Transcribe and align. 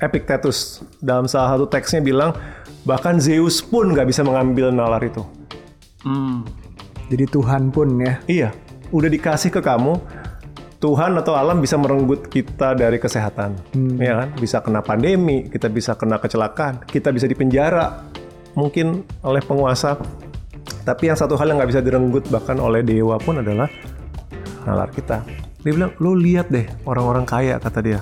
Epictetus 0.00 0.80
dalam 0.98 1.28
salah 1.28 1.56
satu 1.56 1.68
teksnya 1.68 2.00
bilang 2.00 2.32
bahkan 2.88 3.20
Zeus 3.20 3.60
pun 3.60 3.92
nggak 3.92 4.08
bisa 4.08 4.24
mengambil 4.24 4.72
nalar 4.72 5.04
itu. 5.04 5.22
Hmm. 6.02 6.48
Jadi 7.12 7.24
Tuhan 7.28 7.68
pun 7.68 8.00
ya. 8.00 8.14
Iya, 8.24 8.48
udah 8.90 9.10
dikasih 9.12 9.52
ke 9.52 9.60
kamu. 9.60 10.00
Tuhan 10.80 11.12
atau 11.20 11.36
alam 11.36 11.60
bisa 11.60 11.76
merenggut 11.76 12.32
kita 12.32 12.72
dari 12.72 12.96
kesehatan, 12.96 13.52
ya 14.00 14.24
kan? 14.24 14.28
Bisa 14.40 14.64
kena 14.64 14.80
pandemi, 14.80 15.44
kita 15.44 15.68
bisa 15.68 15.92
kena 15.92 16.16
kecelakaan, 16.16 16.88
kita 16.88 17.12
bisa 17.12 17.28
dipenjara, 17.28 18.08
mungkin 18.56 19.04
oleh 19.20 19.44
penguasa. 19.44 20.00
Tapi 20.80 21.12
yang 21.12 21.20
satu 21.20 21.36
hal 21.36 21.52
yang 21.52 21.60
nggak 21.60 21.70
bisa 21.76 21.84
direnggut 21.84 22.24
bahkan 22.32 22.56
oleh 22.56 22.80
dewa 22.80 23.20
pun 23.20 23.44
adalah 23.44 23.68
nalar 24.64 24.88
kita. 24.88 25.20
Dia 25.60 25.72
bilang, 25.76 25.92
lo 26.00 26.16
lihat 26.16 26.48
deh 26.48 26.64
orang-orang 26.88 27.28
kaya 27.28 27.60
kata 27.60 27.80
dia. 27.84 28.00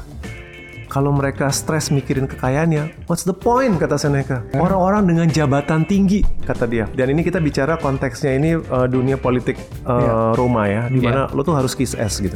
Kalau 0.99 1.15
mereka 1.15 1.47
stres 1.55 1.95
mikirin 1.95 2.27
kekayaannya, 2.27 3.07
what's 3.07 3.23
the 3.23 3.31
point 3.31 3.79
kata 3.79 3.95
Seneca? 3.95 4.43
Orang-orang 4.59 5.07
dengan 5.07 5.31
jabatan 5.31 5.87
tinggi 5.87 6.27
kata 6.43 6.67
dia. 6.67 6.91
Dan 6.91 7.15
ini 7.15 7.23
kita 7.23 7.39
bicara 7.39 7.79
konteksnya 7.79 8.35
ini 8.35 8.59
uh, 8.59 8.91
dunia 8.91 9.15
politik 9.15 9.55
uh, 9.87 10.35
Roma 10.35 10.67
ya, 10.67 10.91
di 10.91 10.99
mana 10.99 11.31
lo 11.31 11.47
tuh 11.47 11.55
harus 11.55 11.79
kiss 11.79 11.95
ass 11.95 12.19
gitu. 12.19 12.35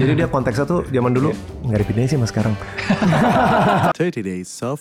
Jadi 0.00 0.16
dia 0.16 0.32
konteksnya 0.32 0.64
tuh 0.64 0.80
zaman 0.88 1.12
dulu 1.12 1.36
nggak 1.68 1.76
dipindahin 1.84 2.08
sih 2.08 2.16
mas 2.16 2.32
sekarang. 2.32 2.56
30 3.92 4.24
days 4.24 4.48
of 4.64 4.80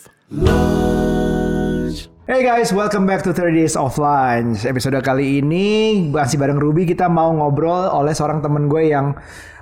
Hey 2.23 2.47
guys, 2.47 2.71
welcome 2.71 3.03
back 3.03 3.19
to 3.27 3.35
30 3.35 3.51
Days 3.51 3.75
of 3.75 3.99
Lunch. 3.99 4.63
Episode 4.63 4.95
kali 5.03 5.43
ini 5.43 6.07
masih 6.07 6.39
bareng 6.39 6.55
Ruby 6.55 6.87
kita 6.87 7.11
mau 7.11 7.35
ngobrol 7.35 7.83
oleh 7.83 8.15
seorang 8.15 8.39
temen 8.39 8.71
gue 8.71 8.95
yang 8.95 9.11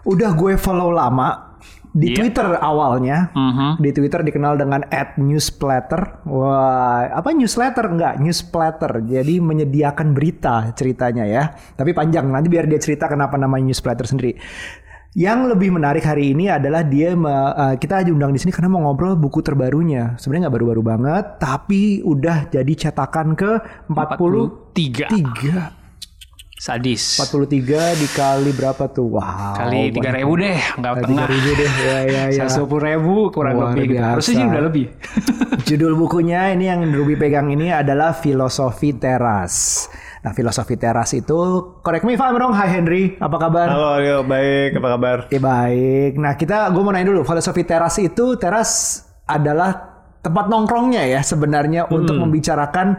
udah 0.06 0.38
gue 0.38 0.54
follow 0.62 0.94
lama 0.94 1.47
di 1.98 2.14
Iya. 2.14 2.18
Twitter 2.22 2.48
awalnya. 2.62 3.34
Mhm. 3.34 3.82
Di 3.82 3.90
Twitter 3.90 4.22
dikenal 4.22 4.54
dengan 4.54 4.86
@newsplatter. 5.18 6.30
Wah, 6.30 7.10
apa 7.10 7.34
newsletter 7.34 7.90
enggak? 7.90 8.22
Newsplatter. 8.22 9.02
Jadi 9.02 9.42
menyediakan 9.42 10.14
berita 10.14 10.70
ceritanya 10.78 11.26
ya. 11.26 11.44
Tapi 11.74 11.98
panjang 11.98 12.30
nanti 12.30 12.48
biar 12.48 12.70
dia 12.70 12.78
cerita 12.78 13.10
kenapa 13.10 13.34
namanya 13.36 13.74
newsplatter 13.74 14.06
sendiri. 14.06 14.38
Yang 15.18 15.58
lebih 15.58 15.74
menarik 15.74 16.06
hari 16.06 16.38
ini 16.38 16.46
adalah 16.46 16.86
dia 16.86 17.18
me- 17.18 17.34
uh, 17.58 17.74
kita 17.74 18.06
diundang 18.06 18.30
di 18.30 18.38
sini 18.38 18.54
karena 18.54 18.70
mau 18.70 18.86
ngobrol 18.86 19.18
buku 19.18 19.42
terbarunya. 19.42 20.14
Sebenarnya 20.22 20.46
nggak 20.46 20.56
baru-baru 20.62 20.82
banget, 20.86 21.26
tapi 21.42 22.06
udah 22.06 22.46
jadi 22.54 22.70
cetakan 22.78 23.34
ke 23.34 23.58
43. 23.90 25.10
43. 25.10 25.74
Sadis. 26.58 27.22
43 27.22 28.02
dikali 28.02 28.50
berapa 28.50 28.90
tuh? 28.90 29.22
Wow. 29.22 29.54
Kali 29.54 29.94
tiga 29.94 30.10
ribu 30.10 30.42
deh, 30.42 30.58
nggak 30.58 30.94
Kali 30.98 31.04
tengah. 31.06 31.28
3.000 31.30 31.62
deh. 31.62 31.72
Ya 31.86 32.00
ya 32.02 32.24
ya. 32.34 32.50
Seratus 32.50 32.82
ribu 32.82 33.30
kurang 33.30 33.62
Luar 33.62 33.78
lebih 33.78 33.86
gitu. 33.86 33.94
biasa. 33.94 34.10
Harusnya 34.10 34.34
sih 34.34 34.46
udah 34.50 34.64
lebih. 34.66 34.86
Judul 35.70 35.94
bukunya 35.94 36.50
ini 36.58 36.66
yang 36.66 36.82
Ruby 36.90 37.14
pegang 37.14 37.54
ini 37.54 37.70
adalah 37.70 38.18
Filosofi 38.18 38.98
Teras. 38.98 39.86
Nah, 40.26 40.34
Filosofi 40.34 40.82
Teras 40.82 41.14
itu 41.14 41.38
correct 41.86 42.02
me 42.02 42.18
if 42.18 42.22
I'm 42.26 42.34
wrong. 42.34 42.58
Hai 42.58 42.74
Henry, 42.74 43.14
apa 43.22 43.38
kabar? 43.38 43.70
Halo, 43.70 44.02
yo, 44.02 44.18
baik, 44.26 44.82
apa 44.82 44.88
kabar? 44.98 45.18
Oke 45.30 45.38
baik. 45.38 46.18
Nah 46.18 46.34
kita, 46.34 46.74
gue 46.74 46.82
mau 46.82 46.90
nanya 46.90 47.14
dulu, 47.14 47.22
filosofi 47.22 47.70
teras 47.70 48.02
itu 48.02 48.34
teras 48.34 49.06
adalah 49.30 49.94
tempat 50.26 50.50
nongkrongnya 50.50 51.06
ya 51.06 51.22
sebenarnya 51.22 51.86
untuk 51.94 52.18
membicarakan 52.18 52.98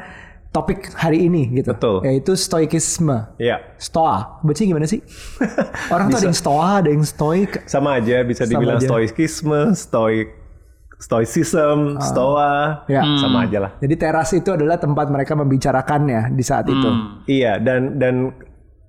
topik 0.49 0.91
hari 0.97 1.29
ini 1.29 1.61
gitu. 1.61 1.71
Betul. 1.77 2.01
Yaitu 2.03 2.33
stoikisme. 2.33 3.37
Ya, 3.37 3.61
Stoa, 3.77 4.41
baca 4.41 4.57
gimana 4.59 4.89
sih? 4.89 5.05
Orang 5.95 6.09
tuh 6.09 6.19
ada 6.19 6.27
yang 6.27 6.39
stoa, 6.39 6.69
ada 6.81 6.91
yang 6.91 7.05
stoik. 7.05 7.69
sama 7.69 8.01
aja 8.01 8.25
bisa 8.25 8.43
Sama 8.45 8.53
dibilang 8.57 8.81
aja. 8.81 8.89
stoikisme, 8.89 9.61
stoik, 9.73 10.29
stoicism, 10.99 12.01
stoa, 12.03 12.83
Ya. 12.91 13.07
sama 13.21 13.47
aja 13.47 13.59
lah. 13.63 13.71
Jadi 13.79 13.95
teras 13.95 14.35
itu 14.35 14.51
adalah 14.51 14.77
tempat 14.77 15.07
mereka 15.09 15.39
membicarakannya 15.39 16.35
di 16.35 16.43
saat 16.43 16.67
itu. 16.67 16.91
Iya, 17.31 17.63
dan 17.63 17.97
dan 17.97 18.35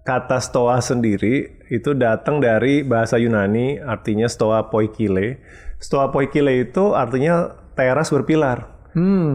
kata 0.02 0.42
stoa 0.42 0.82
sendiri 0.82 1.62
itu 1.70 1.94
datang 1.94 2.42
dari 2.42 2.82
bahasa 2.82 3.22
Yunani, 3.22 3.78
artinya 3.78 4.26
stoa 4.26 4.74
poikile. 4.74 5.38
Stoa 5.78 6.10
poikile 6.10 6.66
itu 6.66 6.98
artinya 6.98 7.54
teras 7.78 8.10
berpilar. 8.10 8.79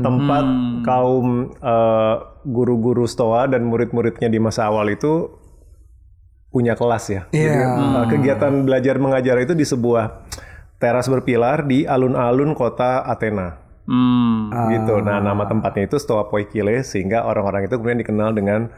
Tempat 0.02 0.44
kaum 0.82 1.54
eh, 1.54 2.14
guru-guru 2.42 3.06
stoa 3.06 3.46
dan 3.46 3.64
murid-muridnya 3.64 4.26
di 4.26 4.38
masa 4.38 4.66
awal 4.66 4.90
itu 4.90 5.30
punya 6.50 6.74
kelas 6.74 7.04
ya. 7.08 7.22
Jadi 7.28 7.50
Iya. 7.50 7.66
eh, 7.66 8.06
kegiatan 8.08 8.52
belajar 8.62 8.96
mengajar 8.98 9.36
itu 9.38 9.52
di 9.52 9.62
sebuah 9.62 10.26
teras 10.78 11.06
berpilar 11.06 11.64
di 11.64 11.82
alun-alun 11.82 12.52
kota 12.52 13.02
Athena 13.02 13.62
Hmm. 13.84 14.48
gitu. 14.70 14.96
Nah, 15.00 15.20
nama 15.20 15.44
tempatnya 15.44 15.84
itu 15.84 16.00
Stoa 16.00 16.24
Poikile 16.26 16.80
sehingga 16.80 17.22
orang-orang 17.22 17.68
itu 17.68 17.76
kemudian 17.76 18.00
dikenal 18.00 18.32
dengan 18.32 18.72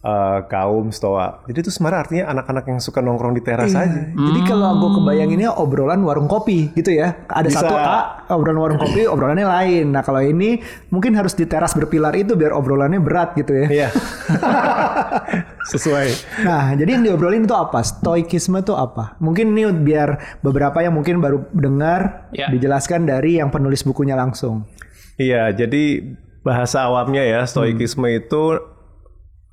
uh, 0.00 0.44
kaum 0.46 0.88
Stoa. 0.88 1.42
Jadi 1.44 1.58
itu 1.60 1.70
sebenarnya 1.70 2.00
artinya 2.00 2.24
anak-anak 2.30 2.64
yang 2.66 2.78
suka 2.78 2.98
nongkrong 2.98 3.32
di 3.32 3.42
teras 3.42 3.70
Iya. 3.70 3.82
aja. 3.84 4.00
Jadi 4.10 4.40
kalau 4.44 4.78
gue 4.78 4.90
kebayanginnya 4.96 5.50
obrolan 5.52 6.00
warung 6.00 6.26
kopi 6.26 6.70
gitu 6.72 6.90
ya. 6.90 7.24
Ada 7.26 7.48
Bisa. 7.48 7.58
satu 7.62 7.74
A, 7.74 7.98
obrolan 8.30 8.58
warung 8.58 8.78
kopi, 8.78 9.04
obrolannya 9.04 9.44
lain. 9.44 9.90
Nah 9.90 10.00
kalau 10.00 10.20
ini 10.20 10.58
mungkin 10.88 11.12
harus 11.12 11.32
di 11.32 11.44
teras 11.44 11.72
berpilar 11.72 12.14
itu 12.14 12.34
biar 12.34 12.52
obrolannya 12.52 12.98
berat 12.98 13.34
gitu 13.34 13.52
ya. 13.54 13.66
Iya. 13.68 13.88
Sesuai. 15.68 16.08
Nah, 16.42 16.72
jadi 16.72 16.96
yang 16.96 17.04
diobrolin 17.04 17.44
itu 17.44 17.52
apa? 17.52 17.84
Stoikisme 17.84 18.56
itu 18.56 18.72
apa? 18.72 19.20
Mungkin 19.20 19.52
ini 19.52 19.68
biar 19.74 20.40
beberapa 20.40 20.80
yang 20.80 20.96
mungkin 20.96 21.20
baru 21.20 21.44
dengar 21.52 22.30
Ya. 22.30 22.48
dijelaskan 22.48 23.04
dari 23.04 23.36
yang 23.36 23.48
penulis 23.48 23.84
bukunya 23.84 24.16
langsung. 24.16 24.64
Iya, 25.18 25.50
jadi 25.50 26.14
bahasa 26.40 26.86
awamnya 26.86 27.20
ya, 27.20 27.40
stoikisme 27.44 28.08
itu 28.08 28.56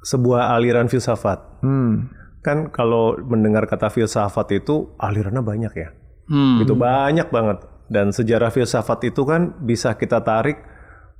sebuah 0.06 0.54
aliran 0.54 0.86
filsafat. 0.86 1.66
Hmm. 1.66 2.14
Kan 2.46 2.70
kalau 2.70 3.18
mendengar 3.26 3.66
kata 3.66 3.90
filsafat 3.90 4.54
itu 4.54 4.94
alirannya 5.02 5.42
banyak 5.42 5.74
ya. 5.74 5.90
Hmm. 6.30 6.62
Itu 6.62 6.78
banyak 6.78 7.34
banget. 7.34 7.66
Dan 7.90 8.14
sejarah 8.14 8.54
filsafat 8.54 9.10
itu 9.10 9.26
kan 9.26 9.58
bisa 9.66 9.98
kita 9.98 10.22
tarik 10.22 10.62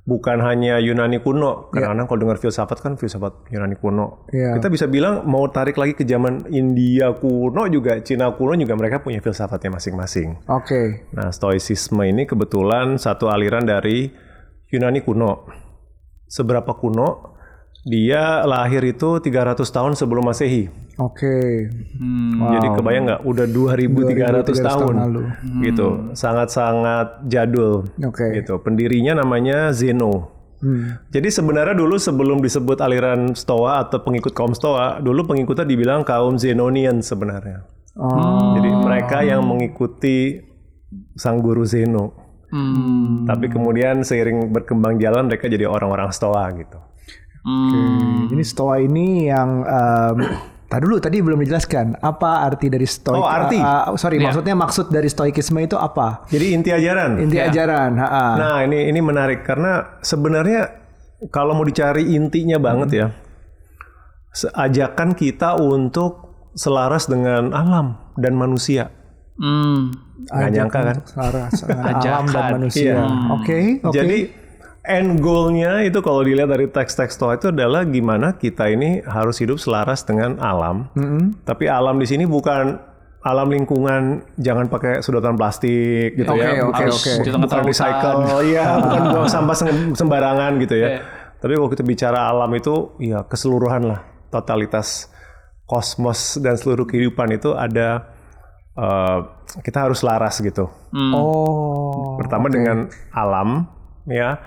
bukan 0.06 0.38
hanya 0.38 0.78
Yunani 0.78 1.18
kuno. 1.18 1.66
Kadang-kadang 1.74 2.06
kalau 2.06 2.20
dengar 2.22 2.38
filsafat 2.38 2.78
kan 2.78 2.94
filsafat 2.94 3.50
Yunani 3.50 3.74
kuno. 3.74 4.30
Iya. 4.30 4.54
Kita 4.62 4.70
bisa 4.70 4.86
bilang 4.86 5.26
mau 5.26 5.50
tarik 5.50 5.74
lagi 5.74 5.98
ke 5.98 6.06
zaman 6.06 6.46
India 6.54 7.10
kuno 7.18 7.66
juga, 7.66 7.98
Cina 8.06 8.30
kuno 8.38 8.54
juga 8.54 8.78
mereka 8.78 9.02
punya 9.02 9.18
filsafatnya 9.18 9.82
masing-masing. 9.82 10.46
Oke. 10.46 11.10
Nah, 11.10 11.34
stoicisme 11.34 12.06
ini 12.06 12.22
kebetulan 12.22 13.02
satu 13.02 13.26
aliran 13.26 13.66
dari 13.66 14.14
Yunani 14.70 15.02
kuno. 15.02 15.50
Seberapa 16.30 16.70
kuno? 16.78 17.35
Dia 17.86 18.42
lahir 18.42 18.82
itu 18.82 19.22
300 19.22 19.62
tahun 19.62 19.94
sebelum 19.94 20.26
Masehi. 20.26 20.66
Oke. 20.98 21.70
Hmm. 21.94 22.58
Jadi 22.58 22.68
kebayang 22.74 23.04
nggak 23.06 23.22
udah 23.22 23.46
2300 23.46 24.42
2300 24.42 24.42
tahun 24.42 24.66
tahun 24.66 24.94
lalu. 25.06 25.22
gitu. 25.70 25.88
Sangat-sangat 26.18 27.30
jadul 27.30 27.86
Oke. 28.02 28.26
gitu. 28.42 28.58
Pendirinya 28.58 29.22
namanya 29.22 29.70
Zeno. 29.70 30.34
Hmm. 30.58 30.98
Jadi 31.14 31.28
sebenarnya 31.28 31.78
dulu 31.78 31.94
sebelum 32.00 32.42
disebut 32.42 32.82
aliran 32.82 33.38
Stoa 33.38 33.86
atau 33.86 34.02
pengikut 34.02 34.34
kaum 34.34 34.56
Stoa, 34.56 34.98
dulu 34.98 35.22
pengikutnya 35.28 35.68
dibilang 35.68 36.02
kaum 36.02 36.40
Zenonian 36.40 37.04
sebenarnya. 37.04 37.68
Oh. 37.94 38.56
Jadi 38.58 38.70
mereka 38.72 39.22
yang 39.22 39.46
mengikuti 39.46 40.42
sang 41.14 41.38
guru 41.38 41.62
Zeno. 41.62 42.24
Hmm. 42.50 43.28
Tapi 43.28 43.46
kemudian 43.52 44.00
seiring 44.00 44.48
berkembang 44.48 44.96
jalan 44.98 45.28
mereka 45.28 45.46
jadi 45.46 45.68
orang-orang 45.68 46.08
Stoa 46.08 46.50
gitu. 46.56 46.80
Hmm. 47.46 48.26
Ini 48.26 48.42
stoa 48.42 48.76
ini 48.78 49.30
yang 49.30 49.62
um, 49.62 50.16
Tadi 50.66 50.82
dulu 50.82 50.98
tadi 50.98 51.22
belum 51.22 51.38
dijelaskan 51.38 52.02
apa 52.02 52.42
arti 52.42 52.66
dari 52.66 52.82
stoik. 52.82 53.14
Oh, 53.14 53.22
arti. 53.22 53.54
Ah, 53.54 53.86
sorry, 53.94 54.18
Iya. 54.18 54.34
maksudnya 54.34 54.58
maksud 54.58 54.90
dari 54.90 55.06
stoikisme 55.06 55.62
itu 55.62 55.78
apa? 55.78 56.26
Jadi 56.26 56.58
inti 56.58 56.74
ajaran. 56.74 57.22
Inti 57.22 57.38
Iya. 57.38 57.54
ajaran. 57.54 57.94
ha, 57.94 58.06
ha. 58.10 58.24
Nah 58.34 58.56
ini 58.66 58.90
ini 58.90 58.98
menarik 58.98 59.46
karena 59.46 60.02
sebenarnya 60.02 60.66
kalau 61.30 61.54
mau 61.54 61.62
dicari 61.62 62.10
intinya 62.10 62.58
banget 62.58 62.88
ya, 62.92 63.06
se- 64.32 64.50
ajakan 64.50 65.14
kita 65.14 65.54
untuk 65.54 66.34
selaras 66.52 67.06
dengan 67.06 67.54
alam 67.54 68.02
dan 68.18 68.34
manusia. 68.34 68.90
Hmm. 69.38 69.94
Nggak 70.26 70.50
nyangka 70.50 70.80
kan? 70.82 70.96
Selaras 71.06 71.52
dengan 71.62 71.94
alam 72.02 72.24
dan 72.26 72.44
manusia. 72.52 72.82
Iya. 72.90 73.02
Oke, 73.38 73.58
oke. 73.80 73.94
Jadi 73.94 74.18
end 74.86 75.18
goalnya 75.20 75.82
itu 75.82 75.98
kalau 76.00 76.22
dilihat 76.22 76.48
dari 76.48 76.70
teks-teks 76.70 77.18
Stoa 77.18 77.36
itu 77.36 77.50
adalah 77.50 77.82
gimana 77.84 78.38
kita 78.38 78.70
ini 78.70 79.02
harus 79.02 79.42
hidup 79.42 79.58
selaras 79.58 80.06
dengan 80.06 80.38
alam. 80.38 80.88
Mm-mm. 80.94 81.42
Tapi 81.42 81.66
alam 81.66 81.98
di 81.98 82.06
sini 82.06 82.24
bukan 82.24 82.78
alam 83.26 83.50
lingkungan, 83.50 84.22
jangan 84.38 84.70
pakai 84.70 85.02
sedotan 85.02 85.34
plastik 85.34 86.14
gitu 86.14 86.30
Oke, 86.30 86.46
ya. 86.46 86.62
oke, 86.62 86.78
Harus 86.78 87.02
oke. 87.02 87.12
Tengah 87.26 87.42
Bukan 87.42 87.62
recycle, 87.66 88.18
iya, 88.54 88.78
bukan 88.78 89.00
buang 89.12 89.26
sampah 89.26 89.56
sem- 89.58 89.94
sembarangan 89.98 90.62
gitu 90.62 90.78
ya. 90.78 90.88
Iya. 90.94 91.00
Tapi 91.42 91.52
kalau 91.58 91.68
kita 91.68 91.82
bicara 91.82 92.30
alam 92.30 92.50
itu, 92.54 92.94
ya 93.02 93.26
keseluruhan 93.26 93.82
lah, 93.90 94.00
totalitas 94.30 95.10
kosmos 95.66 96.38
dan 96.38 96.54
seluruh 96.54 96.86
kehidupan 96.86 97.34
itu 97.34 97.50
ada 97.58 98.06
eh, 98.78 99.18
kita 99.66 99.90
harus 99.90 100.06
laras 100.06 100.38
gitu. 100.38 100.70
Oh. 100.94 102.14
Pertama 102.22 102.46
dengan 102.46 102.86
alam, 103.10 103.66
ya. 104.06 104.38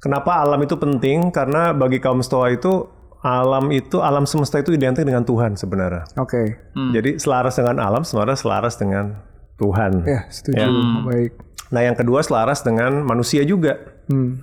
Kenapa 0.00 0.40
alam 0.40 0.60
itu 0.64 0.80
penting? 0.80 1.28
Karena 1.28 1.76
bagi 1.76 2.00
kaum 2.00 2.24
Stoa 2.24 2.48
itu 2.50 2.88
alam 3.20 3.68
itu 3.68 4.00
alam 4.00 4.24
semesta 4.24 4.56
itu 4.56 4.72
identik 4.72 5.04
dengan 5.04 5.20
Tuhan 5.28 5.52
sebenarnya. 5.52 6.08
Oke. 6.16 6.56
Jadi 6.72 7.20
selaras 7.20 7.60
dengan 7.60 7.76
alam, 7.84 8.00
selaras 8.00 8.40
selaras 8.40 8.80
dengan 8.80 9.20
Tuhan. 9.60 10.08
Ya, 10.08 10.24
setuju. 10.32 10.64
Baik. 11.04 11.32
Nah, 11.70 11.84
yang 11.84 11.94
kedua 11.94 12.24
selaras 12.24 12.64
dengan 12.64 13.04
manusia 13.04 13.44
juga. 13.44 13.76
Hmm. 14.08 14.40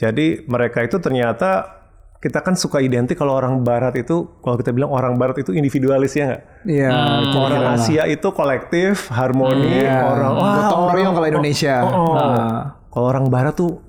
Jadi 0.00 0.44
mereka 0.48 0.80
itu 0.84 0.96
ternyata 0.98 1.76
kita 2.16 2.40
kan 2.40 2.56
suka 2.56 2.80
identik 2.80 3.14
kalau 3.14 3.36
orang 3.36 3.60
Barat 3.62 3.94
itu, 3.94 4.40
kalau 4.40 4.56
kita 4.56 4.72
bilang 4.72 4.90
orang 4.90 5.14
Barat 5.20 5.36
itu 5.40 5.52
individualis 5.52 6.16
ya 6.16 6.32
nggak? 6.32 6.42
Iya. 6.64 6.88
itu 7.22 7.38
Orang. 7.38 7.62
Asia 7.76 8.02
itu 8.08 8.28
kolektif, 8.32 9.12
harmoni, 9.12 9.84
Iya. 9.84 10.00
orang 10.02 10.32
wah 10.34 10.56
Gotong 10.64 10.84
royong 10.96 11.14
kalau 11.14 11.28
Indonesia. 11.28 11.74
Oh, 11.84 11.92
oh. 11.92 12.14
Nah. 12.16 12.62
Kalau 12.88 13.06
orang 13.12 13.28
Barat 13.28 13.54
tuh 13.54 13.85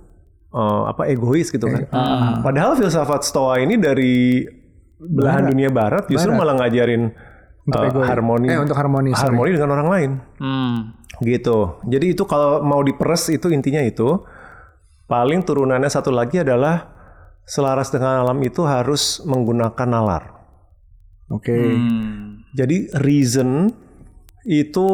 eh, 0.50 0.84
apa 0.88 1.08
egois 1.08 1.50
gitu 1.50 1.66
kan. 1.66 1.84
Ah. 1.92 2.40
Padahal 2.40 2.76
filsafat 2.76 3.24
Stoa 3.24 3.60
ini 3.60 3.76
dari 3.76 4.46
belahan 4.98 5.50
dunia 5.50 5.70
Barat 5.70 6.10
justru 6.10 6.34
malah 6.34 6.58
ngajarin 6.58 7.14
Untuk 7.68 7.82
egois. 7.86 8.08
harmoni, 8.08 8.48
Eh, 8.50 8.58
untuk 8.58 8.74
harmoni, 8.74 9.12
sorry. 9.14 9.24
harmoni 9.30 9.50
dengan 9.54 9.70
orang 9.76 9.90
lain. 9.90 10.12
Hmm. 10.40 10.78
Gitu. 11.20 11.58
Jadi 11.86 12.06
itu 12.14 12.24
kalau 12.24 12.62
mau 12.62 12.82
diperes 12.82 13.28
itu 13.30 13.50
intinya 13.50 13.82
itu 13.82 14.24
paling 15.06 15.44
turunannya 15.44 15.88
satu 15.88 16.10
lagi 16.10 16.42
adalah 16.42 16.94
selaras 17.44 17.88
dengan 17.90 18.24
alam 18.24 18.40
itu 18.44 18.64
harus 18.64 19.24
menggunakan 19.24 19.88
nalar. 19.88 20.24
Oke. 21.28 21.56
Hmm. 21.56 22.44
Jadi 22.56 22.88
reason 23.04 23.68
itu 24.44 24.88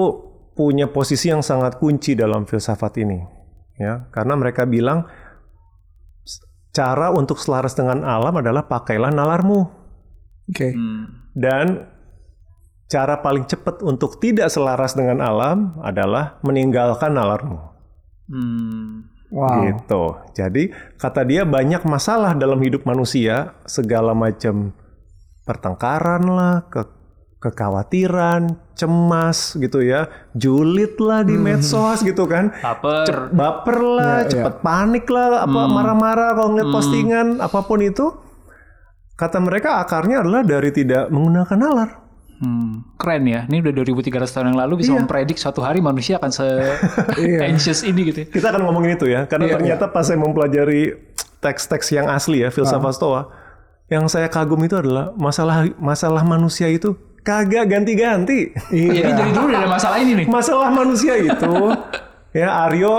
punya 0.54 0.86
posisi 0.86 1.30
yang 1.30 1.42
sangat 1.42 1.78
kunci 1.78 2.14
dalam 2.14 2.46
filsafat 2.46 2.94
ini, 3.02 3.22
ya, 3.74 4.06
karena 4.10 4.34
mereka 4.34 4.66
bilang 4.66 5.06
cara 6.74 7.14
untuk 7.14 7.38
selaras 7.38 7.78
dengan 7.78 8.02
alam 8.02 8.34
adalah 8.34 8.66
pakailah 8.66 9.14
nalarmu 9.14 9.70
Oke. 10.50 10.74
Hmm. 10.74 11.30
dan 11.38 11.94
cara 12.90 13.22
paling 13.22 13.46
cepat 13.50 13.82
untuk 13.82 14.22
tidak 14.22 14.54
selaras 14.54 14.94
dengan 14.94 15.18
alam 15.24 15.78
adalah 15.82 16.38
meninggalkan 16.46 17.14
nalarmu. 17.14 17.58
Hmm. 18.30 19.10
Wow. 19.34 19.66
Gitu. 19.66 20.04
Jadi 20.38 20.64
kata 21.02 21.26
dia 21.26 21.42
banyak 21.42 21.82
masalah 21.90 22.38
dalam 22.38 22.62
hidup 22.62 22.86
manusia, 22.86 23.58
segala 23.66 24.14
macam 24.14 24.78
pertengkaran 25.42 26.22
lah, 26.30 26.70
ke 26.70 26.86
kekhawatiran, 27.44 28.56
cemas 28.80 29.60
gitu 29.60 29.84
ya, 29.84 30.08
julid 30.32 30.96
lah 31.04 31.28
di 31.28 31.36
medsos 31.36 32.00
gitu 32.00 32.24
kan. 32.24 32.56
Baper. 32.64 33.04
Cep- 33.04 33.32
baper 33.36 33.78
lah, 33.84 34.18
Iya, 34.24 34.32
cepet 34.32 34.56
panik 34.64 35.06
lah, 35.12 35.44
apa 35.44 35.62
marah-marah 35.68 36.32
kalau 36.40 36.56
ngeliat 36.56 36.70
postingan 36.72 37.28
apa 37.44 37.60
pun 37.68 37.84
itu. 37.84 38.08
Kata 39.14 39.38
mereka 39.44 39.78
akarnya 39.84 40.26
adalah 40.26 40.42
dari 40.42 40.72
tidak 40.74 41.12
menggunakan 41.12 41.58
nalar. 41.60 41.90
Hmm. 42.42 42.82
Keren 42.98 43.24
ya. 43.30 43.46
Ini 43.46 43.62
udah 43.62 43.72
2300 43.88 44.26
tahun 44.36 44.46
yang 44.52 44.60
lalu 44.68 44.74
bisa 44.84 44.92
mempredik 44.92 45.38
suatu 45.38 45.64
hari 45.64 45.80
manusia 45.80 46.18
akan 46.18 46.32
se 46.34 46.48
anxious 47.52 47.86
ini 47.86 48.10
gitu. 48.10 48.26
ya. 48.26 48.28
Kita 48.32 48.48
akan 48.52 48.68
ngomongin 48.68 48.98
itu 48.98 49.06
ya, 49.12 49.30
karena 49.30 49.54
ternyata 49.54 49.92
pas 49.92 50.08
saya 50.08 50.18
mempelajari 50.20 50.98
teks-teks 51.40 51.92
yang 51.94 52.08
asli 52.10 52.42
ya, 52.42 52.50
filsafat 52.50 52.96
Stoa, 52.96 53.28
yang 53.92 54.08
saya 54.10 54.28
kagum 54.32 54.60
itu 54.66 54.76
adalah 54.80 55.12
masalah 55.14 55.68
masalah 55.78 56.24
manusia 56.26 56.68
itu 56.72 56.96
kagak 57.24 57.66
ganti-ganti. 57.66 58.52
Jadi 58.70 59.10
dari 59.10 59.32
dulu 59.32 59.48
ada 59.50 59.66
masalah 59.66 59.98
ini 59.98 60.12
nih. 60.20 60.26
masalah 60.28 60.70
manusia 60.70 61.16
itu 61.16 61.54
ya 62.32 62.68
Aryo 62.68 62.96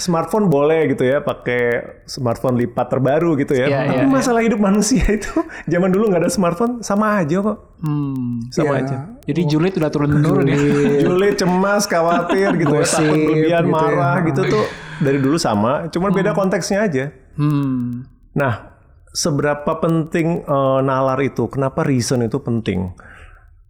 smartphone 0.00 0.48
boleh 0.48 0.88
gitu 0.90 1.04
ya 1.04 1.20
pakai 1.20 1.84
smartphone 2.02 2.56
lipat 2.56 2.88
terbaru 2.88 3.36
gitu 3.36 3.52
ya. 3.52 3.68
Iya, 3.68 3.78
Tapi 3.84 4.00
iya, 4.00 4.08
masalah 4.08 4.40
hidup 4.40 4.58
manusia 4.58 5.04
itu 5.06 5.28
zaman 5.72 5.92
dulu 5.92 6.08
nggak 6.08 6.24
ada 6.24 6.32
smartphone 6.32 6.80
sama 6.80 7.20
aja 7.20 7.38
kok. 7.38 7.58
Hmm. 7.78 8.48
Sama 8.48 8.74
Iya. 8.74 8.82
aja. 8.82 8.96
Jadi 9.28 9.40
julid 9.44 9.76
udah 9.76 9.90
turun-menurun 9.92 10.44
ya. 10.48 10.56
Julid, 11.04 11.36
cemas, 11.36 11.84
khawatir 11.84 12.56
gitu 12.56 12.72
ya, 12.72 12.80
takut 12.82 13.12
berlebihan, 13.12 13.62
gitu 13.62 13.68
ya. 13.68 13.76
marah 13.76 14.16
gitu 14.24 14.40
tuh 14.48 14.64
dari 14.98 15.18
dulu 15.20 15.36
sama, 15.36 15.86
cuman 15.92 16.10
beda 16.10 16.32
konteksnya 16.32 16.88
aja. 16.88 17.12
Hmm. 17.36 18.08
Nah, 18.32 18.72
seberapa 19.12 19.68
penting 19.78 20.42
eh, 20.42 20.80
nalar 20.80 21.20
itu? 21.20 21.44
Kenapa 21.46 21.84
reason 21.84 22.24
itu 22.24 22.40
penting? 22.40 22.96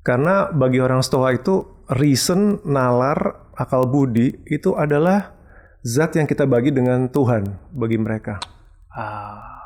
Karena 0.02 0.48
bagi 0.48 0.80
orang 0.80 1.04
Stoa 1.04 1.34
itu 1.34 1.64
reason, 1.92 2.60
nalar, 2.64 3.48
akal 3.58 3.88
budi 3.88 4.38
itu 4.48 4.76
adalah 4.78 5.34
zat 5.82 6.14
yang 6.14 6.28
kita 6.28 6.44
bagi 6.44 6.70
dengan 6.70 7.08
Tuhan 7.10 7.44
bagi 7.74 7.98
mereka. 7.98 8.38
Ah, 8.92 9.58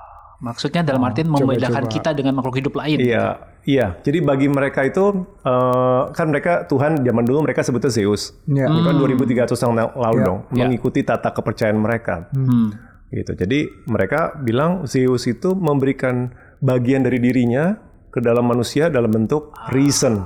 maksudnya 0.42 0.82
dalam 0.82 1.02
artian 1.04 1.30
membedakan 1.30 1.86
kita 1.86 2.12
dengan 2.16 2.36
makhluk 2.38 2.58
hidup 2.58 2.74
lain. 2.78 2.98
Iya, 2.98 3.38
iya. 3.64 3.86
Jadi 4.02 4.18
bagi 4.22 4.48
mereka 4.50 4.82
itu 4.82 5.24
eh, 5.44 6.02
kan 6.12 6.26
mereka 6.28 6.66
Tuhan 6.66 7.00
zaman 7.02 7.24
dulu 7.24 7.46
mereka 7.46 7.62
sebutnya 7.62 7.90
Zeus. 7.92 8.34
Iya. 8.48 8.66
Itu 8.66 8.80
kan 8.82 8.94
2300 8.98 9.62
tahun 9.62 9.76
yang 9.78 9.90
lalu 9.94 10.18
Iya. 10.18 10.26
dong, 10.26 10.38
mengikuti 10.52 11.00
tata 11.06 11.30
kepercayaan 11.30 11.78
mereka. 11.78 12.26
Hmm. 12.34 12.74
Gitu. 13.12 13.32
Jadi 13.36 13.68
mereka 13.92 14.36
bilang 14.40 14.88
Zeus 14.88 15.28
itu 15.28 15.52
memberikan 15.52 16.32
bagian 16.64 17.04
dari 17.04 17.20
dirinya 17.20 17.76
ke 18.12 18.20
dalam 18.20 18.44
manusia 18.44 18.92
dalam 18.92 19.08
bentuk 19.08 19.50
reason, 19.72 20.20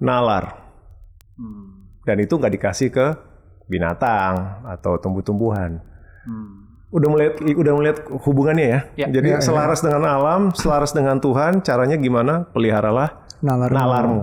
nalar. 0.00 0.64
Dan 2.02 2.16
itu 2.18 2.36
nggak 2.36 2.54
dikasih 2.56 2.88
ke 2.88 3.06
binatang 3.66 4.64
atau 4.64 4.96
tumbuh-tumbuhan. 4.96 5.80
Udah 6.88 7.08
melihat 7.10 7.34
udah 7.42 7.72
melihat 7.74 7.98
hubungannya 8.24 8.66
ya. 8.66 8.80
Ya. 8.96 9.06
Jadi 9.10 9.28
Ya, 9.34 9.38
ya. 9.38 9.44
selaras 9.44 9.80
dengan 9.82 10.04
alam, 10.06 10.54
selaras 10.54 10.94
dengan 10.94 11.18
Tuhan, 11.18 11.60
caranya 11.60 11.98
gimana? 11.98 12.46
Peliharalah 12.54 13.24
Nalar. 13.42 13.68
nalarmu. 13.68 14.22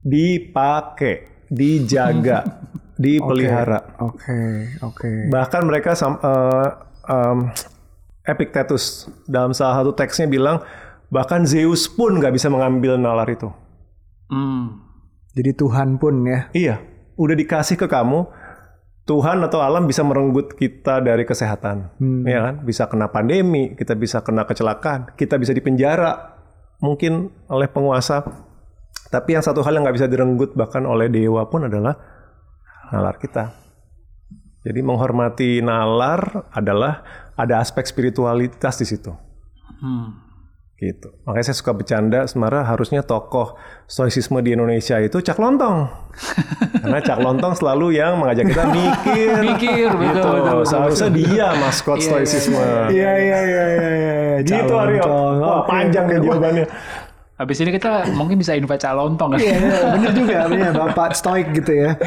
Dipakai, 0.00 1.44
dijaga, 1.50 2.64
dipelihara. 3.02 3.98
Oke. 4.00 4.38
Oke. 4.80 5.10
Bahkan 5.28 5.62
mereka 5.66 5.92
eh, 5.92 6.68
em, 7.10 7.38
Epictetus 8.22 9.08
dalam 9.24 9.50
salah 9.50 9.80
satu 9.80 9.92
teksnya 9.92 10.28
bilang 10.28 10.60
bahkan 11.08 11.44
Zeus 11.44 11.88
pun 11.88 12.16
nggak 12.20 12.32
bisa 12.36 12.48
mengambil 12.52 12.96
nalar 13.00 13.28
itu. 13.28 13.48
Hmm. 14.28 14.84
Jadi 15.32 15.54
Tuhan 15.56 15.96
pun 15.96 16.24
ya. 16.26 16.40
Iya, 16.52 16.76
udah 17.16 17.36
dikasih 17.36 17.76
ke 17.76 17.86
kamu. 17.88 18.26
Tuhan 19.08 19.40
atau 19.40 19.64
alam 19.64 19.88
bisa 19.88 20.04
merenggut 20.04 20.52
kita 20.52 21.00
dari 21.00 21.24
kesehatan, 21.24 21.96
ya 22.28 22.44
kan? 22.44 22.54
Bisa 22.60 22.92
kena 22.92 23.08
pandemi, 23.08 23.72
kita 23.72 23.96
bisa 23.96 24.20
kena 24.20 24.44
kecelakaan, 24.44 25.16
kita 25.16 25.40
bisa 25.40 25.56
dipenjara, 25.56 26.36
mungkin 26.84 27.32
oleh 27.48 27.72
penguasa. 27.72 28.20
Tapi 29.08 29.32
yang 29.32 29.40
satu 29.40 29.64
hal 29.64 29.80
yang 29.80 29.88
nggak 29.88 29.96
bisa 29.96 30.12
direnggut 30.12 30.52
bahkan 30.52 30.84
oleh 30.84 31.08
dewa 31.08 31.48
pun 31.48 31.64
adalah 31.64 31.96
nalar 32.92 33.16
kita. 33.16 33.56
Jadi 34.60 34.80
menghormati 34.84 35.64
nalar 35.64 36.52
adalah 36.52 37.00
ada 37.32 37.64
aspek 37.64 37.88
spiritualitas 37.88 38.76
di 38.76 38.86
situ. 38.92 39.16
Hmm. 39.80 40.27
Gitu. 40.78 41.10
Makanya 41.26 41.50
saya 41.50 41.58
suka 41.58 41.74
bercanda 41.74 42.22
sebenarnya 42.30 42.62
harusnya 42.62 43.02
tokoh 43.02 43.58
stoicisme 43.90 44.38
di 44.46 44.54
Indonesia 44.54 44.94
itu 45.02 45.18
Cak 45.18 45.34
Lontong. 45.34 45.90
Karena 46.86 47.02
Cak 47.02 47.18
Lontong 47.18 47.58
selalu 47.58 47.98
yang 47.98 48.22
mengajak 48.22 48.46
kita 48.46 48.62
mikir. 48.70 49.42
Mikir, 49.42 49.90
betul, 49.90 50.06
gitu. 50.06 50.22
betul, 50.22 50.34
betul, 50.38 50.58
Seharusnya 50.70 51.10
dia 51.10 51.46
maskot 51.58 51.98
stoicisme. 51.98 52.62
Iya 52.94 53.12
iya 53.18 53.38
iya 53.42 53.64
iya. 53.74 53.88
iya. 53.90 54.36
Gitu 54.46 54.70
Aryo. 54.70 55.02
Wah, 55.42 55.66
panjang 55.66 56.06
deh 56.06 56.22
jawabannya. 56.22 56.70
Habis 57.42 57.58
ini 57.58 57.70
kita 57.74 58.14
mungkin 58.14 58.38
bisa 58.38 58.54
invite 58.54 58.82
calontong 58.82 59.34
kan? 59.34 59.38
Iya, 59.42 59.54
iya, 59.58 59.78
bener 59.98 60.10
juga, 60.14 60.38
bener 60.46 60.72
Bapak 60.86 61.10
stoik 61.18 61.58
gitu 61.58 61.74
ya. 61.74 61.98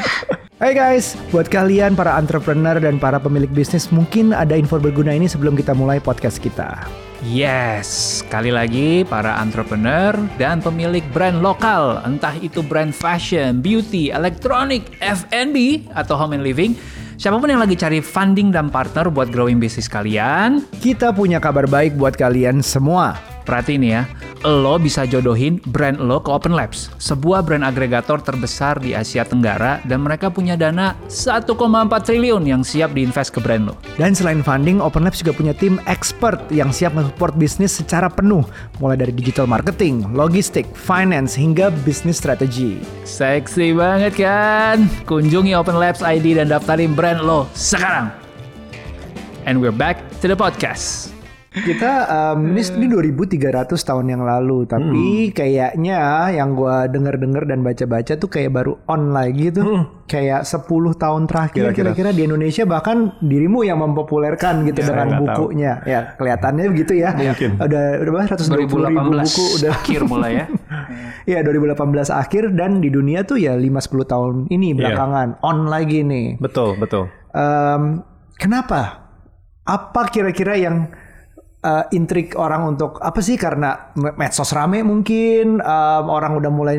Hai 0.56 0.72
guys, 0.72 1.12
buat 1.28 1.48
kalian 1.48 1.92
para 1.92 2.16
entrepreneur 2.16 2.80
dan 2.80 2.96
para 2.96 3.20
pemilik 3.20 3.52
bisnis 3.52 3.92
mungkin 3.92 4.32
ada 4.32 4.56
info 4.56 4.80
berguna 4.80 5.12
ini 5.12 5.28
sebelum 5.28 5.56
kita 5.60 5.76
mulai 5.76 6.00
podcast 6.00 6.40
kita. 6.40 6.84
Yes, 7.22 8.18
sekali 8.26 8.50
lagi 8.50 9.06
para 9.06 9.38
entrepreneur 9.38 10.10
dan 10.42 10.58
pemilik 10.58 11.06
brand 11.14 11.38
lokal, 11.38 12.02
entah 12.02 12.34
itu 12.42 12.66
brand 12.66 12.90
fashion, 12.90 13.62
beauty, 13.62 14.10
elektronik, 14.10 14.98
F&B, 14.98 15.86
atau 15.94 16.18
home 16.18 16.34
and 16.34 16.42
living, 16.42 16.74
siapa 17.14 17.38
pun 17.38 17.46
yang 17.46 17.62
lagi 17.62 17.78
cari 17.78 18.02
funding 18.02 18.50
dan 18.50 18.74
partner 18.74 19.06
buat 19.06 19.30
growing 19.30 19.62
bisnis 19.62 19.86
kalian, 19.86 20.66
Kita 20.82 21.14
punya 21.14 21.38
kabar 21.38 21.70
baik 21.70 21.94
buat 21.94 22.18
kalian 22.18 22.58
semua. 22.58 23.31
Perhatiin 23.42 23.82
ya, 23.82 24.06
lo 24.46 24.78
bisa 24.78 25.06
jodohin 25.06 25.58
brand 25.70 25.98
lo 25.98 26.22
ke 26.22 26.30
Open 26.30 26.54
Labs, 26.54 26.90
sebuah 26.98 27.42
brand 27.42 27.66
agregator 27.66 28.22
terbesar 28.22 28.78
di 28.78 28.94
Asia 28.94 29.26
Tenggara 29.26 29.82
dan 29.86 30.02
mereka 30.02 30.30
punya 30.30 30.54
dana 30.54 30.94
1,4 31.10 31.46
triliun 32.02 32.46
yang 32.46 32.62
siap 32.62 32.94
diinvest 32.94 33.34
ke 33.34 33.40
brand 33.42 33.70
lo. 33.70 33.74
Dan 33.98 34.14
selain 34.14 34.42
funding, 34.42 34.78
Open 34.78 35.02
Labs 35.02 35.22
juga 35.22 35.34
punya 35.34 35.54
tim 35.54 35.82
expert 35.90 36.38
yang 36.54 36.70
siap 36.70 36.94
support 36.94 37.34
bisnis 37.34 37.74
secara 37.74 38.06
penuh, 38.06 38.46
mulai 38.78 38.98
dari 38.98 39.14
digital 39.14 39.50
marketing, 39.50 40.06
logistik, 40.14 40.66
finance, 40.74 41.34
hingga 41.34 41.74
bisnis 41.82 42.22
strategi. 42.22 42.78
Seksi 43.02 43.74
banget 43.74 44.14
kan? 44.18 44.86
Kunjungi 45.06 45.54
Open 45.58 45.78
Labs 45.78 46.02
ID 46.02 46.38
dan 46.38 46.50
daftarin 46.50 46.94
brand 46.94 47.22
lo 47.22 47.50
sekarang. 47.54 48.10
And 49.42 49.58
we're 49.58 49.74
back 49.74 49.98
to 50.22 50.30
the 50.30 50.38
podcast. 50.38 51.21
Kita 51.52 51.92
um, 52.32 52.56
ini, 52.56 52.64
ini 52.64 52.86
2300 53.12 53.76
tahun 53.76 54.06
yang 54.08 54.24
lalu, 54.24 54.64
tapi 54.64 55.28
kayaknya 55.36 56.32
yang 56.32 56.56
gua 56.56 56.88
denger-denger 56.88 57.44
dan 57.44 57.60
baca-baca 57.60 58.16
tuh 58.16 58.28
kayak 58.32 58.56
baru 58.56 58.80
on 58.88 59.12
lagi 59.12 59.52
tuh. 59.52 59.84
Kayak 60.08 60.44
10 60.48 60.64
tahun 60.96 61.24
terakhir 61.28 61.72
Kira-kira. 61.72 61.92
kira-kira 61.92 62.10
di 62.12 62.24
Indonesia 62.28 62.64
bahkan 62.68 63.16
dirimu 63.20 63.64
yang 63.64 63.80
mempopulerkan 63.84 64.64
gitu 64.64 64.80
dengan 64.80 65.08
nggak 65.08 65.20
tahu. 65.28 65.28
bukunya. 65.52 65.72
Ya, 65.84 66.00
kelihatannya 66.16 66.64
begitu 66.72 66.92
ya. 66.96 67.10
Mungkin. 67.16 67.50
Udah 67.60 67.84
udah 68.00 68.12
berapa? 68.16 68.36
120 68.36 68.60
ribu 68.60 68.76
2018 68.80 69.24
buku 69.28 69.44
udah 69.60 69.70
akhir 69.72 70.00
mulai 70.08 70.32
ya. 70.32 70.46
Iya 71.22 71.38
2018 71.46 72.10
akhir 72.10 72.42
dan 72.58 72.82
di 72.82 72.90
dunia 72.90 73.22
tuh 73.22 73.38
ya 73.38 73.54
5-10 73.54 74.10
tahun 74.10 74.34
ini 74.50 74.74
belakangan 74.74 75.38
on 75.46 75.70
lagi 75.70 76.02
nih. 76.02 76.42
Betul, 76.42 76.74
betul. 76.76 77.08
Em, 77.30 78.02
kenapa? 78.36 79.06
Apa 79.62 80.10
kira-kira 80.10 80.58
yang 80.58 80.90
eh, 81.62 81.84
intrik 81.92 82.34
orang 82.34 82.66
untuk 82.68 82.98
apa 82.98 83.18
sih? 83.18 83.34
Karena 83.34 83.90
me- 83.94 84.14
medsos 84.14 84.50
rame 84.50 84.82
mungkin 84.82 85.58
em, 85.58 86.04
orang 86.06 86.36
udah 86.36 86.50
mulai 86.50 86.76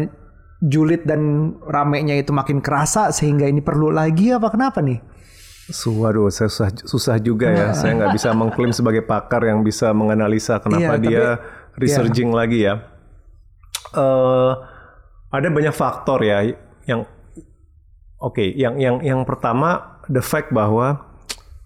julid 0.60 1.04
dan 1.04 1.20
ramenya 1.60 2.16
itu 2.16 2.32
makin 2.32 2.60
kerasa 2.60 3.12
sehingga 3.12 3.44
ini 3.44 3.60
perlu 3.60 3.90
lagi 3.90 4.32
apa 4.32 4.48
kenapa 4.48 4.80
nih? 4.80 5.00
Waduh, 5.86 6.28
saya 6.28 6.52
susah, 6.52 6.70
susah 6.84 7.16
juga 7.18 7.48
ya. 7.48 7.72
Saya 7.72 7.96
nggak 7.96 8.12
bisa 8.12 8.32
mengklaim 8.32 8.72
sebagai 8.72 9.00
pakar 9.02 9.44
yang 9.44 9.64
bisa 9.64 9.92
menganalisa 9.92 10.60
Iya, 10.60 10.64
kenapa 10.64 10.94
tapi- 10.96 11.08
dia 11.08 11.40
researching 11.80 12.32
lagi 12.32 12.68
ya. 12.68 12.84
Eh, 13.94 14.52
ada 15.30 15.48
banyak 15.48 15.72
faktor 15.72 16.20
ya 16.22 16.44
yang 16.84 17.08
oke. 18.18 18.44
yang 18.54 18.76
yang 18.76 19.00
yang 19.00 19.20
pertama 19.24 20.00
the 20.06 20.20
fact 20.20 20.52
bahwa 20.52 21.00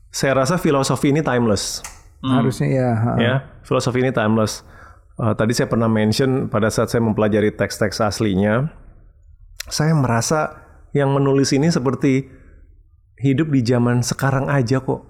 saya 0.09 0.37
rasa 0.37 0.57
filosofi 0.57 1.09
ini 1.09 1.21
timeless. 1.21 1.81
Harusnya 2.23 2.67
ya. 2.67 2.89
ha. 2.95 3.11
ya 3.17 3.35
filosofi 3.61 4.01
ini 4.01 4.11
timeless 4.11 4.63
Eh, 5.17 5.33
tadi 5.33 5.49
saya 5.49 5.65
pernah 5.65 5.89
mention 5.89 6.45
pada 6.45 6.69
saat 6.69 6.93
saya 6.93 7.01
mempelajari 7.01 7.49
teks-teks 7.49 8.05
aslinya 8.05 8.69
saya 9.65 9.97
merasa 9.97 10.61
yang 10.93 11.09
menulis 11.09 11.49
ini 11.57 11.73
seperti 11.73 12.29
hidup 13.17 13.49
di 13.49 13.65
zaman 13.65 14.05
sekarang 14.05 14.45
aja 14.45 14.77
kok 14.77 15.01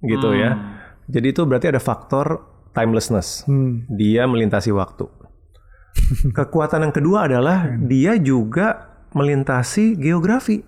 gitu 0.00 0.32
ya 0.32 0.56
jadi 1.04 1.36
itu 1.36 1.44
berarti 1.44 1.68
ada 1.68 1.84
faktor 1.84 2.40
timelessness 2.72 3.44
Hmm. 3.44 3.84
dia 3.92 4.24
melintasi 4.24 4.72
waktu 4.72 5.04
kekuatan 6.40 6.88
yang 6.88 6.94
kedua 6.96 7.28
adalah 7.28 7.76
dia 7.76 8.16
juga 8.16 8.88
melintasi 9.12 10.00
geografi 10.00 10.64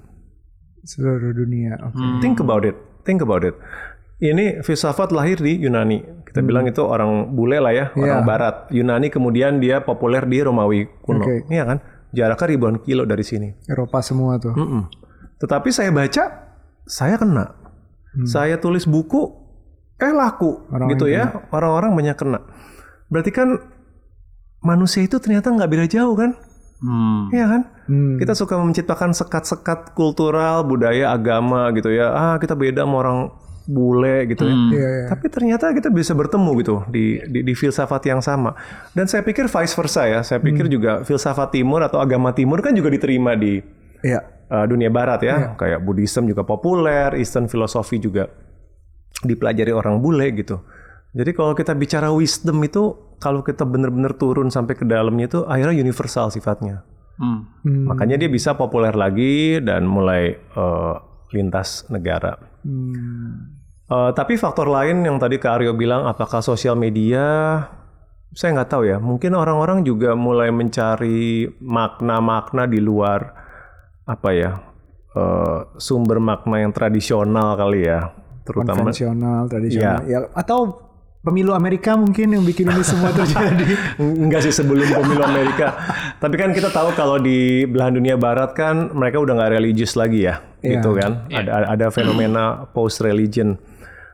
Seluruh 0.84 1.32
dunia. 1.32 1.80
Oke. 1.80 2.20
Think 2.20 2.44
about 2.44 2.68
it. 2.68 2.76
Think 3.08 3.24
about 3.24 3.40
it. 3.40 3.56
Ini 4.18 4.62
filsafat 4.62 5.10
lahir 5.10 5.42
di 5.42 5.58
Yunani. 5.58 6.22
Kita 6.24 6.42
bilang 6.42 6.66
itu 6.66 6.82
orang 6.82 7.34
bule 7.34 7.58
lah 7.62 7.70
ya, 7.70 7.86
orang 7.94 8.22
Iya. 8.22 8.26
barat. 8.26 8.54
Yunani 8.70 9.08
kemudian 9.10 9.58
dia 9.58 9.82
populer 9.82 10.22
di 10.26 10.38
Romawi 10.42 10.86
kuno. 11.02 11.22
Oke. 11.22 11.46
Iya 11.46 11.62
kan? 11.66 11.78
Jaraknya 12.14 12.46
ribuan 12.46 12.76
kilo 12.78 13.02
dari 13.06 13.22
sini. 13.26 13.50
Eropa 13.66 13.98
semua 14.02 14.38
tuh. 14.38 14.54
Mm-mm. 14.54 14.86
Tetapi 15.42 15.68
saya 15.74 15.90
baca, 15.90 16.24
saya 16.86 17.18
kena. 17.18 17.58
Saya 18.22 18.62
tulis 18.62 18.86
buku, 18.86 19.26
eh 19.98 20.14
laku, 20.14 20.62
Orang 20.70 20.86
gitu 20.94 21.10
ya. 21.10 21.34
Orang-orang 21.50 21.98
banyak 21.98 22.14
kena. 22.14 22.38
Berarti 23.10 23.34
kan 23.34 23.58
manusia 24.62 25.02
itu 25.02 25.18
ternyata 25.18 25.50
nggak 25.50 25.66
beda 25.66 25.86
jauh 25.90 26.14
kan? 26.14 26.38
Hmm. 26.78 27.34
Iya 27.34 27.46
kan? 27.50 27.62
Hmm. 27.90 28.14
Kita 28.22 28.38
suka 28.38 28.54
menciptakan 28.58 29.10
sekat-sekat 29.10 29.98
kultural, 29.98 30.62
budaya, 30.62 31.10
agama 31.10 31.74
gitu 31.74 31.90
ya. 31.90 32.14
Ah, 32.14 32.36
kita 32.38 32.54
beda 32.54 32.86
sama 32.86 32.96
orang 33.02 33.18
bule 33.64 34.28
gitu 34.28 34.44
ya. 34.44 34.54
Hmm. 34.54 34.70
Iya, 34.70 34.88
iya. 34.88 35.06
Tapi 35.08 35.26
ternyata 35.32 35.72
kita 35.72 35.88
bisa 35.88 36.12
bertemu 36.12 36.50
gitu 36.60 36.76
di, 36.92 37.20
di 37.24 37.40
di 37.40 37.52
filsafat 37.56 38.02
yang 38.06 38.20
sama. 38.20 38.52
Dan 38.92 39.08
saya 39.08 39.24
pikir 39.24 39.48
vice 39.48 39.74
versa 39.74 40.04
ya. 40.04 40.20
Saya 40.20 40.40
pikir 40.40 40.68
juga 40.68 41.00
filsafat 41.02 41.52
timur 41.56 41.80
atau 41.80 41.98
agama 42.00 42.36
timur 42.36 42.60
kan 42.60 42.76
juga 42.76 42.92
diterima 42.92 43.32
di 43.34 43.60
Iya. 44.04 44.20
uh, 44.52 44.68
dunia 44.68 44.92
barat 44.92 45.24
ya. 45.24 45.56
Kayak 45.56 45.80
Buddhism 45.80 46.28
juga 46.28 46.44
populer, 46.44 47.16
Eastern 47.16 47.48
philosophy 47.48 47.96
juga 47.96 48.28
dipelajari 49.24 49.72
orang 49.72 50.04
bule 50.04 50.28
gitu. 50.36 50.60
Jadi 51.14 51.30
kalau 51.32 51.54
kita 51.54 51.72
bicara 51.72 52.10
wisdom 52.10 52.58
itu 52.66 53.16
kalau 53.22 53.40
kita 53.40 53.64
benar-benar 53.64 54.18
turun 54.18 54.50
sampai 54.52 54.74
ke 54.76 54.84
dalamnya 54.84 55.30
itu 55.30 55.40
akhirnya 55.46 55.80
universal 55.80 56.28
sifatnya. 56.28 56.84
Hmm. 57.16 57.46
Hmm. 57.62 57.86
Makanya 57.88 58.18
dia 58.18 58.28
bisa 58.28 58.58
populer 58.58 58.92
lagi 58.92 59.62
dan 59.62 59.86
mulai 59.86 60.34
eh, 60.34 60.94
lintas 61.32 61.86
negara. 61.88 62.34
Hmm. 62.64 63.54
Eh, 63.84 64.10
tapi 64.16 64.40
faktor 64.40 64.72
lain 64.72 65.04
yang 65.04 65.20
tadi 65.20 65.36
Kak 65.36 65.60
Aryo 65.60 65.76
bilang, 65.76 66.08
apakah 66.08 66.40
sosial 66.40 66.72
media? 66.74 67.60
Saya 68.32 68.56
nggak 68.56 68.70
tahu 68.72 68.82
ya. 68.88 68.96
Mungkin 68.98 69.36
orang-orang 69.36 69.84
juga 69.84 70.16
mulai 70.16 70.48
mencari 70.48 71.46
makna-makna 71.60 72.64
di 72.66 72.80
luar 72.80 73.44
apa 74.04 74.28
ya 74.36 74.52
eh, 75.14 75.58
sumber 75.80 76.20
makna 76.20 76.60
yang 76.60 76.72
tradisional 76.72 77.56
kali 77.56 77.88
ya, 77.88 78.12
terutama 78.44 78.88
konvensional, 78.88 79.48
tradisional. 79.48 80.04
Iya. 80.04 80.10
Ya, 80.10 80.18
atau 80.32 80.83
pemilu 81.24 81.56
Amerika 81.56 81.96
mungkin 81.96 82.30
yang 82.30 82.44
bikin 82.44 82.68
ini 82.68 82.84
semua 82.84 83.08
terjadi. 83.10 83.64
Enggak 84.22 84.44
sih 84.44 84.52
sebelum 84.52 84.84
pemilu 84.84 85.24
Amerika. 85.24 85.72
Tapi 86.20 86.34
kan 86.36 86.52
kita 86.52 86.68
tahu 86.68 86.92
kalau 86.92 87.16
di 87.16 87.64
belahan 87.64 87.96
dunia 87.96 88.14
barat 88.14 88.52
kan 88.52 88.92
mereka 88.92 89.18
udah 89.18 89.32
nggak 89.34 89.52
religius 89.52 89.96
lagi 89.96 90.28
ya, 90.28 90.44
Iya. 90.60 90.78
gitu 90.78 90.92
kan. 90.94 91.24
Ada 91.28 91.72
ada 91.72 91.86
fenomena 91.88 92.44
post 92.68 93.00
religion 93.00 93.56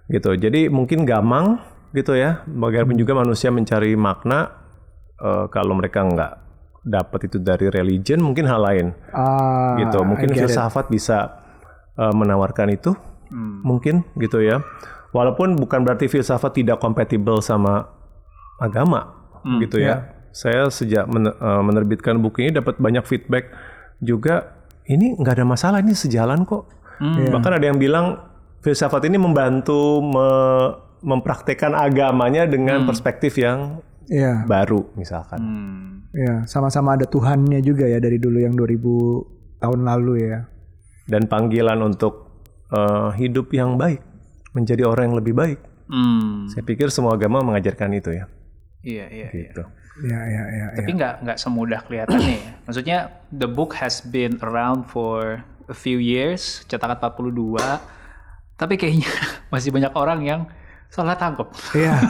gitu. 0.06 0.32
Jadi 0.32 0.70
mungkin 0.70 1.02
gamang 1.02 1.58
gitu 1.90 2.14
ya. 2.14 2.46
Bagaimanapun 2.46 2.94
juga 2.94 3.12
manusia 3.12 3.50
mencari 3.50 3.92
makna 3.94 4.54
eh, 5.18 5.46
kalau 5.50 5.74
mereka 5.74 6.00
nggak 6.00 6.32
dapat 6.80 7.28
itu 7.28 7.36
dari 7.36 7.68
religion, 7.68 8.22
mungkin 8.22 8.46
hal 8.46 8.62
lain 8.62 8.86
Ah, 9.10 9.76
gitu. 9.76 10.00
Mungkin 10.00 10.30
get 10.30 10.38
it. 10.38 10.40
filsafat 10.46 10.88
bisa 10.88 11.42
eh, 11.92 12.14
menawarkan 12.14 12.70
itu, 12.70 12.94
mungkin 13.60 14.06
gitu 14.16 14.40
ya. 14.40 14.62
Walaupun 15.10 15.58
bukan 15.58 15.82
berarti 15.82 16.06
filsafat 16.06 16.54
tidak 16.54 16.78
kompatibel 16.78 17.42
sama 17.42 17.90
agama, 18.56 19.10
gitu 19.58 19.80
ya. 19.80 20.14
Saya 20.30 20.70
sejak 20.70 21.10
men- 21.10 21.32
eh, 21.32 21.62
menerbitkan 21.62 22.14
buku 22.16 22.46
ini 22.46 22.54
dapat 22.54 22.78
banyak 22.78 23.02
feedback 23.02 23.50
juga. 23.98 24.54
Ini 24.84 25.18
nggak 25.18 25.34
ada 25.34 25.46
masalah, 25.46 25.78
ini 25.82 25.92
sejalan 25.92 26.42
kok. 26.44 26.70
Bahkan 27.00 27.52
ada 27.56 27.66
yang 27.66 27.80
bilang 27.80 28.20
filsafat 28.60 29.02
ini 29.04 29.16
membantu 29.16 29.98
me- 29.98 30.72
mempraktekkan 31.00 31.72
agamanya 31.72 32.44
dengan 32.44 32.84
perspektif 32.84 33.34
yang 33.34 33.80
Iya, 34.04 34.42
baru, 34.44 34.90
misalkan. 34.94 35.38
Hmm. 35.38 35.86
iya, 36.10 36.42
sama-sama 36.44 36.92
ada 36.92 37.06
Tuhannya 37.06 37.62
juga 37.62 37.86
ya 37.86 37.96
dari 37.96 38.18
dulu 38.18 38.36
yang 38.36 38.52
2000 38.52 39.22
tahun 39.56 39.80
lalu 39.82 40.14
ya. 40.26 40.38
dan 41.06 41.26
panggilan 41.26 41.78
untuk 41.80 42.30
eh, 42.68 43.08
hidup 43.16 43.50
yang 43.50 43.74
baik, 43.74 43.98
menjadi 44.54 44.86
orang 44.86 45.12
yang 45.12 45.18
lebih 45.18 45.34
baik. 45.34 45.58
Hmm. 45.90 46.46
Saya 46.46 46.62
pikir 46.62 46.90
semua 46.94 47.18
agama 47.18 47.42
mengajarkan 47.42 47.90
itu 47.94 48.14
ya. 48.14 48.24
Iya, 48.80 49.06
iya, 49.10 49.28
iya. 49.34 49.50
Gitu. 49.50 49.64
Iya, 50.00 50.20
iya, 50.30 50.42
iya. 50.48 50.66
Tapi 50.78 50.90
nggak 50.96 51.14
nggak 51.26 51.38
semudah 51.38 51.80
kelihatannya 51.84 52.36
ya. 52.46 52.52
Maksudnya 52.64 52.98
the 53.34 53.50
book 53.50 53.76
has 53.76 54.00
been 54.00 54.38
around 54.40 54.86
for 54.88 55.42
a 55.68 55.76
few 55.76 55.98
years, 56.00 56.64
cetakan 56.70 56.96
42. 56.96 57.58
Tapi 58.56 58.74
kayaknya 58.78 59.10
masih 59.52 59.70
banyak 59.74 59.92
orang 59.92 60.20
yang 60.24 60.40
salah 60.90 61.14
tangkap. 61.14 61.48
Iya. 61.72 61.94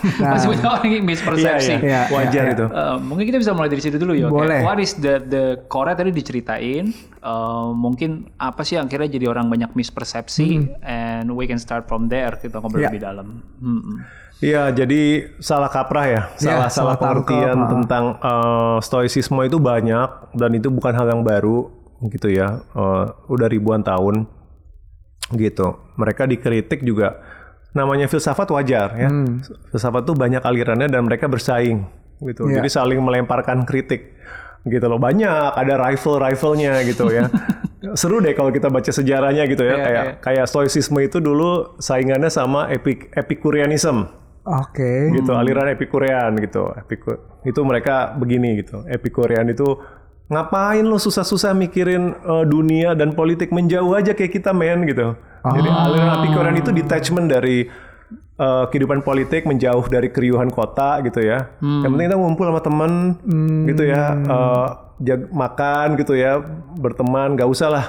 Nah, 0.00 0.32
masih 0.32 0.48
banyak 0.56 0.64
orang 0.64 0.90
yang 0.96 1.04
mispersepsi. 1.04 1.72
iya. 1.84 2.08
Wajar 2.08 2.44
iya. 2.48 2.54
itu. 2.56 2.64
Eh, 2.64 2.96
mungkin 3.04 3.24
kita 3.28 3.36
bisa 3.36 3.52
mulai 3.52 3.68
dari 3.68 3.84
situ 3.84 4.00
dulu 4.00 4.16
ya. 4.16 4.32
Boleh. 4.32 4.64
What 4.64 4.80
is 4.80 4.96
the 4.96 5.20
the 5.20 5.44
core 5.68 5.92
tadi 5.92 6.08
diceritain? 6.08 6.88
Eh, 7.20 7.68
mungkin 7.76 8.32
apa 8.40 8.64
sih 8.64 8.80
yang 8.80 8.88
akhirnya 8.88 9.12
jadi 9.12 9.28
orang 9.28 9.52
banyak 9.52 9.76
mispersepsi? 9.76 10.72
And 10.80 11.36
we 11.36 11.44
can 11.44 11.60
start 11.60 11.84
from 11.84 12.08
there. 12.08 12.32
Kita 12.32 12.64
ngobrol 12.64 12.80
Hmm. 12.80 12.86
Iya. 12.86 12.88
lebih 12.88 13.02
dalam. 13.04 13.26
Hmm. 13.60 13.96
Iya, 14.40 14.62
jadi 14.72 15.00
salah 15.36 15.68
kaprah 15.68 16.06
ya, 16.08 16.22
salah 16.32 16.32
salah 16.40 16.68
salah 16.72 16.94
tangkap, 16.96 17.28
pengertian 17.28 17.58
tentang 17.68 18.04
eh, 18.16 18.76
stoicisme 18.80 19.40
itu 19.44 19.60
banyak 19.60 20.08
dan 20.32 20.50
itu 20.56 20.72
bukan 20.72 20.96
hal 20.96 21.12
yang 21.12 21.20
baru 21.20 21.68
gitu 22.08 22.32
ya. 22.32 22.64
Eh, 22.72 23.04
udah 23.28 23.48
ribuan 23.52 23.84
tahun 23.84 24.24
gitu. 25.36 25.76
Mereka 26.00 26.24
dikritik 26.24 26.80
juga 26.80 27.20
namanya 27.72 28.06
filsafat 28.10 28.48
wajar 28.50 28.88
ya. 28.98 29.08
Filsafat 29.70 30.02
tuh 30.06 30.16
banyak 30.18 30.42
alirannya 30.42 30.90
dan 30.90 31.06
mereka 31.06 31.30
bersaing 31.30 31.86
gitu. 32.20 32.50
Iya. 32.50 32.60
Jadi 32.60 32.68
saling 32.68 33.00
melemparkan 33.00 33.64
kritik 33.64 34.16
gitu 34.66 34.86
loh. 34.86 35.00
Banyak 35.00 35.56
ada 35.56 35.74
rival-rivalnya 35.80 36.82
gitu 36.84 37.08
ya. 37.08 37.30
Seru 38.00 38.20
deh 38.20 38.36
kalau 38.36 38.52
kita 38.52 38.68
baca 38.68 38.92
sejarahnya 38.92 39.48
gitu 39.48 39.64
ya. 39.64 39.74
Iya, 39.80 39.84
kayak 39.84 40.04
kayak 40.20 40.46
stoicisme 40.46 41.00
itu 41.00 41.16
dulu 41.22 41.80
saingannya 41.80 42.28
sama 42.28 42.68
epic 42.68 43.08
Epicureanism 43.16 44.20
Oke. 44.44 45.12
gitu 45.12 45.36
aliran 45.36 45.68
Epikurean 45.68 46.32
gitu 46.40 46.72
Epiku 46.72 47.40
itu 47.44 47.60
mereka 47.60 48.16
begini 48.16 48.64
gitu 48.64 48.82
Epikurean 48.88 49.44
itu 49.52 49.76
ngapain 50.30 50.86
lo 50.86 50.96
susah-susah 50.96 51.50
mikirin 51.52 52.14
eh, 52.14 52.44
dunia 52.46 52.94
dan 52.94 53.12
politik 53.12 53.50
menjauh 53.50 53.92
aja 53.92 54.14
kayak 54.14 54.30
kita 54.32 54.54
men 54.54 54.86
gitu? 54.86 55.18
Jadi 55.42 55.68
aliran 55.68 56.08
Epikurean 56.16 56.54
itu 56.54 56.70
detachment 56.70 57.26
dari 57.26 57.66
eh, 58.36 58.64
kehidupan 58.68 59.00
politik 59.00 59.42
menjauh 59.42 59.82
dari 59.86 60.08
keriuhan 60.08 60.48
kota 60.48 61.02
gitu 61.02 61.18
ya. 61.18 61.50
Yang 61.82 61.90
penting 61.90 62.06
kita 62.06 62.16
ngumpul 62.16 62.44
sama 62.46 62.60
temen 62.60 62.92
gitu 63.66 63.82
ya 63.84 64.02
eh, 64.14 64.66
jag- 65.02 65.28
makan 65.28 65.96
gitu 65.96 66.14
ya 66.14 66.38
berteman 66.76 67.34
gak 67.34 67.48
usah 67.48 67.68
lah 67.68 67.86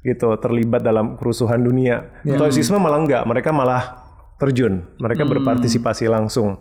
gitu 0.00 0.32
terlibat 0.38 0.80
dalam 0.80 1.12
kerusuhan 1.14 1.60
dunia. 1.60 2.08
Stoicisme 2.40 2.80
malah 2.80 2.98
enggak, 2.98 3.22
mereka 3.22 3.52
malah 3.52 4.00
terjun, 4.40 4.80
mereka 4.96 5.28
berpartisipasi 5.28 6.08
langsung. 6.08 6.56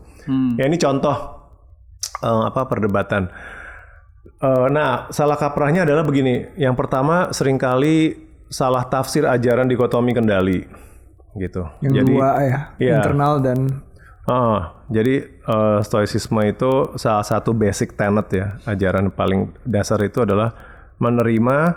Ya 0.57 0.67
ini 0.67 0.75
contoh 0.75 1.15
eh, 2.19 2.43
apa 2.45 2.67
perdebatan. 2.67 3.31
Eh, 4.39 4.67
nah, 4.69 5.12
salah 5.12 5.36
kaprahnya 5.36 5.84
adalah 5.84 6.01
begini. 6.01 6.48
Yang 6.55 6.75
pertama 6.77 7.27
sering 7.29 7.60
kali 7.60 8.15
salah 8.48 8.81
tafsir 8.84 9.27
ajaran 9.27 9.67
dikotomi 9.67 10.15
kendali, 10.15 10.63
gitu. 11.36 11.67
Yang 11.79 11.93
Jadi 11.93 12.10
dua 12.10 12.27
ya, 12.39 12.60
Iya. 12.77 12.93
internal 12.98 13.34
dan 13.39 13.60
Ah, 14.24 14.86
jadi 14.88 15.25
eh, 15.25 15.79
stoicisme 15.81 16.38
itu 16.46 16.72
salah 16.96 17.22
satu 17.22 17.50
basic 17.50 17.93
tenet 17.93 18.29
ya, 18.29 18.48
ajaran 18.63 19.10
paling 19.10 19.50
dasar 19.65 19.98
itu 20.00 20.22
adalah 20.22 20.53
menerima 20.98 21.74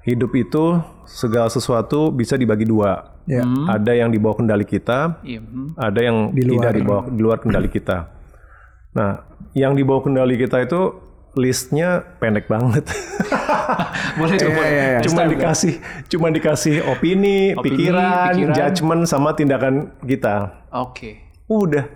hidup 0.00 0.32
itu 0.34 0.80
segala 1.04 1.46
sesuatu 1.46 2.08
bisa 2.08 2.34
dibagi 2.34 2.64
dua. 2.64 3.06
ya. 3.28 3.44
Ada 3.68 3.92
yang 3.94 4.08
di 4.08 4.16
bawah 4.16 4.40
kendali 4.40 4.64
kita, 4.64 5.20
Iya. 5.22 5.38
hmm. 5.38 5.68
ada 5.76 6.00
yang 6.00 6.16
Di 6.32 6.42
luar. 6.42 6.54
tidak 6.58 6.72
di 6.72 6.82
bawah 6.82 7.04
di 7.06 7.20
luar 7.20 7.38
kendali 7.38 7.68
kita. 7.68 7.98
Nah, 8.90 9.10
yang 9.52 9.72
di 9.72 9.84
bawah 9.84 10.02
kendali 10.02 10.34
kita 10.34 10.56
itu 10.58 10.80
listnya 11.32 11.88
pendek 12.16 12.46
banget. 12.46 12.84
Boleh 14.18 14.36
tuh. 14.36 14.50
boleh. 14.50 14.66
iya, 14.66 14.84
iya. 14.90 15.00
cuma 15.00 15.22
dikasih 15.24 15.74
cuma 16.08 16.28
dikasih 16.28 16.82
opini, 16.84 17.54
Opini, 17.54 17.62
pikiran, 17.62 18.34
pikiran. 18.34 18.54
judgement 18.54 19.02
sama 19.04 19.30
tindakan 19.32 19.74
kita. 20.02 20.66
Oke. 20.72 21.22
Udah 21.46 21.86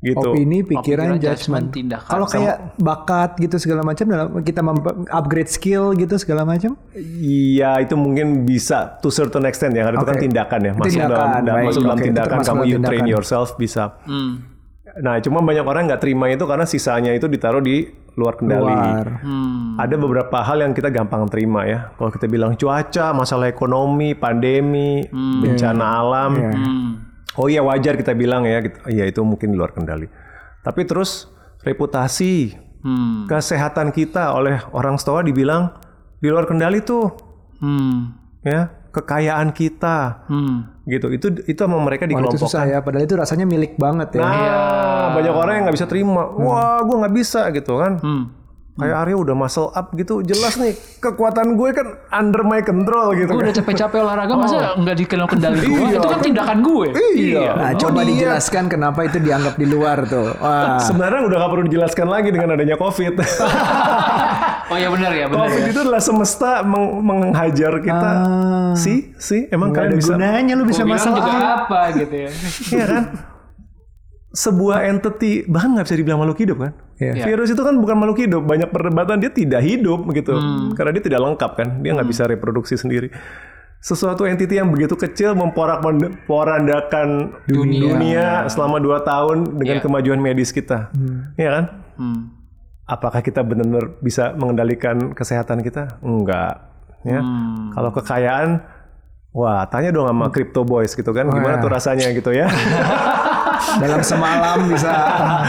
gitu. 0.00 0.20
opini, 0.26 0.60
pikiran, 0.60 1.14
Pikiran, 1.14 1.16
judgment, 1.16 1.38
judgment. 1.62 1.66
tindakan. 1.70 2.10
Kalau 2.10 2.26
kayak 2.26 2.56
bakat 2.76 3.30
gitu 3.38 3.56
segala 3.56 3.80
macam 3.82 4.04
dalam 4.04 4.28
kita 4.42 4.60
upgrade 5.08 5.48
skill 5.48 5.94
gitu 5.94 6.14
segala 6.16 6.42
macam. 6.44 6.74
Iya 7.16 7.78
itu 7.78 7.94
mungkin 7.94 8.42
bisa 8.42 8.98
to 8.98 9.08
certain 9.08 9.46
extent 9.46 9.72
ya 9.72 9.86
karena 9.86 9.96
itu 9.96 10.06
kan 10.06 10.18
tindakan 10.18 10.60
ya 10.60 10.72
masuk 10.74 10.90
Tindakan, 10.90 11.08
dalam, 11.08 11.30
da- 11.40 11.54
baik. 11.54 11.66
masuk 11.66 11.82
dalam 11.82 11.98
tindakan 12.00 12.38
kamu 12.38 12.44
dalam 12.44 12.66
you 12.66 12.78
train 12.80 12.82
tindakan. 13.00 13.06
yourself 13.08 13.48
bisa. 13.54 13.96
Hmm. 14.02 14.32
Nah 14.96 15.18
cuma 15.18 15.40
banyak 15.40 15.62
orang 15.62 15.88
nggak 15.88 16.00
terima 16.00 16.28
itu 16.28 16.44
karena 16.44 16.62
sisanya 16.64 17.10
itu 17.10 17.24
ditaruh 17.24 17.58
di 17.58 17.88
luar 18.14 18.38
kendali. 18.38 18.62
Luar. 18.64 19.06
Hmm. 19.22 19.74
Ada 19.76 19.94
beberapa 19.98 20.38
hal 20.38 20.62
yang 20.62 20.72
kita 20.72 20.88
gampang 20.88 21.26
terima 21.26 21.66
ya. 21.66 21.90
Kalau 21.98 22.10
kita 22.10 22.26
bilang 22.26 22.54
cuaca, 22.54 23.10
masalah 23.10 23.50
ekonomi, 23.50 24.14
pandemi, 24.14 25.02
bencana 25.12 25.84
alam, 25.98 26.30
Iya. 26.38 26.50
Hmm. 26.54 26.90
oh 27.34 27.46
iya 27.50 27.60
wajar 27.60 27.98
kita 27.98 28.14
bilang 28.14 28.46
ya. 28.46 28.62
Gitu. 28.62 28.78
Iya 28.86 29.04
itu 29.10 29.20
mungkin 29.22 29.50
di 29.50 29.56
luar 29.58 29.74
kendali. 29.74 30.06
Tapi 30.62 30.86
terus 30.86 31.26
reputasi, 31.66 32.54
Hmm. 32.84 33.24
kesehatan 33.24 33.90
kita 33.90 34.36
oleh 34.36 34.60
orang 34.76 35.00
Stoa 35.00 35.24
dibilang 35.24 35.72
di 36.20 36.28
luar 36.28 36.44
kendali 36.44 36.84
tuh 36.84 37.08
Hmm. 37.58 38.12
ya 38.44 38.68
kekayaan 38.94 39.50
kita 39.50 40.22
Hmm. 40.24 40.70
gitu 40.84 41.10
itu 41.10 41.26
itu 41.44 41.58
sama 41.58 41.80
mereka 41.80 42.06
Wah, 42.06 42.22
itu 42.22 42.38
susah 42.38 42.62
dikelompokkan 42.62 42.70
ya. 42.70 42.78
Padahal 42.80 43.04
itu 43.04 43.14
rasanya 43.16 43.44
milik 43.44 43.74
banget 43.74 44.08
ya. 44.14 44.22
nah 44.22 45.08
banyak 45.12 45.34
orang 45.34 45.52
yang 45.52 45.62
nggak 45.66 45.76
bisa 45.76 45.86
terima 45.86 46.22
wah 46.30 46.78
gue 46.80 46.96
nggak 46.96 47.14
bisa 47.14 47.40
gitu 47.50 47.74
kan 47.76 47.98
Hmm. 47.98 48.24
Kayak 48.74 48.96
Arya 49.00 49.16
udah 49.16 49.34
muscle 49.34 49.70
up 49.70 49.92
gitu 49.92 50.18
jelas 50.20 50.54
nih 50.54 50.74
kekuatan 50.98 51.54
gue 51.54 51.70
kan 51.70 51.86
under 52.10 52.42
my 52.42 52.58
control 52.60 53.14
gitu 53.14 53.30
Gue 53.30 53.38
kan 53.38 53.46
udah 53.46 53.56
capek-capek 53.56 53.98
olahraga 54.00 54.34
masa 54.34 54.56
nggak 54.74 54.96
dikenal 54.98 55.26
kendali 55.26 55.58
gue? 55.60 55.70
Iya, 55.70 55.94
itu 55.94 56.02
kan 56.02 56.10
kan- 56.10 56.24
tindakan 56.24 56.58
gue. 56.60 56.88
Iya. 57.14 57.40
Nah, 57.54 57.70
Oh, 57.70 57.78
coba 57.78 58.00
dia. 58.00 58.08
dijelaskan 58.10 58.64
kenapa 58.66 59.00
itu 59.04 59.18
dianggap 59.18 59.54
di 59.54 59.64
luar 59.64 59.98
tuh. 60.04 60.26
Wah. 60.36 60.78
sebenarnya 60.80 61.22
udah 61.24 61.38
gak 61.38 61.50
perlu 61.50 61.64
dijelaskan 61.64 62.06
lagi 62.08 62.28
dengan 62.28 62.48
adanya 62.52 62.74
covid 62.74 63.14
Oh 64.66 64.76
ya 64.76 64.88
benar 64.88 65.12
ya, 65.12 65.26
benar 65.26 65.46
covid 65.46 65.60
ya. 65.60 65.70
itu 65.70 65.80
adalah 65.80 66.00
semesta 66.00 66.50
meng- 66.62 66.98
menghajar 67.00 67.78
kita 67.78 68.10
sih 68.74 69.12
sih 69.14 69.46
emang 69.48 69.70
Nggak 69.70 69.78
ada 69.78 69.86
kalian 69.86 70.00
bisa 70.00 70.12
gunanya 70.12 70.52
lu 70.52 70.64
bisa 70.64 70.82
masalah. 70.82 71.20
juga 71.20 71.32
apa 71.60 71.80
gitu 71.94 72.14
ya. 72.16 72.30
Iya 72.72 72.84
kan 72.88 73.04
sebuah 74.34 74.82
entity 74.90 75.46
bahkan 75.46 75.78
nggak 75.78 75.86
bisa 75.86 75.96
dibilang 75.96 76.18
makhluk 76.20 76.42
hidup 76.42 76.58
kan? 76.58 76.72
Iya. 76.94 77.26
virus 77.26 77.50
itu 77.50 77.62
kan 77.62 77.74
bukan 77.78 77.96
makhluk 77.98 78.18
hidup. 78.22 78.42
Banyak 78.42 78.70
perdebatan 78.70 79.22
dia 79.22 79.30
tidak 79.30 79.62
hidup 79.62 80.06
gitu. 80.10 80.34
Karena 80.74 80.90
dia 80.94 81.02
tidak 81.02 81.20
lengkap 81.22 81.50
kan? 81.54 81.68
Dia 81.82 81.90
nggak 81.94 82.08
bisa 82.10 82.26
reproduksi 82.26 82.74
sendiri. 82.74 83.10
Sesuatu 83.78 84.24
entity 84.24 84.56
yang 84.56 84.72
begitu 84.72 84.96
kecil 84.96 85.36
memporak 85.36 85.84
porandakan 86.24 87.36
Dunia. 87.44 87.80
dunia, 87.84 88.26
selama 88.48 88.80
dua 88.80 89.04
tahun 89.04 89.60
dengan 89.60 89.76
Iya. 89.78 89.84
kemajuan 89.84 90.18
medis 90.18 90.50
kita. 90.50 90.90
Iya 91.38 91.50
kan? 91.50 91.64
Hmm. 91.94 92.20
apakah 92.84 93.24
kita 93.24 93.40
benar-benar 93.40 93.96
bisa 94.04 94.36
mengendalikan 94.36 95.16
kesehatan 95.16 95.64
kita? 95.64 96.02
Enggak. 96.04 96.74
Ya. 97.04 97.20
Hmm. 97.20 97.68
kalau 97.76 97.92
kekayaan 97.92 98.64
wah 99.36 99.68
tanya 99.68 99.92
dong 99.92 100.08
sama 100.08 100.32
crypto 100.32 100.64
boys 100.64 100.96
gitu 100.96 101.12
kan 101.12 101.28
gimana 101.28 101.60
iya. 101.60 101.62
tuh 101.62 101.68
rasanya 101.68 102.06
gitu 102.16 102.32
ya 102.32 102.48
Dalam 103.80 104.00
semalam 104.04 104.58
bisa. 104.68 104.92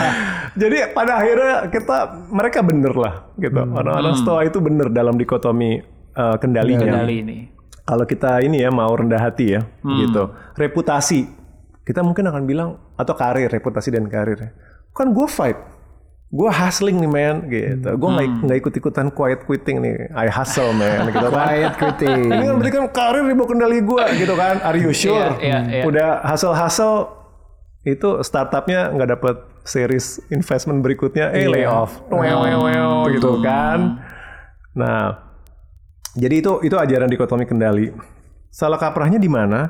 Jadi 0.61 0.95
pada 0.95 1.19
akhirnya 1.19 1.67
kita 1.67 1.97
mereka 2.31 2.63
bener 2.63 2.93
lah 2.95 3.27
gitu. 3.35 3.59
Orang-orang 3.59 4.15
stoa 4.15 4.47
itu 4.47 4.63
bener 4.63 4.87
dalam 4.87 5.19
dikotomi 5.19 5.83
uh, 6.15 6.39
kendalinya. 6.39 6.87
Kendali 6.87 7.15
ini. 7.19 7.37
Kalau 7.85 8.07
kita 8.07 8.41
ini 8.41 8.63
ya 8.63 8.73
mau 8.73 8.89
rendah 8.89 9.19
hati 9.19 9.59
ya 9.59 9.61
gitu. 9.83 10.33
Reputasi 10.57 11.27
kita 11.85 12.01
mungkin 12.01 12.25
akan 12.25 12.43
bilang 12.49 12.69
atau 12.97 13.13
karir, 13.13 13.45
reputasi 13.45 13.93
dan 13.93 14.09
karir. 14.09 14.57
Kan 14.95 15.13
gue 15.13 15.27
fight. 15.29 15.59
Gue 16.33 16.49
hustling 16.49 16.97
nih 16.97 17.11
man 17.11 17.35
gitu. 17.45 17.89
Gue 17.93 18.09
nggak 18.09 18.27
nggak 18.41 18.57
ikut-ikutan 18.65 19.13
quiet 19.13 19.45
quitting 19.45 19.85
nih. 19.85 20.09
I 20.17 20.33
hustle 20.33 20.73
man 20.73 21.05
gitu 21.13 21.29
kan. 21.29 21.45
Quiet 21.45 21.73
quitting. 21.77 22.21
Ini 22.33 22.43
kan 22.49 22.55
berarti 22.57 22.71
kan 22.73 22.85
karir 22.89 23.23
di 23.29 23.35
bawah 23.37 23.49
kendali 23.53 23.79
gue 23.85 24.05
gitu 24.17 24.33
kan. 24.33 24.55
Are 24.65 24.79
you 24.81 24.89
sure? 24.89 25.37
Iya, 25.37 25.37
iya, 25.37 25.59
iya. 25.69 25.83
Udah 25.85 26.25
hustle-hustle 26.25 27.24
itu 27.85 28.09
startupnya 28.19 28.89
nggak 28.91 29.09
dapet 29.13 29.35
series 29.61 30.17
investment 30.29 30.81
berikutnya, 30.81 31.29
eh 31.31 31.45
layoff, 31.45 32.01
Wew, 32.09 32.19
wew, 32.19 32.59
wew, 32.65 32.89
gitu 33.13 33.39
kan. 33.39 34.01
Nah, 34.73 35.21
jadi 36.17 36.41
itu 36.41 36.65
itu 36.65 36.75
ajaran 36.75 37.05
dikotomi 37.07 37.45
kendali. 37.45 37.93
Salah 38.49 38.81
kaprahnya 38.81 39.21
di 39.21 39.29
mana? 39.29 39.69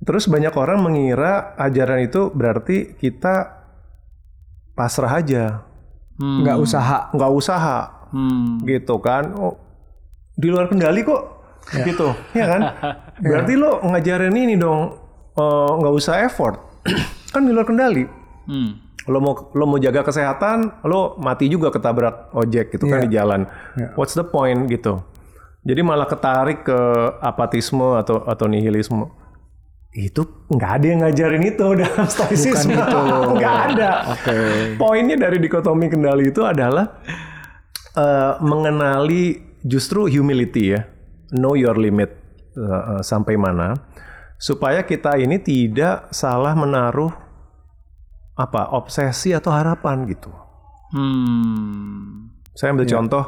Terus 0.00 0.30
banyak 0.30 0.54
orang 0.54 0.80
mengira 0.80 1.52
ajaran 1.58 2.06
itu 2.06 2.30
berarti 2.30 2.94
kita 2.94 3.60
pasrah 4.72 5.18
aja, 5.18 5.66
Hmm. 6.16 6.44
Nggak 6.44 6.56
usaha. 6.60 6.98
nggak 7.10 7.32
usaha, 7.32 7.78
Hmm. 8.12 8.60
gitu 8.62 9.00
kan? 9.00 9.32
Oh, 9.34 9.56
di 10.36 10.52
luar 10.52 10.68
kendali 10.68 11.00
kok, 11.00 11.22
gitu, 11.80 12.12
ya 12.32 12.44
kan? 12.44 12.60
Berarti 13.24 13.56
lo 13.56 13.80
ngajarin 13.80 14.32
ini 14.32 14.56
dong, 14.56 15.00
eh, 15.32 15.70
nggak 15.80 15.94
usah 15.96 16.24
effort, 16.24 16.60
kan 17.34 17.42
di 17.44 17.52
luar 17.52 17.66
kendali. 17.66 18.04
Hmm. 18.48 18.80
Lo 19.08 19.18
mau 19.18 19.34
lo 19.56 19.64
mau 19.64 19.78
jaga 19.80 20.04
kesehatan, 20.04 20.84
lo 20.86 21.16
mati 21.18 21.48
juga 21.48 21.72
ketabrak 21.72 22.30
ojek 22.36 22.76
gitu 22.76 22.84
kan 22.86 23.08
di 23.08 23.16
jalan. 23.16 23.48
What's 23.96 24.14
the 24.14 24.26
point 24.26 24.68
gitu? 24.68 25.00
Jadi 25.60 25.80
malah 25.84 26.08
ketarik 26.08 26.64
ke 26.64 26.78
apatisme 27.20 28.00
atau 28.00 28.24
atau 28.24 28.46
nihilisme. 28.48 29.08
Itu 29.90 30.46
nggak 30.48 30.72
ada 30.80 30.86
yang 30.86 31.00
ngajarin 31.02 31.44
itu 31.44 31.66
dalam 31.74 32.06
stoicisme. 32.14 32.78
Nggak 33.36 33.56
ada. 33.74 33.90
Poinnya 34.78 35.18
dari 35.18 35.42
dikotomi 35.42 35.90
kendali 35.90 36.30
itu 36.30 36.46
adalah 36.46 37.02
eh, 37.98 38.32
mengenali 38.38 39.50
justru 39.66 40.06
humility 40.06 40.78
ya, 40.78 40.86
know 41.34 41.58
your 41.58 41.76
limit 41.76 42.14
eh, 42.56 42.64
eh, 42.64 43.02
sampai 43.02 43.34
mana, 43.36 43.76
supaya 44.40 44.88
kita 44.88 45.20
ini 45.20 45.36
tidak 45.36 46.08
salah 46.16 46.56
menaruh 46.56 47.12
apa 48.32 48.72
obsesi 48.72 49.36
atau 49.36 49.52
harapan 49.52 50.08
gitu. 50.08 50.32
Hmm. 50.96 52.32
Saya 52.56 52.72
ambil 52.72 52.88
contoh, 52.88 53.24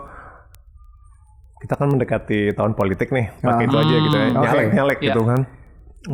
kita 1.61 1.77
kan 1.77 1.89
mendekati 1.93 2.57
tahun 2.57 2.73
politik 2.73 3.13
nih, 3.13 3.29
pakai 3.39 3.69
itu 3.69 3.77
aja 3.77 3.95
gitu 4.01 4.17
ya, 4.17 4.27
Oke. 4.33 4.41
nyalek 4.41 4.67
nyalek 4.73 4.99
Iya. 4.99 5.07
gitu 5.13 5.21
kan. 5.29 5.41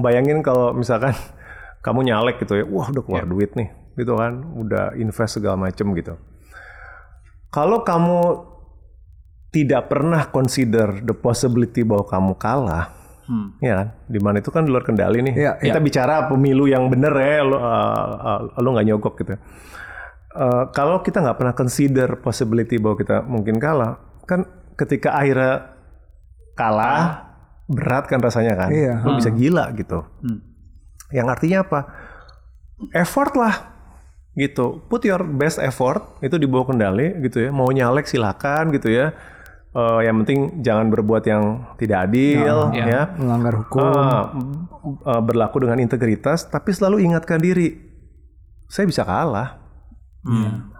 Bayangin 0.02 0.42
kalau 0.42 0.74
misalkan 0.74 1.14
kamu 1.86 2.10
nyalek 2.10 2.42
gitu 2.42 2.58
ya, 2.58 2.66
wah 2.66 2.90
udah 2.90 3.02
keluar 3.06 3.24
duit 3.24 3.54
nih, 3.54 3.70
gitu 3.94 4.18
kan, 4.18 4.42
udah 4.58 4.98
invest 4.98 5.38
segala 5.38 5.56
macem 5.56 5.88
gitu. 5.94 6.18
Kalau 7.48 7.80
kamu 7.86 8.44
tidak 9.48 9.88
pernah 9.88 10.28
consider 10.28 11.00
the 11.00 11.16
possibility 11.16 11.80
bahwa 11.80 12.04
kamu 12.04 12.32
kalah, 12.36 12.92
ya 13.60 13.72
kan, 13.76 13.88
di 14.08 14.18
mana 14.18 14.40
itu 14.40 14.48
kan 14.48 14.64
di 14.64 14.70
luar 14.72 14.82
kendali 14.82 15.20
nih. 15.20 15.34
Iya, 15.36 15.52
Kita 15.60 15.78
bicara 15.78 16.26
pemilu 16.26 16.64
yang 16.64 16.88
bener 16.88 17.12
ya, 17.12 17.44
lo, 17.44 17.56
uh, 17.56 17.60
uh, 17.60 18.40
lo 18.56 18.68
nggak 18.72 18.86
nyogok 18.88 19.14
gitu. 19.20 19.36
Uh, 20.32 20.64
kalau 20.72 21.04
kita 21.04 21.20
nggak 21.20 21.36
pernah 21.36 21.54
consider 21.54 22.08
possibility 22.20 22.80
bahwa 22.80 22.96
kita 22.96 23.20
mungkin 23.24 23.60
kalah, 23.60 24.00
kan 24.24 24.48
ketika 24.80 25.12
akhirnya 25.12 25.76
kalah, 26.56 27.28
berat 27.68 28.08
kan 28.08 28.20
rasanya 28.20 28.56
kan, 28.56 28.68
Iya. 28.72 29.04
lo 29.04 29.20
bisa 29.20 29.28
gila 29.28 29.72
gitu. 29.76 30.04
Yang 31.12 31.26
artinya 31.28 31.58
apa? 31.64 31.80
Effort 32.96 33.32
lah 33.36 33.54
gitu. 34.32 34.86
Put 34.86 35.04
your 35.04 35.26
best 35.26 35.58
effort 35.58 36.16
itu 36.22 36.38
di 36.38 36.46
bawah 36.46 36.70
kendali 36.70 37.18
gitu 37.26 37.44
ya. 37.44 37.50
Mau 37.50 37.68
nyalek 37.68 38.06
silakan 38.06 38.70
gitu 38.72 38.88
ya. 38.88 39.12
Eh, 39.68 40.00
yang 40.08 40.24
penting 40.24 40.64
jangan 40.64 40.88
berbuat 40.88 41.28
yang 41.28 41.76
tidak 41.76 42.08
adil 42.08 42.72
iya. 42.72 42.84
ya. 42.88 43.02
Melanggar 43.20 43.54
hukum. 43.64 43.84
Ah, 43.84 44.32
eh, 44.88 45.22
berlaku 45.22 45.60
dengan 45.60 45.76
integritas 45.76 46.48
tapi 46.48 46.72
selalu 46.72 47.04
ingatkan 47.04 47.36
diri 47.36 47.76
saya 48.64 48.88
bisa 48.88 49.04
kalah. 49.04 49.60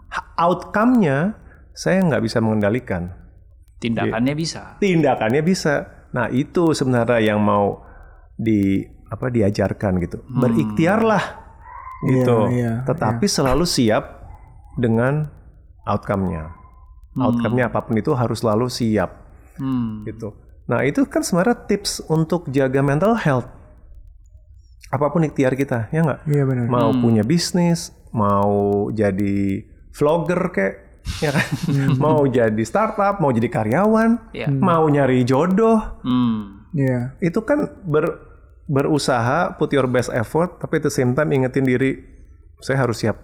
Ha- 0.09 0.29
Outcome-nya 0.41 1.37
saya 1.77 2.01
nggak 2.01 2.25
bisa 2.25 2.41
mengendalikan. 2.41 3.13
Tindakannya 3.79 4.35
bisa. 4.35 4.81
Tindakannya 4.81 5.43
bisa. 5.45 5.75
Nah, 6.11 6.33
itu 6.33 6.73
sebenarnya 6.73 7.21
yang 7.21 7.39
mau 7.45 7.85
di 8.35 8.83
apa 9.09 9.29
diajarkan 9.29 10.01
gitu. 10.03 10.25
Berikhtiarlah 10.27 11.25
gitu. 12.09 12.51
Iya, 12.51 12.57
iya, 12.57 12.73
Tetapi 12.89 13.27
selalu 13.29 13.69
siap 13.69 14.27
dengan 14.81 15.31
outcome-nya. 15.87 16.58
Outcome-nya 17.21 17.67
apa 17.67 17.81
pun 17.81 17.95
itu 17.95 18.13
harus 18.13 18.41
selalu 18.41 18.67
siap 18.69 19.11
Hmm. 19.59 20.07
gitu. 20.07 20.33
Nah, 20.65 20.85
itu 20.85 21.03
kan 21.05 21.21
sebenarnya 21.21 21.67
tips 21.67 22.05
untuk 22.07 22.47
jaga 22.49 22.79
mental 22.79 23.17
health. 23.17 23.49
Apa 24.89 25.09
pun 25.09 25.21
ikhtiar 25.21 25.53
kita, 25.53 25.91
ya 25.91 26.01
nggak? 26.01 26.21
Iya 26.25 26.43
benar. 26.45 26.65
Mau 26.67 26.95
punya 26.95 27.21
bisnis, 27.21 27.91
mau 28.09 28.87
jadi 28.89 29.65
vlogger 29.91 30.41
kayak 30.49 30.75
ya 31.19 31.31
kan? 31.33 31.47
mau 32.05 32.23
jadi 32.23 32.63
startup, 32.63 33.19
mau 33.19 33.29
jadi 33.29 33.49
karyawan, 33.49 34.31
Iya. 34.31 34.49
mau 34.49 34.87
nyari 34.87 35.25
jodoh, 35.25 35.81
Hmm. 36.01 36.69
Iya. 36.71 37.17
itu 37.19 37.41
kan 37.43 37.65
ber, 37.83 38.29
berusaha 38.65 39.57
put 39.57 39.73
your 39.73 39.89
best 39.89 40.13
effort, 40.13 40.61
tapi 40.61 40.79
at 40.79 40.85
the 40.85 40.93
same 40.93 41.13
time 41.13 41.33
ingetin 41.33 41.65
diri, 41.65 41.97
saya 42.61 42.79
harus 42.79 43.01
siap 43.01 43.17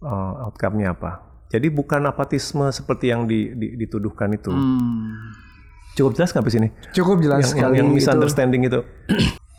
uh, 0.00 0.44
outcome-nya 0.44 0.92
apa. 0.92 1.33
Jadi 1.54 1.66
bukan 1.68 2.02
apatisme 2.04 2.66
seperti 2.68 3.08
yang 3.08 3.24
di- 3.24 3.54
di- 3.54 3.74
dituduhkan 3.76 4.26
itu. 4.30 4.50
Hmm. 4.50 5.14
Cukup 5.94 6.12
jelas 6.12 6.28
nggak 6.28 6.44
di 6.44 6.52
sini? 6.52 6.68
Cukup 6.90 7.22
jelas 7.22 7.40
Yang, 7.40 7.50
sekali 7.54 7.74
yang 7.78 7.88
itu. 7.88 7.96
misunderstanding 7.96 8.62
itu. 8.64 8.80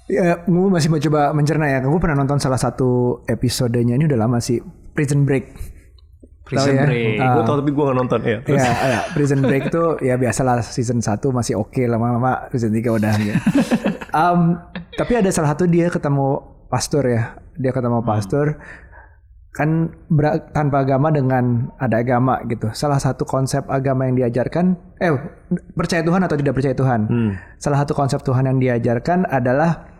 Ya, 0.05 0.37
gue 0.37 0.69
masih 0.69 0.87
mau 0.87 0.99
coba 0.99 1.31
mencerna 1.31 1.65
ya. 1.65 1.79
Gue 1.79 1.97
pernah 1.97 2.19
nonton 2.19 2.37
salah 2.37 2.59
satu 2.59 2.89
episodenya 3.25 3.95
ini 3.95 4.05
udah 4.05 4.19
lama 4.19 4.37
sih. 4.37 4.59
Prison 4.91 5.23
Break. 5.23 5.45
Prison 6.43 6.69
Tahu 6.69 6.77
ya? 6.77 6.85
Break. 6.85 7.17
Ah. 7.17 7.33
gue 7.33 7.43
tau 7.43 7.55
tapi 7.57 7.71
gue 7.71 7.83
nggak 7.83 7.97
nonton 7.97 8.19
ya. 8.21 8.37
Terus, 8.43 8.59
Iya, 8.59 8.69
iya. 8.85 8.99
Prison 9.09 9.39
Break 9.41 9.63
itu 9.65 9.83
ya 10.03 10.15
biasalah 10.15 10.61
season 10.61 10.99
1 10.99 11.09
masih 11.31 11.55
oke 11.55 11.81
lama-lama 11.83 12.51
season 12.51 12.69
3 12.69 12.85
udah 12.91 13.13
ya. 13.17 13.35
Em, 14.29 14.39
tapi 14.93 15.13
ada 15.15 15.27
salah 15.27 15.51
satu 15.51 15.65
dia 15.65 15.89
ketemu 15.89 16.37
pastor 16.67 17.03
ya. 17.03 17.23
Dia 17.55 17.71
ketemu 17.71 18.03
pastor 18.03 18.59
kan 19.55 19.87
ber- 20.11 20.51
tanpa 20.51 20.83
agama 20.83 21.15
dengan 21.15 21.71
ada 21.79 22.03
agama 22.03 22.43
gitu. 22.51 22.67
Salah 22.75 22.99
satu 22.99 23.23
konsep 23.23 23.63
agama 23.71 24.03
yang 24.03 24.19
diajarkan 24.19 24.75
eh 24.99 25.15
percaya 25.71 26.03
Tuhan 26.03 26.27
atau 26.27 26.35
tidak 26.35 26.59
percaya 26.59 26.75
Tuhan. 26.75 27.07
Salah 27.55 27.79
satu 27.87 27.95
konsep 27.95 28.19
Tuhan 28.19 28.51
yang 28.51 28.59
diajarkan 28.59 29.23
adalah 29.31 29.95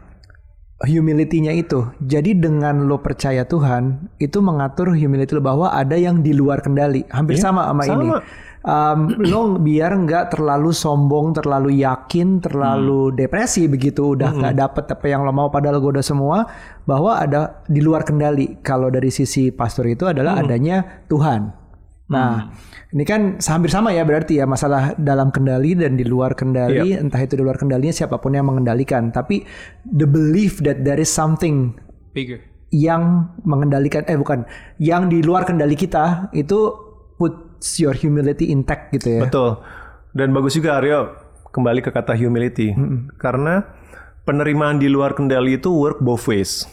humility-nya 0.84 1.56
itu. 1.56 1.88
Jadi 2.04 2.36
dengan 2.36 2.84
lo 2.84 3.00
percaya 3.00 3.48
Tuhan, 3.48 4.12
itu 4.20 4.44
mengatur 4.44 4.92
humility 4.92 5.32
lo 5.32 5.40
bahwa 5.40 5.72
ada 5.72 5.96
yang 5.96 6.20
di 6.20 6.36
luar 6.36 6.60
kendali. 6.60 7.08
Hampir 7.08 7.40
sama 7.40 7.72
sama, 7.88 8.04
ini. 8.04 8.12
Um, 8.66 9.14
lo 9.32 9.62
biar 9.62 9.94
nggak 9.94 10.34
terlalu 10.34 10.74
sombong, 10.74 11.38
terlalu 11.38 11.86
yakin, 11.86 12.42
terlalu 12.42 13.14
depresi 13.14 13.70
begitu 13.70 14.18
udah 14.18 14.34
nggak 14.34 14.56
dapet 14.58 14.86
apa 14.90 15.06
yang 15.06 15.22
lo 15.22 15.30
mau 15.30 15.54
padahal 15.54 15.78
gue 15.78 16.02
udah 16.02 16.06
semua 16.06 16.50
bahwa 16.90 17.22
ada 17.22 17.62
di 17.70 17.78
luar 17.86 18.02
kendali. 18.02 18.58
Kalau 18.66 18.90
dari 18.90 19.14
sisi 19.14 19.54
pastor 19.54 19.86
itu 19.86 20.10
adalah 20.10 20.42
adanya 20.42 21.06
Tuhan. 21.06 21.66
Nah, 22.06 22.54
ini 22.94 23.02
kan 23.02 23.42
hampir 23.42 23.74
sama 23.74 23.90
ya 23.90 24.06
berarti 24.06 24.38
ya 24.38 24.46
masalah 24.46 24.94
dalam 24.98 25.34
kendali 25.34 25.74
dan 25.74 25.98
di 25.98 26.06
luar 26.06 26.38
kendali, 26.38 26.94
entah 26.94 27.18
itu 27.18 27.38
di 27.38 27.42
luar 27.42 27.58
kendalinya 27.58 27.94
siapa 27.94 28.22
pun 28.22 28.38
yang 28.38 28.46
mengendalikan. 28.46 29.10
Tapi 29.10 29.42
the 29.90 30.06
belief 30.06 30.62
that 30.62 30.86
there 30.86 31.02
is 31.02 31.10
something 31.10 31.74
Bigger. 32.14 32.42
yang 32.70 33.34
mengendalikan 33.42 34.06
eh 34.06 34.18
bukan, 34.18 34.46
yang 34.78 35.10
di 35.10 35.26
luar 35.26 35.50
kendali 35.50 35.74
kita 35.74 36.30
itu 36.34 36.74
puts 37.18 37.45
your 37.78 37.96
humility 37.96 38.50
intact 38.50 38.92
gitu 38.92 39.20
ya. 39.20 39.22
Betul. 39.28 39.60
Dan 40.16 40.32
bagus 40.32 40.56
juga 40.56 40.80
Aryo 40.80 41.16
kembali 41.52 41.80
ke 41.80 41.92
kata 41.92 42.16
humility. 42.16 42.72
Karena 43.16 43.64
penerimaan 44.24 44.80
di 44.80 44.88
luar 44.88 45.14
kendali 45.14 45.60
itu 45.60 45.70
work 45.72 46.00
both 46.02 46.26
ways. 46.26 46.66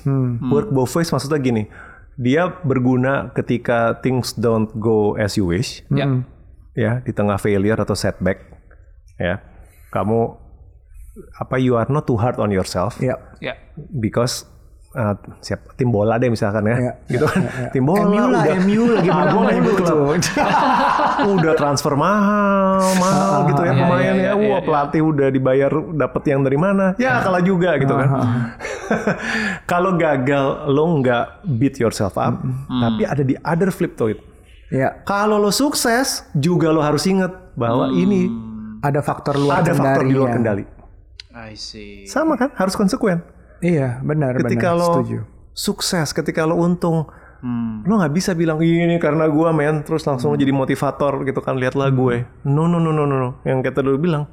Work 0.48 0.70
both 0.70 0.92
ways 0.94 1.10
maksudnya 1.10 1.38
gini. 1.38 1.64
Dia 2.20 2.48
berguna 2.62 3.32
ketika 3.32 3.98
things 4.04 4.36
don't 4.36 4.68
go 4.76 5.16
as 5.16 5.34
you 5.34 5.48
wish. 5.48 5.82
Ya. 5.90 6.22
Ya, 6.72 6.92
di 7.04 7.12
tengah 7.12 7.36
failure 7.36 7.76
atau 7.76 7.92
setback. 7.92 8.46
Ya. 9.20 9.44
Kamu 9.92 10.38
apa 11.36 11.60
you 11.60 11.76
are 11.76 11.88
not 11.92 12.08
too 12.08 12.16
hard 12.16 12.40
on 12.40 12.48
yourself 12.48 12.96
Ya. 12.96 13.20
Ya. 13.36 13.52
because 13.92 14.48
uh, 14.92 15.14
siap 15.38 15.74
tim 15.74 15.88
bola 15.88 16.16
deh 16.16 16.28
misalkan 16.28 16.64
ya, 16.64 16.76
Iya, 16.78 16.92
gitu 17.08 17.24
kan. 17.24 17.42
tim 17.70 17.82
bola 17.82 18.02
MU 18.02 18.14
lah, 18.28 18.42
udah. 18.42 18.56
MU 18.60 18.82
lagi 18.88 19.08
Ah, 19.08 19.24
klub. 19.72 20.16
udah 21.22 21.52
transfer 21.54 21.92
mahal 21.94 22.80
mahal 22.96 23.38
gitu 23.46 23.60
ya 23.60 23.66
iya, 23.66 23.78
pemain 23.78 24.00
iya, 24.00 24.12
ya 24.12 24.22
iya, 24.22 24.32
wah 24.34 24.58
iya. 24.58 24.58
pelatih 24.62 25.02
udah 25.02 25.28
dibayar 25.28 25.70
dapat 25.92 26.22
yang 26.26 26.40
dari 26.40 26.56
mana? 26.56 26.86
Ya 26.96 27.20
kalah 27.20 27.40
juga 27.40 27.76
gitu 27.76 27.92
kan. 27.92 28.08
kalau 29.70 29.96
gagal 29.96 30.44
lo 30.68 30.84
nggak 30.98 31.24
beat 31.50 31.76
yourself 31.76 32.14
up 32.14 32.40
tapi 32.68 33.02
ada 33.02 33.22
di 33.22 33.34
other 33.40 33.70
flip 33.70 33.94
to 33.94 34.08
it 34.08 34.20
Ya, 34.68 35.04
kalau 35.04 35.36
lo 35.36 35.52
sukses 35.52 36.24
juga 36.32 36.72
lo 36.72 36.80
harus 36.80 37.04
inget 37.04 37.28
bahwa 37.52 37.92
ini 37.92 38.32
ada 38.80 39.04
faktor 39.04 39.36
luar 39.36 39.60
ada 39.60 39.76
faktor 39.76 40.00
di 40.02 40.16
luar 40.16 40.32
kendali. 40.32 40.64
kendali. 40.64 41.50
I 41.52 41.52
see. 41.52 42.08
sama 42.08 42.36
kan 42.36 42.56
harus 42.56 42.72
konsekuen 42.72 43.20
Iya, 43.62 44.02
benar 44.02 44.34
ketika 44.36 44.74
benar 44.74 44.80
lo 44.82 44.88
setuju. 44.98 45.18
sukses, 45.54 46.10
ketika 46.10 46.42
lo 46.42 46.58
untung, 46.58 47.06
Hmm. 47.38 47.82
lo 47.82 47.98
nggak 47.98 48.14
bisa 48.14 48.30
bilang 48.34 48.58
ini 48.58 48.98
karena 48.98 49.26
gua 49.26 49.50
men, 49.50 49.82
terus 49.82 50.06
langsung 50.06 50.30
lo 50.30 50.38
jadi 50.38 50.50
motivator 50.50 51.22
gitu 51.22 51.38
kan 51.38 51.58
lihatlah 51.58 51.90
gue. 51.90 52.22
No 52.46 52.66
no 52.66 52.78
no 52.78 52.90
no 52.90 53.02
no, 53.02 53.16
no. 53.18 53.30
yang 53.42 53.58
kata 53.60 53.82
dulu 53.82 53.98
bilang, 53.98 54.30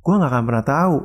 gua 0.00 0.20
nggak 0.20 0.28
akan 0.28 0.44
pernah 0.44 0.60
tahu 0.60 0.96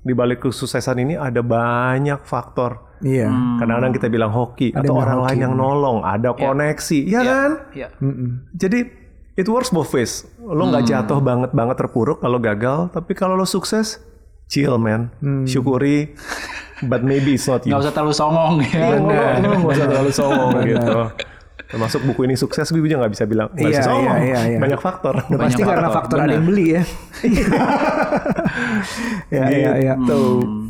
di 0.00 0.12
balik 0.12 0.40
kesuksesan 0.40 1.00
ini 1.00 1.14
ada 1.16 1.40
banyak 1.40 2.24
faktor. 2.24 2.96
Iya. 3.00 3.28
Kadang-kadang 3.60 3.92
kita 3.92 4.08
bilang 4.08 4.32
hoki 4.32 4.72
atau 4.72 4.96
yang 4.96 4.96
orang 4.96 5.20
lain 5.28 5.38
yang 5.42 5.54
nolong, 5.54 6.00
ada 6.00 6.32
koneksi, 6.32 6.98
ya 7.04 7.20
kan? 7.20 7.50
Ya. 7.76 7.88
Mm-mm. 8.00 8.48
Jadi 8.56 8.88
it 9.36 9.44
works 9.44 9.68
both 9.68 9.92
ways. 9.92 10.24
Lo 10.40 10.64
nggak 10.64 10.88
jatuh 10.88 11.20
banget 11.20 11.52
banget 11.52 11.76
terpuruk 11.76 12.24
kalau 12.24 12.40
gagal, 12.40 12.88
tapi 12.88 13.12
kalau 13.12 13.36
lo 13.36 13.44
sukses, 13.44 14.00
chill 14.48 14.80
man, 14.80 15.12
syukuri. 15.44 16.08
But 16.86 17.02
maybe 17.02 17.34
it's 17.34 17.46
not 17.46 17.64
you. 17.64 17.72
Nggak 17.72 17.88
usah 17.88 17.94
terlalu 17.94 18.14
songong 18.14 18.54
ya. 18.62 18.68
Iya, 18.70 18.96
nggak 19.00 19.24
nggak 19.60 19.74
usah 19.74 19.86
terlalu 19.88 20.12
songong 20.12 20.50
gitu. 20.64 20.98
Termasuk 21.64 22.00
buku 22.06 22.20
ini 22.28 22.36
sukses, 22.36 22.70
gue 22.70 22.78
juga 22.78 23.02
nggak 23.02 23.12
bisa 23.16 23.24
bilang 23.26 23.48
nggak 23.50 23.72
Iya, 23.72 23.82
songong. 23.82 24.18
iya, 24.22 24.22
iya, 24.22 24.40
iya. 24.54 24.58
Banyak 24.62 24.80
faktor. 24.80 25.14
Udah 25.26 25.38
pasti 25.42 25.62
Banyak 25.62 25.70
karena 25.74 25.88
faktor, 25.90 26.16
faktor 26.18 26.18
ada 26.22 26.32
yang 26.36 26.46
beli 26.46 26.66
ya. 26.70 26.82
ya, 29.32 29.44
ya, 29.50 29.72
ya. 29.80 29.94
Gitu. 29.98 30.22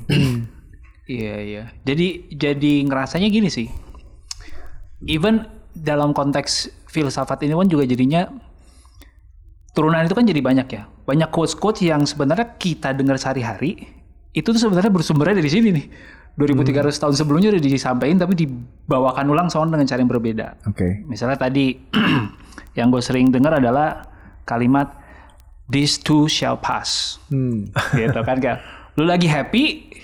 Iya 1.05 1.37
iya. 1.37 1.62
Jadi 1.85 2.33
jadi 2.33 2.72
ngerasanya 2.88 3.29
gini 3.29 3.53
sih. 3.53 3.68
Even 5.05 5.44
dalam 5.77 6.16
konteks 6.16 6.72
filsafat 6.88 7.44
ini 7.44 7.53
pun 7.53 7.68
juga 7.68 7.85
jadinya 7.85 8.24
turunan 9.77 10.00
itu 10.00 10.16
kan 10.16 10.24
jadi 10.24 10.40
banyak 10.40 10.64
ya. 10.72 10.88
Banyak 11.05 11.29
quotes-quotes 11.29 11.85
yang 11.85 12.09
sebenarnya 12.09 12.57
kita 12.57 12.96
dengar 12.96 13.20
sehari-hari 13.20 13.85
itu 14.34 14.48
tuh 14.50 14.60
sebenarnya 14.60 14.90
bersumbernya 14.90 15.38
dari 15.38 15.50
sini 15.50 15.68
nih. 15.70 15.86
2300 16.34 16.90
tahun 16.98 17.14
sebelumnya 17.14 17.54
udah 17.54 17.62
disampaikan 17.62 18.18
tapi 18.18 18.34
dibawakan 18.34 19.24
ulang 19.30 19.46
soalnya 19.46 19.78
dengan 19.78 19.86
cara 19.86 19.98
yang 20.02 20.10
berbeda. 20.10 20.46
Oke. 20.66 21.06
Misalnya 21.06 21.38
tadi 21.38 21.78
yang 22.78 22.90
gue 22.90 22.98
sering 22.98 23.30
dengar 23.30 23.62
adalah 23.62 24.02
kalimat 24.42 24.98
this 25.70 25.96
too 25.96 26.26
shall 26.26 26.58
pass 26.58 27.22
Hmm. 27.30 27.70
gitu 27.98 28.20
kan 28.26 28.42
kayak 28.42 28.58
lu 28.98 29.06
lagi 29.06 29.30
happy 29.30 29.94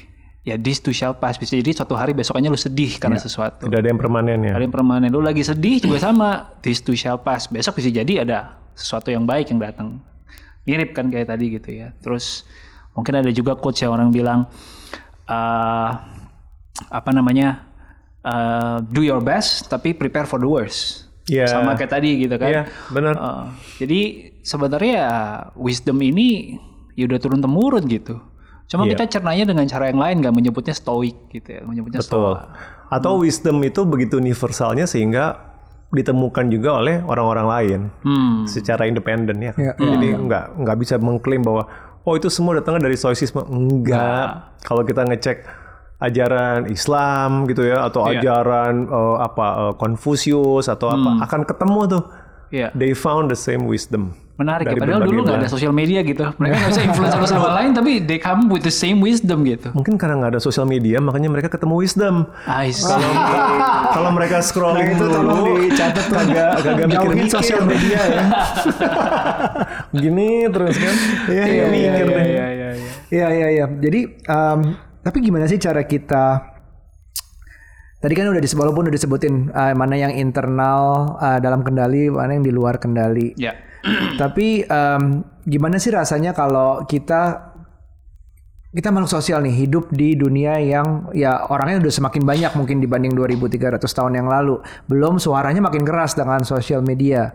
ya 0.46 0.54
this 0.54 0.78
too 0.78 0.94
shall 0.94 1.18
pass. 1.18 1.34
Bisa 1.34 1.58
jadi 1.58 1.74
suatu 1.74 1.98
hari 1.98 2.14
besokannya 2.14 2.46
lu 2.46 2.58
sedih 2.58 2.94
karena 3.02 3.18
sesuatu. 3.18 3.66
Tidak 3.66 3.78
ada 3.82 3.88
yang 3.90 3.98
permanen 3.98 4.38
ya. 4.46 4.54
Ada 4.54 4.62
yang 4.70 4.74
permanen. 4.74 5.10
Lu 5.10 5.18
lagi 5.18 5.42
sedih 5.42 5.82
juga 5.82 5.98
sama. 5.98 6.54
This 6.62 6.78
too 6.78 6.94
shall 6.94 7.18
pass. 7.18 7.50
Besok 7.50 7.82
bisa 7.82 7.90
jadi 7.90 8.22
ada 8.22 8.54
sesuatu 8.78 9.10
yang 9.10 9.26
baik 9.26 9.50
yang 9.50 9.58
datang. 9.58 9.98
Mirip 10.62 10.94
kan 10.94 11.10
kayak 11.10 11.26
tadi 11.26 11.58
gitu 11.58 11.74
ya. 11.74 11.90
Terus 11.98 12.46
mungkin 13.00 13.16
ada 13.16 13.32
juga 13.32 13.56
quotes 13.56 13.80
yang 13.80 13.96
orang 13.96 14.12
bilang 14.12 14.44
eh, 15.24 15.88
apa 16.88 17.10
namanya 17.10 17.64
eh, 18.20 18.76
do 18.84 19.00
your 19.00 19.20
best 19.20 19.66
tapi 19.66 19.92
prepare 19.92 20.24
for 20.24 20.36
the 20.36 20.46
worst. 20.46 21.08
Iya. 21.24 21.46
Sama 21.46 21.78
kayak 21.78 21.92
tadi 21.94 22.10
gitu 22.20 22.34
kan. 22.36 22.50
Iya, 22.50 22.62
benar. 22.90 23.14
Eh, 23.16 23.44
jadi 23.80 24.00
sebenarnya 24.42 24.92
ya 24.92 25.10
wisdom 25.54 25.96
ini 25.98 26.58
ya 26.92 27.06
udah 27.06 27.18
turun 27.18 27.40
temurun 27.40 27.86
gitu. 27.86 28.18
Cuma 28.66 28.86
Iya. 28.86 28.94
kita 28.94 29.18
cernanya 29.18 29.50
dengan 29.50 29.66
cara 29.66 29.90
yang 29.90 29.98
lain, 29.98 30.16
nggak 30.22 30.34
menyebutnya 30.34 30.74
stoik 30.74 31.26
gitu 31.28 31.58
ya, 31.58 31.62
menyebutnya 31.66 32.02
Betul. 32.02 32.38
stoa. 32.38 32.54
Atau 32.86 33.22
wisdom 33.22 33.58
itu 33.62 33.82
begitu 33.82 34.18
universalnya 34.18 34.86
sehingga 34.86 35.50
ditemukan 35.90 36.46
juga 36.46 36.78
oleh 36.78 37.02
orang-orang 37.02 37.46
lain 37.50 37.80
Hmm. 38.06 38.46
secara 38.46 38.86
independen 38.86 39.42
ya. 39.42 39.52
Iya. 39.58 39.74
Jadi 39.74 40.06
nggak 40.22 40.44
nggak 40.62 40.76
bisa 40.78 40.94
mengklaim 41.02 41.42
bahwa 41.42 41.66
oh 42.04 42.14
itu 42.16 42.28
semua 42.28 42.56
datangnya 42.58 42.88
dari 42.88 42.96
stoicisme. 42.96 43.44
Enggak. 43.44 44.60
Kalau 44.64 44.82
kita 44.84 45.04
ngecek 45.04 45.44
ajaran 46.00 46.64
Islam 46.72 47.44
gitu 47.44 47.68
ya 47.68 47.84
atau 47.84 48.08
Iya. 48.08 48.24
ajaran 48.24 48.88
eh, 48.88 49.16
apa 49.20 49.46
eh, 49.68 49.72
Konfusius 49.76 50.66
atau 50.66 50.88
apa 50.88 51.28
akan 51.28 51.40
ketemu 51.44 51.80
tuh. 51.88 52.02
Iya. 52.50 52.68
They 52.74 52.96
found 52.96 53.28
the 53.30 53.38
same 53.38 53.68
wisdom. 53.68 54.16
Menarik 54.40 54.64
ya, 54.64 54.72
Dari 54.72 54.80
padahal 54.80 55.00
berbagai 55.04 55.12
dulu 55.12 55.20
nggak 55.28 55.40
ada 55.44 55.50
sosial 55.52 55.72
media 55.76 56.00
gitu. 56.00 56.24
Mereka 56.32 56.54
nggak 56.56 56.70
bisa 56.72 56.82
influence 56.88 57.12
satu 57.12 57.28
sama 57.28 57.48
lain, 57.60 57.70
tapi 57.76 58.00
they 58.00 58.16
come 58.16 58.48
with 58.48 58.64
the 58.64 58.72
same 58.72 59.04
wisdom 59.04 59.44
gitu. 59.44 59.68
Mungkin 59.76 60.00
karena 60.00 60.16
nggak 60.16 60.32
ada 60.36 60.40
sosial 60.40 60.64
media, 60.64 60.96
makanya 60.98 61.28
mereka 61.28 61.52
ketemu 61.52 61.76
wisdom. 61.76 62.24
I 62.48 62.72
see. 62.72 62.88
Kalau 64.00 64.10
mereka 64.10 64.40
scrolling 64.40 64.86
Nah, 64.86 64.96
itu 64.96 65.04
tolong 65.04 65.44
dulu, 65.44 65.52
dicatat 65.60 66.06
kagak 66.08 66.50
kagak 66.64 66.86
mikir-mikir. 66.88 67.28
sosial 67.28 67.62
media 67.68 68.00
ya. 68.00 68.22
Gini 70.00 70.48
terus 70.48 70.76
kan? 70.76 70.94
Iya, 71.28 71.44
iya, 71.44 71.64
iya. 71.68 71.92
Iya, 71.92 71.92
iya, 72.00 72.46
iya. 72.48 72.70
Iya 73.10 73.26
iya 73.28 73.48
iya. 73.50 73.66
Jadi 73.68 74.00
em, 74.22 74.60
tapi 75.00 75.18
gimana 75.20 75.44
sih 75.44 75.58
cara 75.58 75.82
kita 75.82 76.49
Tadi 78.00 78.16
kan 78.16 78.32
udah 78.32 78.40
disebut 78.40 78.64
walaupun 78.64 78.88
udah 78.88 78.96
disebutin 78.96 79.52
eh, 79.52 79.74
mana 79.76 79.92
yang 79.92 80.12
internal 80.16 81.14
eh, 81.20 81.38
dalam 81.44 81.60
kendali, 81.60 82.08
mana 82.08 82.32
yang 82.32 82.44
di 82.44 82.52
luar 82.52 82.80
kendali. 82.80 83.36
Ya. 83.36 83.52
Tapi 84.20 84.64
em, 84.64 85.24
gimana 85.44 85.76
sih 85.76 85.92
rasanya 85.92 86.32
kalau 86.32 86.84
kita 86.88 87.52
kita 88.70 88.94
makhluk 88.94 89.10
sosial 89.10 89.42
nih 89.42 89.66
hidup 89.66 89.90
di 89.90 90.14
dunia 90.14 90.54
yang 90.62 91.10
ya 91.10 91.42
orangnya 91.50 91.82
udah 91.82 91.92
semakin 91.92 92.22
banyak 92.22 92.52
mungkin 92.54 92.78
dibanding 92.78 93.12
2300 93.18 93.82
tahun 93.82 94.12
yang 94.16 94.28
lalu. 94.30 94.62
Belum 94.86 95.18
suaranya 95.18 95.60
makin 95.60 95.82
keras 95.82 96.14
dengan 96.14 96.46
sosial 96.46 96.80
media. 96.80 97.34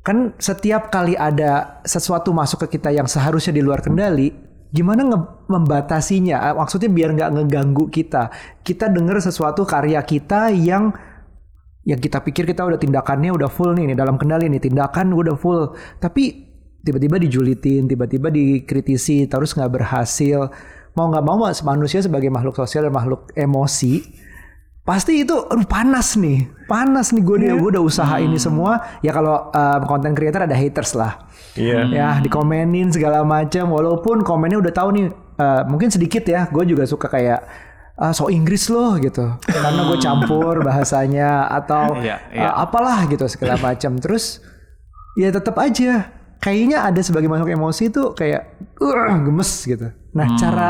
Kan 0.00 0.38
setiap 0.40 0.88
kali 0.88 1.14
ada 1.18 1.82
sesuatu 1.84 2.32
masuk 2.32 2.66
ke 2.66 2.78
kita 2.78 2.94
yang 2.94 3.04
seharusnya 3.04 3.52
di 3.54 3.62
luar 3.62 3.84
kendali, 3.84 4.32
gimana 4.76 5.08
nge- 5.08 5.48
membatasinya? 5.48 6.52
Eh, 6.52 6.54
Maksudnya 6.60 6.92
biar 6.92 7.16
nggak 7.16 7.30
ngeganggu 7.32 7.88
kita. 7.88 8.28
Kita 8.60 8.92
dengar 8.92 9.16
sesuatu 9.24 9.64
karya 9.64 10.04
kita 10.04 10.52
yang 10.52 10.92
yang 11.86 12.02
kita 12.02 12.18
pikir 12.18 12.44
kita 12.50 12.66
udah 12.66 12.76
tindakannya 12.82 13.30
udah 13.30 13.46
full 13.46 13.70
nih, 13.72 13.94
nih 13.94 13.96
dalam 13.96 14.18
kendali 14.18 14.50
nih 14.50 14.58
tindakan 14.58 15.14
udah 15.14 15.38
full 15.38 15.70
tapi 16.02 16.50
tiba-tiba 16.82 17.22
dijulitin 17.22 17.86
tiba-tiba 17.86 18.26
dikritisi 18.26 19.30
terus 19.30 19.54
nggak 19.54 19.70
berhasil 19.70 20.50
mau 20.98 21.06
nggak 21.06 21.22
mau 21.22 21.46
manusia 21.46 22.02
sebagai 22.02 22.26
makhluk 22.26 22.58
sosial 22.58 22.90
dan 22.90 22.94
makhluk 22.94 23.30
emosi 23.38 24.02
pasti 24.86 25.26
itu 25.26 25.34
aduh 25.34 25.66
panas 25.66 26.14
nih. 26.14 26.46
Panas 26.70 27.10
nih 27.10 27.22
gue 27.26 27.36
gue 27.58 27.70
udah 27.74 27.82
usaha 27.82 28.16
ini 28.22 28.38
semua. 28.38 28.78
Ya 29.02 29.10
kalau 29.10 29.50
konten 29.90 30.14
creator 30.14 30.46
ada 30.46 30.54
haters 30.54 30.94
lah. 30.94 31.26
Iya. 31.56 31.88
ya 31.88 32.08
dikomenin 32.20 32.92
segala 32.92 33.24
macam 33.24 33.72
walaupun 33.72 34.20
komennya 34.20 34.60
udah 34.60 34.72
tahu 34.76 34.88
nih 34.92 35.06
eh, 35.40 35.62
mungkin 35.72 35.88
sedikit 35.88 36.20
ya 36.28 36.44
gue 36.52 36.68
juga 36.68 36.84
suka 36.84 37.08
kayak 37.08 37.40
ah, 37.96 38.12
so 38.12 38.28
Inggris 38.28 38.68
loh 38.68 39.00
gitu. 39.00 39.24
Karena 39.40 39.88
gue 39.88 39.98
campur 39.98 40.60
bahasanya 40.60 41.48
atau 41.48 41.96
Iya, 41.96 42.16
eh, 42.28 42.44
iya. 42.44 42.52
apalah 42.52 43.08
gitu 43.08 43.24
segala 43.26 43.56
macam 43.56 43.96
terus 43.96 44.44
ya 45.16 45.32
tetap 45.32 45.56
aja. 45.56 46.12
Kayaknya 46.36 46.84
ada 46.84 47.00
sebagai 47.00 47.32
makhluk 47.32 47.56
emosi 47.56 47.88
itu 47.88 48.12
kayak 48.12 48.60
gemes 49.24 49.50
gitu. 49.64 49.88
Nah 50.12 50.36
cara 50.36 50.68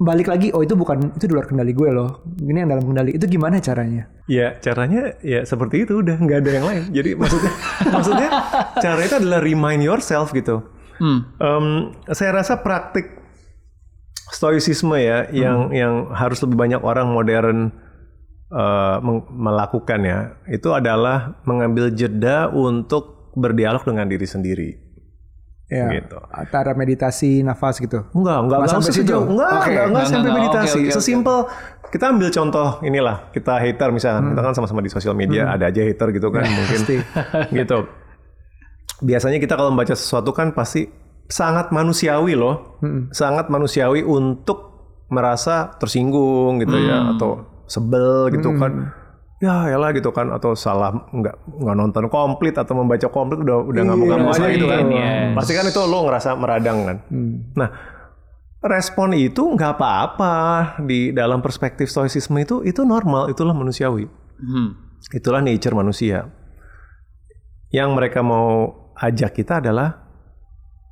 balik 0.00 0.32
lagi 0.32 0.48
oh 0.50 0.64
itu 0.64 0.72
bukan 0.72 1.12
itu 1.12 1.28
di 1.28 1.32
luar 1.36 1.44
kendali 1.44 1.76
gue 1.76 1.92
loh 1.92 2.24
ini 2.40 2.64
yang 2.64 2.72
dalam 2.72 2.88
kendali 2.88 3.20
itu 3.20 3.28
gimana 3.28 3.60
caranya 3.60 4.08
Ya 4.30 4.54
caranya 4.62 5.18
ya 5.26 5.42
seperti 5.42 5.82
itu 5.82 6.06
udah 6.06 6.14
nggak 6.14 6.38
ada 6.46 6.50
yang 6.54 6.66
lain. 6.70 6.82
Jadi 6.94 7.18
maksudnya 7.18 7.50
maksudnya 7.98 8.28
cara 8.78 9.00
itu 9.02 9.14
adalah 9.18 9.42
remind 9.42 9.82
yourself 9.82 10.30
gitu. 10.30 10.62
Hmm. 11.02 11.26
Em, 11.42 11.66
saya 12.14 12.38
rasa 12.38 12.62
praktik 12.62 13.10
stoicisme 14.30 14.94
ya 15.02 15.26
yang 15.34 15.74
yang 15.74 16.14
harus 16.14 16.38
lebih 16.46 16.62
banyak 16.62 16.78
orang 16.78 17.10
modern 17.10 17.74
eh, 18.54 18.96
meng- 19.02 19.26
melakukan 19.34 20.00
ya 20.06 20.18
itu 20.46 20.70
adalah 20.70 21.42
mengambil 21.42 21.90
jeda 21.90 22.46
untuk 22.54 23.34
berdialog 23.34 23.82
dengan 23.82 24.06
diri 24.06 24.30
sendiri. 24.30 24.70
Ya 25.70 25.86
Gitu. 25.88 26.18
antara 26.28 26.74
meditasi 26.74 27.40
nafas 27.40 27.78
gitu 27.78 28.02
Enggak, 28.10 28.42
enggak, 28.42 28.42
Nggak 28.42 28.58
enggak 28.58 28.72
sampai 28.74 28.90
situ? 28.92 29.14
Enggak, 29.14 29.22
Oke. 29.22 29.30
enggak, 29.30 29.70
enggak 29.70 29.86
Enggak, 29.86 30.06
sampai 30.10 30.30
meditasi. 30.34 30.66
oke, 30.76 30.84
oke. 30.84 30.94
Sesimpel 30.98 31.38
kita 31.90 32.04
ambil 32.06 32.28
contoh 32.30 32.68
inilah, 32.82 33.16
kita 33.30 33.54
hater 33.56 33.88
misalnya, 33.90 34.22
kita 34.28 34.40
kan 34.40 34.52
sama-sama 34.52 34.78
di 34.78 34.90
sosial 34.90 35.14
media, 35.14 35.50
ada 35.50 35.66
aja 35.66 35.82
hater 35.82 36.10
gitu 36.10 36.28
kan 36.28 36.42
mungkin. 36.44 36.80
gitu. 37.58 37.78
Biasanya 39.00 39.38
kita 39.38 39.54
kalau 39.54 39.70
membaca 39.70 39.96
sesuatu 39.96 40.30
kan 40.30 40.52
pasti 40.52 40.86
sangat 41.26 41.70
manusiawi 41.70 42.34
loh. 42.34 42.78
Sangat 43.10 43.48
manusiawi 43.48 44.02
untuk 44.02 44.70
merasa 45.10 45.74
tersinggung 45.78 46.62
gitu 46.62 46.78
ya 46.78 47.14
atau 47.14 47.42
sebel 47.66 48.30
gitu 48.34 48.54
kan. 48.54 48.90
Ya 49.40 49.72
elah 49.72 49.96
gitu 49.96 50.12
kan 50.12 50.28
atau 50.28 50.52
salah 50.52 50.92
nggak 50.92 51.64
nggak 51.64 51.76
nonton 51.80 52.12
komplit 52.12 52.52
atau 52.60 52.76
membaca 52.76 53.08
komplit 53.08 53.40
udah 53.40 53.56
udah 53.64 53.82
nggak 53.88 53.96
mau 53.96 54.04
nggak 54.04 54.20
mau 54.20 54.32
Iya, 54.36 54.52
gitu 54.52 54.66
kan. 54.68 54.84
yes. 54.92 55.32
Pasti 55.32 55.52
kan 55.56 55.64
itu 55.64 55.80
lo 55.80 55.98
ngerasa 56.04 56.36
meradang 56.36 56.78
kan. 56.84 56.96
Nah, 57.56 57.68
respon 58.60 59.16
itu 59.16 59.40
nggak 59.40 59.80
apa-apa 59.80 60.34
di 60.84 61.16
dalam 61.16 61.40
perspektif 61.40 61.88
stoicisme 61.88 62.36
itu 62.36 62.60
itu 62.68 62.84
normal, 62.84 63.32
itulah 63.32 63.56
manusiawi. 63.56 64.04
Hmm. 64.36 64.76
Itulah 65.08 65.40
nature 65.40 65.72
manusia. 65.72 66.28
Yang 67.72 67.88
mereka 67.96 68.20
mau 68.20 68.68
ajak 68.92 69.32
kita 69.32 69.64
adalah 69.64 70.04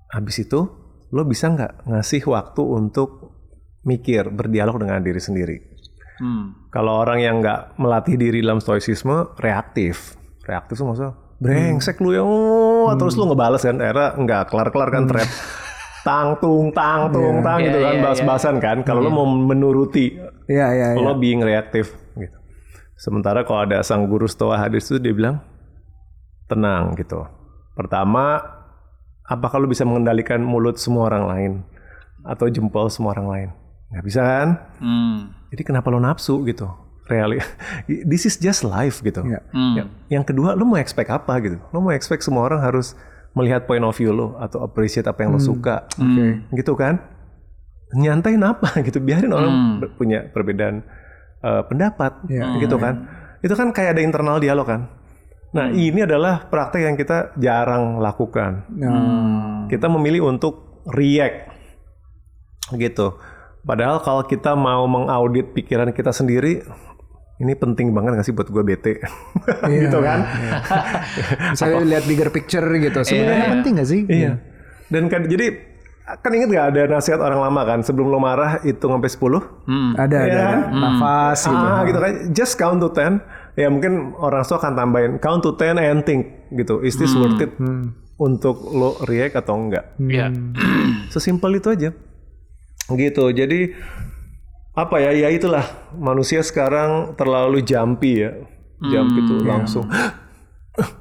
habis 0.08 0.40
itu 0.40 0.64
lo 1.12 1.22
bisa 1.28 1.52
nggak 1.52 1.84
ngasih 1.84 2.24
waktu 2.24 2.62
untuk 2.64 3.28
mikir, 3.84 4.32
berdialog 4.32 4.80
dengan 4.80 5.04
diri 5.04 5.20
sendiri. 5.20 5.56
Hmm. 6.18 6.54
Kalau 6.74 6.98
orang 6.98 7.22
yang 7.22 7.38
nggak 7.38 7.78
melatih 7.78 8.18
diri 8.18 8.42
dalam 8.42 8.58
stoicisme 8.58 9.32
reaktif, 9.38 10.18
reaktif 10.44 10.78
tuh 10.78 10.86
maksudnya 10.86 11.14
brengsek 11.38 12.02
lu 12.02 12.10
ya, 12.10 12.22
oh, 12.26 12.90
terus 12.98 13.14
lu 13.14 13.30
ngebales 13.30 13.62
kan, 13.62 13.78
era 13.78 14.18
nggak 14.18 14.50
kelar-kelar 14.50 14.90
kan 14.90 15.06
thread, 15.06 15.30
tang 16.02 16.34
tung 16.42 16.74
tang 16.74 17.14
tung 17.14 17.38
tang 17.46 17.62
Iya, 17.62 17.66
gitu 17.70 17.78
kan, 17.78 17.94
iya, 17.94 18.02
balas-balasan 18.02 18.54
kan. 18.58 18.76
Kalau 18.82 19.00
lu 19.06 19.10
mau 19.14 19.26
menuruti, 19.26 20.18
Iya 20.50 20.66
iya 20.74 20.86
iya. 20.94 20.98
lo 20.98 21.14
being 21.14 21.46
reaktif. 21.46 21.94
Gitu. 22.18 22.34
Sementara 22.98 23.46
kalau 23.46 23.62
ada 23.70 23.78
sang 23.86 24.10
guru 24.10 24.26
stoa 24.26 24.58
hadis 24.58 24.90
itu 24.90 24.98
dia 24.98 25.14
bilang 25.14 25.38
tenang 26.50 26.98
gitu. 26.98 27.22
Pertama, 27.78 28.42
apakah 29.22 29.62
lu 29.62 29.70
bisa 29.70 29.86
mengendalikan 29.86 30.42
mulut 30.42 30.80
semua 30.82 31.06
orang 31.06 31.24
lain 31.30 31.52
atau 32.26 32.50
jempol 32.50 32.90
semua 32.90 33.14
orang 33.14 33.28
lain? 33.30 33.48
Nggak 33.94 34.04
bisa 34.04 34.20
kan? 34.26 34.48
Hmm. 34.82 35.37
Jadi 35.48 35.62
kenapa 35.64 35.88
lo 35.88 35.98
nafsu 35.98 36.44
gitu? 36.44 36.68
Reali, 37.04 37.40
this 38.10 38.24
is 38.24 38.36
just 38.36 38.62
life 38.62 39.00
gitu. 39.00 39.22
Iya. 39.22 39.40
Hmm. 39.48 39.74
Ya- 39.74 39.88
Yang 40.10 40.24
kedua, 40.26 40.52
lo 40.52 40.62
mau 40.62 40.76
expect 40.76 41.08
apa 41.08 41.40
gitu? 41.40 41.56
Lo 41.68 41.80
mau 41.80 41.90
expect 41.90 42.20
semua 42.20 42.44
orang 42.44 42.60
harus 42.60 42.92
melihat 43.32 43.64
point 43.64 43.80
of 43.80 43.92
view 43.92 44.10
lo 44.10 44.36
atau 44.36 44.60
appreciate 44.60 45.04
apa 45.04 45.22
yang 45.22 45.32
lo 45.32 45.40
suka, 45.40 45.88
gitu 46.50 46.72
kan? 46.74 47.00
Nyantain 47.90 48.40
apa 48.42 48.76
gitu? 48.86 49.00
Biarin 49.00 49.32
orang 49.32 49.52
ber- 49.78 49.94
punya 49.94 50.26
perbedaan 50.26 50.84
eh, 51.40 51.62
pendapat, 51.64 52.28
Iya, 52.28 52.60
gitu 52.60 52.76
kan? 52.76 52.94
Itu 53.38 53.54
kan 53.54 53.70
kayak 53.70 53.96
ada 53.96 54.02
internal 54.02 54.36
dialog 54.36 54.66
kan? 54.66 54.82
Nah 55.48 55.70
ini 55.70 56.04
adalah 56.04 56.44
praktek 56.44 56.82
yang 56.82 56.92
kita 56.94 57.32
jarang 57.36 57.96
lakukan. 57.98 58.68
Nah, 58.68 58.92
Kita 59.64 59.88
memilih 59.88 60.24
untuk 60.26 60.84
react, 60.86 61.56
gitu. 62.74 63.16
Padahal 63.68 64.00
kalau 64.00 64.24
kita 64.24 64.56
mau 64.56 64.88
mengaudit 64.88 65.52
pikiran 65.52 65.92
kita 65.92 66.08
sendiri, 66.08 66.64
ini 67.36 67.52
penting 67.52 67.92
banget 67.92 68.16
gak 68.16 68.24
sih 68.24 68.32
buat 68.32 68.48
gue 68.48 68.64
bete, 68.64 68.96
gitu 69.76 69.98
kan? 70.00 70.24
Misalnya 71.52 71.84
lihat 71.86 72.04
bigger 72.04 72.30
picture 72.30 72.64
gitu. 72.64 72.98
Sebenarnya 72.98 73.36
Iya. 73.38 73.52
penting 73.52 73.72
gak 73.74 73.86
sih? 73.86 74.00
Iya. 74.04 74.32
Dan 74.88 75.06
kan 75.06 75.22
jadi 75.22 75.46
kan 76.16 76.32
inget 76.32 76.48
gak 76.48 76.66
ada 76.72 76.82
nasihat 76.88 77.20
orang 77.20 77.40
lama 77.42 77.62
kan 77.62 77.78
sebelum 77.82 78.08
lo 78.08 78.16
marah 78.16 78.64
hitung 78.64 78.96
sampai 78.96 79.12
10 79.12 79.44
Hmm. 79.68 79.92
Ada, 79.94 80.16
ada, 80.16 80.24
Iya. 80.24 80.40
ada. 80.40 80.56
nafas 80.72 81.38
gitu. 81.44 81.66
ah 81.68 81.80
gitu 81.84 81.98
kan 81.98 82.12
just 82.32 82.54
count 82.56 82.80
to 82.80 82.88
10 82.88 83.20
ya 83.54 83.68
mungkin 83.68 83.92
orang 84.16 84.40
tua 84.40 84.56
akan 84.56 84.72
tambahin 84.72 85.12
count 85.18 85.44
to 85.44 85.52
10 85.52 85.76
and 85.76 86.00
think 86.02 86.48
gitu 86.50 86.80
is 86.80 86.96
this 86.96 87.12
worth 87.12 87.36
it 87.36 87.52
untuk 88.16 88.56
lo 88.66 88.96
react 89.04 89.36
atau 89.36 89.60
enggak 89.60 89.92
Iya. 90.00 90.32
sesimpel 91.08 91.54
itu 91.54 91.68
aja 91.68 91.92
gitu. 92.90 93.28
Jadi 93.28 93.72
apa 94.72 94.96
ya? 94.98 95.10
Ya 95.12 95.28
itulah. 95.28 95.64
Manusia 95.92 96.40
sekarang 96.40 97.12
terlalu 97.14 97.60
jumpy 97.60 98.22
ya. 98.22 98.32
Jumpy 98.78 99.18
itu 99.20 99.36
langsung. 99.42 99.84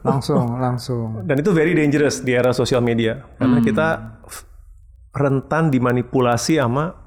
Langsung, 0.01 0.57
langsung. 0.57 1.21
dan 1.29 1.37
itu 1.37 1.53
very 1.53 1.77
dangerous 1.77 2.25
di 2.25 2.33
era 2.33 2.49
sosial 2.49 2.81
media. 2.81 3.29
Karena 3.37 3.61
kita 3.61 3.87
f- 4.25 4.49
rentan 5.13 5.69
dimanipulasi 5.69 6.57
sama 6.57 6.97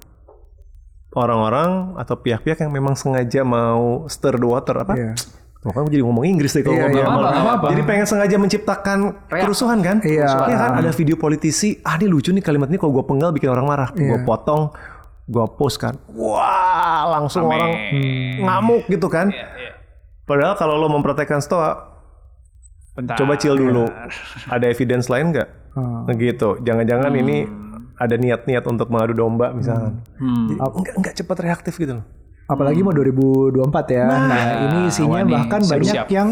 orang-orang 1.10 1.98
atau 1.98 2.14
pihak-pihak 2.14 2.62
yang 2.62 2.70
memang 2.70 2.94
sengaja 2.94 3.42
mau 3.42 4.06
stir 4.06 4.38
the 4.38 4.46
water 4.46 4.86
apa? 4.86 4.94
Iya. 4.94 5.12
Makanya 5.60 5.84
gue 5.84 5.92
jadi 5.92 6.04
ngomong 6.04 6.24
Inggris 6.24 6.50
deh 6.50 6.62
kalau 6.62 6.72
Iya, 6.72 6.82
ngomong. 6.82 6.96
iya. 6.96 7.06
Apa-apa, 7.06 7.30
apa-apa. 7.36 7.66
Jadi 7.68 7.82
pengen 7.84 8.06
sengaja 8.06 8.36
menciptakan 8.36 8.98
kerusuhan 9.28 9.78
kan? 9.80 9.96
Iya. 10.00 10.28
Iya 10.46 10.56
kan? 10.58 10.70
Ada 10.78 10.90
video 10.90 11.16
politisi, 11.16 11.76
ah 11.80 11.94
ini 11.94 12.06
lucu 12.06 12.30
nih 12.30 12.40
kalimat 12.40 12.66
ini 12.66 12.76
kalau 12.76 12.92
gue 12.92 13.04
penggal 13.04 13.30
bikin 13.30 13.48
orang 13.48 13.66
marah. 13.66 13.88
Gue 13.90 14.08
Iya. 14.10 14.24
potong, 14.24 14.72
gue 15.26 15.44
post 15.54 15.76
kan. 15.76 16.00
Wah, 16.10 17.12
langsung 17.12 17.44
orang 17.44 17.76
ngamuk 18.40 18.88
gitu 18.88 19.06
kan. 19.06 19.28
Padahal 20.24 20.54
kalau 20.54 20.74
lo 20.74 20.88
mempraktekkan 20.88 21.38
stoa, 21.38 21.76
Bentar. 22.90 23.16
coba 23.16 23.36
chill 23.36 23.54
dulu. 23.54 23.84
Ada 24.46 24.64
evidence 24.66 25.06
lain 25.06 25.30
nggak? 25.30 25.48
Hmm. 25.70 26.08
Gitu. 26.10 26.56
Jangan-jangan 26.62 27.12
ini 27.14 27.44
ada 27.94 28.16
niat-niat 28.16 28.64
untuk 28.64 28.88
mengadu 28.88 29.12
domba 29.12 29.52
misalnya. 29.52 29.92
Hmm. 30.16 30.48
Jadi, 30.48 30.56
enggak, 30.58 30.94
enggak 30.96 31.14
cepat 31.14 31.36
reaktif 31.38 31.76
gitu 31.76 32.00
loh. 32.00 32.04
Apalagi 32.50 32.82
mau 32.82 32.90
2024 32.90 33.94
ya. 33.94 34.06
Nah, 34.10 34.44
ini 34.66 34.78
isinya 34.90 35.22
nih, 35.22 35.34
bahkan 35.38 35.60
siap-siap. 35.62 35.78
banyak 35.78 36.08
yang 36.10 36.28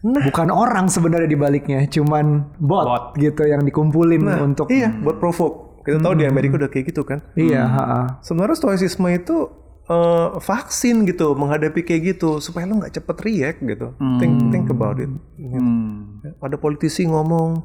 bukan 0.00 0.48
orang 0.48 0.86
sebenarnya 0.88 1.28
di 1.28 1.36
baliknya, 1.36 1.84
cuman 1.90 2.56
bot, 2.56 2.86
Bot. 2.88 3.04
gitu 3.20 3.44
yang 3.44 3.60
dikumpulin 3.60 4.24
untuk 4.40 4.72
Iya, 4.72 4.88
buat 5.04 5.20
provoke. 5.20 5.84
Kita 5.84 6.00
tahu 6.00 6.14
di 6.20 6.24
Amerika 6.24 6.56
udah 6.56 6.70
kayak 6.72 6.92
gitu 6.92 7.04
kan. 7.04 7.20
Iya, 7.36 7.64
ha-ha. 7.64 8.00
Sebenarnya 8.20 8.56
stoicisme 8.56 9.08
itu 9.12 9.36
eh, 9.88 10.28
vaksin 10.36 11.08
gitu 11.08 11.32
menghadapi 11.32 11.80
kayak 11.80 12.02
gitu 12.16 12.44
supaya 12.44 12.68
lo 12.68 12.76
nggak 12.76 13.00
cepet 13.00 13.16
react 13.24 13.60
gitu. 13.64 13.96
Think 14.20 14.52
think 14.52 14.66
about 14.68 15.00
it. 15.00 15.08
Gitu. 15.36 15.56
Hmm. 15.56 16.20
Ada 16.44 16.60
politisi 16.60 17.08
ngomong, 17.08 17.64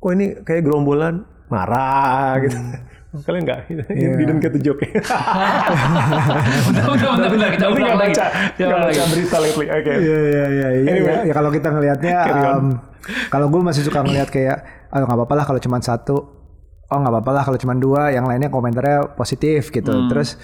kok 0.00 0.10
ini 0.16 0.40
kayak 0.44 0.64
gerombolan 0.64 1.28
marah 1.48 2.40
gitu. 2.44 2.56
Kalian 3.26 3.42
nggak? 3.48 3.72
Didn't 3.88 4.44
get 4.44 4.52
the 4.52 4.60
joke. 4.60 4.84
Udah, 4.84 5.00
udah, 6.92 7.08
udah, 7.16 7.28
udah, 7.32 7.48
kita 7.56 7.66
ulang 7.72 7.80
nggak 7.80 7.96
lagi. 7.96 8.12
baca, 8.12 8.52
nggak 8.52 8.68
ulang 8.68 8.84
lagi. 8.84 9.00
baca 9.00 9.08
berita 9.08 9.40
lately. 9.40 9.66
Oke. 9.72 9.92
Iya 9.96 10.18
iya 10.18 10.28
iya 10.28 10.44
iya. 10.68 10.92
Anyway. 10.92 11.08
Ya, 11.08 11.24
ya 11.24 11.32
kalau 11.32 11.48
kita 11.52 11.68
ngelihatnya 11.72 12.16
em, 12.28 12.76
kalau 13.32 13.48
gue 13.48 13.60
masih 13.64 13.82
suka 13.88 14.04
ngelihat 14.04 14.28
kayak 14.28 14.60
oh 14.92 15.00
nggak 15.00 15.16
apa-apa 15.16 15.34
lah 15.40 15.44
kalau 15.48 15.60
cuma 15.60 15.80
satu. 15.80 16.36
Oh 16.88 16.96
nggak 17.00 17.12
apa-apa 17.20 17.32
lah 17.32 17.44
kalau 17.44 17.58
cuma 17.60 17.76
dua, 17.76 18.08
yang 18.12 18.24
lainnya 18.28 18.48
komentarnya 18.52 19.16
positif 19.16 19.72
gitu. 19.72 19.92
Hmm. 19.92 20.08
Terus 20.12 20.36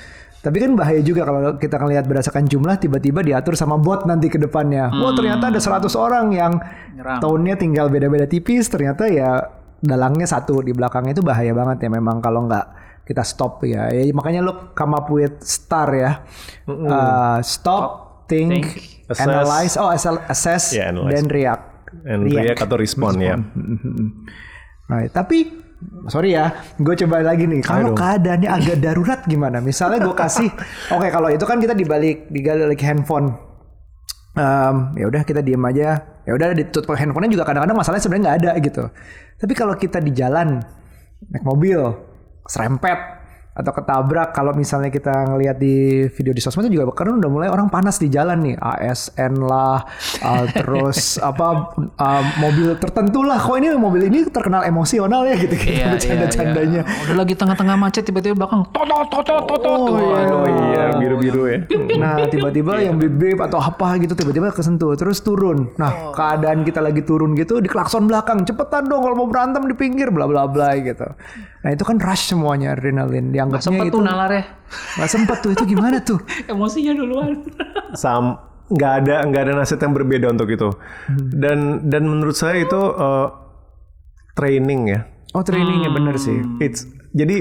tapi 0.45 0.61
kan 0.61 0.77
bahaya 0.77 1.01
juga 1.01 1.25
kalau 1.25 1.57
kita 1.57 1.81
ngelihat 1.81 2.05
berdasarkan 2.05 2.45
jumlah 2.45 2.77
tiba-tiba 2.77 3.25
diatur 3.25 3.57
sama 3.57 3.81
bot 3.81 4.05
nanti 4.05 4.29
ke 4.29 4.37
depannya. 4.37 4.93
Wah 4.93 5.17
ternyata 5.17 5.49
ada 5.49 5.61
100 5.61 5.89
orang 5.97 6.37
yang 6.37 6.53
Nyerang. 6.93 7.25
tahunnya 7.25 7.57
tinggal 7.57 7.89
beda-beda 7.89 8.29
tipis. 8.29 8.69
Ternyata 8.69 9.09
ya 9.09 9.41
dalangnya 9.85 10.25
satu 10.25 10.65
di 10.65 10.73
belakangnya 10.73 11.13
itu 11.13 11.25
bahaya 11.25 11.53
banget 11.53 11.85
ya 11.85 11.91
memang 11.93 12.25
kalau 12.25 12.49
nggak 12.49 12.67
kita 13.05 13.21
stop 13.21 13.61
ya. 13.69 13.93
ya 13.93 14.01
makanya 14.17 14.41
lo 14.41 14.73
come 14.73 14.97
up 14.97 15.07
with 15.13 15.37
star 15.45 15.93
ya. 15.93 16.25
Uh, 16.65 17.39
stop, 17.45 18.25
think, 18.25 18.65
think, 18.65 18.67
assess. 19.13 19.29
analyze, 19.29 19.75
oh 19.77 19.93
assess, 19.93 20.17
assess 20.27 20.65
Yeah, 20.73 20.89
analyze. 20.91 21.13
dan 21.13 21.25
react. 21.29 21.65
And 22.09 22.21
react 22.27 22.65
atau 22.65 22.77
respond 22.81 23.21
ya. 23.21 23.37
Right. 24.89 25.13
Tapi 25.13 25.53
sorry 26.09 26.33
ya, 26.35 26.53
gue 26.81 26.95
coba 27.05 27.21
lagi 27.21 27.45
nih. 27.45 27.61
Kalau 27.61 27.93
keadaannya 27.93 28.51
agak 28.51 28.77
darurat 28.81 29.21
gimana? 29.29 29.61
Misalnya 29.61 30.01
gue 30.01 30.17
kasih, 30.17 30.49
oke 30.97 31.09
kalau 31.13 31.29
itu 31.29 31.45
kan 31.45 31.61
kita 31.61 31.77
dibalik 31.77 32.33
dibalik 32.33 32.81
handphone. 32.81 33.37
Em, 34.35 34.77
ya 34.99 35.07
udah 35.07 35.23
kita 35.23 35.41
diem 35.41 35.63
aja. 35.63 36.03
Ya 36.27 36.33
udah 36.35 36.57
ditutup 36.57 36.97
handphonenya 36.99 37.39
juga 37.39 37.45
kadang-kadang 37.47 37.77
masalahnya 37.79 38.03
sebenarnya 38.03 38.25
nggak 38.27 38.39
ada 38.43 38.53
gitu. 38.59 38.85
Tapi 39.39 39.53
kalau 39.55 39.75
kita 39.79 40.03
di 40.03 40.11
jalan 40.11 40.59
naik 41.31 41.45
mobil, 41.47 41.81
serempet 42.49 42.99
atau 43.55 43.73
ketabrak 43.73 44.37
kalau 44.37 44.53
misalnya 44.53 44.93
kita 44.93 45.33
ngelihat 45.33 45.57
di 45.57 46.07
video 46.13 46.37
di 46.37 46.43
sosmed 46.45 46.69
itu 46.69 46.83
juga 46.83 46.93
karena 46.93 47.17
udah 47.23 47.31
mulai 47.33 47.49
orang 47.49 47.71
panas 47.73 47.97
di 48.03 48.13
jalan 48.13 48.43
nih 48.43 48.57
ASN 48.61 49.41
lah 49.41 49.81
uh, 50.21 50.45
terus 50.59 51.17
apa 51.23 51.73
uh, 51.79 52.23
mobil 52.43 52.77
tertentu 52.77 53.23
lah 53.25 53.41
kok 53.41 53.57
ini 53.57 53.73
mobil 53.79 54.11
ini 54.11 54.27
terkenal 54.29 54.67
emosional 54.67 55.25
ya 55.25 55.39
gitu 55.39 55.55
gitu 55.55 55.71
Iya, 55.75 55.77
iya, 55.79 55.93
bercanda-candanya 55.95 56.83
iya. 56.85 57.03
Udah 57.07 57.17
lagi 57.25 57.35
tengah-tengah 57.35 57.77
macet 57.79 58.03
tiba-tiba 58.07 58.35
belakang 58.35 58.63
totot 58.75 59.07
totot 59.11 59.43
totot. 59.47 59.91
Oh 59.95 60.47
iya, 60.47 60.85
biru-biru 60.99 61.43
ya. 61.49 61.59
Nah 61.99 62.27
tiba-tiba 62.29 62.73
yang 62.83 62.97
bip-bip 62.99 63.39
atau 63.41 63.59
apa 63.63 63.99
gitu 64.03 64.15
tiba-tiba 64.19 64.51
kesentuh 64.51 64.95
terus 64.99 65.23
turun. 65.23 65.71
Nah 65.79 66.15
keadaan 66.15 66.67
kita 66.67 66.83
lagi 66.83 67.03
turun 67.07 67.35
gitu 67.39 67.63
di 67.63 67.69
klakson 67.71 68.11
belakang 68.11 68.43
cepetan 68.43 68.91
dong 68.91 69.03
kalau 69.03 69.17
mau 69.25 69.29
berantem 69.31 69.65
di 69.67 69.75
pinggir 69.77 70.11
bla 70.11 70.27
bla 70.27 70.47
bla 70.51 70.75
gitu. 70.79 71.07
Nah 71.65 71.73
itu 71.73 71.81
kan 71.81 71.97
rush 71.97 72.29
semuanya 72.29 72.77
adrenalin 72.77 73.33
dianggapnya 73.33 73.65
Sempet 73.65 73.89
itu 73.89 73.97
tuh 73.97 74.05
nalarnya. 74.05 74.45
nggak 75.01 75.11
sempet 75.11 75.37
tuh 75.41 75.51
itu 75.57 75.65
gimana 75.65 75.97
tuh? 76.05 76.21
Emosinya 76.53 76.93
duluan. 76.93 77.41
Sam 78.03 78.37
nggak 78.69 78.93
ada 79.05 79.17
nggak 79.29 79.43
ada 79.49 79.53
nasihat 79.57 79.81
yang 79.89 79.97
berbeda 79.97 80.27
untuk 80.29 80.53
itu. 80.53 80.69
Dan 81.09 81.89
dan 81.89 82.05
menurut 82.05 82.37
saya 82.37 82.61
itu 82.61 82.77
eh, 82.77 83.27
training 84.37 84.81
ya. 84.93 85.01
Oh 85.33 85.41
trainingnya 85.41 85.89
bener 85.89 86.21
sih. 86.21 86.37
It's 86.61 86.85
jadi 87.17 87.41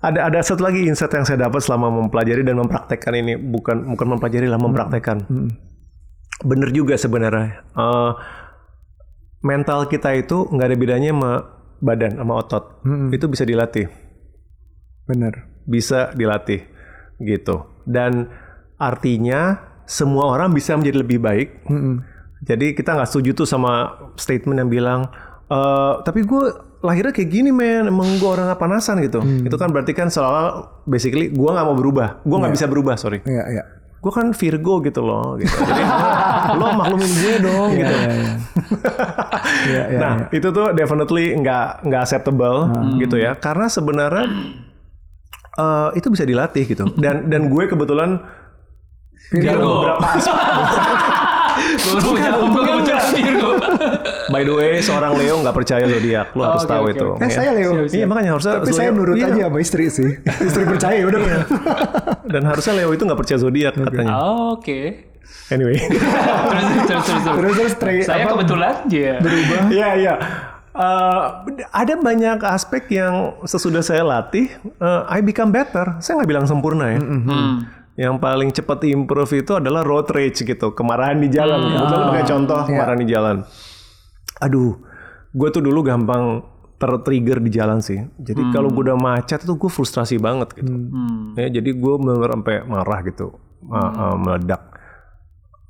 ada 0.00 0.32
ada 0.32 0.38
satu 0.40 0.64
lagi 0.64 0.88
insight 0.88 1.12
yang 1.12 1.28
saya 1.28 1.44
dapat 1.44 1.60
selama 1.60 1.92
mempelajari 1.92 2.40
dan 2.40 2.56
mempraktekkan 2.56 3.12
ini 3.20 3.36
bukan 3.36 3.84
bukan 3.92 4.06
mempelajari 4.16 4.48
lah 4.48 4.56
mempraktekkan. 4.56 5.28
Bener 6.40 6.68
juga 6.72 6.96
sebenarnya. 6.96 7.68
Eh, 7.76 8.12
mental 9.44 9.92
kita 9.92 10.16
itu 10.16 10.48
nggak 10.48 10.66
ada 10.72 10.76
bedanya 10.80 11.12
sama 11.12 11.32
badan 11.78 12.16
sama 12.16 12.34
otot. 12.38 12.64
Itu 13.10 13.26
bisa 13.26 13.44
dilatih. 13.44 13.86
Bener. 15.06 15.34
bisa 15.66 16.14
dilatih 16.14 16.62
gitu. 17.18 17.66
Dan 17.82 18.30
artinya 18.78 19.58
semua 19.82 20.30
orang 20.30 20.54
bisa 20.54 20.78
menjadi 20.78 21.02
lebih 21.02 21.18
baik. 21.18 21.48
Jadi 22.46 22.74
kita 22.74 22.94
nggak 22.94 23.10
setuju 23.10 23.34
tuh 23.34 23.48
sama 23.50 23.90
statement 24.14 24.62
yang 24.62 24.70
bilang 24.70 25.00
"Eh, 25.46 25.94
tapi 26.06 26.22
gue 26.22 26.44
lahirnya 26.86 27.10
kayak 27.10 27.30
gini 27.30 27.50
men. 27.50 27.90
Emang 27.90 28.06
gue 28.14 28.30
orang 28.30 28.54
panasan 28.54 29.02
gitu. 29.02 29.18
Itu 29.42 29.58
kan 29.58 29.74
berarti 29.74 29.90
kan 29.90 30.06
seolah 30.06 30.82
basically 30.86 31.34
gue 31.34 31.50
nggak 31.50 31.66
mau 31.66 31.74
berubah. 31.74 32.22
Gue 32.22 32.36
nggak 32.38 32.54
bisa 32.54 32.66
berubah 32.70 32.94
sorry. 32.94 33.26
Iya 33.26 33.44
iya. 33.50 33.62
Gue 33.96 34.12
kan 34.12 34.30
Virgo 34.30 34.78
gitu 34.84 35.00
loh 35.02 35.34
gitu. 35.40 35.50
jadi 35.66 35.82
lo, 35.82 36.08
lo 36.60 36.66
maklumin 36.78 37.10
gue 37.10 37.34
dong 37.42 37.70
gitu. 37.74 37.94
Iya 39.66 39.82
iya. 39.90 39.98
nah 40.02 40.14
itu 40.30 40.48
tuh 40.52 40.70
definitely 40.76 41.34
nggak 41.34 41.86
nggak 41.86 42.02
acceptable 42.06 42.70
gitu 43.02 43.16
ya. 43.18 43.34
Karena 43.34 43.66
sebenarnya 43.66 44.26
eh, 45.58 45.88
itu 45.98 46.06
bisa 46.12 46.22
dilatih 46.22 46.64
gitu. 46.68 46.86
Dan 46.94 47.26
dan 47.26 47.50
gue 47.50 47.64
kebetulan 47.66 48.20
Virgo. 49.32 49.82
beberapa 49.82 50.06
Baru 51.56 52.10
jawab 52.16 52.46
gue 52.48 52.62
kebetulan 52.62 53.04
Virgo. 53.08 53.50
by 54.26 54.42
the 54.42 54.52
way 54.52 54.72
seorang 54.78 55.12
Leo 55.14 55.38
nggak 55.38 55.54
percaya 55.54 55.84
zodiak 55.84 56.28
lo 56.32 56.42
harus 56.44 56.62
Oke, 56.62 56.70
tahu 56.70 56.84
itu 56.88 57.06
oke. 57.08 57.22
Eh 57.22 57.30
saya 57.30 57.50
Leo. 57.52 57.70
iya 57.86 58.04
makanya 58.04 58.30
harusnya 58.32 58.52
Tapi 58.58 58.70
saya 58.70 58.90
zodiak- 58.90 58.96
nurut 58.96 59.16
iya. 59.16 59.26
aja 59.28 59.42
sama 59.46 59.58
istri 59.58 59.84
sih. 59.86 60.10
Istri 60.22 60.62
percaya 60.66 61.00
udah. 61.02 61.20
dan 62.26 62.42
harusnya 62.44 62.72
Leo 62.76 62.90
itu 62.90 63.02
nggak 63.02 63.18
percaya 63.18 63.38
zodiak 63.38 63.72
katanya 63.74 64.14
Oke. 64.50 64.80
anyway 65.48 65.78
Terus 66.86 67.04
terus 67.04 67.22
terus. 67.22 67.24
terus. 67.24 67.72
Terus 67.76 68.04
Saya 68.04 68.24
apa, 68.24 68.32
kebetulan 68.34 68.74
ya. 68.88 69.14
berubah. 69.18 69.60
Iya 69.74 69.88
iya. 69.96 70.14
Eh, 70.72 71.24
ada 71.72 71.94
banyak 71.96 72.38
aspek 72.44 72.84
yang 72.92 73.14
sesudah 73.42 73.80
saya 73.80 74.04
latih, 74.04 74.52
eh, 74.60 75.02
I 75.08 75.20
become 75.20 75.48
better. 75.48 75.96
Saya 75.98 76.20
nggak 76.20 76.28
bilang 76.28 76.44
sempurna 76.44 76.92
ya. 76.92 77.00
Hmm. 77.00 77.64
Yang 77.96 78.14
paling 78.20 78.50
cepat 78.52 78.84
improve 78.84 79.32
itu 79.34 79.52
adalah 79.52 79.80
road 79.80 80.04
rage 80.08 80.44
gitu, 80.44 80.70
kemarahan 80.70 81.16
di 81.16 81.28
jalan. 81.28 81.58
Kebetulan 81.66 82.04
pakai 82.06 82.26
contoh 82.26 82.58
kemarahan 82.62 83.00
di 83.00 83.08
jalan. 83.08 83.36
Aduh, 84.38 84.76
gue 85.32 85.48
tuh 85.48 85.64
dulu 85.64 85.80
gampang 85.80 86.44
tertrigger 86.76 87.40
di 87.40 87.48
jalan 87.48 87.80
sih. 87.80 87.96
Jadi 88.18 88.52
kalau 88.52 88.68
gue 88.68 88.84
udah 88.84 88.94
macet 88.94 89.40
tuh 89.40 89.56
gue 89.56 89.66
frustrasi 89.66 90.16
banget 90.16 90.52
gitu. 90.54 90.68
Ya, 91.34 91.48
jadi 91.50 91.72
gue 91.72 91.94
bener 91.96 92.28
sampai 92.30 92.56
marah 92.62 93.00
gitu, 93.00 93.32
ma- 93.62 93.88
eh, 93.88 94.16
meledak. 94.18 94.62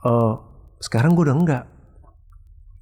Eh, 0.03 0.33
sekarang 0.79 1.15
gue 1.15 1.25
udah 1.25 1.37
enggak 1.37 1.65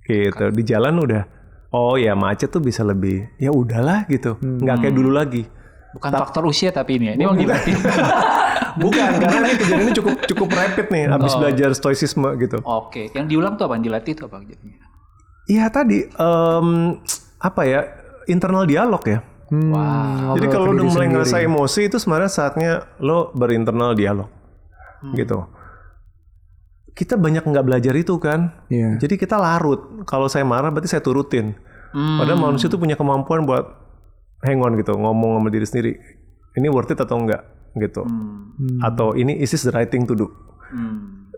gitu 0.02 0.52
di 0.52 0.62
jalan 0.62 1.00
udah 1.00 1.24
oh 1.70 1.96
ya 1.96 2.12
macet 2.12 2.52
tuh 2.52 2.60
bisa 2.60 2.84
lebih 2.84 3.24
ya 3.36 3.48
udahlah 3.48 4.04
gitu 4.04 4.36
nggak 4.36 4.76
kayak 4.78 4.92
dulu 4.92 5.08
lagi 5.08 5.48
Bukan 5.94 6.10
faktor 6.10 6.44
usia 6.44 6.68
tapi 6.68 6.98
ini 6.98 7.06
ya. 7.06 7.12
Ini 7.14 7.22
emang 7.22 7.38
dilatih. 7.38 7.74
Bukan, 8.78 9.10
karena 9.22 9.46
ini 9.46 9.54
kejadiannya 9.58 9.94
cukup 9.94 10.14
cukup 10.26 10.48
rapid 10.50 10.86
nih 10.90 11.04
habis 11.10 11.32
belajar 11.38 11.70
stoicisme 11.72 12.28
gitu. 12.38 12.58
Oke, 12.62 13.10
yang 13.14 13.26
diulang 13.30 13.54
tuh 13.54 13.70
apa? 13.70 13.78
Yang 13.78 13.84
dilatih 13.90 14.12
tuh 14.18 14.24
apa 14.30 14.36
jadinya? 14.42 14.78
Iya 15.44 15.64
tadi 15.68 15.98
em, 16.08 16.68
apa 17.36 17.62
ya 17.68 17.80
internal 18.26 18.64
dialog 18.64 19.02
ya. 19.04 19.20
Hmm, 19.52 19.70
Wow. 19.70 20.40
Jadi 20.40 20.46
kalau 20.48 20.72
udah 20.72 20.84
mulai 20.88 21.06
ngerasa 21.12 21.44
emosi 21.44 21.92
itu 21.92 21.96
sebenarnya 22.00 22.30
saatnya 22.32 22.70
lo 22.98 23.28
berinternal 23.36 23.92
dialog, 23.92 24.26
gitu. 25.12 25.44
Kita 26.96 27.20
banyak 27.20 27.44
nggak 27.44 27.66
belajar 27.66 27.94
itu 27.94 28.16
kan. 28.16 28.64
Iya. 28.72 28.96
Jadi 28.96 29.20
kita 29.20 29.36
larut. 29.36 30.06
Kalau 30.08 30.32
saya 30.32 30.46
marah 30.48 30.72
berarti 30.72 30.88
saya 30.88 31.04
turutin. 31.04 31.52
Padahal 31.94 32.40
manusia 32.40 32.66
itu 32.66 32.74
punya 32.74 32.98
kemampuan 32.98 33.46
buat 33.46 33.66
hang 34.42 34.58
on 34.64 34.74
gitu, 34.80 34.98
ngomong 34.98 35.38
sama 35.38 35.48
diri 35.52 35.66
sendiri. 35.68 35.92
Ini 36.58 36.66
worth 36.70 36.90
it 36.90 36.98
atau 36.98 37.18
enggak 37.18 37.53
gitu. 37.76 38.06
Atau 38.78 39.14
ini 39.14 39.36
is 39.36 39.50
this 39.50 39.62
the 39.62 39.70
right 39.70 39.86
thing 39.86 40.04
to 40.04 40.14
do. 40.14 40.26
Hmm. 40.68 41.30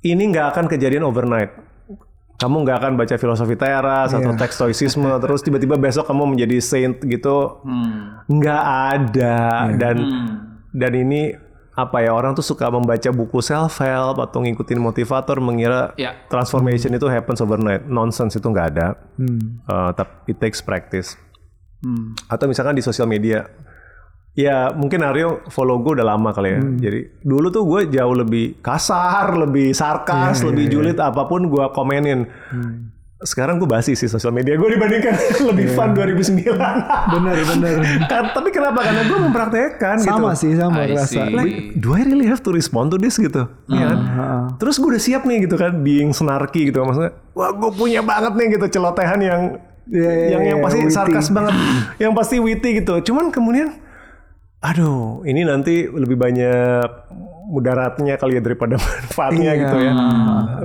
Ini 0.00 0.32
nggak 0.32 0.46
akan 0.52 0.64
kejadian 0.66 1.04
overnight. 1.04 1.52
Kamu 2.36 2.64
nggak 2.64 2.76
akan 2.80 2.92
baca 2.96 3.14
filosofi 3.14 3.52
teras 3.52 4.16
atau 4.16 4.32
teks 4.32 4.56
stoicisme 4.56 5.04
terus 5.22 5.44
tiba-tiba 5.44 5.76
besok 5.76 6.08
kamu 6.08 6.32
menjadi 6.32 6.56
saint 6.58 6.96
gitu. 7.00 7.60
Hmm. 7.60 8.24
Nggak 8.26 8.62
ada 8.64 9.38
dan 9.76 9.96
Hmm. 10.00 10.28
dan 10.72 10.92
ini 10.94 11.36
apa 11.70 12.00
ya 12.00 12.12
orang 12.12 12.32
tuh 12.32 12.44
suka 12.44 12.68
membaca 12.68 13.08
buku 13.08 13.40
self 13.40 13.80
help 13.80 14.20
atau 14.20 14.40
ngikutin 14.40 14.76
motivator 14.76 15.40
mengira 15.40 15.96
Ya. 15.96 16.12
transformation 16.28 16.92
itu 16.92 17.08
happens 17.08 17.40
overnight. 17.40 17.84
Nonsense 17.84 18.36
itu 18.36 18.44
nggak 18.44 18.66
ada. 18.72 18.96
Hmm. 19.16 19.60
Uh, 19.64 19.92
tapi 19.92 20.32
it 20.32 20.36
takes 20.36 20.60
practice. 20.60 21.16
Hmm. 21.80 22.12
Atau 22.24 22.48
misalkan 22.48 22.72
di 22.72 22.80
sosial 22.80 23.04
media. 23.04 23.48
Ya 24.30 24.70
mungkin 24.70 25.02
Aryo 25.02 25.42
follow 25.50 25.82
gue 25.82 25.98
udah 26.00 26.14
lama 26.14 26.30
kali 26.30 26.54
ya. 26.54 26.60
Jadi 26.62 27.00
dulu 27.20 27.50
tuh 27.50 27.66
gue 27.66 27.80
jauh 27.90 28.14
lebih 28.14 28.62
kasar, 28.62 29.34
lebih 29.34 29.74
sarkas, 29.74 30.46
lebih 30.46 30.70
julid 30.70 30.96
apa 30.96 31.26
pun 31.26 31.50
gue 31.50 31.64
komenin. 31.74 32.30
Sekarang 33.20 33.60
gue 33.60 33.68
basi 33.68 33.92
sih 33.92 34.08
sosial 34.08 34.32
media 34.32 34.56
gue 34.56 34.64
dibandingkan 34.64 35.12
lebih 35.52 35.76
fun 35.76 35.92
2009. 35.92 36.56
Bener 37.12 37.36
bener. 37.44 37.74
Kan, 38.10 38.32
tapi 38.32 38.48
kenapa? 38.48 38.80
Karena 38.80 39.02
gue 39.04 39.18
mempraktekkan 39.20 39.96
gitu. 40.00 40.08
sama 40.08 40.32
sih 40.32 40.56
sama 40.56 40.88
I 40.88 40.96
rasa. 40.96 41.28
see. 41.28 41.28
Like, 41.28 41.76
do 41.76 41.92
I 41.92 42.08
really 42.08 42.24
have 42.24 42.40
to 42.40 42.54
respond 42.54 42.88
to 42.88 42.96
this 42.96 43.20
gitu? 43.20 43.44
Iya 43.68 43.92
kan? 43.92 43.98
Terus 44.56 44.80
gue 44.80 44.88
udah 44.96 45.02
siap 45.02 45.28
nih 45.28 45.44
gitu 45.44 45.60
kan, 45.60 45.84
being 45.84 46.16
snarky 46.16 46.72
gitu 46.72 46.80
maksudnya. 46.80 47.12
Wah 47.36 47.52
gue 47.52 47.70
punya 47.76 48.00
banget 48.00 48.32
nih 48.40 48.56
gitu 48.56 48.80
celotehan 48.80 49.20
yang 49.20 49.42
Iya, 49.90 50.06
iya, 50.06 50.26
yang 50.38 50.42
yang 50.46 50.58
iya, 50.62 50.64
pasti 50.64 50.80
witty. 50.86 50.94
sarkas 50.94 51.26
banget, 51.34 51.54
yang 52.06 52.12
pasti 52.14 52.36
witty 52.38 52.78
gitu. 52.78 53.02
Cuman 53.10 53.34
kemudian, 53.34 53.74
aduh, 54.60 55.00
ini 55.22 55.40
nanti 55.42 55.84
lebih 55.84 56.14
banyak 56.14 56.86
mudaratnya 57.46 58.14
kali 58.14 58.36
ya 58.36 58.42
daripada 58.42 58.76
manfaatnya 58.82 59.50
Iya. 59.50 59.60
gitu 59.60 59.76
ya. 59.78 59.92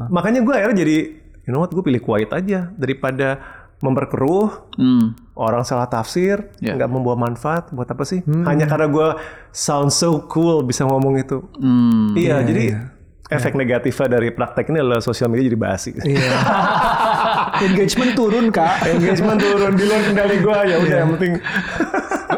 Makanya 0.08 0.40
gue 0.42 0.54
akhirnya 0.54 0.78
jadi, 0.78 0.98
you 1.42 1.50
know 1.50 1.60
what, 1.60 1.70
gue 1.70 1.82
pilih 1.82 2.00
quiet 2.00 2.30
aja 2.30 2.70
daripada 2.72 3.40
memperkeruh 3.78 4.72
Hmm. 4.74 5.16
orang 5.34 5.64
salah 5.64 5.86
tafsir 5.86 6.48
Ya. 6.58 6.74
nggak 6.74 6.88
membawa 6.88 7.20
manfaat 7.22 7.70
buat 7.70 7.86
apa 7.86 8.04
sih 8.04 8.24
hanya 8.24 8.66
karena 8.66 8.88
gue 8.88 9.08
sound 9.50 9.90
so 9.90 10.24
cool 10.26 10.62
bisa 10.62 10.84
ngomong 10.84 11.16
itu 11.18 11.44
Hmm. 11.54 12.12
iya 12.14 12.40
jadi 12.40 12.88
efek 13.28 13.52
negatifnya 13.54 14.08
dari 14.10 14.30
praktek 14.30 14.70
ini 14.70 14.80
adalah 14.80 15.00
sosial 15.00 15.28
media 15.28 15.46
jadi 15.46 15.60
basi 15.60 15.92
Iya. 15.94 16.24
Engagement 17.68 18.12
turun 18.14 18.48
kak. 18.50 18.84
engagement 18.86 19.38
turun 19.38 19.74
di 19.74 19.84
luar 19.84 20.02
kendali 20.04 20.38
gue 20.38 20.58
ya 20.66 20.76
udah 20.78 20.98
yang 20.98 21.12
penting 21.14 21.34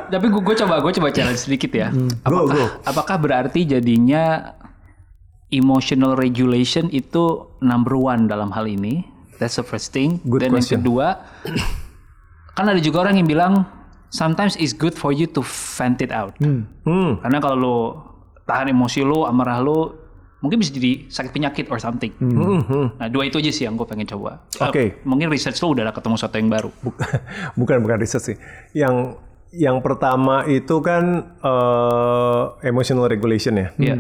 Tapi 0.06 0.26
gue 0.28 0.56
coba 0.58 0.80
gue 0.80 0.94
coba 0.94 1.08
challenge 1.10 1.42
sedikit 1.42 1.72
ya. 1.72 1.88
Go, 1.90 2.08
Apakah, 2.24 2.54
go. 2.54 2.66
apakah 2.84 3.16
berarti 3.18 3.66
jadinya 3.66 4.54
emotional 5.50 6.14
regulation 6.14 6.92
itu 6.92 7.24
number 7.60 7.96
one 7.96 8.28
dalam 8.28 8.52
hal 8.52 8.68
ini? 8.68 9.08
That's 9.38 9.56
the 9.56 9.64
first 9.64 9.92
thing. 9.92 10.18
Good 10.24 10.44
Dan 10.44 10.52
question. 10.52 10.82
yang 10.82 10.84
kedua, 10.84 11.08
kan 12.52 12.66
ada 12.66 12.82
juga 12.82 13.06
orang 13.06 13.22
yang 13.22 13.30
bilang 13.30 13.54
sometimes 14.10 14.58
it's 14.58 14.74
good 14.74 14.92
for 14.92 15.14
you 15.14 15.30
to 15.30 15.46
vent 15.78 16.02
it 16.02 16.10
out. 16.10 16.34
hmm, 16.42 17.22
Karena 17.22 17.38
kalau 17.38 17.56
lo 17.56 17.78
tahan 18.44 18.74
emosi 18.74 19.06
lo, 19.06 19.30
amarah 19.30 19.62
lo, 19.62 19.94
mungkin 20.40 20.58
bisa 20.58 20.74
jadi 20.74 21.06
sakit 21.06 21.30
penyakit 21.30 21.66
or 21.70 21.78
something. 21.78 22.10
hmm, 22.18 22.66
hmm. 22.66 22.86
Nah 22.98 23.08
dua 23.08 23.30
itu 23.30 23.38
aja 23.38 23.52
sih 23.54 23.70
yang 23.70 23.78
gue 23.78 23.86
pengen 23.86 24.10
coba. 24.10 24.42
Oke. 24.58 24.82
Eh, 24.82 24.90
mungkin 25.06 25.30
research 25.30 25.62
lo 25.62 25.78
udah 25.78 25.94
ketemu 25.94 26.16
sesuatu 26.18 26.36
yang 26.36 26.50
baru. 26.50 26.72
bukan 27.62 27.78
bukan 27.78 27.98
riset 28.02 28.22
sih 28.26 28.38
yang 28.74 29.22
yang 29.56 29.80
pertama 29.80 30.44
itu 30.50 30.80
kan 30.84 31.36
eh, 31.40 32.44
emotional 32.68 33.08
regulation 33.08 33.56
ya 33.56 33.70
Iya. 33.78 33.96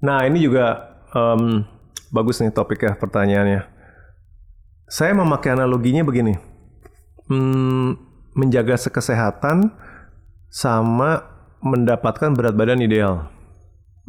Nah 0.00 0.24
ini 0.24 0.40
juga 0.40 0.96
em, 1.12 1.64
bagus 2.08 2.40
nih 2.40 2.50
topiknya 2.50 2.96
pertanyaannya. 2.96 3.68
Saya 4.90 5.14
memakai 5.14 5.54
analoginya 5.54 6.02
begini, 6.02 6.34
Hmm, 7.30 7.94
menjaga 8.34 8.74
kesehatan 8.74 9.70
sama 10.50 11.22
mendapatkan 11.62 12.34
berat 12.34 12.58
badan 12.58 12.82
ideal. 12.82 13.30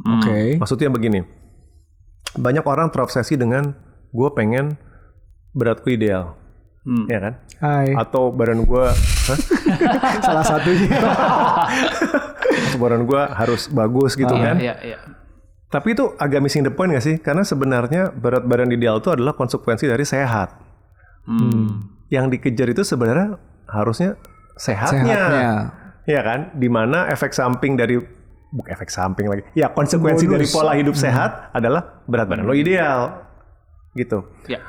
Oke. 0.02 0.58
Maksudnya 0.58 0.90
begini, 0.90 1.22
banyak 2.34 2.66
orang 2.66 2.90
terobsesi 2.90 3.38
dengan 3.38 3.78
gue 4.10 4.30
pengen 4.34 4.74
beratku 5.54 5.94
ideal, 5.94 6.34
Hmm. 6.82 7.06
ya 7.06 7.20
kan? 7.22 7.34
Hai. 7.62 7.94
Atau 7.94 8.34
badan 8.34 8.66
gue, 8.66 8.86
Salah 10.26 10.42
satunya. 10.42 10.98
atau 12.68 12.78
badan 12.80 13.06
gue 13.06 13.22
harus 13.22 13.70
bagus 13.70 14.18
gitu 14.18 14.34
Iya, 14.34 14.44
kan? 14.44 14.56
iya, 14.58 14.76
iya. 14.82 14.98
Tapi 15.70 15.94
itu 15.96 16.04
agak 16.18 16.42
missing 16.42 16.66
the 16.66 16.74
point 16.74 16.92
gak 16.92 17.06
sih? 17.06 17.16
Karena 17.22 17.46
sebenarnya 17.46 18.12
berat 18.12 18.44
badan 18.44 18.74
ideal 18.74 19.00
itu 19.00 19.08
adalah 19.08 19.32
konsekuensi 19.32 19.88
dari 19.88 20.04
sehat. 20.04 20.58
Hmm. 21.24 21.86
Yang 22.12 22.26
dikejar 22.36 22.68
itu 22.74 22.84
sebenarnya 22.84 23.40
harusnya 23.70 24.20
sehatnya. 24.60 25.06
Sehatnya. 25.06 25.54
Iya 26.04 26.22
kan? 26.26 26.40
Di 26.58 26.68
mana 26.68 27.08
efek 27.08 27.32
samping 27.32 27.80
dari 27.80 27.96
bukan 28.52 28.68
efek 28.68 28.92
samping 28.92 29.32
lagi. 29.32 29.48
Ya 29.56 29.72
konsekuensi 29.72 30.28
Bonus. 30.28 30.34
dari 30.36 30.48
pola 30.52 30.74
hidup 30.76 30.98
sehat 30.98 31.56
adalah 31.56 32.04
berat 32.04 32.28
badan 32.28 32.44
lo 32.44 32.52
ideal. 32.52 33.22
Gitu. 33.96 34.28
Ya. 34.52 34.60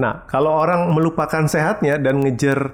Nah, 0.00 0.24
kalau 0.24 0.56
orang 0.56 0.88
melupakan 0.90 1.44
sehatnya 1.44 2.00
dan 2.00 2.24
ngejar 2.24 2.72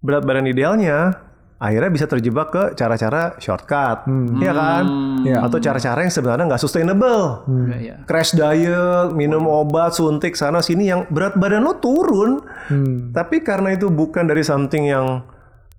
berat 0.00 0.24
badan 0.24 0.44
idealnya, 0.44 1.12
akhirnya 1.54 1.88
bisa 1.88 2.04
terjebak 2.04 2.48
ke 2.48 2.62
cara-cara 2.72 3.36
shortcut, 3.36 4.08
Iya 4.36 4.52
kan? 4.52 4.84
Iya. 5.22 5.38
Atau 5.40 5.60
cara-cara 5.60 6.00
yang 6.00 6.10
sebenarnya 6.10 6.44
nggak 6.46 6.60
sustainable 6.60 7.44
Iya, 7.68 7.76
iya. 7.78 7.94
crash 8.04 8.32
diet, 8.32 9.12
minum 9.12 9.44
obat, 9.44 9.92
suntik 9.92 10.34
sana 10.34 10.60
sini 10.60 10.88
yang 10.88 11.04
berat 11.08 11.36
badan 11.36 11.62
lo 11.62 11.76
turun. 11.76 12.40
Hmm. 12.68 13.12
Tapi 13.12 13.40
karena 13.40 13.72
itu 13.72 13.88
bukan 13.88 14.24
dari 14.24 14.40
something 14.40 14.84
yang 14.84 15.20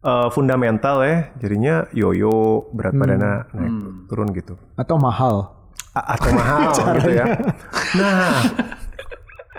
uh, 0.02 0.30
fundamental 0.30 1.02
ya, 1.02 1.34
jadinya 1.38 1.86
yoyo 1.92 2.70
berat 2.72 2.94
badannya 2.94 3.34
naik 3.52 3.74
turun 4.06 4.30
gitu. 4.34 4.54
Atau 4.74 4.98
mahal. 4.98 5.50
A- 5.94 6.14
atau 6.14 6.30
mahal 6.30 6.70
gitu 6.98 7.10
ya. 7.10 7.26
Nah, 7.96 8.42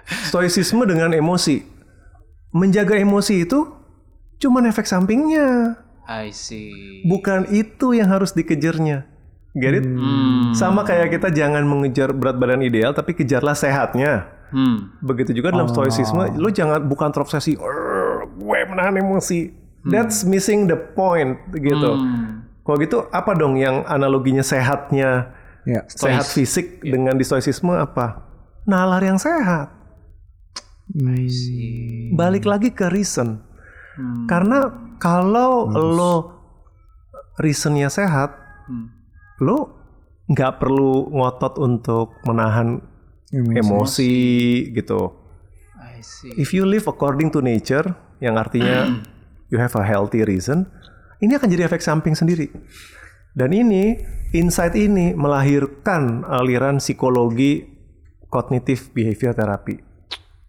stoicisme 0.06 0.86
dengan 0.86 1.12
emosi. 1.12 1.62
Menjaga 2.50 2.96
emosi 2.96 3.44
itu 3.44 3.68
cuman 4.36 4.68
efek 4.68 4.86
sampingnya, 4.86 5.76
I 6.06 6.30
see. 6.32 7.02
bukan 7.04 7.48
itu 7.50 7.92
yang 7.92 8.08
harus 8.08 8.32
dikejarnya. 8.32 9.04
Get 9.56 9.72
it? 9.72 9.88
Sama 10.52 10.84
kayak 10.84 11.16
kita 11.16 11.32
jangan 11.32 11.64
mengejar 11.64 12.12
berat 12.12 12.36
badan 12.36 12.60
ideal, 12.60 12.92
tapi 12.92 13.16
kejarlah 13.16 13.56
sehatnya. 13.56 14.28
Hmm. 14.52 14.92
Begitu 15.00 15.32
juga 15.32 15.48
dalam 15.48 15.64
stoicisme, 15.66 16.36
lu 16.36 16.52
jangan 16.52 16.84
bukan 16.84 17.08
terobsesi, 17.08 17.56
"Arr, 17.56 18.28
gue 18.36 18.58
menahan 18.68 19.00
emosi. 19.00 19.48
That's 19.86 20.22
missing 20.22 20.66
the 20.66 20.76
point 20.76 21.38
gitu. 21.54 21.90
Kalau 22.62 22.76
gitu 22.76 23.06
apa 23.08 23.32
dong 23.32 23.54
yang 23.56 23.86
analoginya 23.86 24.42
sehatnya, 24.42 25.30
Ya. 25.62 25.82
sehat 25.86 26.26
fisik 26.26 26.82
dengan 26.82 27.14
di 27.14 27.22
stoicisme 27.22 27.70
apa? 27.70 28.26
Nalar 28.66 28.98
yang 29.00 29.16
sehat. 29.16 29.72
See. 31.26 32.14
Balik 32.14 32.46
lagi 32.46 32.70
ke 32.70 32.86
reason. 32.86 33.42
Karena 34.28 34.70
kalau 35.00 35.66
lo 35.72 36.14
reasonnya 37.40 37.88
sehat, 37.88 38.36
Hmm. 38.66 38.92
lo 39.40 39.72
nggak 40.26 40.58
perlu 40.58 41.10
ngotot 41.14 41.54
untuk 41.62 42.18
menahan 42.26 42.82
emosi 43.32 44.14
gitu. 44.74 45.14
I 45.78 46.02
see. 46.02 46.34
If 46.36 46.50
you 46.52 46.66
live 46.66 46.90
according 46.90 47.30
to 47.32 47.40
nature, 47.40 47.86
yang 48.18 48.36
artinya 48.36 48.90
you 49.52 49.56
have 49.56 49.72
a 49.78 49.84
healthy 49.86 50.26
reason, 50.26 50.66
ini 51.22 51.38
akan 51.38 51.48
jadi 51.48 51.70
efek 51.70 51.80
samping 51.80 52.18
sendiri. 52.18 52.50
Dan 53.36 53.52
ini, 53.52 54.00
insight 54.32 54.72
ini 54.74 55.12
melahirkan 55.12 56.24
aliran 56.24 56.80
psikologi 56.80 57.68
kognitif 58.32 58.90
behavior 58.96 59.36
therapy. 59.36 59.76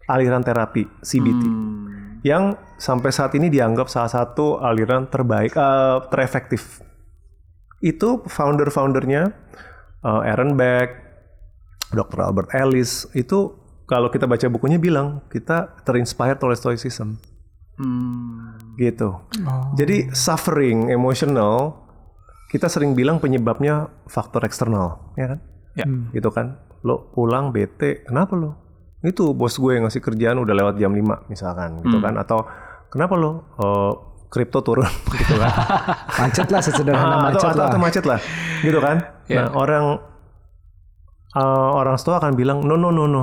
Aliran 0.08 0.40
terapi, 0.40 0.88
CBT. 1.04 1.42
Yang 2.24 2.56
sampai 2.80 3.10
saat 3.12 3.36
ini 3.36 3.46
dianggap 3.46 3.86
salah 3.86 4.10
satu 4.10 4.58
aliran 4.58 5.06
terbaik, 5.06 5.52
eh, 5.54 5.98
terefektif. 6.10 6.80
itu 7.78 8.26
founder-foundernya 8.26 9.38
uh, 10.02 10.26
Aaron 10.26 10.58
Beck, 10.58 10.98
Dr. 11.94 12.26
Albert 12.26 12.50
Ellis 12.50 13.06
itu 13.14 13.54
kalau 13.86 14.10
kita 14.10 14.26
baca 14.26 14.50
bukunya 14.50 14.82
bilang 14.82 15.22
kita 15.30 15.78
terinspired 15.86 16.42
oleh 16.42 16.58
stoicism 16.58 17.22
Hmm. 17.78 18.58
gitu. 18.74 19.14
Jadi 19.78 20.10
suffering 20.10 20.90
emotional 20.90 21.86
kita 22.50 22.66
sering 22.66 22.98
bilang 22.98 23.22
penyebabnya 23.22 23.86
faktor 24.10 24.42
eksternal, 24.42 25.14
ya 25.14 25.30
kan? 25.30 25.38
Ya. 25.78 25.86
Gitu 26.10 26.26
kan. 26.34 26.58
Lo 26.82 27.14
pulang 27.14 27.54
bete, 27.54 28.02
kenapa 28.02 28.34
lo? 28.34 28.67
Itu 29.00 29.30
bos 29.30 29.54
gue 29.54 29.72
yang 29.72 29.84
ngasih 29.84 30.00
kerjaan 30.00 30.38
udah 30.38 30.54
lewat 30.54 30.74
jam 30.76 30.90
5 30.90 31.00
misalkan 31.26 31.80
gitu 31.80 31.98
kan 31.98 32.14
atau 32.14 32.42
kenapa 32.88 33.14
lo 33.14 33.46
Eh, 33.54 33.92
kripto 34.28 34.60
turun 34.60 34.84
gitu 35.14 35.34
kan. 35.34 35.52
Macet 36.18 36.48
lah 36.48 36.60
sesederhana 36.60 37.06
Ah, 37.08 37.14
atau, 37.14 37.24
macet 37.24 37.46
atau, 37.46 37.56
lah. 37.56 37.66
atau 37.66 37.80
macet 37.80 38.04
lah, 38.04 38.20
gitu 38.60 38.78
kan? 38.78 38.96
Ya. 39.24 39.36
Nah 39.40 39.48
orang 39.54 39.84
eh, 41.30 41.42
orang 41.72 41.96
stoa 41.96 42.18
akan 42.18 42.34
bilang 42.34 42.58
no 42.60 42.74
no 42.74 42.88
no 42.88 43.04
no, 43.04 43.22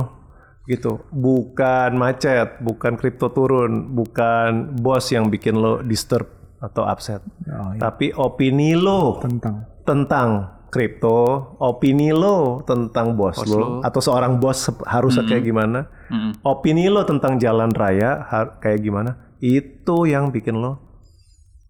gitu. 0.64 1.04
Bukan 1.08 1.94
macet, 1.94 2.58
bukan 2.58 2.96
kripto 2.96 3.28
turun, 3.28 3.92
bukan 3.92 4.74
bos 4.74 5.06
yang 5.08 5.26
bikin 5.26 5.54
lo 5.54 5.78
disturb 5.80 6.26
atau 6.58 6.82
upset, 6.82 7.20
Oh, 7.46 7.70
iya. 7.70 7.80
tapi 7.82 8.10
opini 8.10 8.72
lo 8.72 9.20
Tentang. 9.20 9.84
tentang 9.84 10.55
kripto, 10.76 11.24
opini 11.58 12.12
lo 12.12 12.60
tentang 12.62 13.16
bos, 13.16 13.40
lo, 13.42 13.56
lo. 13.56 13.68
atau 13.80 13.98
seorang 13.98 14.36
bos 14.36 14.60
sep- 14.62 14.84
harusnya 14.84 15.24
kayak 15.24 15.42
gimana, 15.42 15.88
Mm-mm. 16.06 16.44
opini 16.44 16.86
lo 16.86 17.02
tentang 17.02 17.36
jalan 17.36 17.72
raya 17.72 18.22
kayak 18.58 18.78
gimana, 18.78 19.32
itu 19.38 20.04
yang 20.04 20.28
bikin 20.28 20.54
lo 20.54 20.76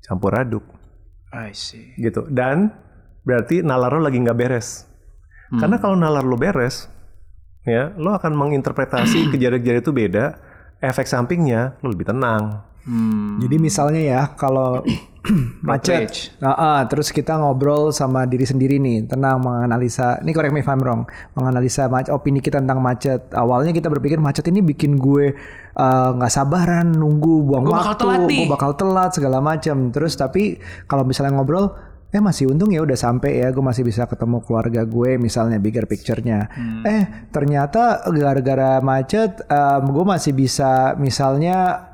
campur 0.03 0.35
aduk 0.35 0.63
I 1.31 1.51
see. 1.51 1.95
gitu 1.97 2.27
dan 2.27 2.71
berarti 3.23 3.59
nalar 3.59 3.91
lo 3.91 4.03
lagi 4.03 4.19
nggak 4.19 4.37
beres 4.37 4.87
karena 5.53 5.77
kalau 5.77 5.95
nalar 5.95 6.23
lo 6.23 6.35
beres 6.35 6.87
ya 7.63 7.91
lo 7.95 8.15
akan 8.15 8.31
menginterpretasi 8.33 9.27
kejadian-kejadian 9.33 9.83
itu 9.83 9.91
beda 9.91 10.25
efek 10.79 11.07
sampingnya 11.07 11.75
lo 11.81 11.91
lebih 11.91 12.07
tenang 12.07 12.63
Hmm. 12.87 13.43
Jadi 13.43 13.59
misalnya 13.59 13.99
ya 13.99 14.23
kalau 14.39 14.87
macet, 15.69 16.35
nah, 16.39 16.55
ah, 16.55 16.81
terus 16.87 17.11
kita 17.11 17.37
ngobrol 17.37 17.91
sama 17.91 18.25
diri 18.25 18.47
sendiri 18.47 18.79
nih, 18.79 19.11
tenang 19.11 19.43
menganalisa. 19.43 20.23
Ini 20.23 20.31
correct 20.31 20.55
me 20.55 20.63
if 20.63 20.71
I'm 20.71 20.81
wrong, 20.81 21.05
menganalisa 21.35 21.91
opini 22.15 22.39
kita 22.39 22.63
tentang 22.63 22.79
macet. 22.79 23.31
Awalnya 23.35 23.75
kita 23.75 23.91
berpikir 23.91 24.23
macet 24.23 24.47
ini 24.49 24.63
bikin 24.63 24.97
gue 24.97 25.35
uh, 25.77 26.11
nggak 26.17 26.33
sabaran 26.33 26.95
nunggu 26.95 27.47
buang 27.47 27.67
bakal 27.67 27.95
waktu, 27.95 28.03
telat 28.03 28.21
nih. 28.27 28.39
gue 28.47 28.53
bakal 28.53 28.71
telat 28.79 29.11
segala 29.13 29.39
macam. 29.43 29.77
Terus 29.91 30.13
tapi 30.15 30.57
kalau 30.87 31.03
misalnya 31.03 31.37
ngobrol, 31.37 31.75
eh 32.15 32.23
masih 32.23 32.49
untung 32.49 32.73
ya 32.73 32.81
udah 32.81 32.97
sampai 32.97 33.45
ya, 33.45 33.53
gue 33.53 33.65
masih 33.65 33.85
bisa 33.85 34.09
ketemu 34.09 34.41
keluarga 34.47 34.87
gue, 34.89 35.21
misalnya 35.21 35.61
bigger 35.61 35.85
picture-nya. 35.85 36.49
Eh 36.87 37.29
ternyata 37.35 38.07
gara-gara 38.09 38.81
macet, 38.81 39.45
um, 39.51 39.93
gue 39.93 40.05
masih 40.07 40.33
bisa 40.33 40.97
misalnya 40.97 41.86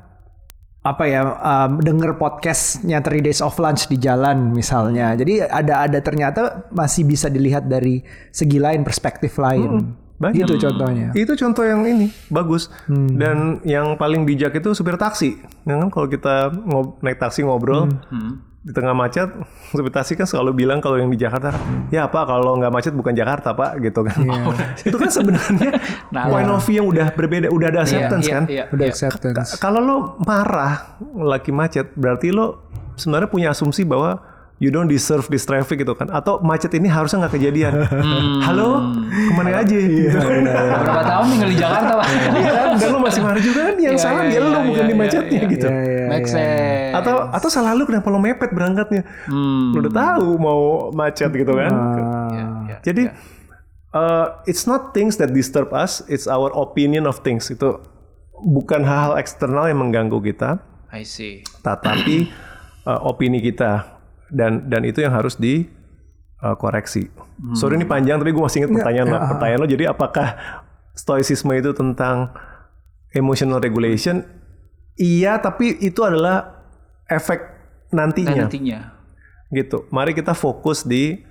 apa 0.83 1.03
ya 1.07 1.21
um, 1.39 1.79
denger 1.79 2.19
podcastnya 2.19 2.99
Three 2.99 3.23
Days 3.23 3.39
of 3.39 3.55
Lunch 3.55 3.87
di 3.87 3.95
jalan 3.95 4.51
misalnya. 4.51 5.15
Jadi 5.15 5.39
ada 5.39 5.87
ada 5.87 5.99
ternyata 6.03 6.67
masih 6.75 7.07
bisa 7.07 7.31
dilihat 7.31 7.71
dari 7.71 8.03
segi 8.29 8.59
lain 8.59 8.83
perspektif 8.83 9.39
lain. 9.39 9.95
Banyak. 10.13 10.45
gitu 10.45 10.55
contohnya. 10.69 11.11
Itu 11.11 11.35
contoh 11.35 11.67
yang 11.67 11.83
ini 11.83 12.07
bagus. 12.31 12.71
Dan 12.87 13.59
yang 13.67 13.99
paling 13.99 14.23
bijak 14.23 14.55
itu 14.55 14.71
supir 14.71 14.95
taksi. 14.95 15.35
Ya 15.67 15.75
kan 15.79 15.91
kalau 15.91 16.07
kita 16.07 16.51
ngob- 16.63 16.99
naik 17.03 17.19
taksi 17.19 17.43
ngobrol 17.43 17.91
di 18.63 18.71
tengah 18.71 18.95
macet 18.95 19.27
supir 19.75 19.91
taksi 19.91 20.15
kan 20.15 20.23
selalu 20.23 20.63
bilang 20.63 20.79
kalau 20.79 20.95
yang 20.95 21.11
di 21.11 21.19
Jakarta 21.19 21.51
ya 21.91 22.07
pak 22.07 22.23
kalau 22.23 22.55
nggak 22.55 22.71
macet 22.71 22.93
bukan 22.95 23.11
Jakarta 23.11 23.51
pak 23.51 23.75
gitu 23.83 24.07
kan. 24.07 24.23
Itu 24.87 24.95
kan 24.95 25.11
sebenarnya 25.11 25.71
Nah, 26.15 26.31
point 26.31 26.47
of 26.47 26.63
view 26.63 26.79
yang 26.79 26.87
udah 26.87 27.07
berbeda 27.11 27.51
udah 27.51 27.67
ada 27.67 27.79
acceptance 27.83 28.25
Iya, 28.25 28.33
kan? 28.33 28.43
iya, 28.47 28.63
udah 28.71 28.85
iya. 28.87 28.93
acceptance. 28.95 29.59
Kalau 29.59 29.79
lo 29.83 29.97
marah 30.23 30.95
lagi 31.11 31.51
macet 31.51 31.91
berarti 31.99 32.31
lo 32.31 32.71
sebenarnya 32.95 33.27
punya 33.27 33.47
asumsi 33.51 33.83
bahwa 33.83 34.32
you 34.61 34.69
don't 34.69 34.89
deserve 34.89 35.25
this 35.29 35.45
traffic 35.45 35.81
gitu 35.81 35.93
kan. 35.97 36.09
Atau 36.13 36.41
macet 36.41 36.73
ini 36.77 36.85
harusnya 36.89 37.25
nggak 37.25 37.33
kejadian. 37.37 37.73
Halo 38.45 38.93
ke 39.09 39.31
mana 39.33 39.61
aja? 39.61 39.73
Gitu. 39.73 40.13
Berapa 40.13 41.01
tahun 41.03 41.25
tinggal 41.33 41.49
di 41.49 41.57
Jakarta, 41.57 41.91
Pak? 41.97 42.07
Iya 42.37 42.51
kan? 42.51 42.67
dan 42.77 42.87
lo 42.93 42.99
masih 43.01 43.21
marah 43.23 43.41
juga 43.41 43.59
kan? 43.71 43.75
Yang 43.79 43.95
Iya, 43.95 44.03
salah 44.03 44.23
iya, 44.25 44.29
dia 44.29 44.39
lo 44.39 44.49
iya, 44.49 44.59
bukan 44.61 44.83
iya, 44.83 44.89
di 44.89 44.93
iya, 44.93 45.01
macetnya 45.01 45.39
iya, 45.39 45.51
gitu. 45.53 45.67
Iya, 45.67 45.81
iya, 45.81 46.05
Make 46.09 46.27
iya. 46.27 46.33
sense. 46.33 46.91
atau 46.93 47.15
atau 47.33 47.49
salah 47.49 47.73
lu 47.73 47.83
kenapa 47.89 48.07
lo 48.13 48.19
mepet 48.21 48.51
berangkatnya? 48.53 49.01
Hmm. 49.25 49.73
lo 49.73 49.77
udah 49.81 49.93
tahu 49.93 50.29
mau 50.37 50.61
macet 50.93 51.31
gitu 51.33 51.53
kan? 51.57 51.71
Ah, 51.73 52.77
jadi 52.85 53.09
uh, 53.93 54.41
it's 54.45 54.69
not 54.69 54.93
things 54.93 55.17
that 55.17 55.33
disturb 55.33 55.73
us 55.73 56.05
it's 56.05 56.29
our 56.29 56.53
opinion 56.53 57.09
of 57.09 57.21
things. 57.25 57.49
Itu 57.49 57.81
bukan 58.33 58.85
hal-hal 58.85 59.17
eksternal 59.17 59.65
yang 59.69 59.81
mengganggu 59.81 60.21
kita. 60.21 60.61
I 60.93 61.01
see. 61.01 61.41
tetapi 61.65 62.29
uh, 62.85 63.01
opini 63.09 63.41
kita 63.41 63.92
dan 64.33 64.65
dan 64.67 64.81
itu 64.83 64.99
yang 64.99 65.13
harus 65.13 65.37
di 65.37 65.69
uh, 66.41 66.57
koreksi. 66.57 67.07
Sorry 67.53 67.77
ini 67.77 67.85
panjang 67.85 68.17
tapi 68.17 68.33
gue 68.33 68.41
masih 68.41 68.65
ingat 68.65 68.71
pertanyaan 68.73 69.07
lo. 69.07 69.17
Pertanyaan 69.37 69.59
lo 69.61 69.67
jadi 69.69 69.83
apakah 69.87 70.27
stoicisme 70.91 71.53
itu 71.53 71.71
tentang 71.71 72.33
emotional 73.11 73.61
regulation? 73.61 74.25
Iya, 74.93 75.37
tapi 75.37 75.77
itu 75.79 76.01
adalah 76.01 76.65
efek 77.05 77.41
nantinya 77.89 78.45
nantinya. 78.45 78.79
gitu. 79.49 79.85
Mari 79.89 80.13
kita 80.13 80.33
fokus 80.33 80.81
di 80.83 81.29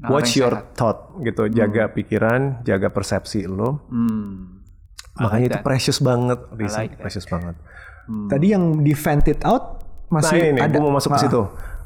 Nah, 0.00 0.16
watch 0.16 0.38
your 0.40 0.48
sehat. 0.54 0.72
thought 0.80 0.98
gitu, 1.20 1.44
jaga 1.52 1.92
pikiran, 1.92 2.64
jaga 2.64 2.88
persepsi 2.88 3.44
lo. 3.44 3.84
Hmm. 3.92 4.64
Makanya 5.18 5.44
like 5.44 5.52
itu 5.52 5.58
precious 5.60 5.98
banget, 6.00 6.40
like 6.56 6.96
that. 6.96 7.02
precious 7.04 7.26
banget. 7.28 7.52
tadi 8.32 8.50
yang 8.50 8.80
di 8.80 8.90
vent 8.90 9.28
it 9.28 9.44
out 9.44 9.84
masih 10.08 10.34
nah 10.34 10.50
ini 10.50 10.58
ada 10.58 10.74
gue 10.74 10.82
mau 10.82 10.96
masuk 10.96 11.14
ke 11.14 11.18
Ah, 11.20 11.22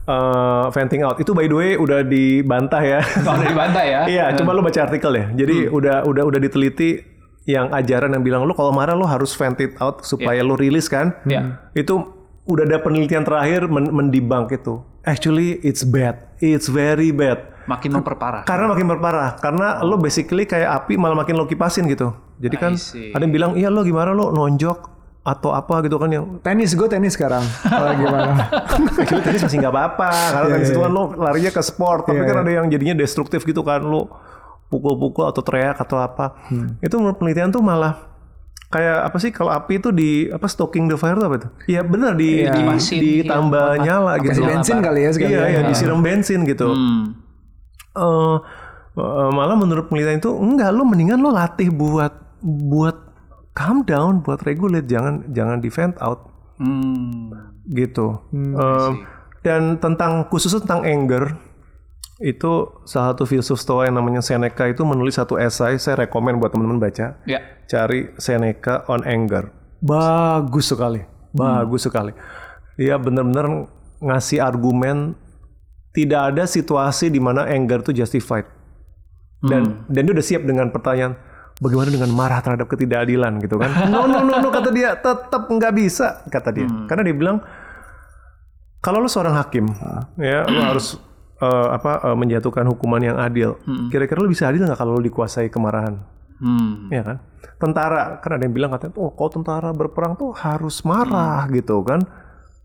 Eh, 0.05 0.65
venting 0.77 1.01
out 1.01 1.17
itu 1.17 1.33
by 1.33 1.49
the 1.49 1.57
way 1.57 1.71
udah 1.81 2.05
dibantah 2.05 2.83
ya. 2.85 3.01
Oh, 3.25 3.33
udah 3.41 3.49
dibantai 3.49 3.87
ya? 3.89 4.03
Iya, 4.05 4.25
coba 4.37 4.53
lu 4.53 4.61
baca 4.61 4.81
artikel 4.85 5.13
ya. 5.17 5.33
Jadi 5.33 5.65
udah 5.73 6.05
udah 6.05 6.23
udah 6.29 6.41
diteliti 6.45 7.01
yang 7.49 7.73
ajaran 7.73 8.13
yang 8.13 8.21
bilang 8.21 8.45
lu 8.45 8.53
kalau 8.53 8.69
marah 8.69 8.93
lu 8.93 9.09
harus 9.09 9.33
vent 9.33 9.57
it 9.65 9.73
out 9.81 10.05
supaya 10.05 10.45
lu 10.45 10.61
rilis 10.61 10.93
kan. 10.93 11.17
Iya. 11.25 11.73
Itu 11.73 12.05
udah 12.45 12.69
ada 12.69 12.85
penelitian 12.85 13.25
terakhir 13.25 13.65
men 13.65 13.89
mendibang 13.89 14.45
itu. 14.53 14.85
Actually 15.09 15.57
it's 15.65 15.89
bad. 15.89 16.21
It's 16.37 16.69
very 16.69 17.09
bad. 17.09 17.41
Makin 17.65 17.97
memperparah. 17.97 18.45
Karena 18.45 18.77
makin 18.77 18.85
berparah. 18.85 19.41
Karena 19.41 19.81
lo 19.81 19.97
basically 19.97 20.45
kayak 20.45 20.85
api 20.85 21.01
malah 21.01 21.17
makin 21.17 21.33
lo 21.33 21.49
kipasin 21.49 21.89
gitu. 21.89 22.13
Jadi 22.45 22.57
kan 22.61 22.77
ada 23.17 23.23
yang 23.25 23.33
bilang, 23.33 23.53
"Iya 23.57 23.73
lo 23.73 23.81
gimana 23.81 24.13
lo 24.13 24.37
nonjok 24.37 24.94
atau 25.25 25.57
apa 25.57 25.81
gitu 25.81 25.97
kan 25.97 26.12
yang 26.12 26.37
tenis 26.45 26.77
gue 26.77 26.85
tenis 26.85 27.16
sekarang. 27.16 27.41
Kalau 27.64 27.97
gimana 27.97 28.45
Actually 29.01 29.25
tenis 29.25 29.41
masih 29.41 29.59
nggak 29.64 29.72
apa-apa. 29.72 30.09
Karena 30.12 30.49
tenis 30.53 30.68
itu 30.68 30.81
kan 30.81 30.93
lo 30.93 31.05
larinya 31.16 31.49
ke 31.49 31.62
sport. 31.64 32.05
Tapi 32.05 32.20
Iya, 32.20 32.29
kan 32.29 32.37
ada 32.45 32.53
yang 32.53 32.66
jadinya 32.68 32.95
destruktif 32.95 33.41
gitu 33.43 33.64
kan. 33.64 33.81
Lo 33.81 34.12
pukul-pukul 34.68 35.25
atau 35.25 35.41
teriak 35.41 35.81
atau 35.81 35.97
apa. 35.97 36.37
Itu 36.79 37.01
menurut 37.01 37.16
penelitian 37.16 37.49
tuh 37.49 37.64
malah 37.64 38.12
kayak 38.68 39.07
apa 39.07 39.16
sih 39.16 39.31
kalau 39.31 39.55
api 39.55 39.79
itu 39.79 39.95
di 39.95 40.11
apa 40.29 40.45
stoking 40.45 40.91
the 40.91 40.99
fire 40.99 41.14
tuh 41.14 41.25
apa 41.25 41.37
tuh? 41.47 41.51
Iya 41.70 41.81
benar 41.87 42.18
di 42.18 42.43
Iya. 42.43 42.53
di 42.53 42.59
Dimasin, 42.61 43.01
ditambah 43.01 43.68
iya, 43.70 43.83
nyala 43.87 44.12
gitu. 44.18 44.29
kasih 44.35 44.45
bensin 44.45 44.77
kali 44.83 45.01
ya 45.01 45.11
sekali 45.14 45.31
Iya, 45.31 45.41
ya. 45.41 45.47
iya 45.49 45.61
disiram 45.64 46.01
bensin 46.03 46.41
gitu. 46.43 46.68
Hmm. 46.68 47.14
Eh, 47.95 48.37
eh, 48.99 49.31
malah 49.31 49.55
menurut 49.55 49.87
penelitian 49.89 50.18
itu 50.18 50.31
enggak 50.35 50.68
lo 50.68 50.83
mendingan 50.83 51.16
lo 51.16 51.31
latih 51.31 51.70
buat 51.70 52.12
buat 52.43 52.97
calm 53.55 53.87
down, 53.87 54.21
buat 54.21 54.43
regulate, 54.43 54.91
jangan 54.91 55.31
jangan 55.31 55.59
di 55.63 55.71
vent 55.71 55.97
out. 56.03 56.35
Hmm. 56.55 57.35
gitu. 57.67 58.21
Eh, 58.31 58.91
dan 59.43 59.81
tentang 59.83 60.29
khusus 60.31 60.55
tentang 60.63 60.87
anger 60.87 61.35
itu 62.23 62.71
salah 62.87 63.11
satu 63.11 63.27
filsuf 63.27 63.59
stoa 63.59 63.91
yang 63.91 63.99
namanya 63.99 64.23
Seneca 64.23 64.71
itu 64.71 64.87
menulis 64.87 65.19
satu 65.19 65.35
esai 65.35 65.83
saya 65.83 66.07
rekomen 66.07 66.39
buat 66.39 66.55
teman-teman 66.55 66.79
baca. 66.79 67.19
Ya. 67.27 67.41
cari 67.65 68.13
Seneca 68.21 68.85
on 68.87 69.03
anger. 69.03 69.51
Bagus 69.83 70.71
sekali. 70.71 71.03
Bagus 71.35 71.89
sekali. 71.89 72.13
Dia 72.79 73.01
benar-benar 73.01 73.67
ngasih 73.99 74.39
argumen 74.45 75.17
tidak 75.97 76.35
ada 76.35 76.45
situasi 76.45 77.11
di 77.11 77.19
mana 77.19 77.49
anger 77.49 77.83
itu 77.83 78.05
justified. 78.05 78.47
Dan 79.45 79.85
dan 79.93 80.01
dia 80.09 80.13
udah 80.17 80.25
siap 80.25 80.43
dengan 80.49 80.73
pertanyaan 80.73 81.17
bagaimana 81.63 81.89
dengan 81.91 82.11
marah 82.11 82.41
terhadap 82.43 82.67
ketidakadilan 82.67 83.39
gitu 83.43 83.61
kan? 83.61 83.71
No 83.93 84.11
no 84.11 84.27
no, 84.27 84.43
no 84.43 84.49
kata 84.51 84.71
dia 84.75 84.99
tetap 84.99 85.47
nggak 85.47 85.73
bisa 85.75 86.25
kata 86.27 86.51
dia. 86.51 86.67
Karena 86.91 87.03
dia 87.07 87.15
bilang 87.15 87.39
kalau 88.83 89.01
lo 89.01 89.09
seorang 89.09 89.35
hakim 89.39 89.71
ya 90.21 90.45
lo 90.45 90.61
harus 90.61 90.99
eh, 91.41 91.69
apa 91.73 92.13
eh, 92.13 92.17
menjatuhkan 92.17 92.67
hukuman 92.69 93.01
yang 93.01 93.17
adil 93.17 93.57
kira-kira 93.89 94.21
lo 94.21 94.29
bisa 94.29 94.51
adil 94.51 94.67
nggak 94.67 94.79
kalau 94.79 94.99
lo 94.99 95.03
dikuasai 95.03 95.49
kemarahan? 95.49 96.15
Hmm. 96.35 96.91
ya 96.91 97.07
kan? 97.07 97.23
Tentara 97.63 98.19
kan 98.19 98.37
ada 98.37 98.43
yang 98.43 98.53
bilang 98.53 98.75
katanya 98.75 98.99
oh 98.99 99.15
kau 99.15 99.31
tentara 99.31 99.71
berperang 99.71 100.19
tuh 100.19 100.35
harus 100.35 100.83
marah 100.83 101.47
gitu 101.55 101.81
kan? 101.87 102.03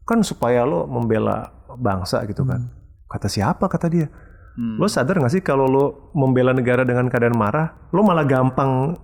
Kan 0.03 0.25
supaya 0.25 0.65
lo 0.65 0.89
membela 0.89 1.53
bangsa 1.77 2.25
gitu 2.25 2.41
kan? 2.43 2.65
Kata 3.05 3.29
siapa? 3.29 3.69
Kata 3.69 3.85
dia 3.87 4.09
Lo 4.57 4.85
sadar 4.85 5.19
gak 5.19 5.31
sih 5.31 5.39
kalau 5.39 5.65
lo 5.65 5.85
membela 6.11 6.51
negara 6.51 6.81
dengan 6.83 7.07
keadaan 7.07 7.33
marah, 7.33 7.75
lo 7.91 8.01
malah 8.01 8.23
gampang 8.23 8.97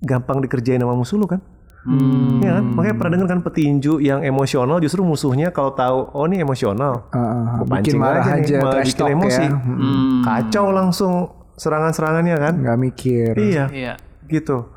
gampang 0.00 0.40
dikerjain 0.40 0.80
sama 0.80 0.92
musuh 0.92 1.16
lo 1.16 1.24
kan? 1.24 1.40
Hmm. 1.80 2.44
Ya 2.44 2.60
kan? 2.60 2.64
Makanya 2.76 2.94
pernah 2.94 3.12
dengar 3.16 3.28
kan 3.30 3.40
petinju 3.40 4.00
yang 4.00 4.20
emosional 4.20 4.84
justru 4.84 5.00
musuhnya 5.00 5.48
kalau 5.48 5.72
tahu 5.72 6.12
oh 6.12 6.28
ini 6.28 6.40
emosional, 6.40 7.08
Gua 7.08 7.80
bikin 7.80 7.96
marah 7.96 8.36
nih, 8.36 8.44
aja, 8.44 8.56
malah 8.60 8.74
trash 8.76 8.92
bikin 8.92 9.00
talk 9.00 9.10
emosi. 9.10 9.44
ya. 9.44 9.50
Hmm. 9.56 10.20
Kacau 10.20 10.66
langsung 10.70 11.12
serangan-serangannya 11.56 12.36
kan? 12.36 12.54
Nggak 12.60 12.78
mikir. 12.78 13.32
Iya, 13.32 13.64
Iya. 13.72 13.92
gitu. 14.28 14.68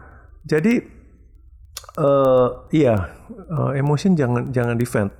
Jadi 0.44 0.74
eh 1.94 2.48
iya, 2.74 2.96
eh, 3.30 3.72
emotion 3.78 4.16
jangan 4.16 4.50
jangan 4.50 4.76
defend. 4.76 5.12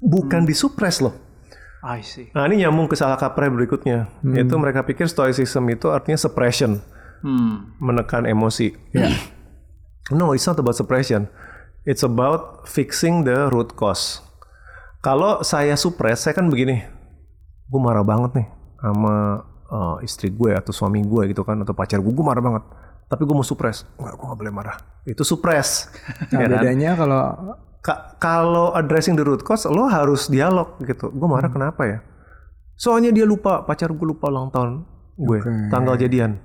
Bukan 0.00 0.48
disupres 0.48 1.04
loh. 1.04 1.12
I 1.80 2.04
see. 2.04 2.28
Nah 2.36 2.44
ini 2.44 2.60
nyambung 2.60 2.86
ke 2.86 2.96
salah 2.96 3.16
kaprah 3.16 3.48
berikutnya. 3.48 4.12
Yaitu 4.20 4.52
mereka 4.60 4.84
pikir 4.84 5.08
stoicism 5.08 5.64
itu 5.72 5.88
artinya 5.88 6.20
suppression. 6.20 6.84
Hmm. 7.24 7.72
Menekan 7.80 8.28
emosi. 8.28 8.76
no, 10.12 10.36
it's 10.36 10.44
not 10.44 10.60
about 10.60 10.76
suppression. 10.76 11.28
It's 11.88 12.04
about 12.04 12.68
fixing 12.68 13.24
the 13.24 13.48
root 13.48 13.72
cause. 13.72 14.20
Kalau 15.00 15.40
saya 15.40 15.80
suppress, 15.80 16.28
saya 16.28 16.36
kan 16.36 16.52
begini. 16.52 16.84
Gue 17.64 17.80
marah 17.80 18.04
banget 18.04 18.44
nih 18.44 18.48
sama 18.76 19.14
eh, 19.64 19.96
istri 20.04 20.28
gue 20.28 20.52
atau 20.52 20.76
suami 20.76 21.00
gue 21.00 21.32
gitu 21.32 21.40
kan. 21.40 21.56
Atau 21.64 21.72
pacar 21.72 22.04
gue, 22.04 22.12
gue 22.12 22.26
marah 22.26 22.44
banget. 22.44 22.64
Tapi 23.08 23.24
gue 23.24 23.32
mau 23.32 23.42
suppress. 23.42 23.88
Enggak, 23.96 24.20
gue 24.20 24.26
gak 24.28 24.38
boleh 24.38 24.52
marah. 24.52 24.76
Itu 25.08 25.24
suppress. 25.24 25.88
Nah, 26.28 26.44
Ya 26.44 26.46
kan? 26.46 26.50
bedanya 26.60 26.90
kalau 26.94 27.20
Ka- 27.80 28.16
kalau 28.16 28.72
addressing 28.72 29.14
the 29.14 29.22
root 29.22 29.40
cause 29.40 29.64
lo 29.64 29.86
harus 29.86 30.28
dialog 30.28 30.76
gitu. 30.80 31.08
Gue 31.08 31.26
marah 31.26 31.48
kenapa 31.48 31.82
ya? 31.82 31.98
Soalnya 32.74 33.08
dia 33.10 33.24
lupa 33.24 33.60
pacar 33.60 33.88
gue 33.88 34.06
lupa 34.06 34.28
ulang 34.28 34.48
tahun 34.48 34.84
gue 35.16 35.38
tanggal 35.68 35.96
jadian 35.96 36.40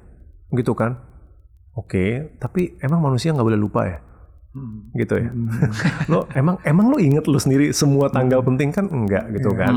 gitu 0.50 0.72
kan? 0.72 1.00
Oke, 1.74 2.04
tapi 2.38 2.80
emang 2.80 3.00
manusia 3.02 3.32
nggak 3.32 3.44
boleh 3.46 3.58
lupa 3.58 3.84
ya? 3.86 4.00
Gitu 4.94 5.14
ya. 5.14 5.28
lo 6.08 6.24
emang 6.32 6.56
emang 6.62 6.88
lo 6.88 6.98
inget 6.98 7.24
lo 7.26 7.36
sendiri 7.36 7.72
semua 7.72 8.08
tanggal 8.08 8.40
penting 8.42 8.72
kan 8.72 8.88
enggak 8.88 9.28
gitu 9.34 9.52
kan? 9.54 9.76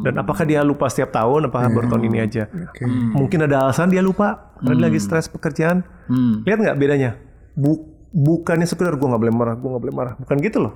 Dan 0.00 0.14
apakah 0.16 0.42
dia 0.44 0.62
lupa 0.62 0.86
setiap 0.86 1.10
tahun? 1.10 1.46
Apakah 1.46 1.66
baru 1.72 1.86
tahun 1.88 2.04
ini 2.06 2.18
aja? 2.20 2.46
Mungkin 3.12 3.38
ada 3.44 3.66
alasan 3.66 3.90
dia 3.90 3.98
lupa. 4.00 4.54
Dia 4.60 4.78
lagi 4.80 4.98
stres 5.00 5.26
pekerjaan. 5.26 5.82
Hmm. 6.06 6.42
Lihat 6.42 6.58
nggak 6.60 6.76
bedanya? 6.76 7.10
Bu- 7.52 7.82
bukannya 8.08 8.64
sekedar 8.64 8.94
gue 8.94 9.02
nggak 9.04 9.18
boleh 9.20 9.30
marah, 9.32 9.54
gue 9.54 9.68
nggak 9.68 9.82
boleh 9.84 9.96
marah, 9.96 10.14
bukan 10.16 10.36
gitu 10.38 10.58
loh. 10.60 10.74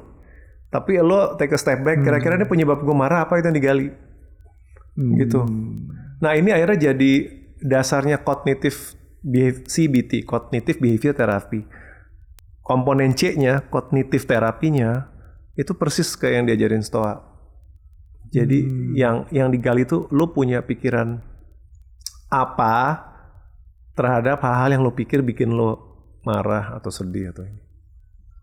Tapi 0.75 0.99
lo 0.99 1.39
take 1.39 1.55
a 1.55 1.61
step 1.61 1.87
back, 1.87 2.03
kira-kira 2.03 2.35
ini 2.35 2.51
penyebab 2.51 2.83
gue 2.83 2.97
marah 2.99 3.23
apa 3.23 3.39
itu 3.39 3.47
yang 3.47 3.55
digali, 3.55 3.95
gitu. 5.23 5.47
Nah 6.19 6.35
ini 6.35 6.51
akhirnya 6.51 6.91
jadi 6.91 7.13
dasarnya 7.63 8.27
kognitif 8.27 8.99
CBT, 9.71 10.27
cognitive 10.27 10.83
behavior 10.83 11.15
therapy. 11.15 11.63
Komponen 12.65 13.15
C-nya, 13.15 13.71
kognitif 13.71 14.27
terapinya 14.27 15.07
itu 15.55 15.79
persis 15.79 16.11
kayak 16.19 16.35
yang 16.43 16.47
diajarin 16.51 16.83
Stoa. 16.83 17.23
Jadi 18.35 18.67
yang 18.99 19.31
yang 19.31 19.55
digali 19.55 19.87
itu 19.87 20.11
lo 20.11 20.35
punya 20.35 20.67
pikiran 20.67 21.23
apa 22.35 22.99
terhadap 23.95 24.43
hal-hal 24.43 24.75
yang 24.75 24.83
lo 24.83 24.91
pikir 24.91 25.23
bikin 25.23 25.55
lo 25.55 25.95
marah 26.27 26.75
atau 26.75 26.91
sedih 26.91 27.31
atau 27.31 27.47
ini. 27.47 27.64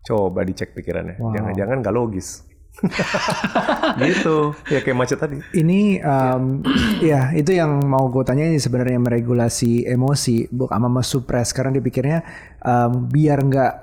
Coba 0.02 0.42
dicek 0.42 0.74
pikirannya. 0.74 1.18
Jangan-jangan 1.18 1.82
gak 1.82 1.94
logis. 1.94 2.46
gitu. 4.00 4.56
Ya 4.72 4.80
kayak 4.80 4.96
macet 4.96 5.20
tadi. 5.20 5.36
ini 5.52 6.00
em, 6.00 6.64
ya 7.04 7.30
itu 7.36 7.52
yang 7.52 7.84
mau 7.84 8.08
gue 8.08 8.24
tanya 8.24 8.48
ini 8.48 8.56
sebenarnya 8.56 8.96
meregulasi 8.96 9.84
emosi 9.84 10.48
bukan 10.48 10.80
sama 10.80 11.02
suppress 11.04 11.52
karena 11.52 11.76
dipikirnya 11.76 12.24
em, 12.64 13.12
biar 13.12 13.38
nggak 13.44 13.74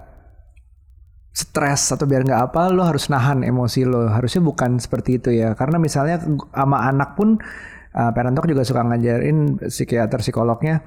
stres 1.39 1.93
atau 1.93 2.03
biar 2.09 2.25
nggak 2.25 2.51
apa 2.51 2.73
lo 2.73 2.83
harus 2.83 3.07
nahan 3.07 3.45
emosi 3.45 3.85
lo 3.87 4.09
harusnya 4.09 4.41
bukan 4.43 4.81
seperti 4.81 5.21
itu 5.21 5.29
ya 5.31 5.53
karena 5.53 5.77
misalnya 5.77 6.19
sama 6.51 6.83
anak 6.83 7.15
pun 7.15 7.39
uh, 7.95 8.11
parent 8.11 8.35
talk 8.35 8.49
juga 8.49 8.65
suka 8.67 8.83
ngajarin 8.83 9.61
psikiater 9.69 10.19
psikolognya 10.19 10.83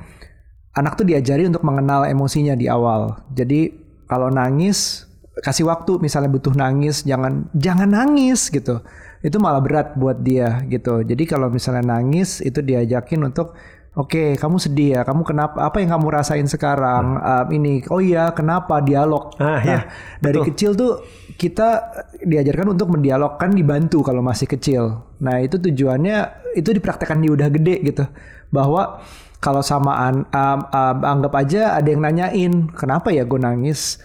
anak 0.77 0.99
tuh 0.99 1.09
diajari 1.09 1.49
untuk 1.49 1.65
mengenal 1.65 2.05
emosinya 2.05 2.59
di 2.59 2.69
awal 2.69 3.23
jadi 3.33 3.73
kalau 4.11 4.29
nangis 4.29 5.09
kasih 5.41 5.65
waktu 5.65 5.97
misalnya 5.97 6.29
butuh 6.29 6.53
nangis 6.53 7.09
jangan 7.09 7.49
jangan 7.57 7.89
nangis 7.89 8.53
gitu 8.53 8.85
itu 9.25 9.37
malah 9.41 9.65
berat 9.65 9.97
buat 9.97 10.21
dia 10.21 10.61
gitu 10.69 11.01
jadi 11.01 11.25
kalau 11.25 11.49
misalnya 11.49 11.97
nangis 11.97 12.45
itu 12.45 12.61
diajakin 12.61 13.25
untuk 13.25 13.57
Oke, 13.93 14.41
kamu 14.41 14.57
sedih 14.57 14.89
ya. 14.97 15.01
Kamu 15.05 15.21
kenapa? 15.21 15.69
Apa 15.69 15.85
yang 15.85 15.93
kamu 15.93 16.17
rasain 16.17 16.49
sekarang? 16.49 17.21
Um, 17.21 17.47
ini, 17.53 17.85
oh 17.93 18.01
iya, 18.01 18.33
kenapa? 18.33 18.81
Dialog. 18.81 19.37
Ah, 19.37 19.61
nah, 19.61 19.61
iya. 19.61 19.81
dari 20.17 20.41
Betul. 20.41 20.49
kecil 20.49 20.71
tuh 20.73 20.93
kita 21.37 21.93
diajarkan 22.25 22.73
untuk 22.73 22.89
mendialogkan, 22.89 23.53
dibantu 23.53 24.01
kalau 24.01 24.25
masih 24.25 24.49
kecil. 24.49 25.05
Nah, 25.21 25.45
itu 25.45 25.61
tujuannya 25.61 26.17
itu 26.57 26.73
dipraktekkan 26.73 27.21
di 27.21 27.29
udah 27.37 27.53
gede 27.53 27.85
gitu. 27.85 28.09
Bahwa 28.49 29.05
kalau 29.45 29.61
samaan 29.61 30.25
um, 30.25 30.61
um, 30.73 30.97
anggap 31.05 31.37
aja 31.37 31.77
ada 31.77 31.89
yang 31.93 32.01
nanyain, 32.01 32.73
kenapa 32.73 33.13
ya 33.13 33.29
gue 33.29 33.41
nangis? 33.45 34.01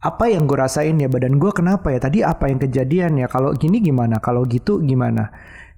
Apa 0.00 0.28
yang 0.28 0.44
gue 0.44 0.58
rasain 0.60 0.96
ya 1.00 1.08
badan 1.08 1.40
gue 1.40 1.50
kenapa 1.54 1.88
ya? 1.88 1.98
Tadi 1.98 2.20
apa 2.20 2.52
yang 2.52 2.60
kejadian 2.60 3.16
ya? 3.16 3.26
Kalau 3.26 3.56
gini 3.56 3.80
gimana? 3.80 4.20
Kalau 4.20 4.44
gitu 4.44 4.84
gimana? 4.84 5.32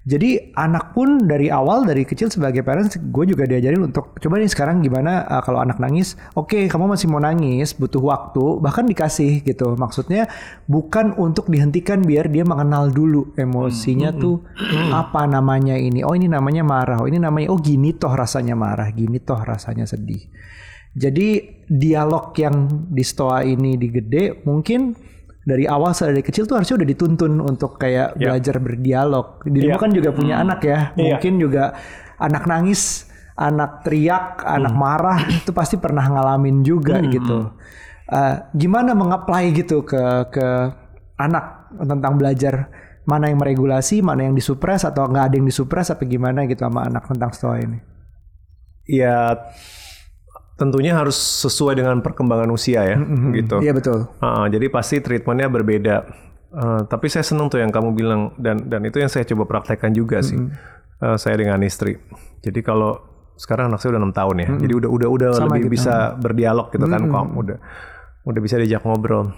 Jadi 0.09 0.55
anak 0.55 0.95
pun 0.95 1.27
dari 1.27 1.51
awal 1.51 1.83
dari 1.83 2.07
kecil 2.07 2.31
sebagai 2.31 2.63
parents 2.63 2.97
gue 2.97 3.25
juga 3.29 3.43
diajarin 3.43 3.91
untuk 3.93 4.17
coba 4.17 4.39
nih 4.39 4.47
sekarang 4.47 4.79
gimana 4.79 5.27
uh, 5.27 5.43
kalau 5.43 5.59
anak 5.59 5.77
nangis, 5.77 6.15
oke 6.39 6.55
kamu 6.71 6.95
masih 6.95 7.11
mau 7.11 7.19
nangis, 7.19 7.75
butuh 7.75 7.99
waktu, 8.01 8.63
bahkan 8.63 8.87
dikasih 8.87 9.43
gitu. 9.43 9.75
Maksudnya 9.75 10.31
bukan 10.65 11.13
untuk 11.19 11.51
dihentikan 11.51 12.01
biar 12.01 12.31
dia 12.31 12.47
mengenal 12.47 12.89
dulu 12.89 13.35
emosinya 13.35 14.15
tuh 14.15 14.41
apa 14.89 15.27
namanya 15.27 15.75
ini. 15.75 16.01
Oh 16.01 16.15
ini 16.15 16.31
namanya 16.31 16.63
marah, 16.63 17.03
oh 17.03 17.07
ini 17.11 17.19
namanya 17.19 17.51
oh 17.51 17.59
gini 17.59 17.93
toh 17.93 18.15
rasanya 18.15 18.55
marah, 18.55 18.89
gini 18.95 19.19
toh 19.19 19.37
rasanya 19.37 19.83
sedih. 19.83 20.25
Jadi 20.97 21.61
dialog 21.69 22.33
yang 22.33 22.65
di 22.89 23.05
stoa 23.05 23.45
ini 23.45 23.77
di 23.77 23.93
gede 23.93 24.41
mungkin 24.41 24.93
dari 25.45 25.65
awal 25.65 25.93
dari 25.93 26.21
kecil 26.25 26.45
tuh 26.45 26.57
harusnya 26.57 26.81
udah 26.81 26.89
dituntun 26.89 27.33
untuk 27.41 27.77
kayak 27.77 28.17
Ya. 28.17 28.33
belajar 28.33 28.55
berdialog. 28.61 29.41
Dirimu 29.45 29.77
Ya. 29.77 29.81
kan 29.81 29.91
juga 29.93 30.09
punya 30.13 30.35
anak 30.41 30.59
ya. 30.65 30.79
Iya. 30.93 31.17
Mungkin 31.17 31.33
juga 31.37 31.73
anak 32.17 32.43
nangis, 32.45 33.05
anak 33.37 33.85
teriak, 33.85 34.41
anak 34.45 34.73
marah 34.73 35.19
itu 35.41 35.53
pasti 35.53 35.77
pernah 35.77 36.05
ngalamin 36.05 36.61
juga 36.61 37.01
gitu. 37.05 37.53
Eh, 38.09 38.35
gimana 38.57 38.97
mengapply 38.97 39.53
gitu 39.53 39.85
ke 39.85 40.01
ke 40.33 40.47
anak 41.21 41.69
tentang 41.77 42.17
belajar 42.17 42.69
mana 43.05 43.29
yang 43.29 43.37
meregulasi, 43.41 44.01
mana 44.01 44.25
yang 44.25 44.33
disupres 44.33 44.85
atau 44.85 45.05
nggak 45.05 45.25
ada 45.29 45.35
yang 45.37 45.45
disupres 45.45 45.89
apa 45.89 46.05
gimana 46.05 46.45
gitu 46.49 46.61
sama 46.65 46.85
anak 46.89 47.09
tentang 47.09 47.29
stoa 47.33 47.57
ini? 47.61 47.77
Ya 48.85 49.37
tentunya 50.59 50.91
harus 50.93 51.15
sesuai 51.15 51.79
dengan 51.79 52.03
perkembangan 52.03 52.51
usia 52.51 52.83
ya, 52.83 52.99
gitu. 53.31 53.63
Iya 53.63 53.71
betul. 53.71 54.11
Ah, 54.19 54.45
jadi 54.45 54.67
pasti 54.67 54.99
treatmentnya 54.99 55.47
berbeda. 55.47 55.95
Eh, 56.49 56.81
tapi 56.89 57.07
saya 57.07 57.23
senang 57.23 57.47
tuh 57.47 57.63
yang 57.63 57.71
kamu 57.71 57.95
bilang 57.95 58.21
dan 58.35 58.67
dan 58.67 58.83
itu 58.83 58.99
yang 58.99 59.07
saya 59.07 59.23
coba 59.23 59.47
praktekkan 59.47 59.95
juga 59.95 60.19
sih. 60.19 60.35
Eh, 60.99 61.15
saya 61.15 61.39
dengan 61.39 61.63
istri. 61.63 61.95
Jadi 62.43 62.59
kalau 62.59 62.99
sekarang 63.39 63.71
anak 63.71 63.79
saya 63.79 63.95
udah 63.95 64.01
enam 64.03 64.11
tahun 64.11 64.35
ya, 64.43 64.49
jadi 64.59 64.73
udah 64.83 64.89
udah 64.91 65.09
udah 65.15 65.29
Sama 65.39 65.55
lebih 65.55 65.71
gitu. 65.71 65.75
bisa 65.79 65.95
berdialog 66.19 66.67
gitu 66.75 66.83
kan, 66.83 67.01
kok 67.07 67.25
udah 67.39 67.57
udah 68.27 68.41
bisa 68.43 68.59
diajak 68.59 68.83
ngobrol. 68.83 69.31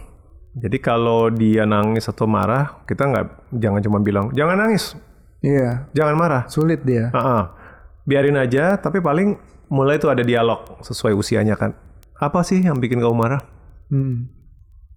Jadi 0.51 0.77
kalau 0.81 1.29
dia 1.29 1.63
nangis 1.63 2.09
atau 2.09 2.25
marah, 2.25 2.81
kita 2.83 3.05
nggak 3.07 3.25
jangan 3.61 3.79
cuma 3.85 3.97
bilang 4.01 4.33
jangan 4.33 4.57
nangis, 4.57 4.97
Iya, 5.39 5.85
jangan 5.93 6.15
marah. 6.17 6.43
sulit 6.49 6.81
dia. 6.81 7.13
Ah. 7.13 7.53
biarin 8.01 8.33
aja. 8.35 8.81
Tapi 8.81 8.97
paling 8.97 9.37
mulai 9.71 9.95
tuh 9.95 10.11
ada 10.11 10.21
dialog 10.21 10.83
sesuai 10.83 11.15
usianya 11.15 11.55
kan. 11.55 11.71
Apa 12.19 12.43
sih 12.43 12.59
yang 12.59 12.77
bikin 12.77 12.99
kamu 12.99 13.15
marah? 13.15 13.41
Hmm. 13.87 14.27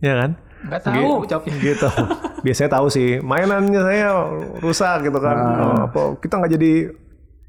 Ya 0.02 0.18
kan? 0.18 0.30
Nggak 0.66 0.80
tahu 0.82 1.24
jawabnya. 1.30 1.54
gitu. 1.62 1.88
Biasanya 2.44 2.70
tahu 2.76 2.86
sih, 2.92 3.22
mainannya 3.22 3.80
saya 3.80 4.10
rusak 4.60 5.08
gitu 5.08 5.16
kan. 5.22 5.36
Oh, 5.38 5.76
apa 5.88 6.00
kita 6.20 6.34
nggak 6.42 6.52
jadi 6.58 6.72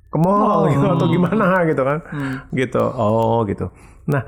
ke 0.07 0.17
mall 0.21 0.71
gitu 0.71 0.86
atau 0.86 1.05
gimana 1.09 1.65
gitu 1.67 1.82
kan. 1.84 1.99
Gitu. 2.53 2.84
Oh, 2.95 3.43
gitu. 3.43 3.67
Nah, 4.07 4.21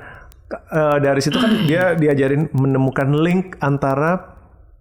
eh, 0.52 0.96
dari 1.00 1.20
situ 1.24 1.38
kan 1.38 1.64
dia 1.64 1.94
diajarin 1.96 2.50
menemukan 2.52 3.08
link 3.14 3.56
antara 3.62 4.36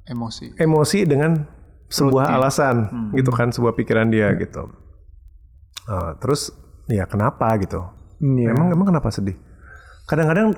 Emosi. 0.07 0.55
emosi 0.55 1.03
dengan 1.03 1.43
sebuah 1.87 2.35
alasan 2.35 3.11
gitu 3.15 3.31
kan, 3.31 3.51
sebuah 3.55 3.75
pikiran 3.75 4.11
dia 4.11 4.35
gitu. 4.35 4.67
Eh, 5.87 6.11
terus 6.19 6.51
ya 6.91 7.07
kenapa 7.07 7.47
gitu? 7.59 7.83
Iya. 8.17 8.53
Emang 8.53 8.73
emang 8.73 8.87
kenapa 8.89 9.09
sedih? 9.09 9.37
Kadang-kadang 10.05 10.55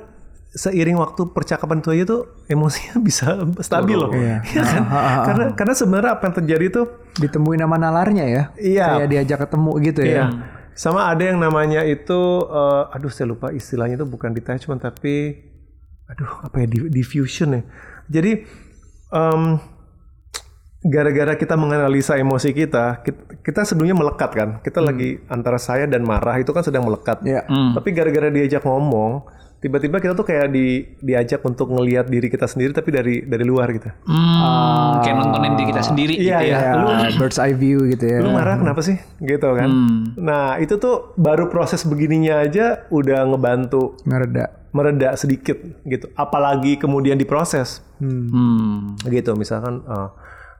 seiring 0.49 0.97
waktu 0.97 1.30
percakapan 1.30 1.78
itu 1.78 1.89
aja 1.93 2.03
tuh 2.10 2.22
emosinya 2.49 2.97
bisa 3.07 3.38
stabil 3.62 3.97
loh. 3.97 4.10
Iya. 4.10 4.41
Iya 4.49 4.64
kan? 4.64 4.84
karena 5.28 5.45
karena 5.53 5.74
sebenarnya 5.76 6.12
apa 6.18 6.24
yang 6.26 6.36
terjadi 6.41 6.66
tuh 6.72 6.86
Ditemuin 7.20 7.60
nama 7.60 7.76
nalarnya 7.76 8.26
ya. 8.26 8.43
Iya. 8.55 8.88
Kayak 9.03 9.10
diajak 9.12 9.39
ketemu 9.45 9.72
gitu 9.84 10.01
ya. 10.01 10.10
Iya. 10.10 10.26
Sama 10.72 11.12
ada 11.12 11.20
yang 11.20 11.43
namanya 11.43 11.84
itu, 11.84 12.20
eh, 12.47 12.95
aduh 12.95 13.12
saya 13.12 13.28
lupa 13.28 13.51
istilahnya 13.51 13.99
itu 13.99 14.07
bukan 14.07 14.32
detachment 14.32 14.80
tapi, 14.80 15.36
aduh 16.07 16.47
apa 16.47 16.64
ya 16.64 16.68
di- 16.72 16.88
diffusion 16.88 17.60
ya. 17.60 17.62
Jadi 18.07 18.47
em, 19.12 19.41
gara-gara 20.80 21.36
kita 21.36 21.54
menganalisa 21.54 22.16
emosi 22.16 22.56
kita, 22.56 23.04
kita, 23.04 23.22
kita 23.44 23.60
sebelumnya 23.64 24.00
melekat 24.00 24.32
kan. 24.32 24.50
Kita 24.60 24.80
lagi 24.80 25.20
antara 25.28 25.60
saya 25.60 25.84
dan 25.86 26.02
marah 26.02 26.36
itu 26.36 26.50
kan 26.50 26.64
sedang 26.64 26.88
melekat. 26.88 27.20
Iya. 27.22 27.44
Tapi 27.48 27.90
gara-gara 27.92 28.32
diajak 28.32 28.64
ngomong, 28.64 29.28
tiba-tiba 29.60 30.00
kita 30.00 30.16
tuh 30.16 30.24
kayak 30.24 30.48
di, 30.50 30.88
diajak 31.04 31.44
untuk 31.44 31.68
ngelihat 31.68 32.08
diri 32.08 32.32
kita 32.32 32.48
sendiri 32.48 32.72
tapi 32.72 32.96
dari 32.96 33.16
dari 33.28 33.44
luar 33.44 33.76
gitu. 33.76 33.92
Hmm, 34.08 35.04
kayak 35.04 35.16
nontonin 35.20 35.60
diri 35.60 35.68
kita 35.68 35.84
sendiri 35.84 36.14
Iya, 36.16 36.38
gitu 36.40 36.48
ya. 36.48 36.60
iya. 36.64 36.72
Ya, 36.80 37.10
bird's 37.20 37.36
eye 37.38 37.52
view 37.52 37.84
gitu 37.92 38.06
ya. 38.08 38.24
Lu 38.24 38.32
marah 38.32 38.56
kenapa 38.56 38.80
sih? 38.80 38.96
Gitu 39.20 39.50
kan. 39.52 39.68
Nah, 40.16 40.64
itu 40.64 40.80
tuh 40.80 41.12
baru 41.20 41.52
proses 41.52 41.84
begininya 41.84 42.40
aja 42.40 42.88
udah 42.88 43.28
ngebantu 43.28 44.00
Ngereda. 44.08 44.72
mereda 44.72 45.12
sedikit 45.20 45.60
gitu. 45.84 46.08
Apalagi 46.16 46.80
kemudian 46.80 47.20
diproses. 47.20 47.84
Hmm. 48.00 48.96
Gitu, 49.04 49.36
misalkan 49.36 49.84
eh, 49.84 50.10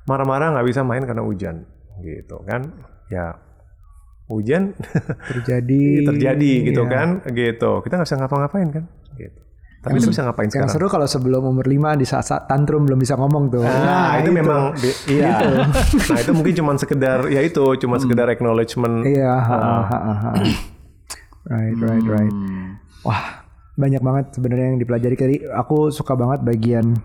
marah-marah 0.10 0.58
nggak 0.58 0.66
bisa 0.66 0.82
main 0.82 1.06
karena 1.06 1.22
hujan 1.22 1.70
gitu 2.02 2.42
kan. 2.44 2.66
Ya 3.08 3.38
hujan 4.26 4.74
Terjadi. 5.30 6.06
terjadi 6.06 6.52
gitu 6.66 6.82
Iya. 6.84 6.92
kan 6.92 7.08
gitu. 7.28 7.72
Kita 7.80 7.94
nggak 7.96 8.08
bisa 8.08 8.18
ngapa-ngapain 8.18 8.70
kan 8.72 8.84
gitu. 9.16 9.40
Tapi 9.80 9.96
kita 9.96 10.12
bisa 10.12 10.24
ngapain 10.24 10.44
Yang 10.44 10.54
sekarang? 10.60 10.72
seru 10.76 10.88
kalau 10.88 11.08
sebelum 11.08 11.42
umur 11.46 11.64
5 11.64 11.96
di 11.96 12.04
saat-saat 12.04 12.46
tantrum 12.46 12.84
belum 12.84 13.00
bisa 13.00 13.16
ngomong 13.16 13.48
tuh. 13.48 13.64
Nah, 13.64 14.20
itu, 14.20 14.28
memang 14.30 14.76
bi- 14.76 15.00
iya. 15.10 15.40
nah, 16.04 16.20
itu 16.20 16.36
mungkin 16.36 16.52
cuma 16.54 16.76
sekedar 16.76 17.24
ya 17.26 17.40
itu 17.40 17.64
cuma 17.80 17.96
sekedar 17.96 18.28
acknowledgement 18.28 19.08
Iya, 19.08 19.40
ha, 19.40 19.56
ha, 19.56 19.98
ha, 20.04 20.14
ha. 20.20 20.32
Right, 21.46 21.80
right, 21.80 22.04
right. 22.06 22.34
Wah, 23.02 23.48
banyak 23.74 24.04
banget 24.04 24.26
sebenarnya 24.32 24.68
yang 24.68 24.80
dipelajari 24.80 25.16
tadi. 25.16 25.36
Aku 25.48 25.90
suka 25.90 26.14
banget 26.14 26.44
bagian 26.44 27.00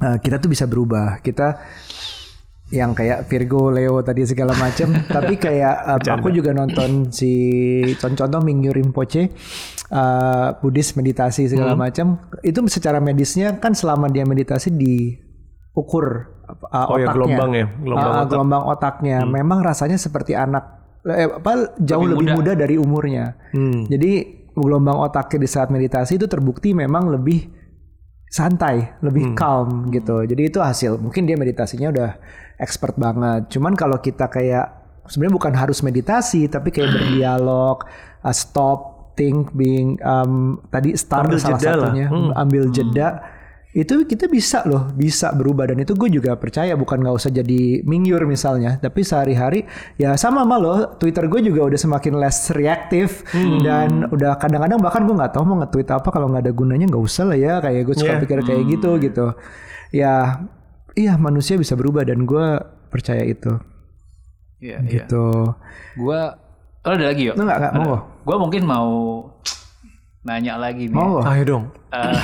uh, 0.00 0.16
kita 0.18 0.40
tuh 0.40 0.50
bisa 0.50 0.64
berubah. 0.64 1.20
Kita 1.20 1.60
yang 2.70 2.94
kayak 2.94 3.26
Virgo, 3.26 3.74
Leo 3.74 3.98
tadi 4.00 4.22
segala 4.24 4.54
macam. 4.54 4.94
tapi 5.16 5.36
kayak 5.36 5.76
um, 6.00 6.14
aku 6.18 6.28
juga 6.30 6.54
nonton 6.54 7.10
si 7.10 7.32
contoh 7.98 8.38
Mingyu 8.38 8.70
Rinpoche, 8.70 9.30
uh, 9.90 10.54
Buddhis 10.58 10.94
meditasi 10.94 11.50
segala 11.50 11.74
macam. 11.74 12.18
Itu 12.46 12.62
secara 12.70 13.02
medisnya 13.02 13.58
kan 13.58 13.74
selama 13.74 14.06
dia 14.06 14.22
meditasi 14.22 14.70
diukur 14.70 16.30
uh, 16.70 16.86
Oh 16.90 16.98
ya, 16.98 17.10
otaknya. 17.10 17.14
gelombang 17.14 17.50
ya, 17.54 17.66
gelombang 17.82 18.06
Ah, 18.06 18.14
otak. 18.14 18.22
Hmm. 18.22 18.30
gelombang 18.30 18.62
otaknya. 18.70 19.18
Memang 19.26 19.58
rasanya 19.66 19.98
seperti 19.98 20.38
anak 20.38 20.64
eh, 21.06 21.26
apa 21.26 21.74
jauh 21.80 22.06
lebih, 22.06 22.38
muda. 22.38 22.52
dari 22.54 22.78
umurnya. 22.78 23.34
Hmm. 23.50 23.86
Jadi 23.90 24.46
gelombang 24.54 24.98
otaknya 25.00 25.42
di 25.42 25.48
saat 25.50 25.74
meditasi 25.74 26.22
itu 26.22 26.30
terbukti 26.30 26.70
memang 26.70 27.10
lebih 27.10 27.59
santai, 28.30 28.94
lebih 29.02 29.34
Hmm. 29.34 29.36
calm 29.36 29.68
gitu. 29.90 30.22
Jadi 30.22 30.42
itu 30.46 30.62
hasil. 30.62 30.96
Mungkin 30.96 31.26
dia 31.26 31.34
meditasinya 31.34 31.90
udah 31.90 32.10
expert 32.56 32.94
banget. 32.94 33.50
Cuman 33.50 33.74
kalau 33.74 33.98
kita 33.98 34.30
kayak 34.30 34.70
sebenarnya 35.04 35.34
bukan 35.34 35.54
harus 35.58 35.82
meditasi, 35.82 36.46
tapi 36.46 36.70
kayak 36.70 36.94
berdialog, 36.96 37.82
uh, 38.22 38.30
stop, 38.30 39.10
think, 39.18 39.50
being 39.52 39.98
um, 40.00 40.62
tadi 40.70 40.94
start 40.94 41.26
Ambil 41.26 41.42
salah 41.42 41.58
jeda 41.58 41.70
lah. 41.74 41.74
satunya, 41.90 42.06
Hmm. 42.06 42.30
ambil 42.38 42.64
jeda. 42.70 43.08
Itu 43.70 44.02
kita 44.02 44.26
bisa 44.26 44.66
loh, 44.66 44.90
bisa 44.90 45.30
berubah 45.30 45.70
dan 45.70 45.78
itu 45.78 45.94
gue 45.94 46.10
juga 46.10 46.34
percaya 46.34 46.74
bukan 46.74 47.06
nggak 47.06 47.14
usah 47.14 47.30
jadi 47.30 47.86
mingyur 47.86 48.26
misalnya, 48.26 48.82
tapi 48.82 49.06
sehari-hari 49.06 49.62
ya 49.94 50.18
sama 50.18 50.42
sama 50.42 50.58
loh. 50.58 50.98
Twitter 50.98 51.30
gue 51.30 51.38
juga 51.46 51.70
udah 51.70 51.78
semakin 51.78 52.18
less 52.18 52.50
reaktif 52.50 53.22
Hmm. 53.30 53.62
dan 53.62 54.10
udah 54.10 54.34
kadang-kadang 54.42 54.82
bahkan 54.82 55.06
gue 55.06 55.14
nggak 55.14 55.30
tahu 55.30 55.44
mau 55.46 55.62
nge-tweet 55.62 55.86
apa 55.86 56.08
kalau 56.10 56.26
nggak 56.28 56.50
ada 56.50 56.52
gunanya 56.52 56.90
nggak 56.90 57.04
usah 57.04 57.30
lah 57.30 57.38
ya 57.38 57.54
kayak 57.62 57.86
gue 57.86 57.94
suka 57.94 58.18
Yeah. 58.18 58.22
pikir 58.26 58.38
kayak 58.42 58.62
gitu 58.66 58.90
gitu. 58.98 59.26
Ya 59.94 60.42
iya 60.98 61.14
manusia 61.14 61.54
bisa 61.54 61.78
berubah 61.78 62.02
dan 62.02 62.26
gue 62.26 62.46
percaya 62.90 63.22
itu 63.22 63.54
Iya, 64.60 64.76
iya. 64.84 65.06
gitu. 65.06 65.56
Gua 65.96 66.36
oh, 66.84 66.90
ada 66.90 67.06
lagi 67.14 67.30
yuk. 67.30 67.38
Nggak 67.38 67.58
nggak 67.62 67.74
mau? 67.80 67.96
Gua 68.26 68.36
mungkin 68.36 68.62
mau 68.66 68.90
nanya 70.26 70.60
lagi 70.60 70.90
nih. 70.90 70.96
Mau? 70.98 71.22
Ayo 71.24 71.42
dong. 71.48 71.64
Eh, 71.94 72.18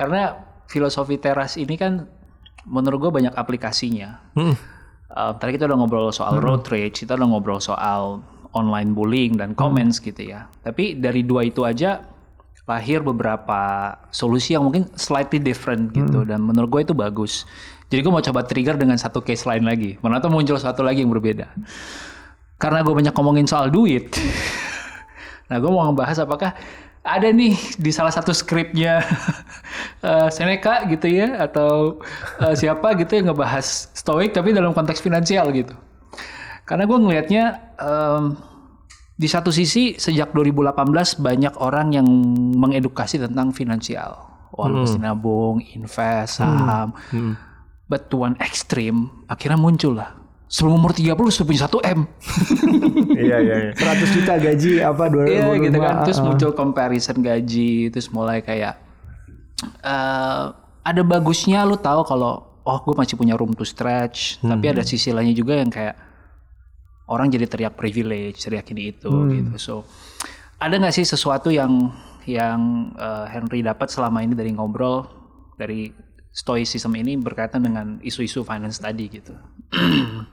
karena 0.00 0.32
filosofi 0.64 1.20
teras 1.20 1.60
ini 1.60 1.76
kan 1.76 2.08
menurut 2.64 3.04
gue 3.04 3.12
banyak 3.20 3.36
aplikasinya. 3.36 4.32
Hmm. 4.32 4.56
Eh, 5.12 5.32
tadi 5.36 5.60
kita 5.60 5.68
udah 5.68 5.76
ngobrol 5.76 6.08
soal 6.08 6.40
road 6.40 6.64
rage, 6.72 7.04
kita 7.04 7.20
udah 7.20 7.28
ngobrol 7.28 7.60
soal 7.60 8.24
online 8.56 8.96
bullying 8.96 9.36
dan 9.36 9.52
comments 9.52 10.00
gitu 10.00 10.32
ya. 10.32 10.48
Tapi 10.64 10.96
dari 10.96 11.20
dua 11.20 11.44
itu 11.44 11.68
aja 11.68 12.00
lahir 12.64 13.02
beberapa 13.02 13.92
solusi 14.14 14.54
yang 14.54 14.62
mungkin 14.62 14.86
slightly 14.94 15.42
different 15.42 15.90
gitu 15.90 16.22
dan 16.22 16.40
menurut 16.40 16.70
gue 16.70 16.80
itu 16.88 16.94
bagus. 16.96 17.44
Jadi 17.90 18.06
gue 18.06 18.12
mau 18.14 18.22
coba 18.22 18.46
trigger 18.46 18.78
dengan 18.78 18.94
satu 18.94 19.20
case 19.20 19.44
lain 19.44 19.66
lagi. 19.66 19.98
Mana 20.00 20.22
tuh 20.22 20.30
muncul 20.30 20.54
satu 20.54 20.86
lagi 20.86 21.02
yang 21.02 21.10
berbeda. 21.10 21.50
Karena 22.56 22.86
gue 22.86 22.94
banyak 22.94 23.10
ngomongin 23.10 23.50
soal 23.50 23.68
duit. 23.68 24.14
nah 25.50 25.58
gue 25.58 25.66
mau 25.66 25.82
ngebahas 25.90 26.22
apakah 26.22 26.54
ada 27.00 27.32
nih 27.32 27.56
di 27.80 27.90
salah 27.90 28.12
satu 28.12 28.30
skripnya 28.36 29.00
eh, 30.08 30.28
Seneca 30.28 30.84
gitu 30.88 31.08
ya 31.08 31.40
atau 31.48 32.00
eh, 32.44 32.54
siapa 32.56 32.92
gitu 33.00 33.16
yang 33.16 33.32
ngebahas 33.32 33.88
stoik 33.96 34.36
tapi 34.36 34.52
dalam 34.52 34.76
konteks 34.76 35.00
finansial 35.00 35.48
gitu. 35.56 35.72
Karena 36.68 36.86
gue 36.86 36.98
ngelihatnya 37.02 37.44
em, 37.82 38.38
di 39.18 39.26
satu 39.26 39.50
sisi 39.50 39.98
sejak 39.98 40.30
2018 40.32 41.18
banyak 41.18 41.54
orang 41.58 41.90
yang 41.90 42.06
mengedukasi 42.54 43.18
tentang 43.18 43.50
finansial. 43.50 44.30
Wah, 44.54 44.66
lu 44.70 44.86
mesti 44.86 45.02
nabung, 45.02 45.58
invest, 45.74 46.38
saham. 46.38 46.94
But 47.90 48.06
to 48.14 48.22
one 48.22 48.38
extreme, 48.38 49.26
akhirnya 49.26 49.58
muncul 49.58 49.98
lah. 49.98 50.14
Sebelum 50.46 50.78
umur 50.78 50.94
30 50.94 51.14
sudah 51.30 51.46
punya 51.46 51.62
1 51.66 51.94
M. 51.94 52.00
Iya 53.20 53.36
iya 53.44 53.56
iya. 53.68 53.72
100 53.76 54.16
juta 54.16 54.32
gaji 54.40 54.72
apa 54.80 55.04
dua 55.12 55.24
Iya 55.28 55.46
gitu 55.60 55.78
kan. 55.78 55.94
Terus 56.08 56.18
ah, 56.18 56.22
ah. 56.22 56.26
muncul 56.30 56.50
comparison 56.56 57.16
gaji, 57.20 57.92
terus 57.92 58.08
mulai 58.08 58.40
kayak 58.40 58.74
eh 59.84 60.44
ada 60.80 61.02
bagusnya 61.04 61.62
lu 61.68 61.76
tahu 61.76 62.00
kalau 62.08 62.60
oh 62.64 62.78
gue 62.80 62.94
masih 62.96 63.16
punya 63.20 63.36
room 63.36 63.52
to 63.52 63.64
stretch, 63.64 64.40
tapi 64.40 64.66
ada 64.72 64.80
sisi 64.80 65.12
lainnya 65.12 65.36
juga 65.36 65.60
yang 65.60 65.68
kayak 65.68 65.96
orang 67.10 67.28
jadi 67.28 67.44
teriak 67.50 67.74
privilege, 67.76 68.40
teriak 68.40 68.66
ini 68.72 68.94
itu 68.94 69.12
gitu. 69.32 69.52
So 69.60 69.74
ada 70.60 70.76
nggak 70.76 70.94
sih 70.94 71.04
sesuatu 71.04 71.52
yang 71.52 71.92
yang 72.28 72.92
eh, 72.96 73.26
Henry 73.32 73.64
dapat 73.64 73.88
selama 73.88 74.22
ini 74.24 74.36
dari 74.36 74.52
ngobrol 74.52 75.08
dari 75.56 75.92
stoicism 76.30 76.94
ini 76.94 77.18
berkaitan 77.18 77.66
dengan 77.66 77.98
isu-isu 78.00 78.46
finance 78.46 78.78
tadi 78.78 79.04
gitu. 79.10 79.34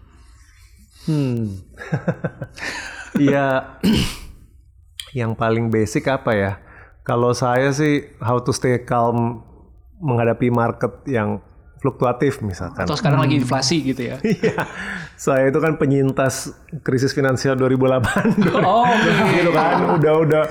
Hmm. 1.07 1.57
Iya. 3.17 3.81
yang 5.17 5.33
paling 5.33 5.73
basic 5.73 6.05
apa 6.05 6.37
ya? 6.37 6.51
Kalau 7.01 7.33
saya 7.33 7.73
sih 7.73 8.05
how 8.21 8.37
to 8.37 8.53
stay 8.53 8.77
calm 8.85 9.41
menghadapi 9.97 10.53
market 10.53 11.01
yang 11.09 11.41
fluktuatif 11.81 12.41
misalkan. 12.41 12.85
Atau 12.85 12.97
sekarang 12.97 13.21
lagi 13.21 13.37
inflasi 13.37 13.81
gitu 13.85 14.13
ya. 14.13 14.17
Iya. 14.27 14.65
Saya 15.17 15.49
itu 15.49 15.57
kan 15.57 15.81
penyintas 15.81 16.53
krisis 16.85 17.13
finansial 17.13 17.57
2008. 17.57 18.37
Oh, 18.67 18.85
gitu 19.33 19.49
kan. 19.53 19.97
Udah 19.97 20.13
udah 20.21 20.43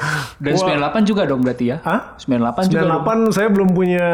Dan 0.43 0.59
98 0.59 1.07
juga 1.07 1.23
dong 1.27 1.47
berarti 1.47 1.71
ya? 1.71 1.79
Hah? 1.87 2.19
98 2.19 2.73
juga 2.73 2.83
dong. 2.83 3.05
98 3.31 3.37
saya 3.37 3.49
belum 3.51 3.69
punya 3.71 4.09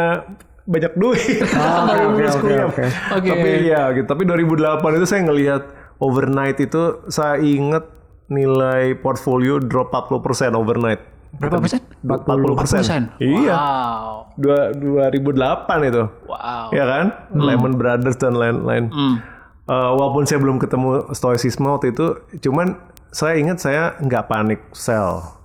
banyak 0.62 0.92
duit. 0.94 1.40
Baru 1.52 2.20
oke, 2.20 2.54
oke. 2.68 2.84
Tapi 3.24 3.48
iya 3.64 3.88
gitu. 3.96 4.06
Tapi 4.08 4.22
2008 4.28 4.98
itu 4.98 5.06
saya 5.08 5.20
ngelihat 5.24 5.62
overnight 6.02 6.58
itu 6.58 7.06
saya 7.06 7.38
inget 7.38 7.86
nilai 8.26 8.98
portfolio 8.98 9.62
drop 9.62 9.94
40% 9.94 10.52
overnight. 10.52 10.98
Berapa 11.32 11.62
persen? 11.62 11.80
40 12.04 12.58
persen. 12.58 13.02
Iya. 13.16 13.54
Wow. 13.56 14.36
Dua, 14.36 14.72
2008 14.72 15.88
itu. 15.88 16.04
Wow. 16.26 16.66
Ya 16.74 16.84
kan? 16.84 17.06
Lehman 17.32 17.78
Brothers 17.78 18.18
dan 18.18 18.34
lain-lain. 18.34 18.90
Hmm. 18.90 19.16
Eh, 19.62 19.90
walaupun 19.94 20.26
saya 20.26 20.42
belum 20.42 20.58
ketemu 20.58 21.14
stoicism 21.14 21.70
waktu 21.70 21.94
itu, 21.94 22.18
cuman 22.42 22.76
saya 23.08 23.38
ingat 23.38 23.62
saya 23.62 23.94
nggak 23.96 24.26
panik 24.26 24.60
sell 24.72 25.38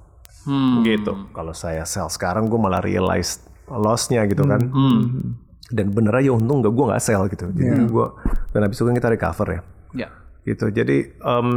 Hmm. 0.44 0.80
gitu. 0.82 1.28
Kalau 1.32 1.52
saya 1.52 1.84
sell 1.84 2.08
sekarang 2.08 2.48
gue 2.48 2.56
malah 2.56 2.80
realize 2.80 3.44
lossnya 3.68 4.24
gitu 4.26 4.44
kan. 4.44 4.64
Hmm. 4.64 5.36
Dan 5.68 5.92
bener 5.92 6.16
aja 6.16 6.32
untung 6.32 6.64
nggak 6.64 6.72
gue 6.72 6.86
nggak 6.88 7.04
sell 7.04 7.28
gitu. 7.28 7.52
Jadi 7.52 7.84
gue 7.84 8.08
dan 8.52 8.60
habis 8.64 8.80
itu 8.80 8.88
kan 8.88 8.96
kita 8.96 9.12
recover 9.12 9.48
ya 9.52 9.62
Ya. 9.96 10.10
Gitu. 10.48 10.72
Jadi 10.72 11.12
em, 11.14 11.50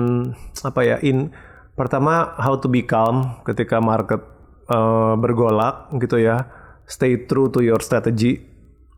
apa 0.60 0.80
ya 0.82 0.98
in 1.00 1.30
pertama 1.72 2.34
how 2.36 2.58
to 2.58 2.66
be 2.66 2.82
calm 2.82 3.38
ketika 3.42 3.78
market 3.78 4.18
eh, 4.66 5.14
bergolak 5.14 5.94
gitu 5.96 6.18
ya. 6.18 6.50
Stay 6.84 7.22
true 7.24 7.46
to 7.48 7.62
your 7.62 7.78
strategy 7.78 8.42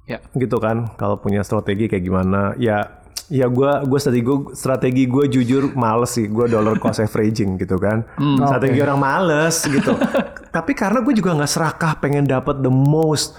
Ya. 0.03 0.19
gitu 0.33 0.57
kan. 0.57 0.97
Kalau 0.97 1.21
punya 1.21 1.45
strategi 1.45 1.87
kayak 1.87 2.03
gimana 2.03 2.57
ya 2.57 3.05
ya 3.29 3.47
gue 3.47 3.71
gue 3.87 3.97
strategi 3.97 4.21
gue 4.23 4.39
strategi 4.53 5.05
gue 5.07 5.25
jujur 5.27 5.73
males 5.73 6.11
sih 6.11 6.29
gue 6.29 6.49
dollar 6.49 6.77
cost 6.77 7.01
averaging 7.01 7.57
gitu 7.57 7.81
kan 7.81 8.05
strategi 8.37 8.77
orang 8.83 9.01
males 9.01 9.57
gitu 9.65 9.97
tapi 10.57 10.77
karena 10.77 11.01
gue 11.01 11.17
juga 11.17 11.33
nggak 11.33 11.49
serakah 11.49 11.97
pengen 11.97 12.29
dapat 12.29 12.61
the 12.61 12.69
most 12.69 13.33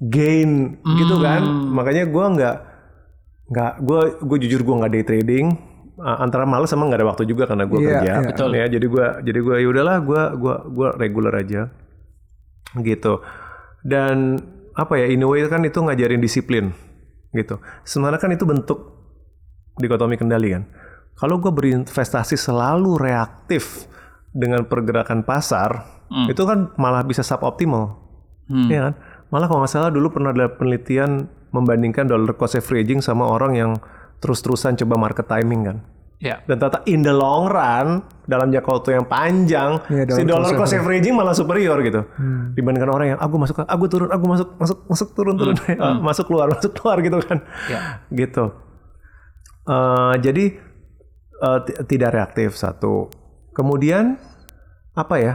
gain 0.00 0.80
gitu 0.96 1.20
kan 1.20 1.42
makanya 1.44 2.08
gue 2.08 2.24
nggak 2.32 2.56
nggak 3.46 3.72
gue 3.82 4.00
gue 4.24 4.36
jujur 4.46 4.60
gue 4.62 4.74
nggak 4.80 4.92
day 4.94 5.04
trading 5.04 5.46
Uh, 5.52 5.75
antara 5.96 6.44
males 6.44 6.68
sama 6.68 6.84
nggak 6.84 7.00
ada 7.00 7.08
waktu 7.08 7.24
juga 7.24 7.48
karena 7.48 7.64
gue 7.64 7.78
Iya, 7.80 7.88
kerja. 7.88 8.00
iya. 8.04 8.14
Betul. 8.22 8.50
ya 8.52 8.64
jadi 8.68 8.86
gue 8.86 9.06
jadi 9.24 9.38
gue 9.40 9.56
ya 9.60 9.68
udahlah 9.68 9.96
gue 10.00 10.22
gue 10.36 10.54
gue 10.70 10.88
regular 10.96 11.34
aja. 11.34 11.62
Gitu. 12.76 13.12
Dan 13.80 14.36
apa 14.76 15.00
ya 15.00 15.08
in 15.08 15.24
a 15.24 15.28
way 15.28 15.40
kan 15.46 15.64
itu 15.64 15.80
ngajarin 15.80 16.20
disiplin 16.20 16.74
gitu. 17.32 17.56
Sebenarnya 17.82 18.20
kan 18.20 18.30
itu 18.30 18.44
bentuk 18.44 18.78
dikotomi 19.76 20.16
kendali 20.16 20.52
kan. 20.52 20.64
Kalau 21.16 21.40
gue 21.40 21.48
berinvestasi 21.48 22.36
selalu 22.36 23.00
reaktif 23.00 23.88
dengan 24.36 24.68
pergerakan 24.68 25.24
pasar 25.24 25.96
itu 26.28 26.38
kan 26.44 26.76
malah 26.76 27.02
bisa 27.02 27.24
suboptimal. 27.24 27.96
Hmm. 28.46 28.68
Iya 28.68 28.80
kan? 28.90 28.94
Malah 29.26 29.46
kalau 29.48 29.60
nggak 29.64 29.72
salah 29.72 29.90
dulu 29.90 30.12
pernah 30.12 30.30
ada 30.30 30.52
penelitian 30.52 31.24
membandingkan 31.50 32.04
dollar 32.04 32.36
cost 32.36 32.54
averaging 32.54 33.00
sama 33.00 33.24
orang 33.24 33.56
yang 33.56 33.72
terus-terusan 34.18 34.74
coba 34.76 34.94
market 34.98 35.26
timing 35.26 35.62
kan? 35.64 35.78
Ya. 36.16 36.40
dan 36.42 36.56
ternyata 36.56 36.80
in 36.86 37.04
the 37.04 37.12
long 37.12 37.44
run 37.44 38.00
dalam 38.24 38.48
jangka 38.48 38.64
waktu 38.72 38.96
yang 38.96 39.04
panjang 39.04 39.84
Iya, 39.84 40.08
si 40.08 40.24
dollar 40.24 40.48
cost 40.56 40.72
averaging 40.72 41.12
malah 41.12 41.36
superior 41.36 41.76
gitu. 41.80 42.08
Dibandingkan 42.56 42.88
orang 42.88 43.06
yang 43.12 43.20
aku 43.20 43.36
masuk 43.36 43.60
aku 43.60 43.84
turun 43.84 44.08
aku 44.08 44.24
masuk 44.24 44.48
masuk 44.56 44.56
masuk 44.56 44.78
masuk 44.88 45.08
turun 45.12 45.36
turun 45.36 45.56
Ah, 45.76 45.92
masuk 45.94 46.24
keluar 46.24 46.48
masuk 46.48 46.72
keluar 46.72 47.04
gitu 47.04 47.20
kan. 47.20 47.44
Ya. 47.68 48.00
gitu. 48.08 48.48
Eh, 49.66 50.14
jadi 50.18 50.44
eh, 51.36 51.58
ti- 51.62 51.76
tidak 51.86 52.10
reaktif 52.10 52.56
satu. 52.56 53.12
Kemudian 53.52 54.16
apa 54.94 55.14
ya? 55.16 55.34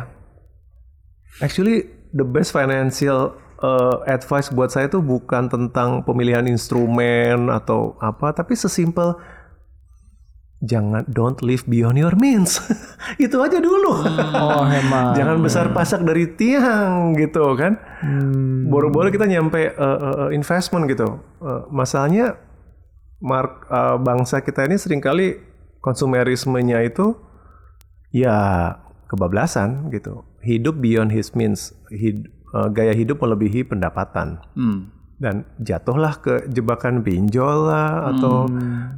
Actually 1.40 1.86
the 2.10 2.26
best 2.26 2.50
financial 2.50 3.38
uh, 3.62 4.04
advice 4.10 4.50
buat 4.52 4.74
saya 4.74 4.90
itu 4.90 5.00
bukan 5.00 5.48
tentang 5.48 6.02
pemilihan 6.04 6.44
instrumen 6.50 7.48
atau 7.48 7.96
apa, 8.02 8.34
tapi 8.34 8.58
sesimpel 8.58 9.16
jangan 10.62 11.02
don't 11.10 11.42
live 11.42 11.66
beyond 11.66 11.98
your 11.98 12.14
means. 12.18 12.62
itu 13.22 13.34
aja 13.42 13.58
dulu. 13.58 13.98
Oh 14.38 14.66
hemat. 14.66 15.14
jangan 15.18 15.42
besar 15.42 15.74
pasak 15.74 16.06
dari 16.06 16.30
tiang 16.38 17.18
gitu 17.18 17.58
kan. 17.58 17.78
Boro-boro 18.70 19.10
kita 19.10 19.26
nyampe 19.26 19.74
uh, 19.74 19.82
uh, 19.82 20.16
uh, 20.28 20.30
investment 20.30 20.86
gitu. 20.90 21.22
Uh, 21.42 21.66
masalahnya 21.74 22.38
mark 23.22 23.66
uh, 23.70 23.98
bangsa 24.02 24.42
kita 24.42 24.66
ini 24.66 24.78
sering 24.78 25.02
kali 25.02 25.38
konsumerismenya 25.82 26.86
itu 26.86 27.18
ya 28.14 28.78
kebablasan 29.10 29.90
gitu. 29.90 30.26
Hidup 30.42 30.82
beyond 30.82 31.14
his 31.14 31.38
means, 31.38 31.70
hid- 31.94 32.30
uh, 32.54 32.68
gaya 32.72 32.92
hidup 32.92 33.20
melebihi 33.20 33.68
pendapatan 33.68 34.40
Hmm. 34.56 34.92
dan 35.22 35.46
jatuhlah 35.62 36.18
ke 36.18 36.50
jebakan 36.50 37.06
pinjol 37.06 37.70
lah 37.70 38.10
atau 38.10 38.50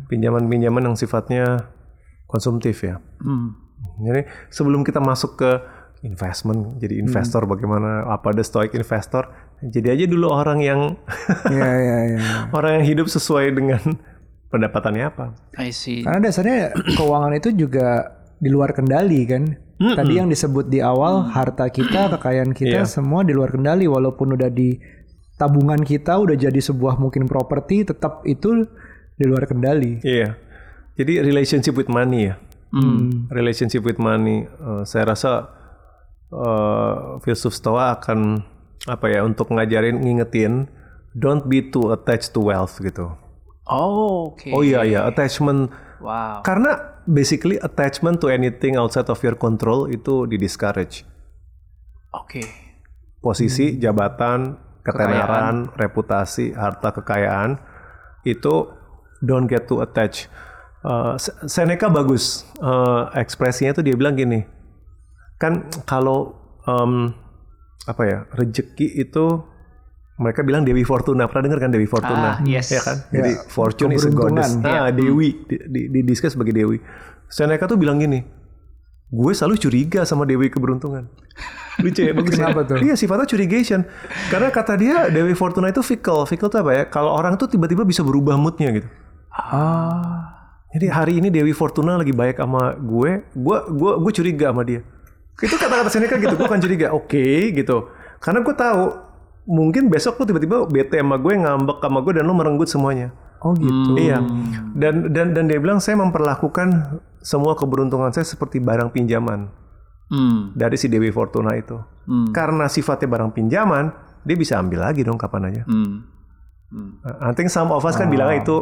pinjaman-pinjaman 0.07 0.87
yang 0.87 0.95
sifatnya 0.95 1.67
konsumtif 2.27 2.79
ya. 2.81 2.97
Hmm. 3.19 3.59
Jadi 3.99 4.23
sebelum 4.47 4.87
kita 4.87 5.03
masuk 5.03 5.35
ke 5.35 5.51
investment, 6.03 6.79
jadi 6.79 6.99
investor 6.99 7.43
bagaimana 7.43 8.07
apa 8.07 8.31
the 8.31 8.43
stoic 8.43 8.71
investor, 8.71 9.27
jadi 9.59 9.95
aja 9.99 10.05
dulu 10.07 10.31
orang 10.31 10.59
yang 10.63 10.81
Iya 11.51 11.71
iya 11.83 11.97
iya. 12.07 12.19
orang 12.51 12.79
yang 12.79 12.85
hidup 12.87 13.07
sesuai 13.11 13.51
dengan 13.51 13.83
pendapatannya 14.47 15.03
apa. 15.07 15.25
I 15.59 15.75
see. 15.75 16.03
Karena 16.07 16.23
dasarnya 16.23 16.71
keuangan 16.95 17.33
itu 17.35 17.51
juga 17.51 18.19
di 18.43 18.51
luar 18.51 18.75
kendali 18.75 19.23
kan. 19.23 19.43
Tadi 19.79 20.15
yang 20.15 20.27
disebut 20.27 20.67
di 20.67 20.79
awal 20.79 21.27
harta 21.27 21.67
kita, 21.67 22.11
kekayaan 22.15 22.51
kita 22.51 22.83
Iya. 22.83 22.87
semua 22.87 23.23
di 23.23 23.31
luar 23.31 23.51
kendali 23.51 23.83
walaupun 23.83 24.35
udah 24.35 24.47
di 24.47 24.79
tabungan 25.35 25.79
kita 25.81 26.19
udah 26.19 26.35
jadi 26.35 26.55
sebuah 26.55 26.95
mungkin 26.95 27.27
properti 27.27 27.83
tetap 27.83 28.23
itu 28.23 28.63
di 29.15 29.23
luar 29.23 29.43
kendali. 29.43 29.99
Iya. 29.99 30.35
Jadi 30.95 31.19
relationship 31.19 31.75
with 31.75 31.87
money 31.87 32.31
ya. 32.31 32.35
Hmm. 32.71 33.27
Relationship 33.27 33.83
with 33.83 33.97
money. 33.97 34.45
eh, 34.45 34.83
saya 34.83 35.11
rasa 35.11 35.31
eh, 36.31 36.95
filsuf 37.21 37.53
stoa 37.53 37.99
akan 37.99 38.41
apa 38.87 39.05
ya 39.07 39.23
untuk 39.23 39.51
ngajarin 39.51 39.99
ngingetin 39.99 40.67
don't 41.13 41.45
be 41.45 41.61
too 41.63 41.91
attached 41.91 42.31
to 42.31 42.41
wealth 42.41 42.79
gitu. 42.79 43.13
Oh, 43.63 44.33
oke. 44.33 44.47
Oh 44.51 44.59
iya 44.59 44.83
iya 44.83 45.07
attachment 45.07 45.71
Wow. 46.03 46.43
karena 46.43 46.99
basically 47.07 47.55
attachment 47.63 48.19
to 48.19 48.27
anything 48.27 48.75
outside 48.75 49.07
of 49.07 49.19
your 49.23 49.39
control 49.39 49.87
itu 49.87 50.27
di 50.27 50.35
discourage. 50.35 51.07
Oke. 52.11 52.43
Posisi, 53.23 53.79
jabatan, 53.79 54.59
ketenaran, 54.83 55.71
reputasi, 55.79 56.51
harta 56.51 56.91
kekayaan 56.91 57.55
itu 58.27 58.67
don't 59.23 59.47
get 59.47 59.63
too 59.63 59.79
attached. 59.79 60.27
Uh, 60.83 61.15
Se- 61.15 61.47
Seneca 61.47 61.87
bagus 61.87 62.43
uh, 62.59 63.07
ekspresinya 63.15 63.71
tuh 63.71 63.87
dia 63.87 63.95
bilang 63.95 64.19
gini, 64.19 64.43
kan 65.39 65.71
kalau 65.87 66.35
um, 66.67 67.15
apa 67.87 68.03
ya 68.03 68.19
rezeki 68.35 69.07
itu 69.07 69.39
mereka 70.14 70.45
bilang 70.45 70.61
Dewi 70.61 70.86
Fortuna 70.86 71.26
pernah 71.26 71.49
dengar 71.49 71.59
kan 71.66 71.70
Dewi 71.74 71.89
Fortuna? 71.89 72.38
Ah, 72.38 72.45
yes. 72.45 72.70
Ya 72.70 72.82
kan? 72.86 73.01
Jadi 73.09 73.32
fortune 73.49 73.97
is 73.97 74.05
a 74.05 74.14
goddess. 74.14 74.53
Nah, 74.61 74.93
Dewi 74.93 75.41
di, 75.49 75.57
di, 75.66 75.82
didiscuss 75.89 76.38
sebagai 76.38 76.53
Dewi. 76.53 76.78
Seneca 77.26 77.66
tuh 77.66 77.82
bilang 77.82 77.97
gini, 77.97 78.22
gue 79.09 79.32
selalu 79.34 79.57
curiga 79.57 80.05
sama 80.05 80.30
Dewi 80.30 80.53
keberuntungan. 80.53 81.09
Lucu 81.82 82.05
ya, 82.05 82.14
bagus 82.18 82.38
ya? 82.38 82.45
Kenapa 82.45 82.61
tuh? 82.61 82.78
Iya 82.78 82.93
sifatnya 82.93 83.26
curigation. 83.26 83.82
Karena 84.30 84.53
kata 84.53 84.78
dia 84.78 85.09
Dewi 85.09 85.34
Fortuna 85.34 85.74
itu 85.74 85.82
fickle. 85.82 86.30
Fickle 86.30 86.53
tuh 86.53 86.61
apa 86.61 86.72
ya? 86.78 86.84
Kalau 86.93 87.09
orang 87.09 87.34
tuh 87.41 87.49
tiba-tiba 87.49 87.82
bisa 87.82 88.05
berubah 88.05 88.38
moodnya 88.38 88.70
gitu. 88.70 88.86
Ah. 89.34 90.30
Jadi 90.74 90.89
hari 90.89 91.14
ini 91.22 91.34
Dewi 91.34 91.57
Fortuna 91.57 91.97
lagi 91.97 92.14
baik 92.14 92.38
sama 92.38 92.78
gue, 92.78 93.30
gue 93.34 93.57
gue 93.74 93.91
gue 93.97 94.11
curiga 94.14 94.53
sama 94.53 94.61
dia. 94.61 94.86
Itu 95.41 95.57
kata-kata 95.57 95.89
Seneca 95.89 96.22
gitu, 96.22 96.38
gue 96.38 96.45
akan 96.45 96.61
curiga. 96.61 96.93
Oke 96.93 97.49
gitu. 97.49 97.89
Karena 98.22 98.45
gue 98.45 98.53
tahu 98.53 99.12
mungkin 99.43 99.87
besok 99.87 100.19
lu 100.19 100.25
tiba-tiba 100.25 100.63
bete 100.65 100.97
sama 100.97 101.17
gue, 101.17 101.33
ngambek 101.35 101.79
sama 101.79 101.99
gue 101.99 102.13
dan 102.15 102.23
lu 102.23 102.33
merenggut 102.33 102.67
semuanya. 102.67 103.11
Oh 103.43 103.51
gitu. 103.53 103.99
Iya. 103.99 104.23
Dan 104.71 105.11
dan 105.11 105.35
dan 105.35 105.45
dia 105.45 105.59
bilang 105.59 105.83
saya 105.83 105.99
memperlakukan 105.99 106.99
semua 107.19 107.55
keberuntungan 107.55 108.11
saya 108.11 108.23
seperti 108.23 108.59
barang 108.59 108.91
pinjaman 108.91 109.51
Hmm. 110.07 110.53
dari 110.53 110.77
si 110.77 110.87
Dewi 110.87 111.09
Fortuna 111.09 111.55
itu. 111.57 111.79
Hmm. 112.05 112.29
Karena 112.29 112.67
sifatnya 112.67 113.07
barang 113.09 113.31
pinjaman, 113.33 113.89
dia 114.21 114.35
bisa 114.37 114.59
ambil 114.59 114.85
lagi 114.85 115.01
dong 115.01 115.17
kapan 115.17 115.49
aja. 115.49 115.63
Hmm. 115.65 116.05
I 117.23 117.31
think 117.33 117.49
some 117.49 117.69
of 117.69 117.81
us 117.81 117.95
kan 117.95 118.09
bilangnya 118.09 118.41
itu 118.41 118.57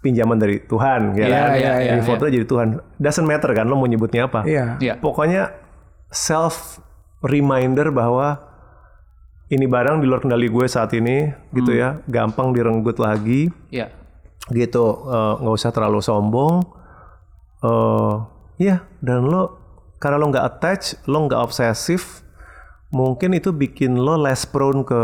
pinjaman 0.00 0.36
dari 0.36 0.60
Tuhan, 0.60 1.16
ya 1.16 1.24
Iya, 1.24 1.32
kan? 1.32 1.48
iya, 1.56 1.72
iya, 1.80 1.90
Dewi 1.96 2.04
Fortuna 2.04 2.28
jadi 2.28 2.46
Tuhan. 2.46 2.68
Doesn't 2.96 3.24
matter 3.24 3.50
kan 3.52 3.64
lo 3.64 3.74
mau 3.74 3.88
nyebutnya 3.88 4.28
apa. 4.28 4.44
Iya. 4.44 4.76
Ya. 4.78 4.94
Pokoknya 5.00 5.54
self 6.08 6.78
reminder 7.22 7.88
bahwa 7.90 8.38
ini 9.46 9.66
barang 9.66 10.02
di 10.02 10.06
luar 10.10 10.18
kendali 10.18 10.50
gue 10.50 10.66
saat 10.66 10.90
ini, 10.92 11.30
gitu 11.54 11.70
ya, 11.70 12.02
gampang 12.06 12.50
direnggut 12.50 12.98
lagi, 12.98 13.48
Ya. 13.70 13.90
gitu, 14.50 14.84
Eh, 15.06 15.34
nggak 15.38 15.54
usah 15.54 15.70
terlalu 15.70 16.02
sombong, 16.02 16.66
eh 17.62 18.14
ya, 18.58 18.82
dan 18.98 19.26
lo 19.26 19.58
karena 19.96 20.18
lo 20.18 20.28
nggak 20.28 20.44
attach, 20.44 20.84
lo 21.06 21.24
nggak 21.24 21.40
obsesif, 21.40 22.20
mungkin 22.90 23.32
itu 23.32 23.50
bikin 23.50 23.96
lo 23.96 24.18
less 24.18 24.44
prone 24.44 24.82
ke 24.82 25.00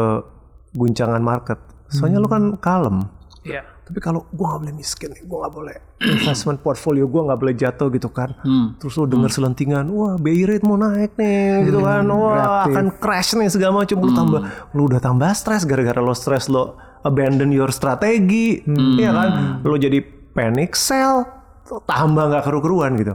guncangan 0.75 1.21
market. 1.21 1.59
Soalnya 1.89 2.21
lo 2.21 2.29
kan 2.29 2.57
kalem. 2.57 3.09
Ya. 3.45 3.65
Tapi 3.83 3.99
kalau 3.99 4.23
gue 4.31 4.47
nggak 4.47 4.63
boleh 4.63 4.75
miskin, 4.79 5.11
gue 5.11 5.39
nggak 5.43 5.55
boleh 5.55 5.77
investment 6.07 6.63
portfolio 6.63 7.11
gue 7.11 7.19
nggak 7.19 7.41
boleh 7.43 7.55
jatuh 7.59 7.91
gitu 7.91 8.09
kan. 8.15 8.31
Hmm. 8.47 8.79
Terus 8.79 8.95
lo 8.95 9.11
denger 9.11 9.31
selentingan, 9.35 9.91
wah 9.91 10.15
BI 10.15 10.47
rate 10.47 10.63
mau 10.63 10.79
naik 10.79 11.19
nih, 11.19 11.67
gitu 11.67 11.83
kan. 11.83 12.07
Wah 12.07 12.71
akan 12.71 12.95
crash 13.03 13.35
nih 13.35 13.51
segala 13.51 13.83
macam. 13.83 13.99
Lu 13.99 14.15
tambah, 14.15 14.41
lu 14.79 14.87
udah 14.87 15.03
tambah 15.03 15.31
stres 15.35 15.67
gara-gara 15.67 15.99
lo 15.99 16.15
stres 16.15 16.47
lo 16.47 16.79
abandon 17.03 17.51
your 17.51 17.75
strategi, 17.75 18.63
iya 18.97 19.11
kan? 19.11 19.31
Lo 19.67 19.75
jadi 19.75 19.99
panic 20.31 20.79
sell, 20.79 21.27
tambah 21.67 22.25
nggak 22.31 22.47
keru-keruan 22.47 22.95
gitu. 23.03 23.15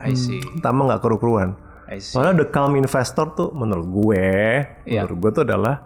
I 0.00 0.16
see. 0.16 0.40
Tambah 0.64 0.88
nggak 0.88 1.02
keru-keruan. 1.04 1.54
Soalnya 2.00 2.42
the 2.42 2.48
calm 2.48 2.72
investor 2.80 3.36
tuh 3.36 3.52
menurut 3.52 3.84
gue, 3.84 4.24
Iya. 4.88 5.04
menurut 5.04 5.18
gue 5.20 5.30
tuh 5.36 5.44
adalah 5.44 5.76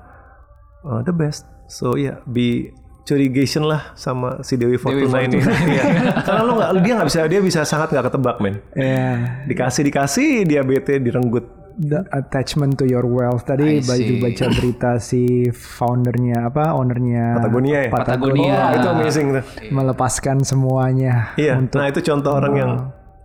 uh, 0.87 1.03
the 1.03 1.11
best. 1.11 1.43
So 1.67 1.99
ya, 1.99 2.15
yeah, 2.15 2.17
be 2.31 2.71
curigation 3.07 3.65
lah 3.71 3.95
sama 3.95 4.43
si 4.43 4.59
Dewi 4.59 4.77
Fortuna 4.77 5.23
ini. 5.23 5.39
Iya. 5.47 5.83
Karena 6.27 6.43
lo 6.43 6.53
nggak, 6.59 6.71
dia 6.83 6.93
nggak 6.99 7.09
bisa, 7.09 7.21
dia 7.31 7.41
bisa 7.41 7.61
sangat 7.63 7.95
nggak 7.95 8.11
ketebak 8.11 8.37
men. 8.43 8.59
Iya. 8.75 9.47
Dikasih 9.47 9.83
dikasih 9.87 10.29
dia 10.43 10.61
bete 10.67 10.99
direnggut 10.99 11.47
the 11.79 12.03
attachment 12.13 12.81
to 12.81 12.85
your 12.89 13.05
wealth. 13.05 13.45
Tadi 13.47 13.85
see. 13.85 14.19
baca 14.19 14.47
berita 14.51 14.91
si 14.99 15.53
foundernya 15.53 16.49
apa 16.49 16.75
ownernya 16.75 17.39
Patagonia 17.39 17.79
ya? 17.87 17.91
Patagonia. 17.93 18.57
Oh, 18.57 18.77
itu 18.81 18.89
amazing 18.91 19.27
tuh. 19.37 19.45
melepaskan 19.71 20.43
semuanya. 20.43 21.37
Iya. 21.39 21.61
Nah 21.63 21.87
itu 21.87 22.01
contoh 22.03 22.33
orang 22.35 22.55
yang 22.57 22.73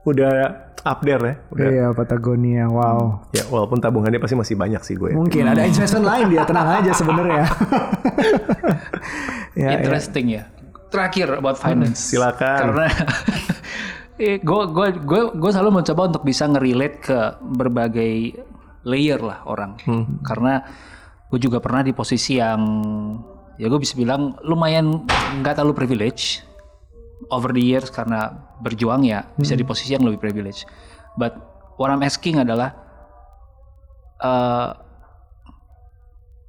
udah 0.05 0.31
up 0.85 0.99
there 1.05 1.21
ya. 1.21 1.33
Udah. 1.53 1.67
Iya 1.69 1.85
Patagonia, 1.93 2.65
wow. 2.69 3.21
Ya 3.33 3.45
walaupun 3.47 3.77
tabungannya 3.77 4.17
pasti 4.17 4.35
masih 4.37 4.55
banyak 4.57 4.81
sih 4.81 4.95
gue. 4.97 5.13
Mungkin 5.13 5.45
ada 5.45 5.65
investment 5.65 6.05
lain 6.05 6.25
dia 6.33 6.43
tenang 6.45 6.67
aja 6.81 6.91
sebenarnya. 6.93 7.45
ya, 9.61 9.67
ya. 9.67 9.69
Interesting 9.81 10.25
ya. 10.41 10.43
Terakhir 10.91 11.27
about 11.37 11.57
finance. 11.61 12.01
Silakan. 12.01 12.59
Karena 12.67 12.87
gue 14.47 14.61
gue 14.69 14.87
gue 15.01 15.21
gue 15.37 15.51
selalu 15.53 15.81
mencoba 15.81 16.01
untuk 16.09 16.23
bisa 16.25 16.45
ngerelate 16.49 16.97
ke 17.01 17.19
berbagai 17.41 18.13
layer 18.85 19.21
lah 19.21 19.45
orang. 19.45 19.77
Karena 20.25 20.65
gue 21.31 21.39
juga 21.39 21.63
pernah 21.63 21.85
di 21.85 21.93
posisi 21.95 22.41
yang 22.41 22.61
ya 23.55 23.69
gue 23.69 23.79
bisa 23.79 23.93
bilang 23.93 24.35
lumayan 24.41 25.05
nggak 25.39 25.61
terlalu 25.61 25.85
privilege 25.85 26.41
over 27.29 27.53
the 27.53 27.61
years 27.61 27.93
karena 27.93 28.33
berjuang 28.63 29.05
ya 29.05 29.27
bisa 29.37 29.53
di 29.53 29.61
posisi 29.61 29.93
yang 29.93 30.07
lebih 30.07 30.17
privilege. 30.17 30.65
But 31.19 31.37
what 31.77 31.93
I'm 31.93 32.01
asking 32.01 32.41
adalah 32.41 32.73
eh, 34.17 34.69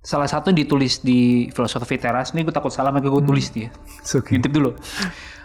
salah 0.03 0.27
satu 0.27 0.51
yang 0.51 0.67
ditulis 0.67 0.99
di 0.99 1.47
filosofi 1.55 1.95
teras 1.95 2.35
ini 2.35 2.43
gue 2.43 2.51
takut 2.51 2.75
salah 2.75 2.91
makanya 2.91 3.23
gue 3.23 3.25
tulis 3.29 3.47
dia. 3.55 3.71
It's 4.03 4.17
okay. 4.19 4.39
intip 4.39 4.51
dulu. 4.51 4.75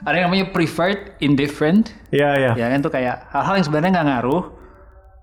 Ada 0.02 0.18
yang 0.18 0.26
namanya 0.30 0.50
preferred 0.50 1.18
indifferent. 1.22 1.94
Iya 2.10 2.32
ya. 2.38 2.52
ya 2.58 2.66
kan 2.74 2.80
tuh 2.82 2.92
kayak 2.94 3.30
hal-hal 3.34 3.54
yang 3.62 3.66
sebenarnya 3.66 3.92
nggak 4.02 4.08
ngaruh 4.14 4.44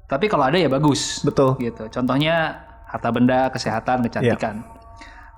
tapi 0.07 0.31
kalau 0.31 0.47
ada 0.47 0.55
ya 0.55 0.71
bagus. 0.71 1.25
Betul. 1.27 1.59
gitu. 1.59 1.91
Contohnya 1.91 2.63
harta 2.87 3.11
benda 3.11 3.51
kesehatan 3.51 4.07
kecantikan. 4.07 4.63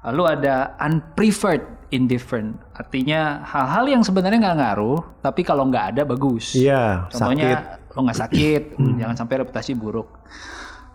Lalu 0.05 0.23
ada 0.39 0.77
unpreferred 0.77 1.65
indifferent 1.95 2.59
artinya 2.75 3.47
hal-hal 3.47 3.85
yang 3.87 4.03
sebenarnya 4.03 4.39
nggak 4.43 4.59
ngaruh 4.59 5.01
tapi 5.23 5.47
kalau 5.47 5.69
nggak 5.71 5.97
ada 5.97 6.03
bagus 6.03 6.55
Iya. 6.57 7.07
Sakit. 7.09 7.15
Contohnya 7.15 7.49
lo 7.97 8.01
nggak 8.05 8.21
sakit, 8.21 8.63
jangan 9.01 9.17
sampai 9.17 9.35
reputasi 9.41 9.73
buruk. 9.73 10.09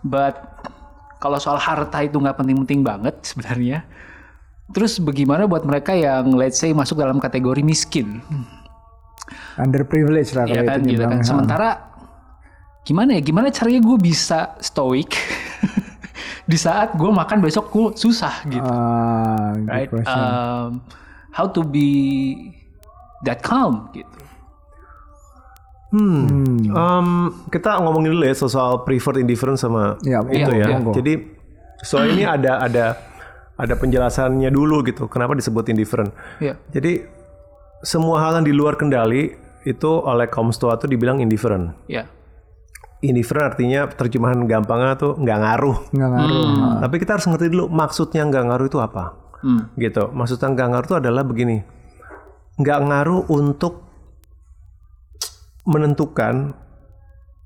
But 0.06 0.38
kalau 1.18 1.38
soal 1.42 1.58
harta 1.58 2.02
itu 2.02 2.18
nggak 2.18 2.38
penting-penting 2.38 2.86
banget 2.86 3.18
sebenarnya. 3.26 3.82
Terus 4.70 5.02
bagaimana 5.02 5.44
buat 5.50 5.66
mereka 5.66 5.92
yang 5.92 6.32
let's 6.32 6.62
say 6.62 6.70
masuk 6.70 7.02
dalam 7.02 7.18
kategori 7.18 7.60
miskin, 7.60 8.22
Underprivileged 9.60 10.32
lah 10.32 10.48
ya 10.48 10.64
kalau 10.64 10.68
kan 10.68 10.80
itu 10.82 10.90
gitu 10.96 11.04
kan. 11.04 11.20
Sementara 11.20 11.68
gimana 12.86 13.18
ya? 13.18 13.20
Gimana 13.20 13.48
caranya 13.52 13.80
gue 13.84 13.98
bisa 14.00 14.56
stoik 14.58 15.12
di 16.42 16.56
saat 16.56 16.92
gue 16.92 17.08
makan 17.08 17.38
besok 17.38 17.68
gue 17.68 17.86
susah 17.94 18.44
gitu, 18.46 18.62
Ah, 18.62 19.52
good 19.54 19.66
right? 19.66 19.88
question. 19.88 20.20
Um, 20.20 20.68
how 21.30 21.46
to 21.46 21.62
be 21.62 21.88
that 23.22 23.40
calm 23.40 23.88
gitu. 23.90 24.08
Hmm. 25.92 26.56
Em, 26.64 27.08
kita 27.52 27.76
ngomongin 27.78 28.16
dulu 28.16 28.24
ya 28.24 28.32
soal 28.32 28.80
preferred 28.80 29.20
indifferent 29.20 29.60
sama 29.60 30.00
Ya, 30.00 30.24
itu 30.24 30.50
ya. 30.50 30.72
monggo. 30.72 30.96
Jadi 30.96 31.36
soal 31.84 32.08
ini 32.10 32.24
ada 32.24 32.64
ada 32.64 32.96
ada 33.54 33.74
penjelasannya 33.76 34.48
dulu 34.48 34.80
gitu. 34.82 35.04
Kenapa 35.06 35.36
disebut 35.36 35.68
indifferent? 35.68 36.08
Ya. 36.40 36.56
Jadi 36.72 37.04
semua 37.84 38.24
hal 38.24 38.40
yang 38.40 38.46
di 38.48 38.54
luar 38.56 38.80
kendali 38.80 39.36
itu 39.62 39.90
oleh 39.92 40.26
kaum 40.26 40.48
stoa 40.48 40.74
tuh 40.74 40.88
dibilang 40.88 41.20
indifferent. 41.20 41.76
Ya. 41.86 42.08
Indifferent 43.02 43.50
artinya 43.50 43.90
terjemahan 43.90 44.46
gampangnya 44.46 44.94
tuh 44.94 45.18
nggak 45.18 45.38
ngaruh. 45.42 45.78
Nggak 45.90 46.10
ngaruh. 46.14 46.46
Tapi 46.86 46.94
kita 47.02 47.18
harus 47.18 47.26
ngerti 47.26 47.46
dulu 47.50 47.66
maksudnya 47.66 48.22
nggak 48.22 48.44
ngaruh 48.46 48.66
itu 48.70 48.78
apa. 48.78 49.04
Hmm. 49.42 49.74
Gitu. 49.74 50.06
Maksudnya 50.14 50.54
nggak 50.54 50.68
ngaruh 50.70 50.86
itu 50.86 50.96
adalah 51.02 51.22
begini. 51.26 51.58
Nggak 52.62 52.78
ngaruh 52.86 53.22
untuk 53.26 53.82
menentukan 55.66 56.54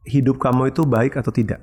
hidup 0.04 0.36
kamu 0.36 0.76
itu 0.76 0.84
baik 0.84 1.16
atau 1.16 1.32
tidak. 1.32 1.60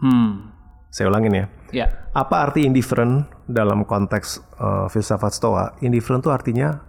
Hmm. 0.00 0.48
Saya 0.88 1.12
ulangin 1.12 1.44
ya. 1.44 1.46
Ya. 1.68 1.86
Apa 2.16 2.48
arti 2.48 2.64
indifferent 2.64 3.28
dalam 3.44 3.84
konteks 3.84 4.40
eh, 4.56 4.86
filsafat 4.88 5.32
Stoa? 5.36 5.76
Indifferent 5.84 6.24
itu 6.24 6.32
artinya 6.32 6.80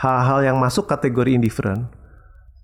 hal-hal 0.00 0.48
yang 0.48 0.56
masuk 0.56 0.88
kategori 0.88 1.36
indifferent 1.36 1.92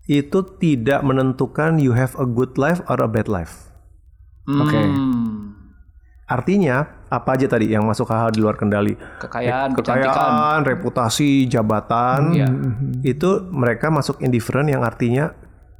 itu 0.09 0.41
tidak 0.57 1.05
menentukan 1.05 1.77
you 1.77 1.93
have 1.93 2.17
a 2.17 2.25
good 2.25 2.57
life 2.57 2.81
or 2.89 2.97
a 3.05 3.07
bad 3.07 3.29
life. 3.29 3.69
Oke. 4.49 4.73
Hmm. 4.73 5.53
Artinya 6.25 7.05
apa 7.09 7.37
aja 7.37 7.49
tadi 7.49 7.73
yang 7.73 7.85
masuk 7.85 8.09
hal-hal 8.09 8.33
di 8.33 8.41
luar 8.41 8.57
kendali? 8.57 8.97
Kekayaan, 8.97 9.77
kecantikan. 9.77 10.13
Kekayaan, 10.13 10.61
reputasi, 10.65 11.49
jabatan, 11.49 12.21
Iya. 12.37 12.49
itu 13.05 13.49
mereka 13.49 13.89
masuk 13.89 14.21
indifferent 14.21 14.69
yang 14.69 14.85
artinya 14.85 15.33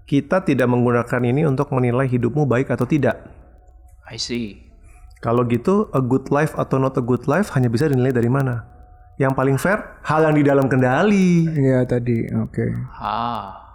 kita 0.09 0.45
tidak 0.45 0.69
menggunakan 0.69 1.21
ini 1.21 1.45
untuk 1.45 1.69
menilai 1.73 2.09
hidupmu 2.09 2.49
baik 2.49 2.73
atau 2.73 2.89
tidak. 2.89 3.29
I 4.09 4.17
see. 4.17 4.65
Kalau 5.21 5.45
gitu, 5.45 5.93
a 5.93 6.01
good 6.01 6.33
life 6.33 6.57
atau 6.57 6.81
not 6.81 6.97
a 6.97 7.05
good 7.05 7.29
life 7.29 7.53
hanya 7.53 7.69
bisa 7.69 7.85
dinilai 7.89 8.17
dari 8.17 8.33
mana? 8.33 8.65
Yang 9.21 9.33
paling 9.37 9.57
fair, 9.61 10.01
hal 10.01 10.25
yang 10.25 10.37
di 10.37 10.45
dalam 10.49 10.65
kendali. 10.65 11.45
Iya 11.45 11.85
tadi, 11.85 12.25
oke. 12.33 12.67
Ah. 12.97 13.68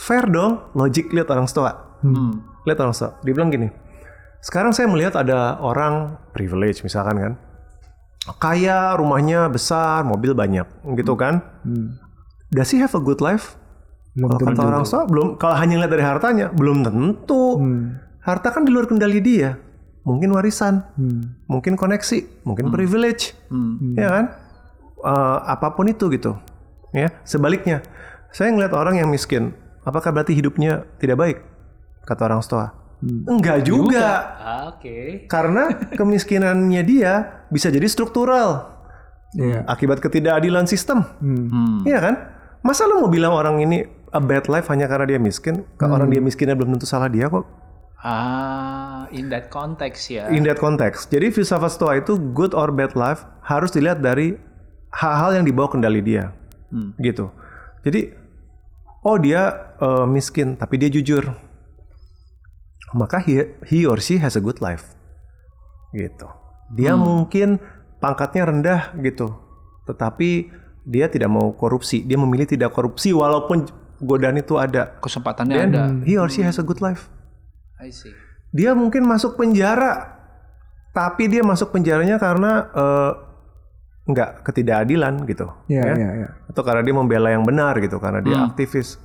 Fair 0.00 0.24
dong, 0.32 0.72
logik 0.72 1.12
lihat 1.12 1.28
orang 1.28 1.44
stoa. 1.44 2.00
Hmm. 2.00 2.40
Lihat 2.64 2.80
orang 2.80 2.96
stoa. 2.96 3.20
Dia 3.20 3.36
bilang 3.36 3.52
gini, 3.52 3.68
sekarang 4.40 4.72
saya 4.72 4.88
melihat 4.88 5.20
ada 5.20 5.60
orang 5.60 6.16
privilege 6.32 6.80
misalkan 6.80 7.20
kan. 7.20 7.32
Kaya, 8.40 8.96
rumahnya 8.96 9.48
besar, 9.52 10.04
mobil 10.04 10.32
banyak, 10.32 10.64
gitu 10.96 11.16
kan. 11.16 11.44
Does 12.52 12.72
he 12.72 12.80
have 12.80 12.92
a 12.96 13.00
good 13.00 13.20
life? 13.20 13.56
Belum 14.16 14.36
Kalau 14.36 14.48
kata 14.52 14.62
orang 14.64 14.84
stoa, 14.88 15.04
belum. 15.08 15.36
Kalau 15.40 15.56
hanya 15.56 15.80
lihat 15.80 15.92
dari 15.92 16.04
hartanya, 16.04 16.46
belum 16.52 16.84
tentu. 16.84 17.60
Harta 18.20 18.52
kan 18.52 18.64
di 18.64 18.72
luar 18.72 18.88
kendali 18.88 19.20
dia. 19.20 19.56
Mungkin 20.00 20.32
warisan, 20.32 20.80
mungkin 21.44 21.76
koneksi, 21.76 22.44
mungkin 22.48 22.72
privilege, 22.72 23.36
ya 23.96 24.08
kan? 24.08 24.24
Eh, 25.00 25.38
apa 25.48 25.72
pun 25.72 25.88
itu 25.88 26.08
gitu. 26.12 26.36
Ya, 26.92 27.08
sebaliknya, 27.24 27.80
saya 28.32 28.52
ngeliat 28.52 28.76
orang 28.76 29.00
yang 29.00 29.08
miskin, 29.08 29.56
apakah 29.82 30.10
berarti 30.10 30.32
hidupnya 30.32 30.84
tidak 30.98 31.16
baik? 31.16 31.38
Kata 32.04 32.26
orang 32.26 32.42
stoa. 32.42 32.72
Enggak 33.00 33.64
juga. 33.64 34.36
Ah, 34.36 34.62
Oke. 34.76 35.24
Karena 35.24 35.72
kemiskinannya 35.98 36.82
dia 36.84 37.44
bisa 37.48 37.72
jadi 37.72 37.88
struktural 37.88 38.76
Iya. 39.30 39.62
akibat 39.70 40.02
ketidakadilan 40.02 40.66
sistem. 40.66 41.06
Hmm. 41.22 41.86
Iya 41.86 41.98
kan? 42.02 42.14
Masa 42.66 42.90
lo 42.90 42.98
mau 42.98 43.08
bilang 43.08 43.30
orang 43.30 43.62
ini 43.62 43.86
a 44.10 44.18
bad 44.18 44.50
life 44.50 44.66
hanya 44.68 44.90
karena 44.90 45.06
dia 45.06 45.20
miskin? 45.22 45.62
Kalau 45.78 45.96
orang 45.96 46.10
dia 46.10 46.18
miskinnya 46.18 46.58
belum 46.58 46.74
tentu 46.76 46.84
salah 46.84 47.06
dia 47.06 47.30
kok. 47.30 47.46
Ah, 48.00 49.06
in 49.14 49.30
that 49.30 49.46
context 49.48 50.10
ya. 50.10 50.26
In 50.34 50.42
that 50.44 50.58
context. 50.58 51.14
Jadi 51.14 51.30
filsafat 51.30 51.70
stoa 51.70 51.94
itu 52.00 52.18
good 52.34 52.58
or 52.58 52.74
bad 52.74 52.98
life 52.98 53.22
harus 53.46 53.70
dilihat 53.70 54.02
dari 54.02 54.34
hal-hal 54.90 55.38
yang 55.38 55.46
dibawa 55.46 55.70
kendali 55.70 56.02
dia. 56.02 56.34
Gitu. 56.98 57.30
Jadi 57.86 58.12
oh 59.04 59.16
dia 59.16 59.74
eh, 59.80 60.06
miskin 60.06 60.56
tapi 60.56 60.76
dia 60.80 60.90
jujur. 60.92 61.30
Maka 62.90 63.22
he, 63.22 63.54
he 63.70 63.86
or 63.86 64.02
she 64.02 64.18
has 64.18 64.34
a 64.34 64.42
good 64.42 64.58
life. 64.58 64.98
Gitu. 65.94 66.26
Dia 66.74 66.98
mungkin 66.98 67.62
pangkatnya 68.02 68.50
rendah 68.50 68.80
gitu. 68.98 69.30
Tetapi 69.86 70.50
dia 70.82 71.06
tidak 71.06 71.30
mau 71.30 71.54
korupsi. 71.54 72.02
Dia 72.02 72.18
memilih 72.18 72.50
tidak 72.50 72.74
korupsi 72.74 73.14
walaupun 73.14 73.70
godaan 74.02 74.42
itu 74.42 74.58
ada. 74.58 74.98
Kesempatannya 74.98 75.54
Dan 75.54 75.70
ada. 75.70 75.82
he 76.02 76.18
or 76.18 76.26
she 76.26 76.42
has 76.42 76.58
a 76.58 76.66
good 76.66 76.82
life. 76.82 77.06
I 77.78 77.94
see. 77.94 78.10
Dia 78.50 78.74
mungkin 78.74 79.06
masuk 79.06 79.38
penjara, 79.38 80.18
tapi 80.90 81.30
dia 81.30 81.46
masuk 81.46 81.70
penjaranya 81.70 82.18
karena 82.18 82.66
eh, 82.74 83.12
nggak 84.08 84.44
ketidakadilan 84.46 85.24
gitu, 85.28 85.50
Iya, 85.68 85.82
ya. 85.84 85.94
iya, 85.96 86.10
iya. 86.24 86.28
atau 86.48 86.62
karena 86.64 86.80
dia 86.80 86.94
membela 86.96 87.28
yang 87.28 87.44
benar 87.44 87.76
gitu, 87.78 88.00
karena 88.00 88.24
dia 88.24 88.48
aktivis. 88.48 88.96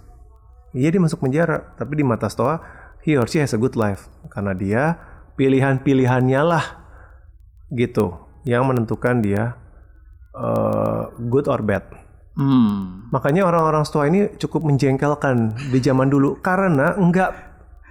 Iya 0.75 0.91
dia 0.91 1.01
masuk 1.03 1.23
penjara, 1.23 1.75
tapi 1.79 1.99
di 1.99 2.03
mata 2.03 2.27
Stoa 2.27 2.59
he 3.05 3.15
or 3.15 3.29
she 3.29 3.37
has 3.39 3.53
a 3.53 3.59
good 3.61 3.77
life 3.77 4.09
karena 4.33 4.51
dia 4.57 4.83
pilihan-pilihannya 5.37 6.41
lah 6.41 6.65
gitu 7.69 8.17
yang 8.49 8.65
menentukan 8.65 9.21
dia 9.21 9.55
eh, 10.33 11.03
good 11.29 11.45
or 11.45 11.61
bad. 11.61 11.85
Hmm. 12.35 13.07
Makanya 13.15 13.47
orang-orang 13.47 13.87
Stoa 13.87 14.11
ini 14.11 14.35
cukup 14.35 14.67
menjengkelkan 14.67 15.55
di 15.71 15.79
zaman 15.79 16.11
dulu 16.11 16.43
karena 16.43 16.97
nggak 16.99 17.31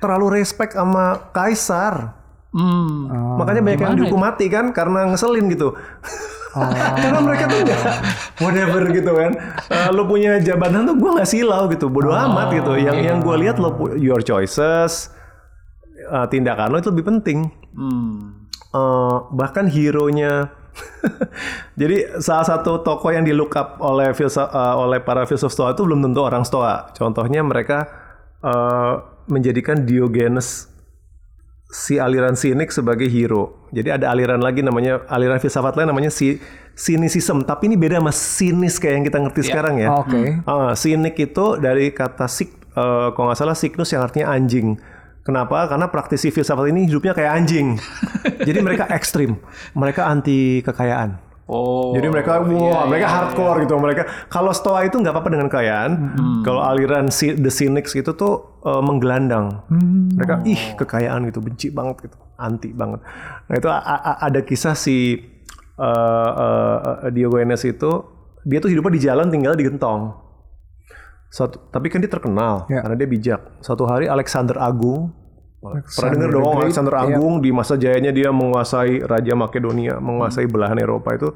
terlalu 0.04 0.42
respect 0.42 0.76
sama 0.76 1.32
kaisar. 1.32 2.12
Hmm. 2.52 3.08
Makanya 3.40 3.64
banyak 3.64 3.80
yang 3.80 3.96
dihukum 3.96 4.20
mati 4.20 4.46
kan 4.52 4.70
karena 4.76 5.08
ngeselin 5.08 5.48
gitu. 5.48 5.72
karena 6.54 7.20
mereka 7.20 7.44
tuh 7.50 7.58
udah 7.66 7.80
whatever 8.38 8.82
gitu 8.94 9.12
kan. 9.12 9.32
Eh, 9.68 9.88
lo 9.90 10.06
punya 10.06 10.38
jabatan 10.38 10.86
tuh 10.86 10.96
gue 10.96 11.10
nggak 11.18 11.28
silau 11.28 11.66
gitu, 11.68 11.90
bodoh 11.90 12.14
amat 12.14 12.54
gitu. 12.54 12.78
Yang 12.78 12.98
yang 13.02 13.18
gue 13.20 13.36
lihat 13.42 13.58
lo 13.58 13.74
your 13.98 14.22
choices, 14.22 15.10
eh, 15.98 16.26
tindakan 16.30 16.72
lo 16.72 16.78
itu 16.78 16.90
lebih 16.94 17.06
penting 17.10 17.64
Hmm. 17.74 18.46
Eh, 18.74 19.16
bahkan 19.34 19.66
hero-nya 19.66 20.50
jadi 21.80 22.18
salah 22.18 22.42
satu 22.42 22.82
tokoh 22.82 23.14
yang 23.14 23.22
di 23.22 23.30
look 23.30 23.54
up 23.54 23.78
oleh 23.78 24.10
filsaf, 24.10 24.50
eh, 24.50 24.74
oleh 24.74 24.98
para 24.98 25.22
filsuf 25.26 25.54
Stoa 25.54 25.74
itu 25.74 25.86
belum 25.86 26.02
tentu 26.02 26.22
orang 26.22 26.42
Stoa. 26.42 26.90
Contohnya 26.94 27.42
mereka 27.42 27.86
eh, 28.42 28.94
menjadikan 29.30 29.86
Diogenes 29.86 30.73
si 31.74 31.98
aliran 31.98 32.38
sinik 32.38 32.70
sebagai 32.70 33.10
hero. 33.10 33.66
Jadi 33.74 33.90
ada 33.90 34.14
aliran 34.14 34.38
lagi 34.38 34.62
namanya 34.62 35.02
aliran 35.10 35.42
filsafat 35.42 35.74
lain 35.74 35.90
namanya 35.90 36.14
si 36.14 36.38
cynicism, 36.78 37.42
tapi 37.42 37.66
ini 37.66 37.74
beda 37.74 37.98
sama 37.98 38.14
sinis 38.14 38.78
kayak 38.78 38.94
yang 39.02 39.04
kita 39.10 39.18
ngerti 39.18 39.40
sekarang 39.50 39.82
ya. 39.82 39.90
Oke. 39.90 40.38
Ah, 40.46 40.78
sinik 40.78 41.18
itu 41.18 41.58
dari 41.58 41.90
kata 41.90 42.30
sik, 42.30 42.54
eh, 42.78 43.08
kalau 43.10 43.26
nggak 43.26 43.38
salah 43.42 43.58
signus 43.58 43.90
yang 43.90 44.06
artinya 44.06 44.30
anjing. 44.30 44.78
Kenapa? 45.26 45.66
Karena 45.66 45.90
praktisi 45.90 46.30
filsafat 46.30 46.70
ini 46.70 46.86
hidupnya 46.86 47.10
kayak 47.10 47.32
anjing. 47.42 47.74
Jadi 48.46 48.58
mereka 48.62 48.86
ekstrim. 48.94 49.34
Mereka 49.74 50.06
anti 50.06 50.62
kekayaan. 50.62 51.18
Oh. 51.44 51.92
Jadi 51.92 52.08
mereka, 52.08 52.40
wah, 52.40 52.88
mereka 52.88 53.04
hardcore 53.04 53.68
gitu. 53.68 53.76
Mereka 53.76 54.02
kalau 54.26 54.48
Stoa 54.50 54.80
itu 54.82 54.96
nggak 54.96 55.12
apa-apa 55.12 55.28
dengan 55.28 55.46
kekayaan. 55.46 55.92
Kalau 56.40 56.64
aliran 56.64 57.12
si, 57.12 57.36
The 57.36 57.52
Cynics 57.52 57.92
itu 57.92 58.16
tuh 58.16 58.60
eh, 58.64 58.80
menggelandang. 58.80 59.60
Mereka 60.16 60.40
ih 60.44 60.72
kekayaan 60.74 61.28
gitu, 61.28 61.44
benci 61.44 61.68
banget 61.68 62.08
gitu, 62.08 62.16
anti 62.34 62.72
banget. 62.72 63.04
Nah 63.44 63.54
itu 63.54 63.68
a- 63.68 63.84
a- 63.84 64.18
ada 64.22 64.40
kisah 64.40 64.72
si 64.72 65.20
eh, 65.74 66.30
eh, 66.40 67.10
Diogenes 67.10 67.60
itu, 67.62 67.90
dia 68.40 68.58
tuh 68.58 68.72
hidupnya 68.72 68.92
di 68.94 69.02
jalan 69.02 69.26
tinggal 69.28 69.52
di 69.52 69.68
gentong. 69.68 70.16
Suatu, 71.28 71.66
tapi 71.68 71.90
kan 71.90 71.98
dia 71.98 72.08
terkenal 72.08 72.64
Ya. 72.70 72.80
karena 72.80 72.94
dia 72.94 73.08
bijak. 73.10 73.40
Suatu 73.58 73.84
hari 73.84 74.06
Alexander 74.06 74.54
Agung, 74.56 75.10
pernah 75.64 75.80
Alexander 75.80 76.12
dengar 76.12 76.28
the 76.28 76.36
dong 76.36 76.56
Alexander 76.60 76.94
iya. 76.94 77.02
Agung 77.08 77.34
di 77.40 77.50
masa 77.50 77.74
jayanya 77.80 78.12
dia 78.12 78.28
menguasai 78.28 79.00
Raja 79.00 79.32
Makedonia, 79.32 79.96
menguasai 79.96 80.44
belahan 80.44 80.76
Eropa 80.76 81.16
itu 81.16 81.32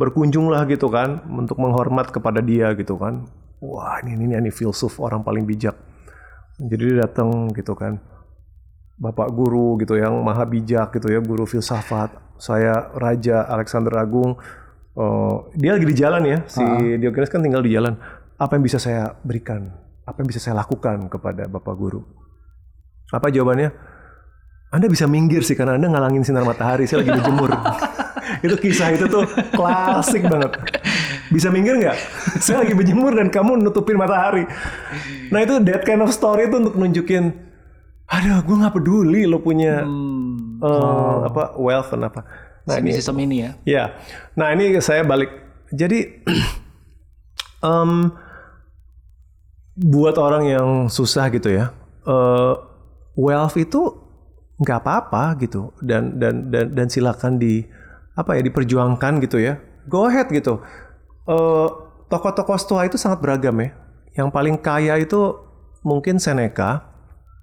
berkunjunglah 0.00 0.64
gitu 0.68 0.88
kan 0.88 1.24
untuk 1.28 1.60
menghormat 1.60 2.08
kepada 2.08 2.40
dia 2.40 2.72
gitu 2.72 2.96
kan. 2.96 3.28
Wah 3.60 4.00
ini 4.04 4.16
ini 4.16 4.36
ini 4.36 4.52
filsuf 4.52 5.00
orang 5.00 5.20
paling 5.20 5.44
bijak. 5.44 5.76
Jadi 6.56 6.82
dia 6.92 7.04
datang 7.04 7.52
gitu 7.52 7.76
kan. 7.76 8.00
Bapak 8.96 9.28
guru 9.28 9.76
gitu 9.76 9.92
yang 10.00 10.16
maha 10.24 10.48
bijak 10.48 10.96
gitu 10.96 11.12
ya, 11.12 11.20
guru 11.20 11.44
filsafat. 11.44 12.16
Saya 12.40 12.92
Raja 12.96 13.44
Alexander 13.44 13.92
Agung. 14.00 14.40
eh, 14.96 15.36
dia 15.60 15.76
lagi 15.76 15.84
di 15.84 15.92
jalan 15.92 16.24
ya, 16.24 16.38
si 16.48 16.64
Diogenes 16.96 17.28
kan 17.28 17.44
tinggal 17.44 17.60
di 17.60 17.76
jalan. 17.76 18.00
Apa 18.40 18.56
yang 18.56 18.64
bisa 18.64 18.80
saya 18.80 19.12
berikan? 19.20 19.68
Apa 20.08 20.24
yang 20.24 20.28
bisa 20.32 20.40
saya 20.40 20.56
lakukan 20.56 21.12
kepada 21.12 21.44
Bapak 21.44 21.76
guru? 21.76 22.00
Apa 23.12 23.30
jawabannya? 23.30 23.70
Anda 24.74 24.86
bisa 24.90 25.06
minggir 25.06 25.46
sih 25.46 25.54
karena 25.54 25.78
Anda 25.78 25.88
ngalangin 25.88 26.26
sinar 26.26 26.42
matahari. 26.42 26.90
Saya 26.90 27.06
lagi 27.06 27.14
berjemur. 27.14 27.50
itu 28.46 28.56
kisah 28.58 28.92
itu 28.92 29.06
tuh 29.06 29.24
klasik 29.54 30.26
banget. 30.26 30.52
Bisa 31.30 31.50
minggir 31.50 31.78
nggak? 31.78 31.96
Saya 32.44 32.62
lagi 32.62 32.74
berjemur 32.74 33.14
dan 33.14 33.30
kamu 33.30 33.62
nutupin 33.62 33.98
matahari. 33.98 34.46
Nah 35.30 35.40
itu 35.42 35.58
that 35.66 35.82
kind 35.86 36.02
of 36.02 36.10
story 36.14 36.50
itu 36.50 36.56
untuk 36.58 36.74
nunjukin, 36.78 37.34
aduh 38.06 38.42
gue 38.46 38.56
nggak 38.62 38.74
peduli 38.78 39.26
lo 39.26 39.42
punya 39.42 39.82
eh, 40.62 41.18
apa 41.26 41.58
wealth 41.58 41.90
dan 41.94 42.06
apa. 42.06 42.20
Nah 42.66 42.74
ini 42.82 42.94
Cynicism 42.94 43.16
ini 43.22 43.36
ya. 43.38 43.50
Ya, 43.62 43.84
nah 44.34 44.50
ini 44.54 44.74
saya 44.82 45.06
balik. 45.06 45.30
Jadi 45.70 46.22
em, 47.70 47.90
buat 49.76 50.16
orang 50.18 50.44
yang 50.46 50.68
susah 50.90 51.30
gitu 51.30 51.50
ya, 51.50 51.74
eh, 52.06 52.54
wealth 53.16 53.56
itu 53.56 53.80
nggak 54.56 54.78
apa-apa 54.80 55.36
gitu, 55.40 55.72
dan 55.82 56.16
dan 56.16 56.48
dan 56.48 56.72
dan 56.72 56.86
silakan 56.88 57.36
di 57.36 57.64
apa 58.16 58.36
ya 58.36 58.42
diperjuangkan 58.44 59.20
gitu 59.20 59.36
ya. 59.36 59.60
Go 59.88 60.08
ahead 60.08 60.28
gitu. 60.28 60.60
Eh, 61.26 61.68
Tokoh-tokoh 62.06 62.54
Stoa 62.54 62.86
itu 62.86 62.94
sangat 62.94 63.18
beragam 63.18 63.58
ya. 63.58 63.74
Yang 64.14 64.28
paling 64.30 64.56
kaya 64.62 64.94
itu 64.96 65.18
mungkin 65.82 66.22
Seneca, 66.22 66.86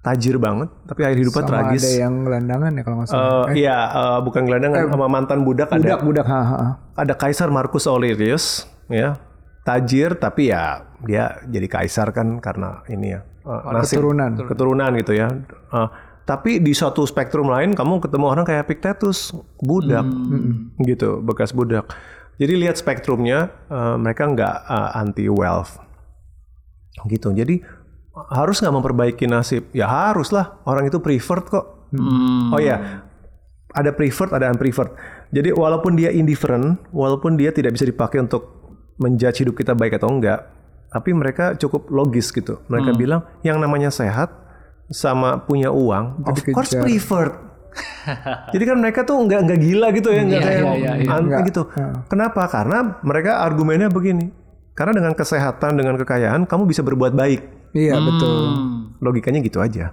tajir 0.00 0.40
banget, 0.40 0.72
tapi 0.88 1.04
akhir 1.04 1.18
hidupnya 1.20 1.44
Sama 1.44 1.50
tragis. 1.52 1.82
ada 1.84 1.92
yang 2.00 2.14
gelandangan 2.24 2.70
ya 2.72 2.82
kalau 2.82 2.96
nggak 2.96 3.08
salah. 3.12 3.28
Eh, 3.52 3.60
Iya, 3.60 3.78
eh, 3.92 4.18
bukan 4.24 4.42
gelandangan 4.48 4.78
sama 4.88 5.06
mantan 5.06 5.38
budak 5.44 5.68
ada 5.68 5.78
Budak-budak, 5.78 6.26
ha, 6.26 6.40
ha, 6.40 6.56
ha. 6.56 6.70
ada 6.96 7.14
Kaisar 7.14 7.52
Marcus 7.52 7.84
Aurelius 7.84 8.64
ya 8.88 9.16
tajir 9.64 10.12
tapi 10.20 10.52
ya 10.52 10.84
dia 11.08 11.40
jadi 11.48 11.64
kaisar 11.72 12.12
kan 12.12 12.36
karena 12.36 12.84
ini 12.84 13.16
ya 13.16 13.24
eh, 13.44 13.60
nasib 13.72 14.00
keturunan. 14.00 14.30
keturunan 14.48 14.90
gitu 14.98 15.12
ya. 15.14 15.28
Eh, 15.48 15.88
tapi 16.24 16.56
di 16.58 16.72
suatu 16.72 17.04
spektrum 17.04 17.52
lain 17.52 17.76
kamu 17.76 18.00
ketemu 18.00 18.26
orang 18.32 18.44
kayak 18.48 18.64
Epictetus 18.64 19.36
budak 19.60 20.08
gitu 20.80 21.20
bekas 21.20 21.52
budak. 21.52 21.92
Jadi 22.40 22.58
lihat 22.58 22.80
spektrumnya 22.80 23.52
eh, 23.68 23.96
mereka 24.00 24.26
nggak 24.26 24.56
eh, 24.66 25.00
anti 25.00 25.26
wealth 25.28 25.78
gitu. 27.06 27.30
Jadi 27.36 27.60
harus 28.30 28.62
nggak 28.62 28.74
memperbaiki 28.74 29.26
nasib? 29.26 29.68
Ya 29.74 29.90
harus 29.90 30.30
lah. 30.30 30.62
Orang 30.64 30.86
itu 30.86 31.02
preferred 31.02 31.46
kok. 31.50 31.90
Hmm. 31.94 32.50
Oh 32.50 32.58
ya, 32.62 33.04
ada 33.74 33.90
preferred, 33.90 34.30
ada 34.30 34.46
unpreferred. 34.50 34.94
Jadi 35.34 35.50
walaupun 35.50 35.98
dia 35.98 36.14
indifferent, 36.14 36.78
walaupun 36.94 37.34
dia 37.34 37.50
tidak 37.50 37.74
bisa 37.74 37.86
dipakai 37.86 38.22
untuk 38.22 38.62
menjudge 39.02 39.42
hidup 39.42 39.58
kita 39.58 39.74
baik 39.74 39.98
atau 39.98 40.14
enggak, 40.14 40.46
tapi 40.94 41.10
mereka 41.10 41.58
cukup 41.58 41.90
logis 41.90 42.30
gitu. 42.30 42.62
Mereka 42.70 42.94
bilang 42.94 43.26
yang 43.42 43.58
namanya 43.58 43.90
sehat 43.90 44.30
sama 44.86 45.42
punya 45.42 45.74
uang, 45.74 46.22
of 46.22 46.38
course 46.54 46.70
preferred. 46.70 47.34
Jadi 48.54 48.62
kan 48.62 48.78
mereka 48.78 49.02
tuh 49.02 49.18
nggak 49.18 49.40
nggak 49.42 49.58
gila 49.58 49.90
gitu 49.90 50.14
ya, 50.14 50.22
nggak 50.22 50.38
Iya, 50.38 50.46
kayak 50.46 50.62
iya, 50.62 50.72
iya, 50.78 50.92
iya. 51.02 51.10
anti 51.10 51.40
gitu. 51.50 51.62
Kenapa? 52.06 52.46
Karena 52.46 53.02
mereka 53.02 53.42
argumennya 53.42 53.90
begini. 53.90 54.30
Karena 54.74 54.94
dengan 54.94 55.18
kesehatan, 55.18 55.74
dengan 55.74 55.98
kekayaan, 55.98 56.46
kamu 56.46 56.70
bisa 56.70 56.86
berbuat 56.86 57.10
baik. 57.10 57.74
Iya 57.74 57.98
betul. 57.98 58.38
Hmm. 58.54 58.94
Logikanya 59.02 59.42
gitu 59.42 59.58
aja. 59.58 59.90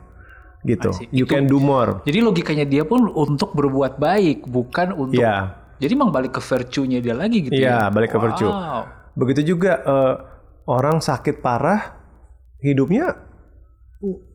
Gitu. 0.61 0.89
You 1.09 1.25
Itu- 1.25 1.33
can 1.33 1.49
do 1.49 1.57
more. 1.57 2.05
Jadi 2.05 2.21
logikanya 2.21 2.65
dia 2.69 2.85
pun 2.85 3.09
untuk 3.09 3.57
berbuat 3.57 3.97
baik, 3.97 4.45
bukan 4.45 4.93
untuk. 4.93 5.17
Iya. 5.17 5.57
Jadi 5.81 5.91
emang 5.97 6.13
balik 6.13 6.37
ke 6.37 6.41
virtue-nya 6.45 7.01
dia 7.01 7.17
lagi 7.17 7.41
gitu 7.41 7.57
Iya, 7.57 7.89
ya. 7.89 7.89
balik 7.89 8.13
ke 8.13 8.21
virtue. 8.21 8.45
Wow. 8.45 8.85
Begitu 9.17 9.57
juga 9.57 9.81
eh, 9.81 10.13
orang 10.65 10.99
sakit 10.99 11.39
parah, 11.39 11.97
hidupnya 12.59 13.15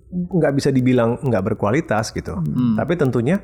nggak 0.09 0.53
bisa 0.55 0.71
dibilang 0.71 1.19
nggak 1.19 1.45
berkualitas 1.45 2.11
gitu. 2.11 2.35
Hmm. 2.35 2.75
Tapi 2.75 2.95
tentunya 2.95 3.37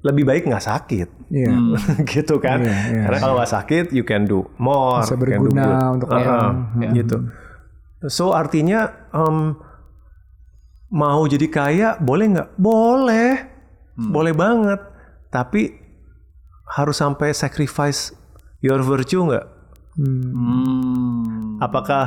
lebih 0.00 0.24
baik 0.24 0.48
nggak 0.48 0.64
sakit, 0.64 1.08
Iya. 1.28 1.52
gitu 2.12 2.40
kan? 2.40 2.60
Iya, 2.60 2.72
iya. 2.88 3.02
Karena 3.04 3.18
kalau 3.18 3.34
nggak 3.36 3.52
sakit, 3.52 3.84
you 3.90 4.00
can 4.00 4.24
do 4.24 4.48
more, 4.56 5.00
Bisa 5.00 5.12
you 5.12 5.20
can 5.20 5.20
do 5.20 5.24
berguna 5.44 5.60
good. 5.60 5.94
untuk 5.94 6.08
Uh-uh, 6.08 6.20
orang. 6.20 6.52
gitu. 6.94 7.16
So 8.06 8.32
artinya 8.32 8.80
em, 9.12 9.60
mau 10.90 11.20
jadi 11.24 11.46
kaya 11.46 11.88
boleh 11.98 12.26
nggak? 12.30 12.48
Boleh, 12.56 13.30
Hmm. 13.92 14.08
boleh 14.08 14.32
banget. 14.32 14.80
Tapi 15.28 15.68
harus 16.70 16.96
sampai 16.96 17.30
sacrifice 17.30 18.16
your 18.58 18.80
virtue 18.80 19.20
nggak? 19.20 19.46
Hmm. 20.00 20.24
Apakah 21.60 22.04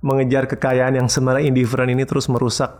mengejar 0.00 0.44
kekayaan 0.46 0.96
yang 0.96 1.08
sebenarnya 1.08 1.46
indifferent 1.46 1.88
ini 1.88 2.02
terus 2.02 2.26
merusak 2.26 2.72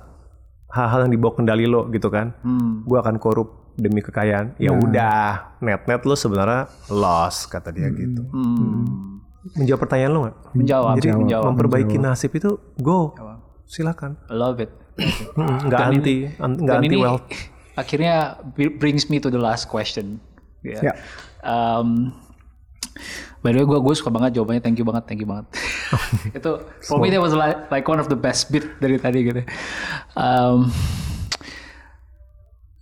hal-hal 0.68 1.06
yang 1.06 1.12
dibawa 1.12 1.32
kendali 1.34 1.64
lo 1.64 1.86
gitu 1.88 2.08
kan? 2.08 2.32
Hmm. 2.40 2.82
Gua 2.82 3.00
akan 3.00 3.16
korup 3.16 3.76
demi 3.76 4.00
kekayaan. 4.00 4.56
Ya 4.56 4.72
udah, 4.72 5.60
net-net 5.60 6.02
lo 6.02 6.16
sebenarnya 6.16 6.66
loss 6.88 7.44
kata 7.46 7.70
dia 7.70 7.92
gitu. 7.92 8.24
Hmm. 8.26 9.20
Menjawab 9.54 9.80
pertanyaan 9.80 10.10
lo 10.10 10.20
nggak? 10.24 10.36
Menjawab, 10.54 10.94
Jadi 10.97 11.09
menjawab. 11.14 11.44
memperbaiki 11.52 11.97
nasib 11.97 12.34
itu 12.34 12.59
go, 12.76 13.14
silakan. 13.64 14.18
I 14.26 14.34
love 14.34 14.59
it. 14.59 14.72
Mm, 15.36 15.68
Nggak 15.68 15.80
anti, 15.86 16.16
an- 16.40 16.56
nggak 16.56 16.76
anti 16.80 16.97
wealth. 16.97 17.28
akhirnya 17.76 18.40
brings 18.56 19.12
me 19.12 19.20
to 19.20 19.28
the 19.28 19.36
last 19.36 19.68
question. 19.68 20.16
Ya. 20.64 20.80
Ya. 20.82 20.93
Um, 21.44 22.16
by 23.40 23.52
the 23.52 23.62
way, 23.62 23.66
gue 23.66 23.78
gue 23.80 23.94
suka 23.96 24.12
banget 24.12 24.38
jawabannya. 24.40 24.62
Thank 24.62 24.80
you 24.80 24.86
banget, 24.86 25.04
thank 25.08 25.20
you 25.20 25.28
banget. 25.28 25.46
itu 26.38 26.50
for 26.86 27.00
me 27.00 27.12
that 27.12 27.20
was 27.20 27.36
like, 27.36 27.68
like 27.68 27.86
one 27.88 28.00
of 28.00 28.08
the 28.08 28.18
best 28.18 28.48
bit 28.48 28.64
dari 28.80 28.96
tadi 28.96 29.20
gitu. 29.26 29.42
Um, 30.16 30.70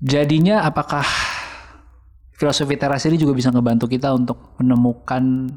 jadinya 0.05 0.67
apakah 0.67 1.05
filosofi 2.37 2.77
teras 2.77 3.07
ini 3.09 3.17
juga 3.17 3.33
bisa 3.33 3.49
ngebantu 3.49 3.89
kita 3.89 4.13
untuk 4.13 4.59
menemukan 4.61 5.49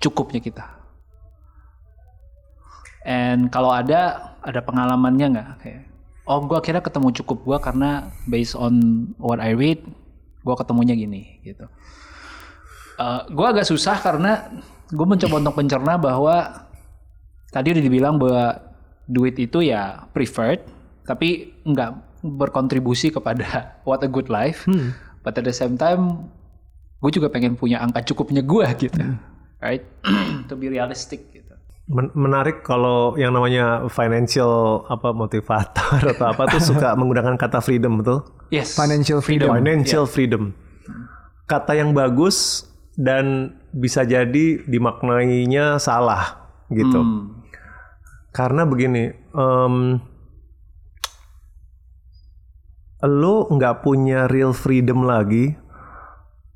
cukupnya 0.00 0.40
kita? 0.40 0.64
And 3.04 3.48
kalau 3.48 3.72
ada, 3.72 4.32
ada 4.44 4.60
pengalamannya 4.60 5.26
nggak? 5.32 5.48
Kayak, 5.64 5.82
oh 6.28 6.44
gue 6.44 6.56
akhirnya 6.56 6.84
ketemu 6.84 7.08
cukup 7.22 7.38
gue 7.44 7.58
karena 7.60 8.12
based 8.28 8.56
on 8.56 9.06
what 9.16 9.40
I 9.40 9.56
read, 9.56 9.80
gue 10.40 10.54
ketemunya 10.56 10.96
gini 10.96 11.40
gitu. 11.44 11.68
Gue 13.28 13.46
agak 13.46 13.66
susah 13.66 13.96
karena 14.00 14.50
gue 14.90 15.06
mencoba 15.06 15.40
untuk 15.40 15.56
mencerna 15.56 15.94
bahwa 15.96 16.66
tadi 17.54 17.74
udah 17.74 17.82
dibilang 17.82 18.14
bahwa 18.18 18.58
duit 19.10 19.34
itu 19.38 19.66
ya 19.66 20.06
preferred, 20.14 20.62
tapi 21.06 21.54
nggak 21.66 22.22
berkontribusi 22.22 23.10
kepada 23.10 23.46
what 23.88 24.02
a 24.06 24.10
good 24.10 24.30
life. 24.30 24.66
But 25.20 25.36
at 25.36 25.44
the 25.44 25.54
same 25.54 25.76
time, 25.76 26.30
gue 27.02 27.10
juga 27.10 27.28
pengen 27.28 27.56
punya 27.58 27.82
angka 27.82 28.06
cukupnya 28.12 28.44
gue 28.44 28.66
gitu, 28.86 29.02
right? 29.58 29.84
to 30.48 30.54
be 30.54 30.70
realistic 30.70 31.26
gitu. 31.34 31.54
Men- 31.90 32.14
menarik 32.14 32.62
kalau 32.62 33.18
yang 33.18 33.34
namanya 33.34 33.90
financial 33.90 34.86
apa 34.86 35.10
motivator 35.10 36.14
atau 36.14 36.26
apa 36.30 36.46
tuh 36.46 36.62
suka 36.62 36.94
menggunakan 37.00 37.34
kata 37.34 37.58
freedom 37.58 37.98
betul? 37.98 38.22
Yes. 38.54 38.78
Financial 38.78 39.18
freedom. 39.18 39.50
Financial 39.58 40.06
freedom. 40.06 40.54
Kata 41.50 41.74
yang 41.74 41.90
bagus 41.90 42.69
dan 43.00 43.56
bisa 43.72 44.04
jadi 44.04 44.60
dimaknainya 44.68 45.80
salah 45.80 46.52
gitu. 46.68 47.00
Hmm. 47.00 47.40
Karena 48.30 48.68
begini, 48.68 49.08
em, 49.32 49.74
lo 53.00 53.48
nggak 53.48 53.80
punya 53.80 54.28
real 54.28 54.52
freedom 54.52 55.08
lagi 55.08 55.56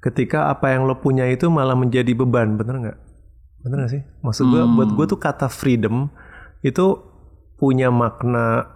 ketika 0.04 0.52
apa 0.52 0.76
yang 0.76 0.84
lo 0.84 1.00
punya 1.00 1.24
itu 1.32 1.48
malah 1.48 1.72
menjadi 1.72 2.12
beban, 2.12 2.60
bener 2.60 2.76
nggak? 2.76 2.98
Bener 3.64 3.76
nggak 3.80 3.92
sih? 3.96 4.02
Maksud 4.20 4.44
gue, 4.52 4.62
buat 4.76 4.90
gue 4.92 5.06
tuh 5.16 5.20
kata 5.20 5.48
freedom 5.48 6.12
itu 6.60 7.00
punya 7.56 7.88
makna 7.88 8.68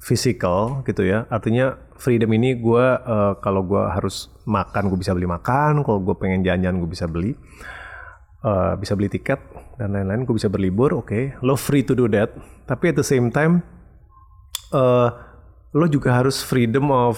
physical 0.00 0.80
gitu 0.88 1.04
ya. 1.04 1.28
Artinya 1.28 1.76
freedom 2.04 2.28
ini 2.30 2.60
gue 2.60 2.84
eh, 2.84 3.32
kalau 3.40 3.64
gue 3.64 3.80
harus 3.80 4.28
makan 4.44 4.92
gue 4.92 5.00
bisa 5.00 5.16
beli 5.16 5.24
makan, 5.24 5.80
kalau 5.80 6.04
gue 6.04 6.14
pengen 6.14 6.44
jalan-jalan 6.44 6.76
gue 6.78 6.90
bisa 6.92 7.08
beli, 7.08 7.32
Eh, 8.44 8.72
bisa 8.76 8.92
beli 8.92 9.08
tiket 9.08 9.40
dan 9.80 9.96
lain-lain, 9.96 10.28
gue 10.28 10.36
bisa 10.36 10.52
berlibur, 10.52 10.92
oke, 10.92 11.40
lo 11.40 11.56
free 11.56 11.80
to 11.80 11.96
do 11.96 12.04
that. 12.12 12.28
Tapi 12.68 12.92
at 12.92 13.00
the 13.00 13.06
same 13.06 13.32
time, 13.32 13.64
eh, 14.68 15.08
lo 15.72 15.86
juga 15.88 16.12
harus 16.12 16.44
freedom 16.44 16.92
of 16.92 17.16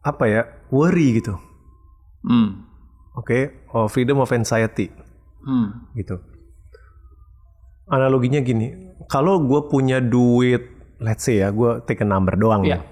apa 0.00 0.24
ya, 0.24 0.42
worry 0.72 1.20
gitu, 1.20 1.36
Hmm. 2.24 2.64
oke, 3.12 3.68
or 3.76 3.92
freedom 3.92 4.24
of 4.24 4.32
anxiety 4.32 4.88
Hmm. 5.44 5.84
gitu. 5.92 6.16
Analoginya 7.84 8.40
gini, 8.40 8.72
kalau 9.04 9.44
gue 9.44 9.68
punya 9.68 10.00
duit, 10.00 10.64
let's 10.96 11.28
say 11.28 11.44
ya, 11.44 11.52
gue 11.52 11.84
take 11.84 12.00
a 12.00 12.08
number 12.08 12.40
doang 12.40 12.64
Iya. 12.64 12.80
ya. 12.80 12.88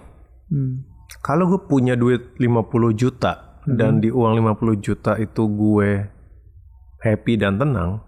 Kalau 1.21 1.45
gue 1.51 1.61
punya 1.69 1.99
duit 1.99 2.33
50 2.41 2.97
juta 2.97 3.61
dan 3.69 4.01
di 4.03 4.09
uang 4.09 4.41
50 4.41 4.81
juta 4.81 5.21
itu 5.21 5.43
gue 5.47 6.09
happy 7.03 7.35
dan 7.37 7.59
tenang, 7.59 8.01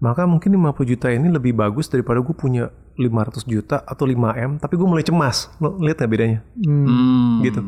maka 0.00 0.24
mungkin 0.24 0.56
50 0.56 0.90
juta 0.96 1.12
ini 1.12 1.28
lebih 1.28 1.56
bagus 1.56 1.88
daripada 1.88 2.22
gue 2.24 2.32
punya 2.32 2.72
500 2.96 3.48
juta 3.48 3.80
atau 3.84 4.04
5M, 4.04 4.60
tapi 4.60 4.76
gue 4.76 4.88
mulai 4.88 5.04
cemas. 5.04 5.48
Lo 5.60 5.80
lihat 5.80 6.00
nggak 6.00 6.10
bedanya? 6.12 6.38
Hmm. 6.60 7.40
Gitu. 7.44 7.60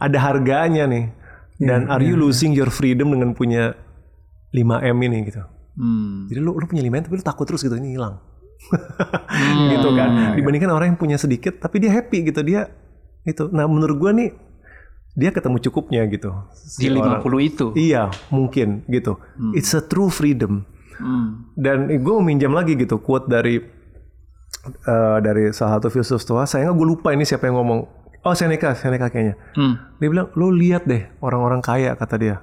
Ada 0.00 0.18
harganya 0.20 0.88
nih. 0.88 1.12
Dan 1.58 1.90
are 1.90 2.04
you 2.04 2.14
losing 2.14 2.54
your 2.54 2.70
freedom 2.70 3.10
dengan 3.10 3.34
punya 3.34 3.74
5M 4.54 4.96
ini 5.04 5.18
gitu. 5.28 5.42
Hmm. 5.76 6.30
Jadi 6.30 6.38
lu, 6.40 6.56
lu 6.56 6.64
punya 6.64 6.84
5M 6.84 7.02
tapi 7.08 7.14
lu 7.20 7.24
takut 7.24 7.44
terus 7.44 7.60
gitu 7.60 7.76
ini 7.76 7.96
hilang. 7.96 8.20
gitu 9.72 9.88
kan. 9.94 10.34
Dibandingkan 10.38 10.70
orang 10.72 10.94
yang 10.94 10.98
punya 11.00 11.16
sedikit 11.20 11.58
tapi 11.60 11.82
dia 11.82 11.92
happy 11.92 12.30
gitu 12.30 12.40
dia 12.42 12.68
itu. 13.28 13.52
Nah, 13.52 13.68
menurut 13.68 13.96
gua 14.00 14.12
nih 14.16 14.32
dia 15.18 15.34
ketemu 15.34 15.58
cukupnya 15.58 16.06
gitu. 16.06 16.30
Si 16.54 16.86
Di 16.86 16.94
orang. 16.94 17.18
50 17.18 17.50
itu. 17.50 17.66
Iya, 17.74 18.06
mungkin 18.30 18.86
gitu. 18.86 19.18
It's 19.50 19.74
a 19.74 19.82
true 19.82 20.14
freedom. 20.14 20.62
Hmm. 20.98 21.50
Dan 21.58 21.90
gue 21.90 22.16
minjam 22.22 22.54
lagi 22.54 22.78
gitu 22.78 23.02
quote 23.02 23.26
dari 23.26 23.58
eh, 24.70 25.18
dari 25.18 25.50
salah 25.50 25.82
satu 25.82 25.90
filsuf 25.90 26.22
stoa. 26.22 26.46
Sayangnya 26.46 26.70
gue 26.70 26.86
lupa 26.86 27.10
ini 27.10 27.26
siapa 27.26 27.50
yang 27.50 27.58
ngomong. 27.58 27.98
Oh 28.22 28.34
Seneca, 28.34 28.78
Seneca 28.78 29.10
kayaknya. 29.10 29.34
Hmm. 29.58 29.74
Dia 29.98 30.08
bilang, 30.10 30.30
lo 30.38 30.54
lihat 30.54 30.86
deh 30.86 31.10
orang-orang 31.18 31.62
kaya 31.66 31.98
kata 31.98 32.16
dia. 32.18 32.36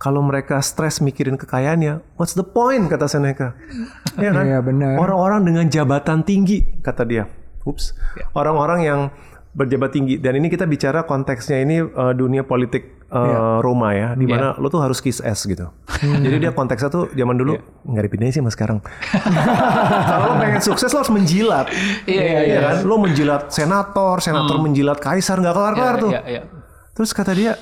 Kalau 0.00 0.24
mereka 0.24 0.62
stres 0.64 1.02
mikirin 1.04 1.36
kekayaannya, 1.36 2.16
what's 2.16 2.32
the 2.32 2.46
point 2.46 2.88
kata 2.88 3.04
Seneca? 3.10 3.52
Iya 4.16 4.30
kan? 4.32 4.44
Iya, 4.48 4.58
benar. 4.64 4.96
Orang-orang 4.96 5.44
dengan 5.44 5.66
jabatan 5.68 6.24
tinggi 6.24 6.80
kata 6.80 7.04
dia. 7.04 7.28
Ups. 7.68 7.92
Orang-orang 8.32 8.80
yang 8.80 9.00
berjabat 9.50 9.90
tinggi 9.90 10.14
dan 10.22 10.38
ini 10.38 10.46
kita 10.46 10.62
bicara 10.62 11.02
konteksnya 11.02 11.58
ini 11.58 11.82
eh, 11.82 12.12
dunia 12.14 12.46
politik 12.46 13.02
eh, 13.10 13.58
Roma 13.58 13.90
ya, 13.92 14.14
di 14.14 14.22
mana 14.22 14.54
lo 14.54 14.70
tuh 14.70 14.78
harus 14.78 15.02
kiss 15.02 15.18
ass 15.18 15.42
gitu. 15.42 15.66
Jadi 16.00 16.38
dia 16.38 16.54
konteksnya 16.54 16.86
tuh 16.86 17.10
zaman 17.10 17.34
dulu 17.34 17.58
nggak 17.82 18.04
dipindahin 18.06 18.30
sih 18.30 18.42
mas 18.42 18.54
sekarang. 18.54 18.78
Kalau 20.10 20.24
lo 20.30 20.34
pengen 20.38 20.62
sukses 20.62 20.86
lo 20.94 21.02
harus 21.02 21.10
menjilat. 21.10 21.66
Iya, 22.06 22.22
iya, 22.22 22.40
Iya 22.46 22.58
kan? 22.62 22.76
Lo 22.86 22.96
menjilat 23.02 23.50
senator, 23.50 24.22
senator 24.22 24.56
menjilat 24.62 25.02
kaisar 25.02 25.42
nggak 25.42 25.54
kelar-kelar 25.54 25.94
tuh. 25.98 26.10
Iya, 26.14 26.22
iya. 26.30 26.42
Terus 26.94 27.10
kata 27.10 27.34
dia, 27.34 27.58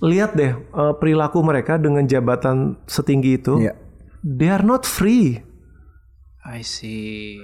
lihat 0.00 0.32
deh 0.32 0.56
eh, 0.56 0.92
perilaku 0.96 1.44
mereka 1.44 1.76
dengan 1.76 2.08
jabatan 2.08 2.80
setinggi 2.88 3.36
itu, 3.36 3.60
Iya. 3.60 3.76
they 4.24 4.48
are 4.48 4.64
not 4.64 4.88
free. 4.88 5.44
I 6.40 6.64
see. 6.64 7.36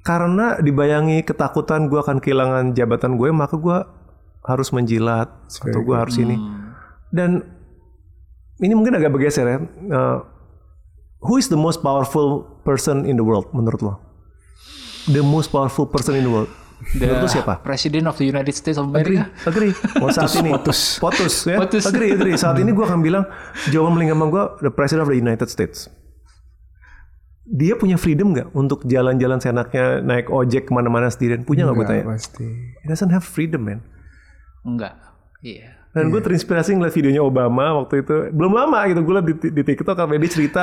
Karena 0.00 0.56
dibayangi 0.56 1.20
ketakutan 1.22 1.92
gue 1.92 2.00
akan 2.00 2.24
kehilangan 2.24 2.72
jabatan 2.72 3.20
gue, 3.20 3.28
maka 3.30 3.60
gue 3.60 3.78
harus 4.48 4.72
menjilat 4.72 5.28
atau 5.44 5.80
gue 5.84 5.96
harus 5.96 6.16
ini. 6.16 6.40
Dan 7.12 7.44
ini 8.60 8.72
mungkin 8.72 8.96
agak 8.96 9.12
bergeser 9.12 9.44
ya. 9.44 9.58
Eh, 9.60 10.18
who 11.20 11.36
is 11.36 11.52
the 11.52 11.58
most 11.58 11.84
powerful 11.84 12.48
person 12.64 13.04
in 13.04 13.20
the 13.20 13.24
world 13.24 13.48
menurut 13.52 13.80
lo? 13.84 13.94
The 15.08 15.24
most 15.24 15.52
powerful 15.52 15.84
person 15.84 16.16
in 16.16 16.24
the 16.24 16.32
world. 16.32 16.48
Menurut 16.96 17.24
lo 17.24 17.28
siapa? 17.28 17.60
President 17.60 18.08
of 18.08 18.16
the 18.16 18.24
United 18.24 18.56
States 18.56 18.80
of 18.80 18.88
Agree, 18.88 19.20
America. 19.20 19.28
agree. 19.44 19.72
Oh, 20.00 20.08
saat 20.08 20.32
ini 20.40 20.48
potus, 20.48 20.96
potus 20.96 21.44
ya. 21.44 21.60
Potus. 21.60 21.84
Agree, 21.84 22.16
agree. 22.16 22.40
Saat 22.40 22.56
ini 22.56 22.72
gue 22.72 22.84
akan 22.84 23.04
bilang 23.04 23.28
jawaban 23.68 24.00
paling 24.00 24.08
gampang 24.16 24.30
gue 24.32 24.44
the 24.64 24.72
president 24.72 25.04
of 25.04 25.12
the 25.12 25.20
United 25.20 25.52
States. 25.52 25.92
Dia 27.50 27.74
punya 27.74 27.98
freedom 27.98 28.30
nggak 28.30 28.54
untuk 28.54 28.86
jalan-jalan 28.86 29.42
senaknya 29.42 29.98
naik 29.98 30.30
ojek 30.30 30.70
ke 30.70 30.72
mana-mana 30.72 31.10
sendirian? 31.10 31.42
Punya 31.42 31.66
nggak 31.66 31.74
gue 31.74 31.82
Enggak, 31.82 31.98
tanya? 31.98 32.14
pasti. 32.14 32.46
He 32.46 32.86
doesn't 32.86 33.10
have 33.10 33.26
freedom 33.26 33.66
man. 33.66 33.82
Enggak. 34.62 34.94
Iya. 35.42 35.82
Dan 35.90 36.14
gue 36.14 36.22
terinspirasi 36.22 36.78
ngeliat 36.78 36.94
videonya 36.94 37.18
Obama 37.18 37.74
waktu 37.82 38.06
itu 38.06 38.30
belum 38.30 38.54
lama 38.54 38.86
gitu 38.86 39.02
gue 39.02 39.10
liat 39.18 39.26
di, 39.26 39.34
di 39.50 39.62
TikTok 39.66 39.98
karena 39.98 40.22
dia 40.22 40.30
cerita 40.30 40.62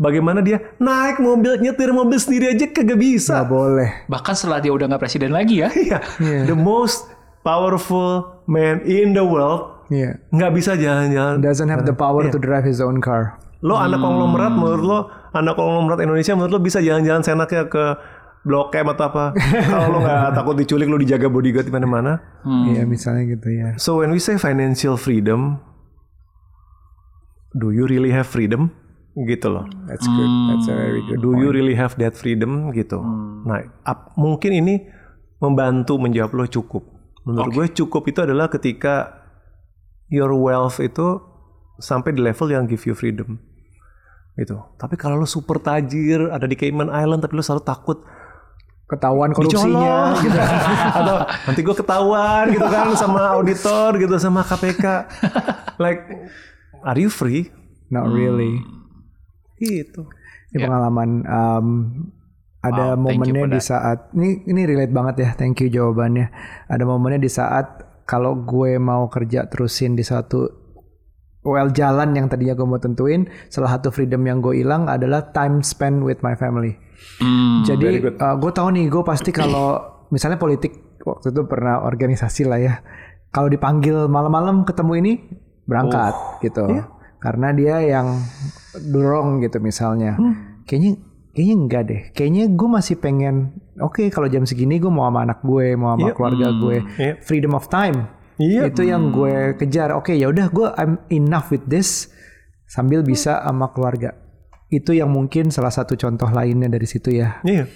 bagaimana 0.00 0.40
dia 0.40 0.64
naik 0.80 1.20
mobil 1.20 1.60
nyetir 1.60 1.92
mobil 1.92 2.16
sendiri 2.16 2.56
aja 2.56 2.64
kagak 2.72 2.96
bisa. 2.96 3.44
Nggak 3.44 3.52
boleh. 3.52 3.90
Bahkan 4.08 4.32
setelah 4.32 4.64
dia 4.64 4.72
udah 4.72 4.88
nggak 4.88 5.02
presiden 5.04 5.36
lagi 5.36 5.60
ya. 5.60 5.68
Iya, 5.68 6.00
the 6.48 6.56
most 6.56 7.04
powerful 7.44 8.40
man 8.48 8.80
in 8.88 9.12
the 9.12 9.20
world 9.20 9.84
Iya. 9.92 10.16
nggak 10.32 10.52
bisa 10.56 10.72
jalan-jalan 10.72 11.44
Doesn't 11.44 11.68
have 11.68 11.84
the 11.84 11.92
power 11.92 12.24
to 12.32 12.40
drive 12.40 12.64
his 12.64 12.80
own 12.80 13.04
car. 13.04 13.36
Lo 13.62 13.78
anak 13.78 13.98
konglomerat 13.98 14.52
menurut 14.52 14.82
lo 14.82 14.98
anak 15.30 15.54
konglomerat 15.54 16.02
Indonesia 16.02 16.34
menurut 16.34 16.52
lo 16.52 16.60
bisa 16.60 16.78
jalan-jalan 16.78 17.22
senaknya 17.22 17.66
ke 17.66 17.84
Blok 18.42 18.74
M 18.74 18.90
atau 18.90 19.06
apa? 19.06 19.24
Kalau 19.70 19.86
lo 19.88 19.98
nggak 20.02 20.34
takut 20.34 20.58
diculik 20.58 20.90
lo 20.90 20.98
dijaga 20.98 21.30
bodyguard 21.30 21.62
di 21.62 21.70
mana-mana. 21.70 22.18
Iya, 22.42 22.82
misalnya 22.82 23.30
gitu 23.30 23.48
ya. 23.48 23.78
So 23.78 24.02
when 24.02 24.10
we 24.10 24.18
say 24.18 24.34
financial 24.34 24.98
freedom, 24.98 25.62
do 27.54 27.70
you 27.70 27.86
really 27.86 28.10
have 28.10 28.26
freedom? 28.26 28.74
Gitu 29.14 29.46
loh. 29.46 29.68
That's 29.86 30.08
good. 30.08 30.30
That's 30.48 30.66
a 30.66 30.74
very 30.74 31.00
good. 31.04 31.20
Do 31.20 31.36
you 31.36 31.52
really 31.52 31.76
have 31.76 31.94
that 32.00 32.16
freedom? 32.16 32.72
Gitu. 32.72 32.96
Nah, 33.44 33.62
ap- 33.84 34.16
mungkin 34.16 34.56
ini 34.56 34.88
membantu 35.38 36.00
menjawab 36.00 36.32
lo 36.32 36.44
cukup. 36.48 36.82
Menurut 37.22 37.52
gue 37.54 37.66
cukup 37.76 38.02
itu 38.08 38.24
adalah 38.24 38.50
ketika 38.50 39.22
your 40.08 40.34
wealth 40.34 40.82
itu 40.82 41.22
sampai 41.78 42.10
di 42.10 42.24
level 42.24 42.50
yang 42.50 42.66
give 42.66 42.82
you 42.82 42.96
freedom. 42.96 43.38
Gitu. 44.32 44.56
Tapi 44.80 44.94
kalau 44.96 45.20
lo 45.20 45.28
super 45.28 45.60
tajir, 45.60 46.32
ada 46.32 46.48
di 46.48 46.56
Cayman 46.56 46.88
Island, 46.88 47.20
tapi 47.20 47.36
lo 47.36 47.44
selalu 47.44 47.64
takut 47.64 47.98
Ketahuan 48.92 49.32
korupsinya. 49.32 50.12
gitu. 50.20 50.36
atau 51.00 51.16
nanti 51.48 51.60
gue 51.64 51.76
ketahuan 51.80 52.44
gitu 52.52 52.66
kan 52.68 52.92
sama 52.92 53.40
auditor 53.40 53.96
gitu 53.96 54.20
sama 54.20 54.44
KPK 54.44 54.84
like 55.80 56.04
are 56.84 57.00
you 57.00 57.08
free 57.08 57.48
Not 57.88 58.12
really. 58.12 58.60
gitu 59.56 60.12
Ini 60.52 60.60
pengalaman 60.68 61.24
um, 61.24 61.66
ada 62.60 62.94
Wow, 62.94 63.10
momennya 63.16 63.56
di 63.56 63.60
saat 63.64 64.12
ini 64.12 64.44
ini 64.46 64.62
relate 64.68 64.94
banget 64.94 65.14
ya. 65.18 65.30
Thank 65.34 65.64
you 65.64 65.68
jawabannya. 65.72 66.30
Ada 66.70 66.84
momennya 66.86 67.18
di 67.18 67.32
saat 67.32 67.82
kalau 68.06 68.38
gue 68.38 68.78
mau 68.78 69.10
kerja 69.10 69.50
terusin 69.50 69.98
di 69.98 70.04
satu 70.06 70.61
well 71.42 71.68
jalan 71.70 72.14
yang 72.14 72.26
tadinya 72.26 72.54
gue 72.54 72.66
mau 72.66 72.78
tentuin, 72.78 73.26
salah 73.50 73.78
satu 73.78 73.90
freedom 73.90 74.22
yang 74.22 74.38
gue 74.38 74.62
hilang 74.62 74.86
adalah 74.86 75.30
time 75.34 75.62
spent 75.62 76.02
with 76.02 76.22
my 76.22 76.34
family. 76.38 76.78
Hmm. 77.18 77.66
Jadi 77.66 77.98
uh, 77.98 78.36
gue 78.38 78.52
tahu 78.54 78.68
nih 78.74 78.86
gue 78.86 79.02
pasti 79.02 79.34
kalau 79.34 79.78
misalnya 80.10 80.38
politik 80.38 80.98
waktu 81.02 81.34
itu 81.34 81.42
pernah 81.46 81.82
organisasi 81.82 82.42
lah 82.46 82.58
ya. 82.62 82.74
Kalau 83.32 83.48
dipanggil 83.48 84.06
malam-malam 84.06 84.62
ketemu 84.62 84.92
ini 85.02 85.12
berangkat 85.66 86.14
gitu. 86.44 86.68
Karena 87.18 87.48
dia 87.54 87.80
yang 87.80 88.18
dorong 88.92 89.40
gitu 89.40 89.58
misalnya. 89.58 90.18
Kayaknya 90.68 90.92
kayaknya 91.32 91.54
enggak 91.56 91.82
deh. 91.88 92.02
Kayaknya 92.12 92.44
gue 92.52 92.68
masih 92.68 92.96
pengen 93.00 93.56
oke 93.80 94.04
kalau 94.12 94.28
jam 94.28 94.44
segini 94.44 94.76
gue 94.76 94.92
mau 94.92 95.08
sama 95.08 95.24
anak 95.24 95.40
gue, 95.42 95.74
mau 95.74 95.96
sama 95.96 96.06
Iya. 96.06 96.14
keluarga 96.14 96.46
gue. 96.52 96.76
Iya. 97.00 97.12
Freedom 97.24 97.56
of 97.56 97.66
time. 97.72 98.04
Iya. 98.42 98.62
Itu 98.68 98.82
yang 98.82 99.14
gue 99.14 99.54
kejar. 99.54 99.94
Oke, 99.94 100.18
ya 100.18 100.26
udah 100.26 100.46
gue 100.50 100.68
I'm 100.74 100.98
enough 101.14 101.54
with 101.54 101.62
this 101.70 102.10
sambil 102.66 103.06
bisa 103.06 103.38
sama 103.38 103.70
keluarga. 103.70 104.18
Itu 104.72 104.96
yang 104.96 105.12
mungkin 105.12 105.54
salah 105.54 105.70
satu 105.70 105.94
contoh 105.94 106.26
lainnya 106.32 106.66
dari 106.66 106.88
situ 106.88 107.14
ya. 107.14 107.38
Iya. 107.46 107.70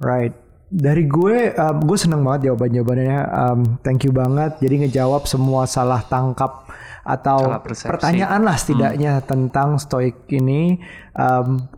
Right. 0.00 0.32
Dari 0.74 1.06
gue, 1.06 1.54
um, 1.54 1.76
gue 1.84 1.98
seneng 1.98 2.24
banget 2.24 2.50
jawaban-jawabannya. 2.50 3.18
Um, 3.30 3.60
thank 3.84 4.02
you 4.06 4.10
banget. 4.14 4.58
Jadi 4.58 4.86
ngejawab 4.86 5.28
semua 5.28 5.68
salah 5.68 6.02
tangkap 6.06 6.66
atau 7.04 7.60
Salah 7.60 7.60
pertanyaan 7.62 8.40
lah 8.42 8.56
setidaknya 8.56 9.20
tentang 9.28 9.76
stoik 9.76 10.24
ini. 10.32 10.80
Um, 11.14 11.68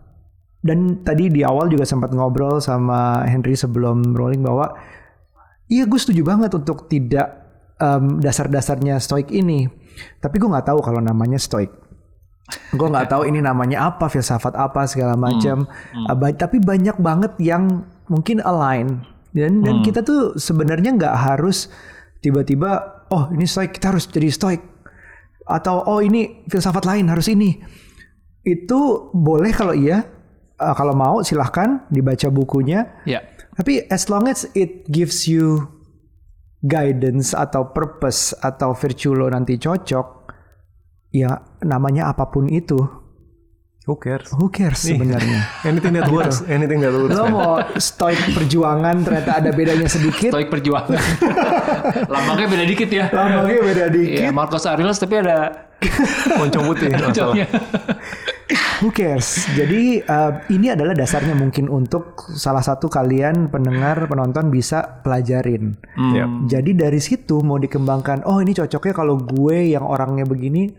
dan 0.63 1.03
tadi 1.05 1.29
di 1.29 1.45
awal 1.45 1.69
juga 1.69 1.85
sempat 1.85 2.11
ngobrol 2.11 2.59
sama 2.59 3.23
Henry 3.23 3.53
sebelum 3.53 4.17
rolling 4.17 4.41
bahwa 4.41 4.73
iya 5.71 5.87
gue 5.87 5.99
setuju 5.99 6.25
banget 6.25 6.51
untuk 6.57 6.89
tidak 6.89 7.46
um, 7.81 8.19
dasar-dasarnya 8.21 9.01
stoik 9.01 9.29
ini. 9.33 9.69
Tapi 10.21 10.37
gue 10.37 10.49
nggak 10.49 10.69
tahu 10.69 10.79
kalau 10.85 11.01
namanya 11.01 11.41
stoik. 11.41 11.73
Gue 12.71 12.87
nggak 12.87 13.11
tahu 13.11 13.27
ini 13.27 13.43
namanya 13.43 13.91
apa, 13.91 14.07
filsafat 14.07 14.55
apa 14.55 14.87
segala 14.87 15.19
macam. 15.19 15.67
Uh, 15.93 16.15
ba- 16.15 16.35
tapi 16.35 16.61
banyak 16.63 16.95
banget 17.01 17.33
yang 17.41 17.83
mungkin 18.07 18.39
align. 18.39 19.03
Dan 19.35 19.61
dan 19.61 19.85
kita 19.85 20.01
tuh 20.01 20.33
sebenarnya 20.39 20.97
nggak 20.97 21.13
harus 21.13 21.69
tiba-tiba 22.25 23.05
oh 23.13 23.29
ini 23.29 23.45
stoik 23.45 23.77
kita 23.77 23.93
harus 23.93 24.09
jadi 24.09 24.33
stoik 24.33 24.61
atau 25.45 25.85
oh 25.85 26.01
ini 26.01 26.47
filsafat 26.49 26.87
lain 26.87 27.05
harus 27.11 27.29
ini. 27.29 27.61
Itu 28.41 29.11
boleh 29.13 29.51
kalau 29.53 29.75
iya. 29.75 30.07
Uh, 30.57 30.73
kalau 30.73 30.97
mau 30.97 31.21
silahkan 31.21 31.85
dibaca 31.93 32.33
bukunya. 32.33 32.97
Ya. 33.05 33.21
Tapi 33.53 33.85
as 33.93 34.09
long 34.09 34.25
as 34.25 34.49
it 34.57 34.89
gives 34.89 35.29
you 35.29 35.76
guidance 36.67 37.31
atau 37.31 37.71
purpose 37.71 38.35
atau 38.37 38.75
virtue 38.75 39.15
lo 39.15 39.31
nanti 39.31 39.55
cocok, 39.55 40.07
ya 41.09 41.31
namanya 41.63 42.11
apa 42.11 42.27
pun 42.27 42.51
itu, 42.51 42.75
Who 43.87 43.95
cares? 43.95 44.35
who 44.35 44.51
cares 44.51 44.83
sebenarnya? 44.83 45.47
Anything 45.71 45.95
that 45.95 46.11
works, 46.11 46.43
anything 46.43 46.83
that 46.83 46.91
works. 46.91 47.15
lo 47.15 47.23
man. 47.23 47.31
mau 47.31 47.51
stoik 47.79 48.19
perjuangan 48.35 48.99
ternyata 48.99 49.39
ada 49.39 49.55
bedanya 49.55 49.87
sedikit, 49.87 50.35
Stoik 50.35 50.51
perjuangan. 50.51 50.99
Lambangnya 52.13 52.47
beda 52.51 52.65
dikit 52.67 52.89
ya. 52.91 53.07
lambangnya 53.07 53.63
beda 53.63 53.83
Iya, 53.87 53.95
dikit, 53.95 54.31
Marcos 54.35 54.67
Aurelius 54.67 54.99
tapi 54.99 55.23
ada 55.23 55.71
Moncong 56.35 56.67
putih. 56.67 56.91
who 58.79 58.89
cares? 58.89 59.43
Jadi 59.53 59.99
uh, 60.01 60.39
ini 60.47 60.71
adalah 60.71 60.95
dasarnya 60.95 61.35
mungkin 61.35 61.67
untuk 61.67 62.27
salah 62.33 62.63
satu 62.63 62.87
kalian 62.87 63.51
pendengar 63.51 64.07
penonton 64.07 64.47
bisa 64.47 65.03
pelajarin. 65.03 65.75
Iya. 65.95 66.25
Jadi 66.47 66.71
dari 66.73 66.99
situ 67.03 67.43
mau 67.43 67.59
dikembangkan, 67.59 68.23
oh 68.23 68.39
ini 68.39 68.55
cocoknya 68.55 68.93
kalau 68.95 69.19
gue 69.19 69.75
yang 69.75 69.83
orangnya 69.83 70.23
begini, 70.23 70.71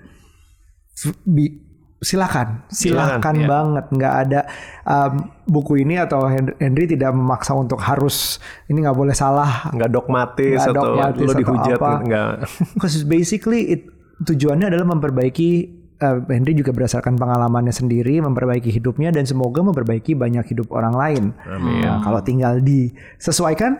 bi- 1.25 1.67
silakan, 1.99 2.63
silakan 2.71 3.19
Silakan, 3.19 3.35
iya. 3.37 3.49
banget. 3.51 3.85
Nggak 3.91 4.15
ada 4.23 4.41
um, 4.87 5.13
buku 5.45 5.83
ini 5.83 5.99
atau 5.99 6.25
Hen- 6.31 6.55
Henry 6.63 6.87
tidak 6.87 7.11
memaksa 7.11 7.53
untuk 7.53 7.83
harus 7.83 8.39
ini 8.71 8.81
nggak 8.87 8.97
boleh 8.97 9.13
salah. 9.13 9.67
Nggak 9.75 9.91
dogmatis 9.93 10.63
Nggak 10.63 10.73
atau 10.73 10.85
dogmatis 10.89 11.27
lo 11.27 11.33
atau 11.35 11.41
dihujat. 11.43 11.79
apa. 11.83 11.93
Nggak. 12.07 12.31
Because 12.79 13.03
basically 13.03 13.61
it, 13.77 13.83
tujuannya 14.23 14.71
adalah 14.71 14.87
memperbaiki 14.95 15.78
uh, 16.03 16.19
Henry 16.31 16.55
juga 16.55 16.71
berdasarkan 16.75 17.19
pengalamannya 17.19 17.75
sendiri, 17.75 18.23
memperbaiki 18.23 18.71
hidupnya 18.71 19.11
dan 19.11 19.27
semoga 19.27 19.63
memperbaiki 19.63 20.15
banyak 20.15 20.47
hidup 20.51 20.71
orang 20.71 20.95
lain. 20.95 21.25
Nah, 21.47 22.03
kalau 22.03 22.21
tinggal 22.23 22.63
disesuaikan 22.63 23.79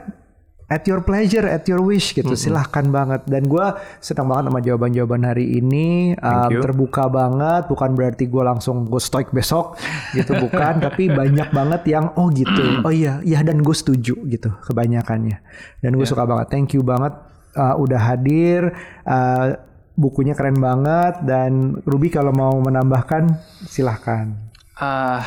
at 0.69 0.85
your 0.85 1.01
pleasure, 1.01 1.49
at 1.49 1.65
your 1.65 1.81
wish 1.81 2.13
gitu, 2.13 2.37
silahkan 2.37 2.85
banget. 2.93 3.25
Dan 3.25 3.49
gue 3.49 3.67
senang 4.05 4.29
banget 4.29 4.53
sama 4.53 4.61
jawaban-jawaban 4.61 5.25
hari 5.25 5.57
ini, 5.57 6.13
um, 6.21 6.53
terbuka 6.61 7.09
banget. 7.09 7.73
Bukan 7.73 7.97
berarti 7.97 8.29
gue 8.29 8.43
langsung 8.45 8.85
gue 8.85 9.01
stoik 9.01 9.33
besok 9.33 9.81
gitu, 10.13 10.37
bukan. 10.37 10.79
tapi 10.87 11.09
banyak 11.09 11.49
banget 11.57 11.83
yang 11.89 12.13
oh 12.21 12.29
gitu, 12.29 12.85
oh 12.85 12.93
iya, 12.93 13.25
iya 13.25 13.41
dan 13.41 13.65
gue 13.65 13.73
setuju 13.73 14.21
gitu 14.29 14.53
kebanyakannya. 14.69 15.41
Dan 15.81 15.97
gue 15.97 16.05
suka 16.05 16.29
banget. 16.29 16.53
Thank 16.53 16.77
you 16.77 16.85
banget 16.85 17.17
uh, 17.57 17.75
udah 17.81 18.01
hadir. 18.01 18.77
Uh, 19.09 19.68
bukunya 19.99 20.39
keren 20.39 20.63
banget 20.63 21.27
dan 21.27 21.83
Ruby 21.83 22.15
kalau 22.15 22.31
mau 22.31 22.55
menambahkan 22.63 23.35
silahkan. 23.67 24.31
Ah, 24.79 25.27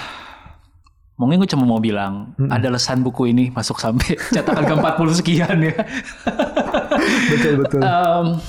mungkin 1.20 1.44
gue 1.44 1.50
cuma 1.52 1.68
mau 1.68 1.84
bilang 1.84 2.32
ada 2.48 2.72
lesan 2.72 3.04
buku 3.04 3.36
ini 3.36 3.52
masuk 3.52 3.84
sampai 3.84 4.16
cetakan 4.36 4.64
ke 4.64 4.74
40 4.80 5.20
sekian 5.20 5.58
ya. 5.60 5.76
Betul 7.32 7.54
betul. 7.64 7.80
Um, 7.84 8.40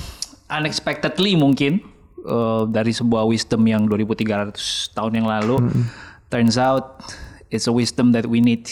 unexpectedly 0.51 1.33
mungkin 1.39 1.81
uh, 2.27 2.67
dari 2.69 2.91
sebuah 2.91 3.27
wisdom 3.27 3.63
yang 3.65 3.87
2300 3.87 4.55
tahun 4.93 5.11
yang 5.23 5.27
lalu 5.27 5.71
turns 6.27 6.59
out 6.59 7.01
it's 7.49 7.65
a 7.65 7.73
wisdom 7.73 8.11
that 8.11 8.27
we 8.27 8.43
need 8.43 8.67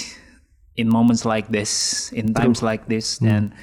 in 0.76 0.92
moments 0.92 1.24
like 1.24 1.48
this 1.50 2.12
in 2.12 2.36
times 2.36 2.60
like 2.60 2.86
this 2.92 3.18
dan 3.24 3.56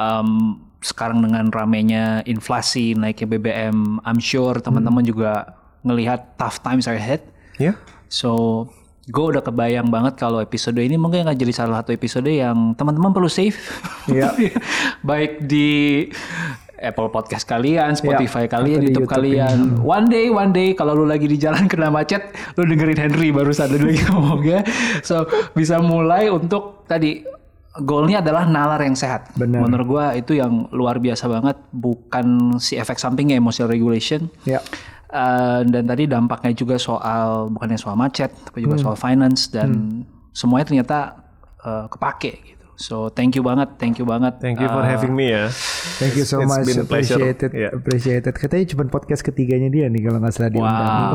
um, 0.00 0.58
sekarang 0.84 1.24
dengan 1.24 1.48
ramenya 1.48 2.20
inflasi 2.28 2.92
naiknya 2.92 3.24
BBM 3.24 4.04
I'm 4.04 4.20
sure 4.20 4.60
teman-teman 4.60 5.00
juga 5.00 5.56
ngelihat 5.80 6.36
tough 6.36 6.60
times 6.60 6.84
are 6.84 7.00
ahead 7.00 7.24
Ya. 7.58 7.78
So, 8.10 8.66
gue 9.06 9.24
udah 9.36 9.42
kebayang 9.44 9.92
banget 9.92 10.18
kalau 10.18 10.40
episode 10.40 10.80
ini 10.80 10.96
mungkin 10.98 11.26
akan 11.26 11.36
jadi 11.36 11.52
salah 11.54 11.82
satu 11.82 11.94
episode 11.94 12.30
yang 12.30 12.74
teman-teman 12.74 13.14
perlu 13.14 13.30
save. 13.30 13.58
Iya. 14.10 14.34
Baik 15.08 15.44
di 15.46 16.08
Apple 16.74 17.08
Podcast 17.14 17.46
kalian, 17.46 17.94
Spotify 17.96 18.44
Iya, 18.44 18.50
kalian, 18.50 18.76
atau 18.76 18.82
di 18.82 18.86
YouTube, 18.90 19.06
YouTube 19.08 19.14
kalian. 19.14 19.58
One 19.80 20.06
day, 20.10 20.26
one 20.28 20.52
day 20.52 20.68
kalau 20.74 20.98
lu 20.98 21.06
lagi 21.06 21.30
di 21.30 21.38
jalan 21.38 21.64
kena 21.70 21.88
macet, 21.88 22.34
lu 22.58 22.66
dengerin 22.66 22.98
Henry 22.98 23.30
barusan 23.30 23.70
tadi 23.70 23.84
lagi 23.84 24.02
ngomongnya. 24.10 24.66
So, 25.06 25.24
bisa 25.54 25.78
mulai 25.78 26.28
untuk 26.28 26.84
tadi 26.90 27.22
goalnya 27.76 28.20
adalah 28.20 28.44
nalar 28.44 28.78
yang 28.80 28.94
sehat. 28.94 29.34
Benar. 29.34 29.62
Menurut 29.62 29.86
gua 29.88 30.04
itu 30.12 30.34
yang 30.34 30.70
luar 30.70 30.96
biasa 30.96 31.26
banget, 31.26 31.56
bukan 31.70 32.26
si 32.56 32.74
efek 32.74 32.96
sampingnya 32.96 33.34
emotional 33.34 33.66
regulation. 33.66 34.30
Ya. 34.44 34.62
Uh, 35.08 35.62
dan 35.64 35.86
tadi 35.86 36.06
dampaknya 36.06 36.50
juga 36.52 36.74
soal 36.74 37.46
bukannya 37.48 37.74
soal 37.74 37.94
macet, 37.94 38.34
tapi 38.34 38.62
juga 38.62 38.74
Hmm. 38.76 38.84
soal 38.84 38.96
finance 38.96 39.46
dan 39.46 39.70
semuanya 40.30 40.66
ternyata 40.66 40.98
uh, 41.60 41.86
kepake 41.86 42.32
gitu. 42.44 42.66
So 42.74 42.94
thank 43.08 43.34
you 43.34 43.42
banget, 43.42 43.78
thank 43.78 43.98
you 43.98 44.04
banget. 44.04 44.38
Thank 44.38 44.58
you 44.58 44.66
for 44.66 44.82
Uh, 44.82 44.86
having 44.88 45.14
me 45.14 45.30
ya. 45.30 45.46
Thank 45.96 46.14
you 46.14 46.26
so 46.26 46.42
It's 46.42 46.50
much. 46.50 46.66
been. 46.66 46.82
Appreciated. 46.82 47.50
Yeah. 47.54 47.70
Appreciated. 47.70 48.34
Katanya 48.34 48.66
cuma 48.68 48.82
podcast 48.88 49.22
ketiganya 49.22 49.70
dia 49.70 49.86
nih 49.86 50.02
kalau 50.02 50.18
nggak 50.18 50.30
salah 50.30 50.50
diundang. 50.50 50.74
Wow. 50.82 51.10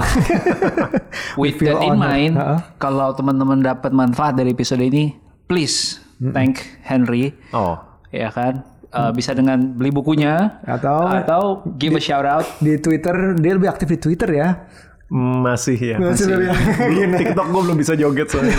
With 1.39 1.55
feel 1.55 1.75
that 1.75 1.83
in 1.85 1.99
mind, 1.99 2.35
Ha-ha. 2.35 2.75
kalau 2.77 3.11
teman-teman 3.11 3.59
dapat 3.59 3.91
manfaat 3.91 4.35
dari 4.35 4.51
episode 4.51 4.79
ini, 4.81 5.11
please 5.45 5.99
thank 6.21 6.61
Henry, 6.81 7.31
Oh. 7.49 7.79
ya 8.09 8.29
kan? 8.29 8.63
Uh, 8.89 9.11
Bisa 9.11 9.31
dengan 9.31 9.61
beli 9.71 9.89
bukunya 9.89 10.57
Atau 10.63 11.05
atau 11.05 11.41
give 11.77 11.93
a 11.93 12.01
shout 12.01 12.25
out. 12.25 12.41
di 12.57 12.73
Twitter 12.75 13.13
dia 13.35 13.53
lebih 13.53 13.69
aktif 13.69 13.85
di 13.87 13.97
Twitter 13.97 14.25
ya. 14.27 14.65
Masih 15.07 15.77
ya. 15.77 15.97
Masih 15.97 16.25
lebih 16.27 16.53
Dulu 16.53 17.01
TikTok 17.15 17.47
gue 17.47 17.61
belum 17.65 17.77
bisa 17.77 17.93
joget 17.93 18.27
soalnya. 18.27 18.53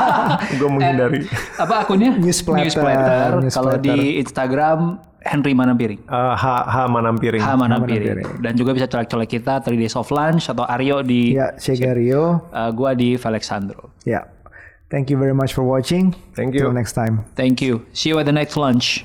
gue 0.60 0.68
menghindari. 0.70 1.24
Apa 1.56 1.82
akunnya? 1.82 2.12
Newsplatter. 2.12 2.68
Newsplatter. 2.68 3.30
Kalau 3.48 3.76
di 3.76 4.16
Instagram 4.16 4.78
Henry 5.20 5.52
Manampiring. 5.52 6.00
Eh, 6.04 6.34
H 6.36 6.44
H 6.64 6.76
Manampiring. 6.86 7.40
Ha 7.40 7.52
Manampiring. 7.52 8.40
Dan 8.40 8.52
juga 8.54 8.72
bisa 8.72 8.86
colek-colek 8.86 9.28
kita 9.30 9.60
3 9.60 9.72
Days 9.74 9.92
of 9.92 10.08
Lunch 10.08 10.46
atau 10.46 10.64
Aryo 10.64 11.00
di 11.00 11.32
Ya, 11.32 11.52
Shegario. 11.56 12.48
uh, 12.48 12.70
gua 12.70 12.92
di 12.92 13.16
Alexandro. 13.16 13.92
Ya. 14.04 14.24
Thank 14.88 15.10
you 15.10 15.18
very 15.18 15.34
much 15.34 15.52
for 15.52 15.64
watching. 15.64 16.14
Thank 16.34 16.54
you. 16.54 16.60
Till 16.60 16.72
next 16.72 16.92
time. 16.92 17.24
Thank 17.34 17.60
you. 17.60 17.84
See 17.92 18.10
you 18.10 18.18
at 18.18 18.26
the 18.26 18.32
next 18.32 18.56
lunch. 18.56 19.04